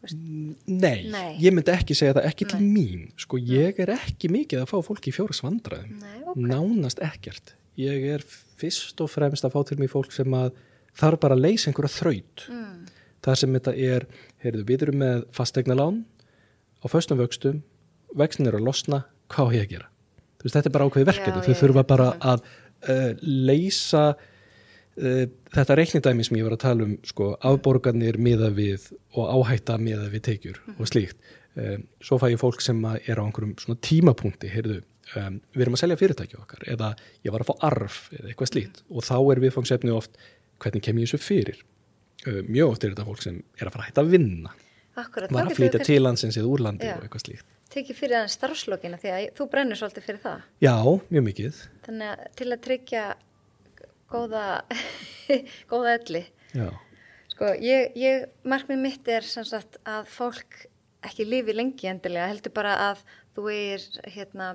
Nei, 0.00 1.10
Nei, 1.12 1.34
ég 1.42 1.52
myndi 1.52 1.72
ekki 1.74 1.94
segja 1.96 2.14
það 2.16 2.28
ekki 2.30 2.46
Nei. 2.46 2.52
til 2.52 2.60
mín, 2.64 3.02
sko 3.20 3.36
ég 3.36 3.82
er 3.84 3.92
ekki 3.98 4.30
mikið 4.32 4.62
að 4.62 4.70
fá 4.70 4.78
fólki 4.86 5.12
í 5.12 5.14
fjóra 5.14 5.36
svandraðum 5.36 5.98
okay. 6.00 6.46
nánast 6.48 7.02
ekkert. 7.04 7.52
Ég 7.80 8.06
er 8.14 8.24
fyrst 8.60 9.00
og 9.04 9.10
fremst 9.12 9.44
að 9.44 9.52
fá 9.56 9.60
til 9.68 9.76
mig 9.80 9.92
fólk 9.92 10.14
sem 10.16 10.32
að 10.36 10.54
þarf 10.96 11.20
bara 11.20 11.36
að 11.36 11.44
leysa 11.44 11.68
einhverja 11.70 11.92
þraut. 11.98 12.46
Mm. 12.48 12.88
það 13.20 13.36
sem 13.36 13.56
þetta 13.58 13.76
er, 13.76 14.08
heyrðu, 14.40 14.64
við 14.70 14.82
erum 14.86 15.00
með 15.02 15.22
fastegna 15.36 15.76
lán 15.76 16.02
á 16.80 16.86
föstum 16.88 17.20
vöxtum, 17.20 17.60
vextin 18.16 18.48
er 18.48 18.56
að 18.56 18.64
losna 18.70 19.02
hvað 19.30 19.52
er 19.52 19.58
ég 19.58 19.66
að 19.66 19.74
gera? 19.74 19.88
Veist, 20.40 20.56
þetta 20.56 20.70
er 20.70 20.74
bara 20.78 20.88
ákveði 20.88 21.08
verkefni, 21.10 21.42
þau 21.44 21.60
þurfa 21.60 21.84
bara 21.90 22.08
að 22.32 22.46
uh, 22.88 23.10
leysa 23.20 24.04
þetta 25.00 25.76
reiknindæmi 25.78 26.26
sem 26.26 26.38
ég 26.40 26.46
var 26.46 26.56
að 26.56 26.64
tala 26.64 26.86
um 26.86 26.96
sko, 27.06 27.32
afborganir 27.46 28.18
miða 28.20 28.50
við 28.54 28.90
og 29.16 29.30
áhætta 29.34 29.78
miða 29.80 30.08
við 30.12 30.24
teikjur 30.28 30.60
mm. 30.60 30.78
og 30.78 30.90
slíkt. 30.90 31.18
Uh, 31.58 31.76
svo 32.04 32.20
fæ 32.22 32.28
ég 32.30 32.40
fólk 32.40 32.62
sem 32.62 32.78
er 32.86 33.18
á 33.18 33.22
einhverjum 33.24 33.56
tímapunkti, 33.82 34.50
heyrðu 34.52 34.80
um, 35.18 35.38
við 35.54 35.64
erum 35.64 35.76
að 35.76 35.82
selja 35.82 35.98
fyrirtæki 36.00 36.38
okkar 36.38 36.66
eða 36.70 36.92
ég 37.26 37.34
var 37.34 37.44
að 37.44 37.50
fá 37.50 37.66
arf 37.70 38.00
eða 38.14 38.30
eitthvað 38.30 38.52
slít 38.52 38.82
og 38.88 39.06
þá 39.06 39.16
er 39.18 39.42
viðfangsefni 39.44 39.94
oft 39.94 40.18
hvernig 40.60 40.84
kem 40.84 41.00
ég 41.00 41.08
þessu 41.08 41.22
fyrir? 41.24 41.62
Um, 42.26 42.42
mjög 42.50 42.74
oft 42.74 42.84
er 42.84 42.92
þetta 42.92 43.06
fólk 43.08 43.24
sem 43.24 43.40
er 43.56 43.66
að 43.70 43.74
fara 43.74 43.86
að 43.86 43.90
hætta 43.90 44.04
að 44.04 44.12
vinna. 44.14 44.52
Akkurat, 45.00 45.32
var 45.32 45.48
að 45.48 45.56
flytja 45.56 45.80
til 45.86 46.02
landsins 46.02 46.36
eða 46.36 46.50
úrlandi 46.50 46.88
já. 46.88 46.96
og 46.98 47.06
eitthvað 47.06 47.24
slíkt. 47.24 47.48
Tekið 47.70 47.98
fyrir 48.00 48.16
þannig 48.18 48.32
starfslokina 48.34 48.98
því 49.00 49.10
að 49.14 49.26
þú 49.38 49.46
brennur 49.52 49.78
svolítið 49.78 50.06
fyrir 50.08 50.22
það. 50.24 50.46
Já, 50.60 50.74
mjög 51.14 51.26
mikið. 51.28 51.60
Þannig 51.86 52.10
að 52.10 52.24
til 52.40 52.48
að 52.50 52.62
tryggja 52.66 53.04
góða 54.10 54.44
góða 55.70 55.96
elli. 55.98 56.24
Já. 56.56 56.68
Sko, 57.30 57.52
ég, 57.62 57.94
ég 57.96 58.26
markmið 58.44 58.82
mitt 58.82 59.08
er 59.08 59.26
sagt, 59.26 59.78
að 59.88 60.08
fólk 60.12 60.66
ekki 61.06 61.24
lifi 61.24 61.54
lengi 61.56 61.88
endilega, 61.88 62.28
heldur 62.28 62.52
bara 62.52 62.74
að 62.90 63.04
þú 63.36 63.46
er 63.54 63.86
hérna 64.12 64.50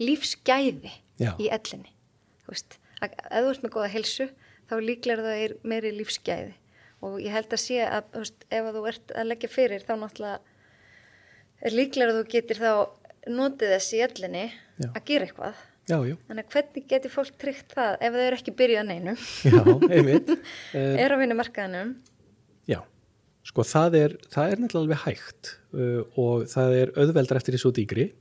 lífsgæði 0.00 0.92
Já. 1.20 1.34
í 1.36 1.50
ellinni. 1.52 1.92
Þú 2.46 2.54
veist, 2.54 2.78
að 3.02 3.18
ef 3.18 3.44
þú 3.44 3.50
ert 3.52 3.66
með 3.66 3.74
goða 3.76 3.92
helsu 3.92 4.28
þá 4.70 4.74
líklar 4.80 5.22
það 5.26 5.42
er 5.44 5.54
meiri 5.68 5.92
lífsgæði. 5.98 6.54
Og 7.02 7.18
ég 7.20 7.34
held 7.34 7.52
að 7.52 7.62
sé 7.64 7.82
að 7.84 8.08
veist, 8.14 8.46
ef 8.48 8.70
þú 8.76 8.84
ert 8.92 9.14
að 9.18 9.28
leggja 9.28 9.50
fyrir 9.52 9.84
þá 9.84 9.94
náttúrulega 9.98 10.38
er 11.62 11.76
líklar 11.76 12.12
að 12.12 12.20
þú 12.20 12.24
getur 12.32 12.62
þá 12.62 12.72
notið 13.32 13.74
þess 13.76 13.94
í 13.94 14.02
ellinni 14.06 14.46
Já. 14.48 14.88
að 14.88 15.04
gera 15.10 15.28
eitthvað 15.28 15.60
Já, 15.90 15.98
þannig 15.98 16.44
að 16.44 16.54
hvernig 16.54 16.88
getur 16.92 17.10
fólk 17.10 17.36
tryggt 17.42 17.72
það 17.74 17.96
ef 17.98 18.14
þau 18.14 18.22
eru 18.22 18.36
ekki 18.38 18.52
byrjað 18.60 18.84
neinu 18.86 19.14
Já, 19.18 19.62
einmitt. 19.90 20.30
Er 21.02 21.14
á 21.14 21.16
vinnu 21.18 21.34
markaðanum 21.34 21.96
Já, 22.70 22.78
sko 23.50 23.64
það 23.66 23.98
er 23.98 24.14
það 24.30 24.54
er 24.54 24.62
nefnilega 24.62 24.84
alveg 24.84 25.02
hægt 25.08 25.54
uh, 25.74 26.02
og 26.22 26.46
það 26.52 26.76
er 26.78 26.94
auðveldar 26.94 27.42
eftir 27.42 27.56
því 27.56 27.62
svo 27.64 27.74
dýgri 27.74 28.12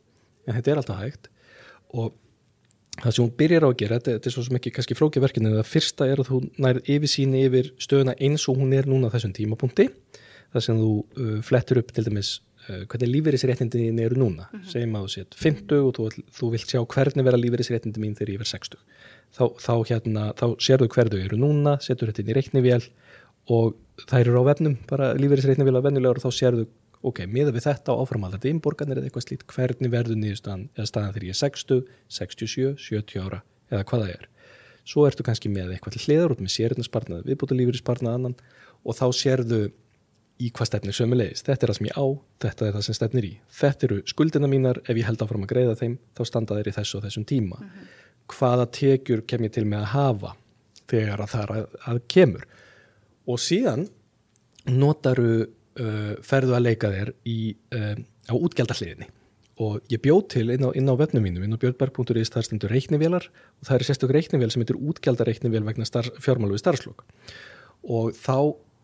en 0.48 0.58
þetta 0.58 0.74
er 0.74 0.82
alltaf 0.82 1.02
hægt. 1.02 1.30
Og 1.98 2.14
það 3.02 3.16
sem 3.16 3.24
hún 3.24 3.34
byrjar 3.40 3.66
á 3.66 3.70
að 3.70 3.78
gera, 3.82 4.00
þetta, 4.00 4.16
þetta 4.18 4.30
er 4.30 4.36
svo 4.36 4.46
sem 4.46 4.60
ekki 4.60 4.74
kannski 4.76 4.98
flókjaverkinu, 5.00 5.52
en 5.52 5.60
það 5.60 5.72
fyrsta 5.72 6.08
er 6.12 6.22
að 6.22 6.32
þú 6.32 6.42
nærið 6.62 6.94
yfir 6.96 7.14
síni 7.14 7.44
yfir 7.48 7.72
stöðuna 7.82 8.18
eins 8.22 8.48
og 8.52 8.62
hún 8.62 8.76
er 8.78 8.90
núna 8.90 9.12
þessum 9.14 9.36
tímapunkti, 9.38 9.88
það 10.54 10.66
sem 10.68 10.82
þú 10.82 10.94
uh, 11.02 11.36
flettur 11.48 11.82
upp 11.82 11.94
til 11.96 12.06
dæmis 12.08 12.40
hvernig 12.92 13.12
lífeyrisréttindin 13.16 14.00
eru 14.00 14.20
núna, 14.20 14.48
mm 14.48 14.60
-hmm. 14.60 14.72
segjum 14.72 14.96
að 14.96 15.06
þú 15.06 15.10
sétt 15.16 15.36
50 15.36 15.80
og 15.88 15.94
þú, 15.96 16.04
þú 16.38 16.52
vilt 16.52 16.70
sjá 16.70 16.82
hvernig 16.86 17.26
vera 17.26 17.38
lífeyrisréttindi 17.38 18.00
mín 18.00 18.16
þegar 18.16 18.34
ég 18.34 18.42
verð 18.42 18.54
60 18.56 18.78
þá, 19.36 19.46
þá, 19.66 19.74
hérna, 19.90 20.24
þá 20.40 20.48
sérðu 20.60 20.88
hverðu 20.88 21.24
eru 21.26 21.38
núna, 21.38 21.78
setur 21.82 22.08
þetta 22.10 22.22
inn 22.22 22.32
í 22.32 22.38
reiknivél 22.38 22.84
og 23.48 23.76
það 24.08 24.20
eru 24.20 24.40
á 24.42 24.44
vefnum, 24.50 24.78
bara 24.88 25.14
lífeyrisréttindi 25.14 25.68
vilja 25.68 25.86
vennilegur 25.88 26.18
og 26.20 26.26
þá 26.26 26.32
sérðu 26.32 26.68
ok, 27.02 27.26
miða 27.26 27.54
við 27.56 27.66
þetta 27.66 27.96
áframaldandi 27.98 28.52
innborganir 28.54 29.00
eða 29.00 29.10
eitthvað 29.10 29.26
slít, 29.26 29.46
hvernig 29.50 29.92
verður 29.94 30.20
nýðustan 30.22 30.68
eða 30.76 30.90
staðan 30.90 31.16
þegar 31.16 31.28
ég 31.28 31.36
er 31.36 31.40
60, 31.40 31.82
67, 32.08 32.76
70 32.78 33.24
ára 33.26 33.42
eða 33.72 33.86
hvað 33.90 34.04
það 34.04 34.14
er. 34.16 34.28
Svo 34.92 35.06
ertu 35.08 35.26
kannski 35.26 35.50
með 35.50 35.76
eitthvað 35.76 35.98
til 35.98 36.04
hliðar 36.06 36.36
út 36.36 36.44
með 36.44 36.54
sérðnarspartnað, 36.56 37.26
viðbúta 37.30 37.58
lífyrirspartnað 37.58 38.18
annan 38.18 38.36
og 38.82 38.98
þá 38.98 39.06
sérðu 39.18 39.62
í 40.42 40.50
hvað 40.56 40.70
stefnir 40.70 40.98
sömulegist. 40.98 41.46
Þetta 41.48 41.66
er 41.66 41.72
það 41.72 41.78
sem 41.78 41.90
ég 41.90 41.98
á, 42.02 42.08
þetta 42.46 42.68
er 42.68 42.76
það 42.76 42.86
sem 42.88 42.98
stefnir 42.98 43.28
í. 43.28 43.32
Þetta 43.62 43.88
eru 43.88 44.00
skuldina 44.10 44.50
mínar, 44.52 44.82
ef 44.88 45.00
ég 45.00 45.08
held 45.08 45.24
áfram 45.26 45.46
að 45.46 45.54
greiða 45.54 45.78
þeim, 45.80 45.96
þá 46.18 46.22
standa 46.30 46.58
þeir 46.58 46.72
í 46.72 46.76
þessu 46.80 46.98
og 47.00 47.06
þessum 47.06 47.28
tíma. 47.30 47.62
Mm 47.62 47.70
-hmm. 47.70 47.96
Hvaða 48.32 48.68
tekjur 48.78 49.24
kem 49.28 49.48
ég 49.48 49.54
til 49.56 49.66
með 49.66 49.86
að 49.86 49.92
hafa 49.96 50.36
þegar 50.92 51.24
að 51.24 51.32
það 51.36 51.56
að, 51.56 51.80
að 51.92 52.02
kemur? 52.08 52.46
Og 53.28 53.40
síðan 53.40 53.88
notaru 54.70 55.32
uh, 55.42 56.14
ferðu 56.26 56.56
að 56.58 56.66
leika 56.68 56.92
þér 56.94 57.14
í, 57.26 57.56
uh, 57.76 57.96
á 58.30 58.34
útgjaldahliðinni 58.36 59.10
og 59.62 59.82
ég 59.94 60.02
bjóð 60.02 60.22
til 60.34 60.48
inn 60.54 60.66
á, 60.66 60.70
inn 60.74 60.90
á 60.90 60.96
vefnum 60.98 61.26
mínum, 61.26 61.44
inn 61.46 61.54
á 61.54 61.62
björnberg.is 61.62 62.32
það 62.32 62.40
er 62.42 62.48
stundur 62.48 62.72
reiknivélar 62.74 63.28
og 63.30 63.68
það 63.68 63.76
er 63.76 63.86
sérstök 63.90 64.14
reiknivél 64.16 64.50
sem 64.54 64.64
heitir 64.64 64.80
útgjaldareiknivél 64.80 65.66
vegna 65.68 65.86
fjármálu 66.18 66.58
og 67.82 68.14
þá, 68.14 68.38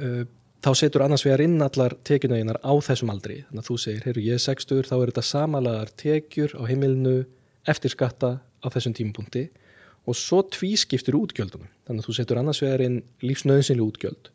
uh, 0.03 0.23
þá 0.65 0.71
setur 0.75 1.05
annars 1.05 1.25
vegar 1.25 1.43
inn 1.45 1.61
allar 1.61 1.95
tekjunæginar 2.07 2.59
á 2.63 2.73
þessum 2.87 3.11
aldri 3.13 3.43
þannig 3.47 3.63
að 3.63 3.69
þú 3.69 3.77
segir, 3.83 4.03
heyrðu 4.07 4.25
ég 4.25 4.39
er 4.39 4.45
60 4.45 4.89
þá 4.89 4.95
er 4.97 5.11
þetta 5.11 5.25
samalagar 5.29 5.93
tekjur 6.03 6.55
á 6.57 6.63
heimilinu 6.69 7.17
eftir 7.67 7.93
skatta 7.93 8.37
á 8.41 8.67
þessum 8.73 8.95
tímapunkti 8.97 9.47
og 10.07 10.15
svo 10.15 10.41
tvískiptir 10.55 11.17
útgjöldunum 11.19 11.69
þannig 11.87 12.03
að 12.03 12.09
þú 12.09 12.17
setur 12.17 12.41
annars 12.41 12.63
vegar 12.63 12.83
inn 12.85 13.01
lífsnöðsynli 13.21 13.83
útgjöld 13.83 14.31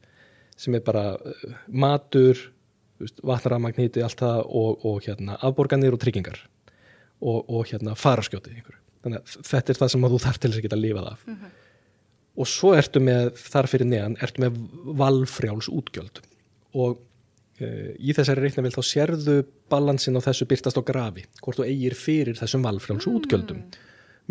sem 0.63 0.77
er 0.77 0.85
bara 0.85 1.15
uh, 1.17 1.57
matur, 1.69 2.39
vatnaramagniti, 3.27 4.03
allt 4.05 4.21
það 4.23 4.45
og, 4.47 4.87
og 4.87 5.01
hérna, 5.07 5.39
afborganir 5.43 5.95
og 5.95 6.03
tryggingar 6.03 6.39
og, 7.23 7.49
og 7.49 7.67
hérna, 7.71 7.97
faraskjótið. 7.99 8.63
Þannig 9.03 9.19
að 9.19 9.49
þetta 9.49 9.73
er 9.73 9.81
það 9.81 9.93
sem 9.95 10.09
þú 10.13 10.21
þarf 10.23 10.39
til 10.39 10.51
þess 10.51 10.61
að 10.61 10.67
geta 10.67 10.79
að 10.79 10.85
lifa 10.85 11.05
af. 11.11 11.27
Mm 11.27 11.35
-hmm. 11.35 11.59
Og 12.33 12.49
svo 12.49 12.73
ertu 12.77 13.03
með, 13.05 13.35
þar 13.37 13.69
fyrir 13.69 13.89
neðan, 13.91 14.19
ertu 14.25 14.45
með 14.45 14.61
valfrjáls 15.01 15.69
útgjöld 15.69 16.23
og 16.73 16.97
uh, 16.97 17.91
í 18.01 18.15
þessari 18.17 18.47
reiknavill 18.47 18.73
þá 18.73 18.83
sérðu 18.89 19.39
balansin 19.73 20.17
á 20.17 20.25
þessu 20.25 20.49
byrtast 20.49 20.81
á 20.81 20.83
grafi, 20.89 21.27
hvort 21.45 21.61
þú 21.61 21.69
eigir 21.69 21.97
fyrir 21.99 22.39
þessum 22.39 22.65
valfrjáls 22.65 23.05
mm. 23.05 23.19
útgjöldum 23.21 23.65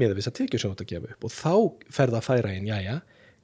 með 0.01 0.13
að 0.13 0.21
þess 0.21 0.31
að 0.31 0.37
tekja 0.39 0.61
svo 0.63 0.71
nátt 0.71 0.81
að 0.85 0.93
gefa 0.95 1.13
upp 1.13 1.27
og 1.27 1.35
þá 1.35 1.53
ferða 1.93 2.21
að 2.21 2.27
færa 2.31 2.53
einn, 2.55 2.69
jájá, 2.71 2.95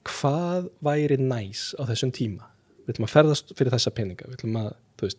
hvað 0.08 0.70
væri 0.82 1.20
næs 1.22 1.68
á 1.78 1.86
þessum 1.86 2.14
tíma? 2.16 2.48
við 2.88 2.96
ætlum 2.96 3.08
að 3.08 3.12
ferðast 3.12 3.52
fyrir 3.58 3.74
þessa 3.74 3.92
peninga 3.92 4.26
við 4.26 4.38
ætlum 4.38 4.58
að, 4.62 4.68
þú 4.96 5.08
veist, 5.08 5.18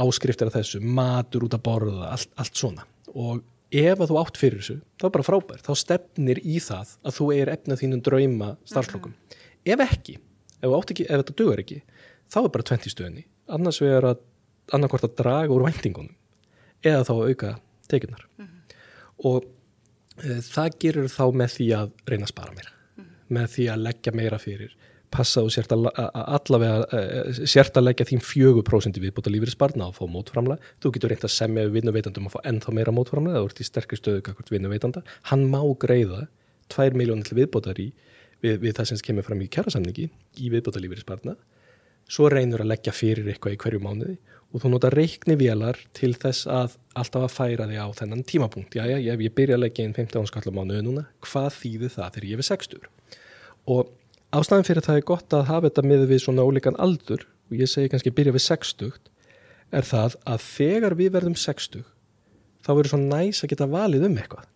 áskriftir 0.00 0.48
af 0.48 0.56
þessu, 0.56 0.80
matur 0.80 1.44
út 1.44 1.56
að 1.56 1.64
borða 1.66 2.12
allt, 2.14 2.30
allt 2.40 2.56
svona 2.56 2.86
og 3.12 3.42
ef 3.70 4.00
að 4.00 4.10
þú 4.10 4.16
átt 4.18 4.40
fyrir 4.40 4.62
þessu, 4.62 4.80
þá 4.98 5.04
er 5.06 5.12
bara 5.14 5.26
frábært. 5.26 5.66
Þá 5.66 5.74
stefnir 5.78 6.40
í 6.42 6.56
það 6.62 6.96
að 7.06 7.16
þú 7.18 7.26
er 7.36 7.52
efnað 7.54 7.82
þínum 7.84 8.02
drauma 8.06 8.54
starfslokum, 8.66 9.14
mm 9.14 9.40
ef 9.64 9.82
ekki 9.84 10.16
ef, 10.16 10.70
ekki, 10.70 11.06
ef 11.06 11.22
þetta 11.22 11.36
dögur 11.36 11.62
ekki 11.62 11.80
þá 12.30 12.40
er 12.42 12.52
bara 12.54 12.68
20 12.72 12.94
stöðinni 12.94 13.26
annars 13.50 13.80
vegar 13.82 14.08
að 14.12 14.24
annarkvort 14.76 15.08
að 15.08 15.16
draga 15.20 15.54
úr 15.54 15.66
væntingunum 15.66 16.14
eða 16.86 17.04
þá 17.08 17.14
auka 17.18 17.54
tekjunar 17.90 18.26
og 19.26 19.48
e, 20.22 20.38
það 20.46 20.76
gerur 20.84 21.10
þá 21.12 21.24
með 21.42 21.56
því 21.56 21.66
að 21.76 21.90
reyna 22.08 22.24
að 22.28 22.32
spara 22.32 22.54
meira. 22.56 22.76
Með 23.30 23.50
því 23.54 23.64
að 23.70 23.82
leggja 23.84 24.12
meira 24.16 24.38
fyrir 24.42 24.70
passa 25.14 25.42
og 25.44 25.52
sért 25.54 25.72
að, 25.74 25.88
að 25.90 26.28
allavega 26.36 26.76
uh, 26.86 27.40
sért 27.50 27.78
að 27.78 27.86
leggja 27.88 28.08
þín 28.10 28.22
4% 28.24 29.00
viðbúta 29.02 29.32
lífið 29.32 29.54
sparna 29.54 29.88
og 29.90 29.96
fá 29.98 30.04
mótframlega 30.10 30.74
þú 30.82 30.94
getur 30.96 31.14
reynt 31.14 31.26
að 31.26 31.34
semja 31.34 31.66
við 31.66 31.80
vinnuveitandum 31.80 32.28
að 32.28 32.36
fá 32.36 32.40
ennþá 32.50 32.76
meira 32.78 32.94
mótframlega, 32.94 33.42
þú 33.42 33.50
ert 33.50 33.62
í 33.62 33.68
sterkri 33.68 34.00
stöðu 34.00 34.24
kakvart 34.26 34.52
vinnuveitanda, 34.54 35.04
hann 35.32 35.46
má 35.50 35.60
greiða 35.82 36.26
2 36.70 36.94
miljónir 36.98 37.26
til 37.26 37.40
viðbútar 37.40 37.80
í 37.82 37.90
við, 38.44 38.60
við 38.62 38.76
það 38.78 38.92
sem 38.92 39.02
kemur 39.10 39.26
fram 39.26 39.42
í 39.42 39.50
kjærasamningi 39.50 40.10
í 40.10 40.52
viðbúta 40.52 40.82
lífið 40.82 41.02
sparna 41.04 41.36
svo 42.10 42.30
reynur 42.30 42.64
að 42.64 42.72
leggja 42.72 42.94
fyrir 42.94 43.28
eitthvað 43.30 43.54
í 43.54 43.60
hverju 43.64 43.82
mánuði 43.84 44.16
og 44.50 44.64
þú 44.64 44.72
nota 44.72 44.90
reikni 44.90 45.36
vélar 45.38 45.78
til 45.94 46.12
þess 46.18 46.48
að 46.50 46.74
alltaf 46.98 47.26
að 47.26 47.34
færa 47.36 47.68
þig 47.70 47.78
á 47.78 47.88
þennan 48.00 48.24
tímapunkt. 48.26 48.74
Já, 48.74 48.82
já, 48.90 48.98
ef 49.14 49.20
ég 54.30 54.46
byrja 54.46 54.56
að 54.56 54.60
leggja 54.60 54.70
inn 54.70 54.70
15 54.70 54.70
ánskallar 54.70 54.70
mánuði 54.70 54.70
núna, 54.70 54.70
hvað 54.70 54.70
þýðir 54.70 54.70
það 54.70 54.70
þegar 54.70 54.70
ég 54.70 54.70
60 54.70 54.70
og 54.70 54.70
ástæðan 54.70 54.70
fyrir 54.70 54.84
það 54.86 54.96
er 54.96 55.06
gott 55.08 55.34
að 55.34 55.48
hafa 55.48 55.68
þetta 55.68 55.82
með 55.82 56.04
við 56.10 56.22
svona 56.22 56.44
ólíkan 56.46 56.78
aldur 56.78 57.26
og 57.50 57.56
ég 57.58 57.70
segi 57.70 57.90
kannski 57.90 58.12
byrja 58.14 58.34
við 58.34 58.44
60 58.44 58.92
er 59.70 59.86
það 59.86 60.16
að 60.26 60.44
þegar 60.46 60.94
við 60.98 61.12
verðum 61.16 61.34
60 61.34 61.84
þá 62.60 62.70
verður 62.70 62.92
svo 62.92 63.00
næs 63.02 63.42
að 63.42 63.50
geta 63.50 63.68
valið 63.70 64.06
um 64.06 64.16
eitthvað. 64.20 64.46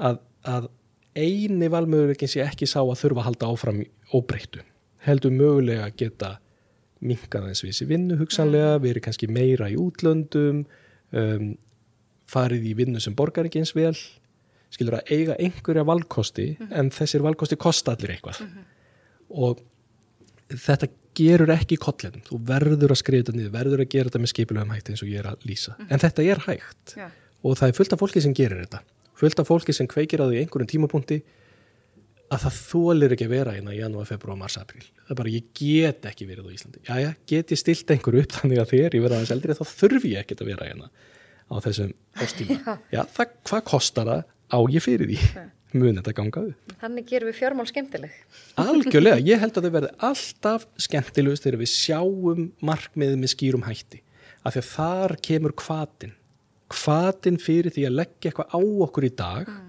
Að, 0.00 0.20
að 0.42 0.68
eini 1.14 1.68
valmöguleikin 1.70 2.30
sé 2.30 2.42
ekki 2.42 2.66
sá 2.66 2.80
að 2.80 2.98
þurfa 3.02 3.22
að 3.22 3.28
halda 3.28 3.50
áfram 3.50 3.82
óbreyttu 4.14 4.64
heldur 5.04 5.34
mögulega 5.34 5.86
að 5.86 5.96
geta 6.02 6.30
minkað 7.00 7.50
eins 7.50 7.62
við 7.62 7.72
þessi 7.72 7.88
vinnu 7.88 8.18
hugsanlega 8.20 8.80
verið 8.82 9.04
kannski 9.06 9.30
meira 9.30 9.70
í 9.70 9.78
útlöndum 9.80 10.64
um, 11.14 11.46
farið 12.30 12.66
í 12.72 12.74
vinnu 12.82 13.00
sem 13.02 13.14
borgar 13.16 13.46
ekki 13.46 13.62
eins 13.62 13.72
vel. 13.76 13.94
Skilur 14.70 14.98
að 14.98 15.14
eiga 15.14 15.38
einhverja 15.38 15.86
valkosti 15.86 16.52
mm 16.52 16.66
-hmm. 16.66 16.76
en 16.78 16.92
þessir 16.94 17.24
valkosti 17.24 17.56
kosta 17.58 17.94
allir 17.94 18.16
eitthvað. 18.16 18.42
Mm 18.42 18.50
-hmm 18.50 18.68
og 19.30 19.60
þetta 20.50 20.90
gerur 21.20 21.52
ekki 21.54 21.78
kollenum, 21.80 22.22
þú 22.26 22.38
verður 22.48 22.94
að 22.94 23.00
skrifa 23.02 23.24
þetta 23.26 23.36
niður, 23.36 23.52
verður 23.56 23.82
að 23.84 23.90
gera 23.92 24.10
þetta 24.10 24.22
með 24.22 24.32
skipilöfum 24.32 24.72
hægt 24.74 24.92
eins 24.92 25.02
og 25.04 25.10
ég 25.10 25.20
er 25.22 25.28
að 25.32 25.44
lýsa, 25.48 25.74
mm 25.74 25.84
-hmm. 25.84 25.90
en 25.90 26.02
þetta 26.04 26.22
er 26.22 26.40
hægt. 26.46 26.96
Ja. 26.96 27.10
og 27.42 27.56
það 27.56 27.68
er 27.68 27.76
fullt 27.76 27.92
af 27.92 28.00
fólki 28.00 28.20
sem 28.20 28.34
gerir 28.34 28.60
þetta. 28.64 28.80
Fullt 29.14 29.38
af 29.40 29.46
fólki 29.48 29.72
sem 29.72 29.86
kveikir 29.86 30.20
að 30.20 30.30
því 30.32 30.40
einhverjum 30.40 30.68
tímapunkti 30.68 31.22
að 32.30 32.44
það 32.44 32.58
þólir 32.70 33.12
ekki 33.14 33.26
að 33.26 33.34
vera 33.34 33.54
hérna 33.56 33.74
í 33.74 33.80
janúar, 33.80 34.06
februar, 34.06 34.36
mars, 34.38 34.56
april 34.60 34.82
það 35.10 35.10
er 35.10 35.18
bara, 35.18 35.30
ég 35.34 35.46
get 35.58 36.04
ekki 36.06 36.26
verið 36.28 36.46
á 36.46 36.50
Íslandi. 36.54 36.82
Já, 36.86 36.94
já, 37.02 37.10
get 37.26 37.50
ég 37.50 37.58
stilt 37.58 37.90
einhverju 37.90 38.22
upp 38.22 38.34
þannig 38.36 38.60
að 38.62 38.68
þegar 38.70 38.94
ég 38.94 39.02
verða 39.02 39.16
aðeins 39.18 39.32
eldri, 39.34 39.56
þá 39.58 39.64
þurfi 39.80 40.12
ég 40.12 40.20
ekki 40.22 40.36
að 40.38 40.50
vera 40.52 40.68
hérna 40.68 40.90
á 41.50 41.54
þessum 41.64 41.94
ástíma 42.14 42.76
já, 42.94 43.00
það, 43.16 43.32
hvað 43.50 43.64
kostar 43.72 44.10
það? 44.12 44.22
Á 44.50 44.58
ég 44.70 44.84
fyrir 44.84 45.10
því 45.10 45.18
mun 45.76 45.98
þetta 45.98 46.14
ganga 46.16 46.42
upp. 46.50 46.74
Þannig 46.80 47.08
gerum 47.10 47.30
við 47.30 47.36
fjármál 47.38 47.66
skemmtileg. 47.68 48.14
Algjörlega, 48.60 49.20
ég 49.26 49.42
held 49.42 49.58
að 49.58 49.66
þau 49.66 49.74
verði 49.76 49.90
alltaf 50.08 50.66
skemmtilegust 50.80 51.46
þegar 51.46 51.60
við 51.60 51.72
sjáum 51.72 52.46
markmiðið 52.66 53.20
með 53.20 53.32
skýrum 53.34 53.66
hætti. 53.68 54.02
Af 54.40 54.56
því 54.56 54.62
að 54.62 54.70
þar 54.70 55.16
kemur 55.28 55.56
kvatin. 55.62 56.14
Kvatin 56.70 57.40
fyrir 57.42 57.74
því 57.74 57.86
að 57.88 57.96
leggja 57.98 58.30
eitthvað 58.30 58.54
á 58.56 58.60
okkur 58.86 59.06
í 59.06 59.14
dag 59.18 59.48
mm. 59.50 59.64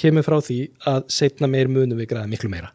kemur 0.00 0.26
frá 0.26 0.38
því 0.44 0.60
að 0.90 1.02
setna 1.12 1.50
meir 1.50 1.70
munum 1.72 2.00
við 2.00 2.12
græða 2.14 2.30
miklu 2.30 2.52
meira. 2.52 2.72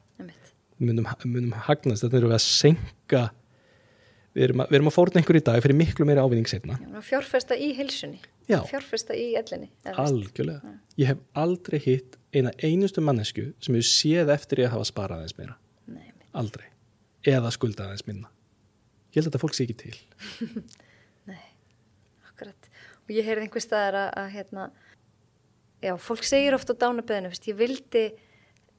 Munum, 0.75 1.07
munum 1.23 1.53
hagnast, 1.69 2.03
þetta 2.03 2.19
er 2.19 2.31
að 2.35 2.41
senka 2.43 3.27
við 4.35 4.49
erum 4.49 4.63
að, 4.63 4.71
við 4.71 4.79
erum 4.79 4.89
að 4.89 4.95
fórna 4.97 5.21
einhver 5.21 5.39
í 5.39 5.43
dag 5.47 5.61
fyrir 5.63 5.77
miklu 5.79 6.07
meira 6.07 6.23
ávinning 6.25 6.49
setna. 6.51 6.75
Já, 6.81 6.99
fjárfesta 7.09 7.55
í 7.55 7.69
hilsunni. 7.77 8.19
Já. 8.49 8.59
Fjárfesta 8.67 9.15
í 9.17 9.29
ellinni. 9.39 9.71
Algjörlega. 9.95 10.59
Já. 10.59 10.79
Ég 11.01 11.11
hef 11.13 11.21
aldrei 11.45 11.79
hitt 11.81 12.17
eina 12.35 12.53
einustu 12.63 13.03
mannesku 13.03 13.49
sem 13.63 13.77
hefur 13.77 13.89
séð 13.89 14.31
eftir 14.35 14.63
ég 14.63 14.69
að 14.69 14.77
hafa 14.77 14.89
sparað 14.89 15.23
aðeins 15.23 15.37
meira. 15.39 15.57
Nei, 15.91 16.09
aldrei, 16.35 16.67
eða 17.27 17.51
skuldað 17.55 17.91
aðeins 17.91 18.07
minna. 18.09 18.31
Ég 19.13 19.21
held 19.21 19.29
að 19.29 19.31
þetta 19.31 19.43
fólk 19.43 19.57
sé 19.57 19.65
ekki 19.65 19.77
til. 19.79 19.95
Nei, 21.31 21.45
akkurat. 22.29 22.69
Og 23.05 23.15
ég 23.15 23.27
heyrði 23.27 23.47
einhver 23.47 23.63
staðar 23.63 23.99
að, 24.01 24.09
að 24.21 24.29
hérna, 24.35 24.67
já, 25.85 25.93
fólk 26.01 26.25
segir 26.27 26.57
ofta 26.57 26.75
á 26.75 26.81
dánaböðinu, 26.83 27.31
ég 27.31 27.59
vildi 27.59 28.05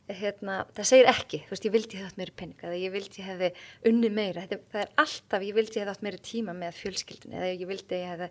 hérna, 0.06 0.60
það 0.76 0.88
segir 0.90 1.08
ekki, 1.10 1.40
veist, 1.50 1.64
ég 1.66 1.74
vildi 1.74 1.98
hefði 1.98 2.10
átt 2.10 2.20
meiri 2.20 2.34
penning, 2.38 2.60
eða 2.62 2.76
ég 2.78 2.92
vildi 2.94 3.24
hefði 3.26 3.48
unni 3.90 4.10
meira, 4.14 4.44
þetta, 4.44 4.70
það 4.74 4.84
er 4.84 4.92
alltaf, 5.02 5.46
ég 5.46 5.56
vildi 5.56 5.80
hefði 5.80 5.94
átt 5.94 6.04
meiri 6.06 6.20
tíma 6.22 6.54
með 6.54 6.78
fjölskyldinu, 6.78 7.40
eða 7.40 7.48
ég 7.50 7.70
vildi 7.70 7.98
hefði, 8.04 8.28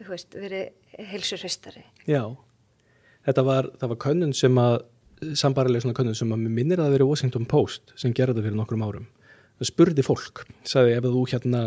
þú 0.00 0.08
veist, 0.10 0.34
verið 0.34 1.04
heilsur 1.12 1.44
höstari 1.44 1.84
Já 2.10 2.24
þetta 3.26 3.44
var, 3.46 3.70
það 3.80 3.92
var 3.92 4.00
könnun 4.04 4.34
sem 4.36 4.58
að 4.60 4.82
sambarileg 5.38 5.84
svona 5.84 5.96
könnun 5.96 6.16
sem 6.18 6.32
að 6.34 6.42
mér 6.42 6.56
minnir 6.58 6.80
að 6.80 6.88
það 6.88 6.96
veri 6.96 7.08
Washington 7.08 7.46
Post 7.48 7.94
sem 8.00 8.12
gerði 8.16 8.36
þetta 8.36 8.46
fyrir 8.48 8.58
nokkrum 8.58 8.84
árum. 8.84 9.06
Það 9.60 9.70
spurði 9.70 10.04
fólk, 10.04 10.44
sagði 10.66 10.96
ef 10.96 11.06
þú 11.06 11.24
hérna 11.30 11.62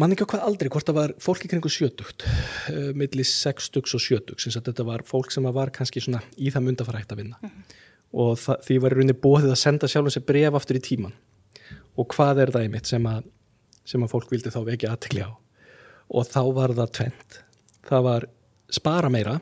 mann 0.00 0.14
ekki 0.14 0.26
á 0.26 0.30
hvað 0.32 0.46
aldrei, 0.46 0.70
hvort 0.72 0.88
það 0.88 0.98
var 0.98 1.14
fólk 1.22 1.44
í 1.46 1.50
kringu 1.50 1.70
sjötugt 1.72 2.24
uh, 2.26 2.90
millir 2.96 3.28
sextugs 3.28 3.94
og 3.96 4.02
sjötugs 4.02 4.46
sem 4.46 4.64
þetta 4.64 4.86
var 4.86 5.04
fólk 5.06 5.32
sem 5.34 5.46
var 5.46 5.72
kannski 5.74 6.02
svona 6.02 6.22
í 6.36 6.52
það 6.52 6.66
mynd 6.66 6.82
að 6.82 6.90
fara 6.90 7.02
hægt 7.02 7.14
að 7.14 7.22
vinna. 7.22 7.40
Mm 7.40 7.50
-hmm. 7.50 7.76
og 8.24 8.32
það, 8.38 8.64
því 8.66 8.78
var 8.78 8.92
í 8.92 8.98
rauninni 8.98 9.18
bóðið 9.26 9.52
að 9.54 9.62
senda 9.62 9.88
sjálf 9.88 10.10
þessi 10.10 10.26
bref 10.26 10.54
aftur 10.58 10.80
í 10.80 10.86
tíman 10.88 11.14
og 11.96 12.08
hvað 12.14 12.42
er 12.42 12.50
það 12.54 12.66
einmitt 12.66 12.86
sem 12.86 13.06
að, 13.06 13.22
sem 13.84 14.02
að 14.02 14.10
fólk 14.10 14.30
vildi 14.30 14.50
þá 14.50 14.60
vekja 14.64 14.90
aðtekli 14.92 15.22
á? 15.26 15.30
Og 16.10 16.26
þá 16.26 16.42
var 16.54 16.74
það 16.74 16.92
tvent 16.98 17.40
það 17.86 18.02
var 18.06 18.26
spara 18.70 19.10
meira 19.10 19.40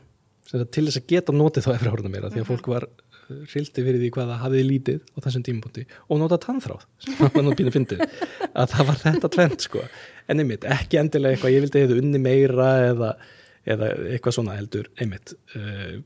til 0.48 0.86
þess 0.86 1.00
að 1.00 1.08
geta 1.12 1.34
notið 1.36 1.66
þá 1.66 1.70
efrahórna 1.74 2.12
meira 2.12 2.30
því 2.32 2.42
að 2.42 2.50
fólk 2.50 2.68
var 2.72 2.86
rildi 3.28 3.84
fyrir 3.84 3.98
því 4.00 4.10
hvaða 4.14 4.36
hafiði 4.42 4.66
lítið 4.66 5.00
á 5.12 5.18
þessum 5.26 5.42
tímapunkti 5.44 5.82
og 6.08 6.20
nota 6.22 6.38
tannþráð 6.40 6.86
sem 7.04 7.18
var 7.20 7.44
nú 7.44 7.56
pínu 7.58 7.72
fyndið 7.74 8.04
að 8.60 8.70
það 8.72 8.88
var 8.88 9.02
þetta 9.02 9.30
tvent 9.34 9.66
sko. 9.66 9.82
En 10.28 10.40
einmitt 10.42 10.64
ekki 10.68 11.00
endilega 11.00 11.36
eitthvað 11.36 11.54
ég 11.54 11.66
vildi 11.66 11.82
hefðu 11.84 11.98
unni 12.02 12.22
meira 12.22 12.70
eða, 12.86 13.10
eða 13.68 13.90
eitthvað 14.14 14.38
svona 14.38 14.56
heldur 14.56 14.88
einmitt 14.96 15.34
uh, 15.58 16.00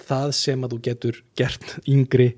það 0.00 0.34
sem 0.40 0.64
að 0.64 0.74
þú 0.74 0.80
getur 0.88 1.20
gert 1.36 1.76
yngri 1.84 2.30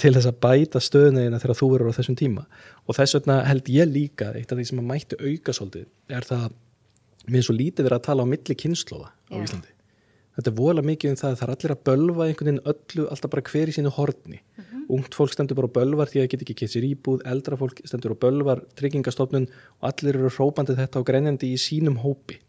til 0.00 0.14
þess 0.14 0.30
að 0.30 0.40
bæta 0.42 0.82
stöðunina 0.82 1.42
þegar 1.42 1.58
þú 1.58 1.72
verður 1.74 1.92
á 1.94 1.98
þessum 1.98 2.18
tíma. 2.18 2.46
Og 2.86 2.96
þess 2.96 3.18
vegna 3.18 3.42
held 3.46 3.68
ég 3.70 3.90
líka 3.90 4.30
eitt 4.38 4.50
af 4.54 4.58
því 4.58 4.70
sem 4.70 4.80
að 4.80 4.88
mætti 4.88 5.18
auka 5.20 5.54
svolítið 5.58 6.16
er 6.16 6.26
það 6.26 6.48
mér 7.30 7.46
svo 7.46 7.54
lítið 7.54 7.86
verið 7.86 7.98
að 7.98 8.08
tala 8.08 8.24
á 8.26 8.30
milli 8.30 8.56
kynnslóða 8.58 9.12
á 9.12 9.34
Íslandi 9.42 9.71
þetta 10.36 10.50
er 10.50 10.56
vola 10.56 10.84
mikið 10.86 11.12
um 11.12 11.18
það 11.20 11.34
það 11.38 11.46
er 11.46 11.54
allir 11.54 11.74
að 11.74 11.82
bölva 11.88 12.26
einhvern 12.26 12.50
veginn 12.50 12.72
öllu 12.72 13.06
alltaf 13.12 13.32
bara 13.34 13.44
hver 13.50 13.72
í 13.72 13.76
sínu 13.76 13.92
hortni 13.96 14.38
uh 14.38 14.62
mhm. 14.62 14.68
-huh. 14.72 14.84
ungt 14.96 15.14
fólk 15.18 15.32
stendur 15.34 15.58
bara 15.60 15.68
á 15.68 15.76
bölvar 15.78 16.08
því 16.08 16.18
að 16.18 16.24
það 16.24 16.32
get 16.32 16.44
ekki 16.46 16.58
kessir 16.62 16.88
íbúð 16.88 17.26
eldra 17.32 17.56
fólk 17.60 17.82
stendur 17.84 18.14
á 18.14 18.22
bölvar 18.24 18.64
tryggingastofnun 18.76 19.48
og 19.80 19.84
allir 19.90 20.16
eru 20.16 20.30
hrópandi 20.30 20.78
þetta 20.78 21.00
á 21.00 21.08
greinjandi 21.08 21.52
í 21.52 21.58
sínum 21.60 22.00
hópi 22.04 22.40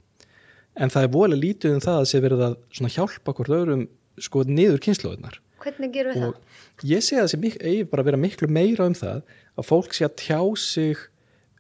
en 0.76 0.90
það 0.90 1.04
er 1.04 1.12
vola 1.14 1.36
lítið 1.36 1.76
um 1.76 1.84
það 1.84 2.00
að 2.02 2.10
sé 2.10 2.20
verið 2.20 2.42
að 2.48 2.96
hjálpa 2.96 3.34
hvort 3.34 3.50
öðrum 3.50 3.88
sko 4.18 4.44
niður 4.44 4.80
kynnslóðunar 4.80 5.40
Hvernig 5.64 5.94
gerum 5.96 6.12
við 6.12 6.24
það? 6.26 6.40
Ég 6.84 7.04
sé 7.06 7.16
að 7.16 7.24
það 7.24 7.32
sé 7.32 7.74
bara 7.88 8.04
að 8.04 8.08
vera 8.10 8.20
miklu 8.20 8.50
meira 8.52 8.88
um 8.90 8.96
það 8.98 9.22
að 9.56 9.68
fólk 9.70 9.94
sé 9.96 10.08
að 10.08 10.16
tjá 10.20 10.40
sig 10.60 10.98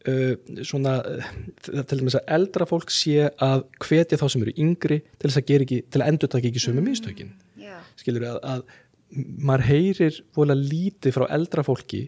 Uh, 0.04 0.34
svona 0.68 0.98
uh, 1.08 1.28
til 1.64 2.00
dæmis 2.02 2.18
að 2.20 2.26
eldra 2.36 2.66
fólk 2.68 2.90
sé 2.92 3.30
að 3.40 3.62
hvetja 3.86 4.18
þá 4.20 4.26
sem 4.34 4.42
eru 4.44 4.54
yngri 4.60 4.98
til 5.00 5.30
þess 5.30 5.40
að 5.40 5.46
gera 5.48 5.64
ekki, 5.64 5.78
til 5.88 6.02
að 6.02 6.10
endur 6.12 6.32
taka 6.34 6.50
ekki 6.50 6.64
sömu 6.64 6.82
mm, 6.82 6.90
mistökin. 6.90 7.30
Yeah. 7.56 7.86
skilur 7.96 8.26
að, 8.28 8.42
að 8.44 8.66
maður 9.48 9.64
heyrir 9.70 10.20
vola 10.36 10.58
lítið 10.60 11.16
frá 11.16 11.26
eldra 11.32 11.64
fólki 11.64 12.02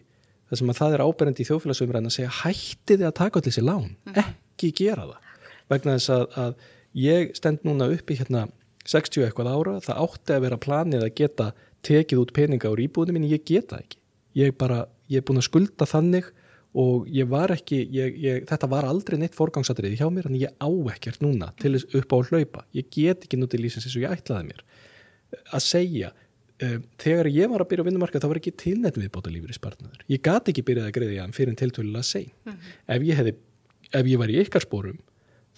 þar 0.50 0.60
sem 0.60 0.72
að 0.74 0.80
það 0.82 0.96
er 0.96 1.04
áberend 1.06 1.40
í 1.40 1.46
þjófélagsumræðin 1.48 2.10
að 2.10 2.16
segja 2.18 2.34
hættið 2.42 3.06
að 3.06 3.16
taka 3.22 3.40
allir 3.40 3.56
sér 3.56 3.66
lán? 3.66 3.88
Mm. 4.06 4.20
ekki 4.20 4.72
gera 4.82 5.08
það. 5.08 5.32
Vegna 5.72 5.96
þess 5.96 6.12
að, 6.14 6.26
að 6.42 6.68
ég 7.06 7.34
stend 7.36 7.66
núna 7.66 7.88
upp 7.92 8.10
í 8.12 8.18
hérna 8.20 8.46
60 8.86 9.26
eitthvað 9.26 9.52
ára, 9.52 9.78
það 9.82 10.02
átti 10.04 10.36
að 10.36 10.44
vera 10.46 10.60
planið 10.62 11.06
að 11.06 11.14
geta 11.18 11.48
tekið 11.86 12.22
út 12.22 12.34
peninga 12.36 12.70
úr 12.70 12.82
íbúðinu 12.84 13.16
mín, 13.18 13.30
ég 13.30 13.44
geta 13.46 13.80
ekki. 13.80 13.98
Ég 14.36 14.54
bara, 14.58 14.84
ég 15.10 15.22
er 15.22 15.26
búin 15.26 15.40
að 15.40 15.48
skulda 15.48 15.88
þannig 15.88 16.30
og 16.76 17.06
ég 17.08 17.28
var 17.30 17.54
ekki, 17.54 17.78
ég, 17.94 18.18
ég, 18.20 18.44
þetta 18.50 18.68
var 18.68 18.84
aldrei 18.88 19.16
neitt 19.20 19.36
forgangsatriði 19.36 19.96
hjá 20.00 20.10
mér 20.12 20.28
en 20.28 20.36
ég 20.36 20.52
á 20.60 20.70
ekkert 20.92 21.22
núna 21.24 21.52
til 21.60 21.72
þess 21.76 21.96
upp 21.96 22.12
á 22.12 22.16
að 22.18 22.30
hlaupa. 22.32 22.64
Ég 22.76 22.90
get 22.92 23.24
ekki 23.24 23.40
nú 23.40 23.48
til 23.48 23.62
lísins 23.64 23.88
eins 23.88 23.96
og 23.96 24.04
ég 24.04 24.12
ætlaði 24.12 24.50
mér. 24.50 24.62
Að 25.56 25.64
segja 25.64 26.12
um, 26.62 26.84
þegar 27.00 27.30
ég 27.32 27.50
var 27.52 27.64
að 27.64 27.70
byrja 27.72 27.84
á 27.84 27.88
vinnumarka 27.88 28.22
þá 28.22 28.28
var 28.30 28.40
ekki 28.40 28.54
tilnætt 28.60 29.00
viðbóta 29.00 29.32
lífur 29.32 29.52
í 29.52 29.56
spartnaður 29.56 30.04
ég 30.12 30.22
gati 30.24 30.52
ekki 30.52 30.64
byrjað 30.66 30.88
að 30.88 30.96
greiða 30.96 31.28
fyrir 31.36 31.52
en 31.52 31.60
tiltölulega 31.60 32.04
að 32.04 32.10
segja 32.10 32.32
mm 32.32 32.52
-hmm. 32.52 32.74
ef, 32.94 33.06
ég 33.10 33.20
hefði, 33.20 33.34
ef 34.00 34.10
ég 34.12 34.20
var 34.22 34.32
í 34.32 34.38
ykkar 34.42 34.64
spórum 34.64 34.98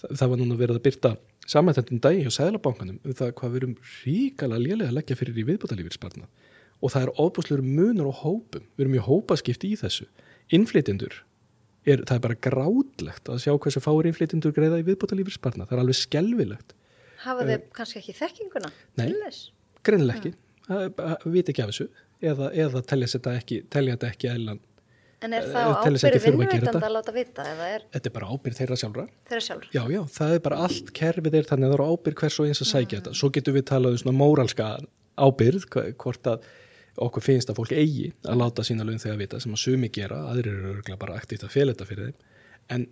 það, 0.01 0.15
það 0.19 0.29
var 0.33 0.41
núna 0.41 0.59
verið 0.59 0.79
að 0.79 0.85
byrta 0.87 1.13
samanþendum 1.49 2.01
dagi 2.03 2.23
hjá 2.25 2.31
Sæðlabankanum 2.35 2.99
um 3.03 3.13
það 3.13 3.33
hvað 3.39 3.51
við 3.53 3.61
erum 3.61 3.75
ríkala 4.03 4.59
lélega 4.59 4.89
að 4.89 4.97
leggja 4.99 5.19
fyrir 5.19 5.39
í 5.39 5.47
viðbóta 5.47 5.77
lífur 5.77 5.95
í 5.95 5.99
spartnað 5.99 6.29
og 6.79 6.93
það 6.93 7.05
er 7.05 7.15
óbúslegur 7.19 7.63
munur 7.65 8.07
og 8.07 8.19
hópum. 8.23 8.63
Við 8.77 8.85
erum 8.85 8.95
í 8.95 9.03
hópaskipt 9.03 9.65
í 9.67 9.73
þessu 9.75 10.05
innflytjendur 10.55 11.15
er, 11.85 12.03
það 12.03 12.15
er 12.17 12.25
bara 12.25 12.39
grátlegt 12.49 13.31
að 13.31 13.41
sjá 13.45 13.53
hversu 13.55 13.83
fári 13.83 14.11
innflytjendur 14.11 14.55
greiða 14.55 14.81
í 14.81 14.85
viðbóta 14.87 15.17
lífeyrisparna, 15.17 15.67
það 15.69 15.77
er 15.77 15.83
alveg 15.85 15.99
skelvilegt 16.01 16.75
Hafa 17.19 17.43
þau 17.43 17.57
kannski 17.75 17.99
ekki 17.99 18.15
þekkinguna? 18.15 18.69
Nei. 19.01 19.09
greinilega 19.83 20.19
ekki, 20.19 20.33
það 20.69 21.27
veit 21.33 21.51
ekki 21.51 21.65
af 21.65 21.73
þessu 21.73 21.89
eða, 22.19 22.51
eða 22.65 22.83
telja 22.87 23.13
þetta 23.15 23.35
ekki 23.41 23.61
telja 23.71 23.97
þetta 23.97 24.11
ekki 24.13 24.31
eðlan, 24.31 24.61
En 25.19 25.35
er 25.35 25.49
það 25.51 25.73
ábyrð 25.81 26.23
þurfa 26.23 26.71
að 26.79 26.93
láta 26.95 27.13
vita 27.15 27.43
er 27.43 27.83
þetta 27.91 28.07
er 28.07 28.13
bara 28.15 28.27
ábyrð 28.31 28.59
þeirra 28.61 28.77
sjálfra. 28.79 29.03
Þeirra 29.27 29.43
sjálfur? 29.43 29.71
já, 29.75 29.81
já, 29.91 29.99
það 30.15 30.35
er 30.35 30.43
bara 30.45 30.59
allt 30.67 30.91
kerfið 30.95 31.35
er 31.35 31.49
þannig 31.49 31.67
að 31.67 31.73
það 31.73 31.75
eru 31.75 31.87
ábyrð 31.89 32.21
hvers 32.21 32.37
og 32.39 32.47
eins 32.47 32.61
að 32.63 32.69
sækja 32.69 32.99
þetta. 33.01 33.15
Svo 33.19 33.29
getum 33.35 33.57
við 33.57 33.65
talað 33.67 33.97
um 33.97 34.01
svona 34.03 34.15
móralska 34.15 34.69
ábyrð, 35.19 35.65
hvort 35.99 36.31
að 36.31 36.47
okkur 37.05 37.23
finnst 37.23 37.51
að 37.51 37.59
fólk 37.61 37.73
eigi 37.75 38.11
að 38.27 38.39
láta 38.41 38.65
sína 38.67 38.85
laun 38.87 38.99
þegar 39.01 39.19
vita 39.21 39.39
sem 39.39 39.53
að 39.55 39.63
sumi 39.63 39.89
gera, 39.93 40.21
aðrir 40.31 40.53
eru 40.53 40.73
örgulega 40.75 40.99
bara 41.01 41.17
aktíft 41.19 41.45
að 41.47 41.55
þetta 41.55 41.87
fyrir 41.89 42.09
þeim. 42.09 42.25
En, 42.75 42.87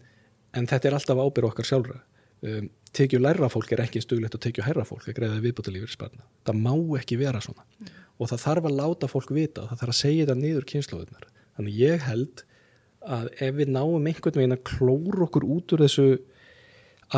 en 0.58 0.68
þetta 0.70 0.90
er 0.90 0.98
alltaf 0.98 1.22
ábyrð 1.22 1.50
okkar 1.52 1.70
sjálfra. 1.70 2.00
Um, 2.46 2.68
tekju 2.94 3.20
lærra 3.22 3.50
fólk 3.50 3.72
er 3.74 3.82
ekki 3.82 4.02
stuglegt 4.04 4.36
og 4.38 4.42
tekju 4.44 4.64
herra 4.66 4.84
fólk 4.86 5.08
að 5.10 5.16
greiða 5.18 5.40
viðbúta 5.42 5.72
lífur 5.74 5.90
sparna 5.90 6.22
það 6.46 6.60
má 6.62 7.00
ekki 7.00 7.18
vera 7.18 7.42
svona. 7.42 7.66
Og 8.18 8.30
það 8.30 8.44
þarf 8.44 8.68
að 8.70 8.78
láta 8.78 9.10
fólk 9.10 9.32
vita 9.34 9.64
og 9.64 9.72
það 9.72 9.82
þarf 9.82 9.94
að 9.94 9.98
segja 10.02 10.26
þetta 10.28 10.36
niður 10.44 10.68
kynnslóðunar 10.72 11.26
þannig 11.58 11.80
ég 11.82 12.06
held 12.06 12.44
að 13.18 13.28
ef 13.48 13.58
við 13.58 13.72
náum 13.74 14.06
einhvern 14.10 14.38
veginn 14.38 14.54
að 14.54 14.64
klóra 14.70 15.26
okkur 15.26 15.48
út 15.56 15.74
úr 15.74 15.84
þessu 15.86 16.06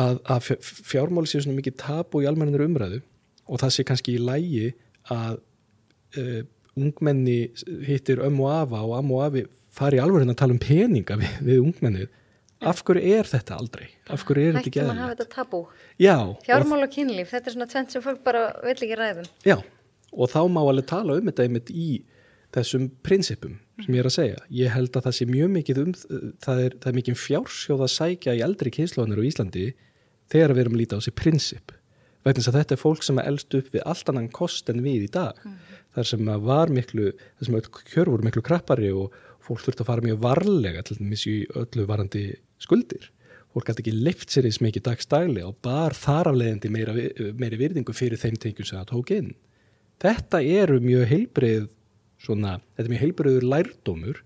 að, 0.00 0.20
að 0.24 0.40
fjár- 0.46 0.72
fjármáli 0.92 1.30
séu 1.30 1.44
svona 1.44 1.58
mikið 1.60 1.76
tapu 1.84 2.22
í 2.24 2.28
almennir 2.30 2.64
umræðu 2.64 3.00
og 3.44 3.60
það 3.60 3.74
sé 3.76 3.86
kannski 3.88 4.16
í 4.16 4.22
lægi 4.24 4.66
að 5.12 5.40
uh, 6.16 6.40
ungmenni 6.86 7.38
hittir 7.86 8.22
ömmu 8.26 8.46
og 8.46 8.54
afa 8.56 8.84
og 8.86 8.96
ammu 8.98 9.18
og 9.18 9.26
afi 9.28 9.44
fari 9.74 10.00
alveg 10.02 10.26
að 10.26 10.38
tala 10.40 10.56
um 10.56 10.62
peninga 10.62 11.18
við, 11.20 11.36
við 11.46 11.62
ungmennið 11.64 12.08
af 12.60 12.82
hverju 12.84 13.12
er 13.16 13.28
þetta 13.28 13.56
aldrei? 13.56 13.86
af 14.12 14.24
hverju 14.28 14.46
er 14.48 14.56
þetta 14.58 14.68
ekki 14.68 14.82
Hættum 14.82 14.94
að 14.96 15.02
hafa 15.02 15.14
þetta 15.14 15.34
tabú. 15.34 15.60
Já, 16.00 16.16
Fjármál 16.44 16.84
og 16.84 16.92
kynlíf, 16.92 17.30
þetta 17.32 17.48
er 17.48 17.56
svona 17.56 17.68
tvent 17.72 17.94
sem 17.94 18.04
fólk 18.04 18.22
bara 18.26 18.42
vill 18.64 18.76
ekki 18.76 18.98
ræðum. 19.00 19.28
já, 19.46 19.56
og 20.12 20.32
þá 20.32 20.40
má 20.52 20.60
alveg 20.60 20.88
tala 20.90 21.16
um 21.16 21.30
þetta 21.30 21.46
einmitt 21.46 21.72
í 21.72 21.88
þessum 22.54 22.88
prinsipum 23.06 23.58
sem 23.80 23.94
ég 23.94 24.02
er 24.02 24.08
að 24.10 24.16
segja. 24.16 24.40
Ég 24.52 24.72
held 24.74 24.96
að 24.98 25.06
það 25.06 25.16
sé 25.16 25.26
mjög 25.30 25.52
mikið 25.54 25.82
um, 25.84 25.92
það 26.42 26.62
er, 26.64 26.78
það 26.82 26.88
er 26.90 26.96
mikið 26.98 27.20
fjársjóð 27.24 27.84
að 27.86 27.92
sækja 27.94 28.36
í 28.36 28.42
eldri 28.44 28.72
kynsluðanir 28.74 29.22
á 29.22 29.28
Íslandi 29.30 29.66
þegar 30.32 30.54
við 30.56 30.64
erum 30.64 30.76
að 30.76 30.82
líta 30.82 30.98
á 30.98 31.00
þessi 31.00 31.14
prinsip. 31.16 31.74
Vegna 32.26 32.42
þess 32.42 32.50
að 32.50 32.58
þetta 32.58 32.76
er 32.76 32.82
fólk 32.82 33.06
sem 33.06 33.20
er 33.22 33.28
elst 33.30 33.56
upp 33.56 33.70
við 33.72 33.86
allt 33.88 34.10
annan 34.12 34.28
kost 34.34 34.68
en 34.72 34.82
við 34.84 35.06
í 35.06 35.12
dag. 35.14 35.38
Þar 35.96 36.06
sem 36.06 36.28
að 36.30 36.44
var 36.46 36.70
miklu, 36.70 37.12
þar 37.38 37.48
sem 37.48 37.56
öll 37.58 37.70
kjör 37.90 38.10
voru 38.12 38.26
miklu 38.26 38.42
krappari 38.46 38.92
og 38.94 39.16
fólk 39.42 39.64
þurfti 39.64 39.82
að 39.82 39.88
fara 39.88 40.06
mjög 40.06 40.20
varlega 40.22 40.84
til 40.86 40.98
dæmis 41.00 41.24
í 41.26 41.34
öllu 41.58 41.86
varandi 41.88 42.24
skuldir. 42.62 43.10
Fólk 43.50 43.66
gæti 43.66 43.82
ekki 43.82 43.94
leift 43.96 44.30
sér 44.30 44.46
eins 44.46 44.60
mikið 44.62 44.84
dagstæli 44.86 45.42
og 45.42 45.56
bar 45.64 45.96
þar 45.98 46.30
af 46.30 46.36
leiðandi 46.38 46.70
meira, 46.70 46.94
meiri 47.34 47.58
virðingu 47.58 47.94
fyrir 47.96 48.20
þeim 48.20 48.38
tengjum 48.38 48.68
sem 48.68 48.78
það 48.78 48.90
tók 48.92 49.10
inn. 49.16 49.32
Þetta 50.00 50.42
eru 50.46 50.78
mjög 50.84 51.08
heilbrið 51.10 51.66
svona, 52.22 52.58
þetta 52.76 52.86
er 52.86 52.92
mjög 52.94 53.02
heilbriður 53.04 53.48
lærdómur 53.50 54.20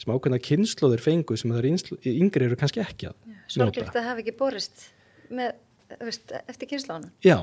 sem 0.00 0.10
ákveðna 0.10 0.40
kynnslóðir 0.42 1.04
fengu 1.04 1.38
sem 1.38 1.52
það 1.54 1.60
er 1.60 2.16
yngri 2.16 2.48
eru 2.48 2.58
kannski 2.58 2.82
ekki 2.82 3.12
að 3.12 3.14
njóta. 3.14 3.44
Sorglegt 3.54 4.00
að 4.00 4.08
hafa 4.08 4.24
ekki 4.24 4.34
borist 4.40 4.88
með, 5.30 5.54
veist, 6.00 6.34
eftir 6.50 6.72
kynnslánum. 6.72 7.12
Já, 7.24 7.38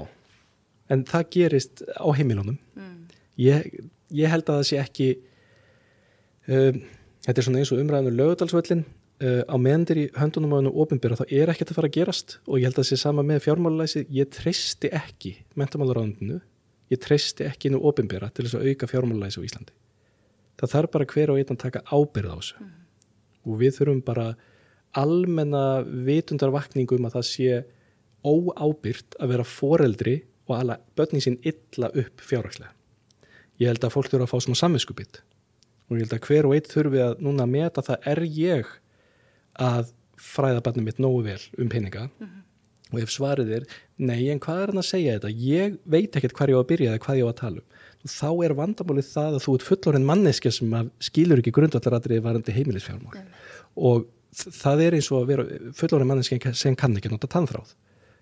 en 0.91 1.05
það 1.07 1.27
gerist 1.37 1.85
á 1.95 2.07
heimilunum. 2.17 2.59
Mm. 2.75 3.20
Ég, 3.39 3.67
ég 4.11 4.31
held 4.31 4.47
að 4.49 4.59
það 4.59 4.67
sé 4.69 4.79
ekki, 4.81 5.09
um, 6.51 6.81
þetta 7.25 7.41
er 7.41 7.47
svona 7.47 7.61
eins 7.61 7.71
og 7.71 7.81
umræðinu 7.83 8.13
lögadalsvöllin, 8.17 8.83
uh, 9.23 9.41
á 9.47 9.55
meðandir 9.55 10.01
í 10.01 10.05
höndunum 10.17 10.55
á 10.55 10.59
hennu 10.59 10.73
ofinbyrra 10.83 11.19
þá 11.21 11.25
er 11.27 11.53
ekkert 11.53 11.73
að 11.73 11.79
fara 11.79 11.91
að 11.91 11.97
gerast. 11.99 12.37
Og 12.47 12.59
ég 12.59 12.67
held 12.67 12.77
að 12.77 12.83
það 12.83 12.89
sé 12.91 13.01
sama 13.01 13.25
með 13.25 13.43
fjármálulæsi, 13.47 14.05
ég 14.11 14.31
treysti 14.35 14.91
ekki 14.97 15.35
mentamálaráðundinu, 15.59 16.41
ég 16.91 17.01
treysti 17.01 17.47
ekki 17.47 17.71
nú 17.73 17.81
ofinbyrra 17.87 18.31
til 18.33 18.47
þess 18.47 18.59
að 18.59 18.71
auka 18.71 18.91
fjármálulæsi 18.91 19.43
á 19.43 19.47
Íslandi. 19.47 19.75
Það 20.61 20.73
þarf 20.75 20.93
bara 20.93 21.09
hver 21.09 21.31
og 21.33 21.39
einn 21.41 21.53
að 21.55 21.61
taka 21.63 21.85
ábyrð 21.89 22.33
á 22.33 22.37
þessu. 22.37 22.65
Og 23.47 23.55
við 23.57 23.77
þurfum 23.79 24.01
bara 24.05 24.25
almenna 24.97 25.81
vitundarvakningu 25.81 26.99
um 26.99 27.07
að 27.07 27.15
það 27.15 27.29
sé 27.29 27.61
óábyrgt 28.21 29.17
að 29.17 29.33
vera 29.33 29.47
foreldri 29.47 30.15
og 30.45 30.57
alla 30.59 30.77
börnin 30.97 31.23
sín 31.23 31.39
illa 31.47 31.89
upp 31.89 32.21
fjárhagslega. 32.21 32.75
Ég 33.61 33.69
held 33.69 33.83
að 33.85 33.93
fólk 33.93 34.09
þurfa 34.11 34.25
að 34.27 34.31
fá 34.33 34.37
svona 34.47 34.59
samvinskubitt 34.63 35.21
og 35.91 35.97
ég 35.99 36.05
held 36.05 36.13
að 36.17 36.27
hver 36.29 36.47
og 36.49 36.53
einn 36.57 36.69
þurfi 36.71 37.01
að 37.05 37.17
núna 37.25 37.45
meta 37.51 37.83
það 37.85 38.07
er 38.13 38.21
ég 38.41 38.69
að 39.61 39.91
fræða 40.21 40.61
barnið 40.65 40.85
mitt 40.87 41.01
nógu 41.03 41.23
vel 41.25 41.41
um 41.59 41.69
peninga? 41.71 42.07
Og 42.91 42.99
ef 42.99 43.11
svarið 43.13 43.51
er 43.55 43.65
nei 44.03 44.25
en 44.33 44.39
hvað 44.43 44.61
er 44.65 44.71
hann 44.73 44.81
að 44.81 44.87
segja 44.89 45.13
þetta? 45.17 45.29
Ég 45.47 45.75
veit 45.93 46.15
ekkert 46.19 46.33
hvað 46.37 46.51
ég 46.51 46.57
á 46.57 46.61
að 46.61 46.69
byrja 46.71 46.89
eða 46.95 47.03
hvað 47.05 47.19
ég 47.21 47.27
á 47.27 47.31
að 47.31 47.37
tala 47.41 47.61
um. 47.61 47.67
Og 48.01 48.09
þá 48.11 48.29
er 48.47 48.55
vandamálið 48.57 49.07
það 49.11 49.35
að 49.37 49.43
þú 49.45 49.53
ert 49.57 49.67
fullorinn 49.67 50.07
manneskja 50.09 50.51
sem 50.55 50.73
að 50.79 50.89
skilur 51.07 51.41
ekki 51.43 51.53
grundvallaratriði 51.55 52.23
varandi 52.25 52.55
heimilisfjármál. 52.55 53.21
Og 53.77 54.07
þ- 54.35 54.53
það 54.57 54.83
er 54.87 54.97
eins 54.97 55.09
og 55.13 55.19
að 55.21 55.29
vera 55.31 55.45
fullorinn 55.77 56.09
manneskja 56.11 56.53
sem 56.57 56.75
kann 56.75 56.97
ekki 56.97 57.11
að 57.11 57.15
nota 57.19 57.29
tannþráð. 57.35 57.75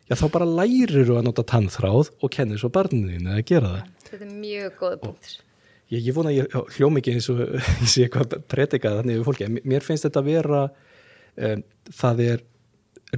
Já 0.10 0.18
þá 0.20 0.26
bara 0.36 0.50
lærir 0.50 1.06
þú 1.08 1.16
að 1.20 1.26
nota 1.30 1.46
tannþráð 1.54 2.12
og 2.20 2.32
kennir 2.34 2.60
svo 2.62 2.70
barninu 2.74 3.14
þínu 3.16 3.34
að 3.38 3.44
gera 3.54 3.74
það 3.78 3.99
Þetta 4.10 4.26
er 4.26 4.34
mjög 4.34 4.78
góð 4.80 4.96
punktur. 5.04 5.36
Ég, 5.90 6.06
ég 6.06 6.14
vona 6.14 6.30
að 6.30 6.38
ég 6.38 6.56
hljóm 6.76 7.00
ekki 7.00 7.16
eins 7.16 7.30
og 7.34 7.42
ég 7.48 7.90
sé 7.90 8.06
eitthvað 8.06 8.38
predikað 8.52 9.02
þannig 9.02 9.20
við 9.20 9.28
fólki. 9.30 9.50
Mér 9.58 9.86
finnst 9.86 10.06
þetta 10.06 10.24
að 10.24 10.30
vera, 10.30 10.64
um, 11.50 11.66
það 12.02 12.24
er, 12.28 12.46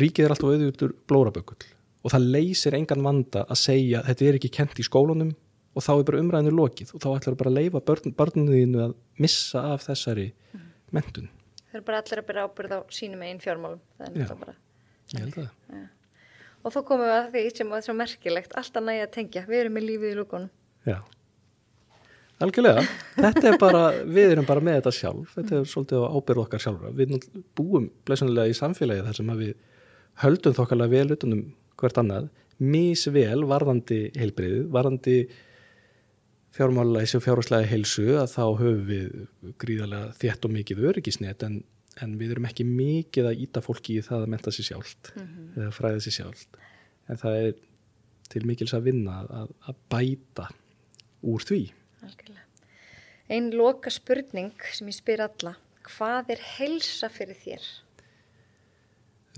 ríkið 0.02 0.26
er 0.26 0.36
alltaf 0.36 0.52
auðvitað 0.52 0.98
blórabökull 1.12 1.70
og 2.02 2.14
það 2.16 2.30
leysir 2.34 2.74
engan 2.74 3.04
vanda 3.06 3.44
að 3.46 3.60
segja 3.62 4.00
þetta 4.08 4.26
er 4.26 4.38
ekki 4.40 4.50
kent 4.56 4.80
í 4.82 4.86
skólunum 4.88 5.36
og 5.78 5.84
þá 5.86 5.92
er 5.94 6.06
bara 6.08 6.22
umræðinu 6.24 6.54
lokið 6.58 6.96
og 6.96 7.04
þá 7.04 7.10
ætlar 7.12 7.38
bara 7.40 7.52
að 7.52 7.60
leifa 7.60 7.82
börn, 7.88 8.16
barninu 8.18 8.56
þínu 8.56 8.82
að 8.88 8.96
missa 9.22 9.62
af 9.76 9.86
þessari 9.86 10.32
mentun. 10.96 11.30
Þeir 11.72 11.80
eru 11.80 11.88
bara 11.88 12.02
allir 12.02 12.20
að 12.20 12.28
byrja 12.28 12.48
ábyrð 12.48 12.74
á 12.76 12.80
sínum 12.92 13.22
einn 13.24 13.40
fjármálum. 13.40 13.84
Það 14.00 14.08
er 14.10 14.26
Já. 14.26 14.34
bara. 14.42 14.56
Ég 15.12 15.22
held 15.22 15.38
það. 15.38 15.86
Og 16.62 16.74
þá 16.76 16.80
komum 16.90 17.08
við 17.08 17.14
að 17.16 17.30
því 17.32 17.44
sem 17.58 17.72
er 17.78 17.86
svo 17.86 17.96
merkilegt, 17.98 18.58
alltaf 18.60 18.84
nægja 18.86 19.06
að 19.08 19.14
tengja. 19.16 19.46
Við 19.48 19.62
erum 19.62 19.78
með 19.78 19.88
lífið 19.88 20.12
í 20.12 20.18
lúkunum. 20.20 20.52
Já. 20.88 20.98
Algjörlega, 22.42 22.82
þetta 23.20 23.50
er 23.52 23.58
bara, 23.62 23.82
við 24.02 24.32
erum 24.34 24.48
bara 24.48 24.64
með 24.66 24.80
þetta 24.80 24.94
sjálf, 24.98 25.34
þetta 25.36 25.60
er 25.60 25.68
svolítið 25.70 26.02
á 26.02 26.10
ábyrð 26.10 26.44
okkar 26.46 26.64
sjálfra. 26.64 26.94
Við 26.98 27.12
búum 27.58 27.86
blessunlega 28.08 28.50
í 28.50 28.56
samfélagi 28.58 29.04
þar 29.06 29.18
sem 29.20 29.30
við 29.38 29.52
höldum 30.24 30.56
þokkarlega 30.58 30.94
vel 30.96 31.16
utanum 31.18 31.44
hvert 31.82 32.00
annað, 32.02 32.30
misvel 32.62 33.44
varðandi 33.50 34.00
heilbriðið, 34.18 34.64
varðandi 34.74 35.16
fjármálulegsi 36.56 37.20
og 37.20 37.26
fjárháslega 37.26 37.70
heilsu 37.70 38.08
að 38.20 38.34
þá 38.34 38.44
höfum 38.60 38.82
við 38.90 39.54
gríðarlega 39.62 40.16
þétt 40.20 40.48
og 40.48 40.56
mikið 40.56 40.82
öryggisnet 40.90 41.46
en, 41.48 41.60
en 42.04 42.16
við 42.20 42.34
erum 42.36 42.48
ekki 42.50 42.66
mikið 42.68 43.30
að 43.30 43.44
íta 43.46 43.64
fólki 43.64 44.00
í 44.00 44.06
það 44.06 44.26
að 44.26 44.34
menta 44.34 44.54
sér 44.54 44.68
sjálft 44.72 45.14
eða 45.16 45.70
fræða 45.78 46.02
sér 46.04 46.18
sjálft. 46.18 46.60
En 47.10 47.22
það 47.22 47.38
er 47.46 47.54
til 48.32 48.44
mikils 48.48 48.74
að 48.76 48.90
vinna 48.90 49.22
að, 49.30 49.54
að 49.70 49.80
bæta 49.92 50.50
úr 51.22 51.46
því. 51.46 51.62
Algjörlega. 52.06 52.46
Einn 53.32 53.52
loka 53.56 53.92
spurning 53.94 54.66
sem 54.76 54.90
ég 54.92 54.98
spyr 54.98 55.24
alla. 55.28 55.56
Hvað 55.88 56.36
er 56.36 56.44
heilsa 56.58 57.10
fyrir 57.12 57.38
þér? 57.40 57.68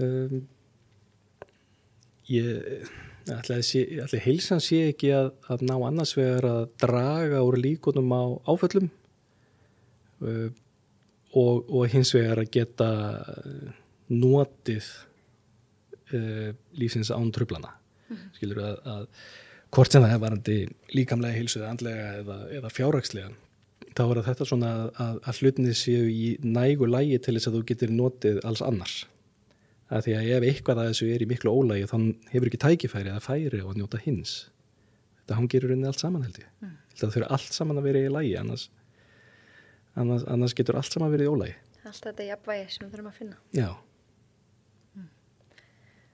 Um, 0.01 0.47
ég 2.31 2.89
ætla, 3.29 3.59
að 3.59 4.17
heilsan 4.25 4.61
sé 4.63 4.87
ekki 4.89 5.13
að, 5.15 5.29
að 5.51 5.63
ná 5.69 5.75
annars 5.77 6.15
vegar 6.17 6.47
að 6.49 6.65
draga 6.81 7.43
úr 7.45 7.59
líkunum 7.61 8.11
á 8.11 8.23
áföllum 8.49 8.89
uh, 10.25 10.49
og, 11.37 11.69
og 11.69 11.87
hins 11.93 12.13
vegar 12.15 12.41
að 12.41 12.51
geta 12.57 12.89
notið 14.11 14.89
uh, 16.13 16.51
lífsins 16.79 17.13
án 17.13 17.31
trublana 17.35 17.77
skilur 18.35 18.59
að, 18.65 18.75
að 18.89 19.07
hvort 19.73 19.93
sem 19.93 20.03
það 20.03 20.13
er 20.15 20.21
varandi 20.21 20.57
líkamlega 20.93 21.37
heilsu 21.37 21.59
eða 21.61 21.71
andlega 21.73 22.11
eða, 22.19 22.37
eða 22.59 22.71
fjárhagslega 22.73 23.31
þá 23.93 24.03
er 24.03 24.19
að 24.19 24.27
þetta 24.29 24.47
svona 24.49 24.69
að, 24.89 25.17
að 25.29 25.41
hlutinni 25.41 25.73
séu 25.77 26.05
í 26.09 26.29
nægu 26.43 26.87
lægi 26.89 27.19
til 27.21 27.35
þess 27.37 27.49
að 27.49 27.57
þú 27.57 27.63
getur 27.69 27.91
notið 27.93 28.39
alls 28.47 28.63
annars. 28.65 28.95
Að 29.93 30.07
því 30.07 30.15
að 30.17 30.29
ef 30.33 30.45
eitthvað 30.49 30.79
að 30.81 30.87
þessu 30.89 31.09
er 31.13 31.25
í 31.25 31.27
miklu 31.29 31.53
ólægi 31.53 31.89
þá 31.91 31.97
hefur 32.31 32.49
ekki 32.49 32.61
tækifæri 32.63 33.11
eða 33.11 33.21
færi 33.21 33.61
á 33.61 33.67
að 33.67 33.77
njóta 33.77 33.99
hins. 34.01 34.31
Þetta 35.21 35.37
hangir 35.37 35.67
í 35.67 35.69
rauninni 35.69 35.89
allt 35.91 36.01
saman 36.01 36.25
held 36.25 36.39
ég. 36.41 36.47
Mm. 36.63 36.71
það 36.99 37.13
þurfa 37.15 37.29
allt 37.37 37.55
saman 37.57 37.79
að 37.81 37.87
vera 37.89 38.01
í 38.01 38.11
lægi 38.13 38.33
annars, 38.39 38.65
annars, 39.99 40.25
annars 40.29 40.55
getur 40.57 40.77
allt 40.79 40.93
saman 40.93 41.13
verið 41.13 41.29
í 41.29 41.33
ólægi 41.33 41.55
Allt 41.83 42.05
þetta 42.07 42.27
jafnvægi 42.29 42.67
sem 42.71 42.85
við 42.85 42.93
þurfum 42.93 43.09
að 43.09 43.17
finna. 43.19 43.39
já, 43.51 43.69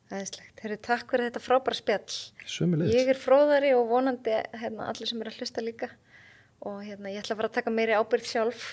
Æðislegt. 0.10 0.62
Herru, 0.64 0.76
takk 0.82 1.12
fyrir 1.12 1.28
þetta 1.28 1.42
frábæra 1.44 1.78
spjall. 1.78 2.14
sömulegis 2.50 2.96
Ég 2.98 3.10
er 3.12 3.18
fróðari 3.20 3.74
og 3.78 3.92
vonandi 3.92 4.34
hérna, 4.58 4.88
allir 4.90 5.10
sem 5.10 5.20
eru 5.22 5.30
að 5.30 5.42
hlusta 5.44 5.62
líka. 5.62 5.92
Og 6.66 6.80
hérna, 6.84 7.12
ég 7.14 7.22
ætla 7.22 7.36
að 7.36 7.40
fara 7.40 7.50
að 7.52 7.58
taka 7.60 7.74
meiri 7.76 7.94
ábyrð 7.96 8.26
sjálf. 8.28 8.64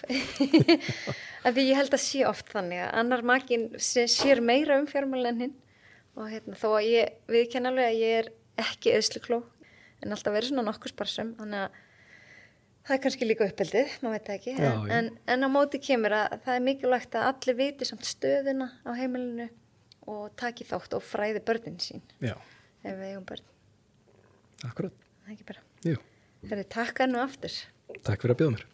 Af 1.47 1.53
því 1.53 1.67
ég 1.69 1.77
held 1.79 1.93
að 1.93 2.03
sé 2.03 2.23
oft 2.27 2.49
þannig 2.55 2.81
að 2.87 2.95
annar 3.03 3.25
makin 3.29 3.67
sér 3.79 4.41
meira 4.43 4.79
um 4.81 4.89
fjármálinn 4.89 5.35
en 5.35 5.45
hinn. 5.45 5.53
Og 6.17 6.33
hérna, 6.33 6.57
þó 6.57 6.71
að 6.71 6.89
ég 6.89 7.21
viðkenn 7.29 7.69
alveg 7.69 7.91
að 7.91 8.01
ég 8.01 8.17
er 8.23 8.33
ekki 8.65 8.97
eðslukló 8.97 9.43
en 10.01 10.17
alltaf 10.17 10.33
verið 10.33 10.55
svona 10.55 10.65
nokkuð 10.71 10.95
sparsum 10.95 11.35
þannig 11.37 11.67
að 11.67 11.77
það 12.87 12.97
er 12.97 13.05
kannski 13.05 13.29
líka 13.29 13.47
uppeldið, 13.51 13.95
maður 14.01 14.17
veit 14.17 14.33
ekki. 14.39 14.57
Já, 14.57 14.73
en, 14.73 14.91
en, 14.97 15.13
en 15.37 15.45
á 15.45 15.49
móti 15.53 15.81
kemur 15.83 16.17
að 16.17 16.41
það 16.47 16.57
er 16.57 16.67
mikilvægt 16.71 17.17
að 17.21 17.29
allir 17.29 17.61
viti 17.61 17.89
samt 17.89 18.09
stöðuna 18.09 18.73
á 18.89 18.91
heimilinu 18.97 19.51
og 20.07 20.31
taki 20.39 20.65
þátt 20.69 20.95
og 20.99 21.03
fræði 21.05 21.43
börnin 21.47 21.79
sín. 21.83 22.03
Já, 22.23 22.35
ef 22.85 22.95
við 22.99 23.09
eigum 23.11 23.25
börn, 23.29 23.45
akkurat. 24.69 24.93
það 25.25 25.31
er 25.33 25.37
ekki 25.37 25.49
bara. 25.53 25.65
Jú, 25.87 25.97
Það 26.47 26.59
er 26.63 26.69
takk 26.71 27.01
enn 27.03 27.17
og 27.19 27.25
aftur. 27.27 27.55
Takk 28.07 28.23
fyrir 28.23 28.35
að 28.37 28.41
bjóða 28.43 28.55
mér. 28.57 28.67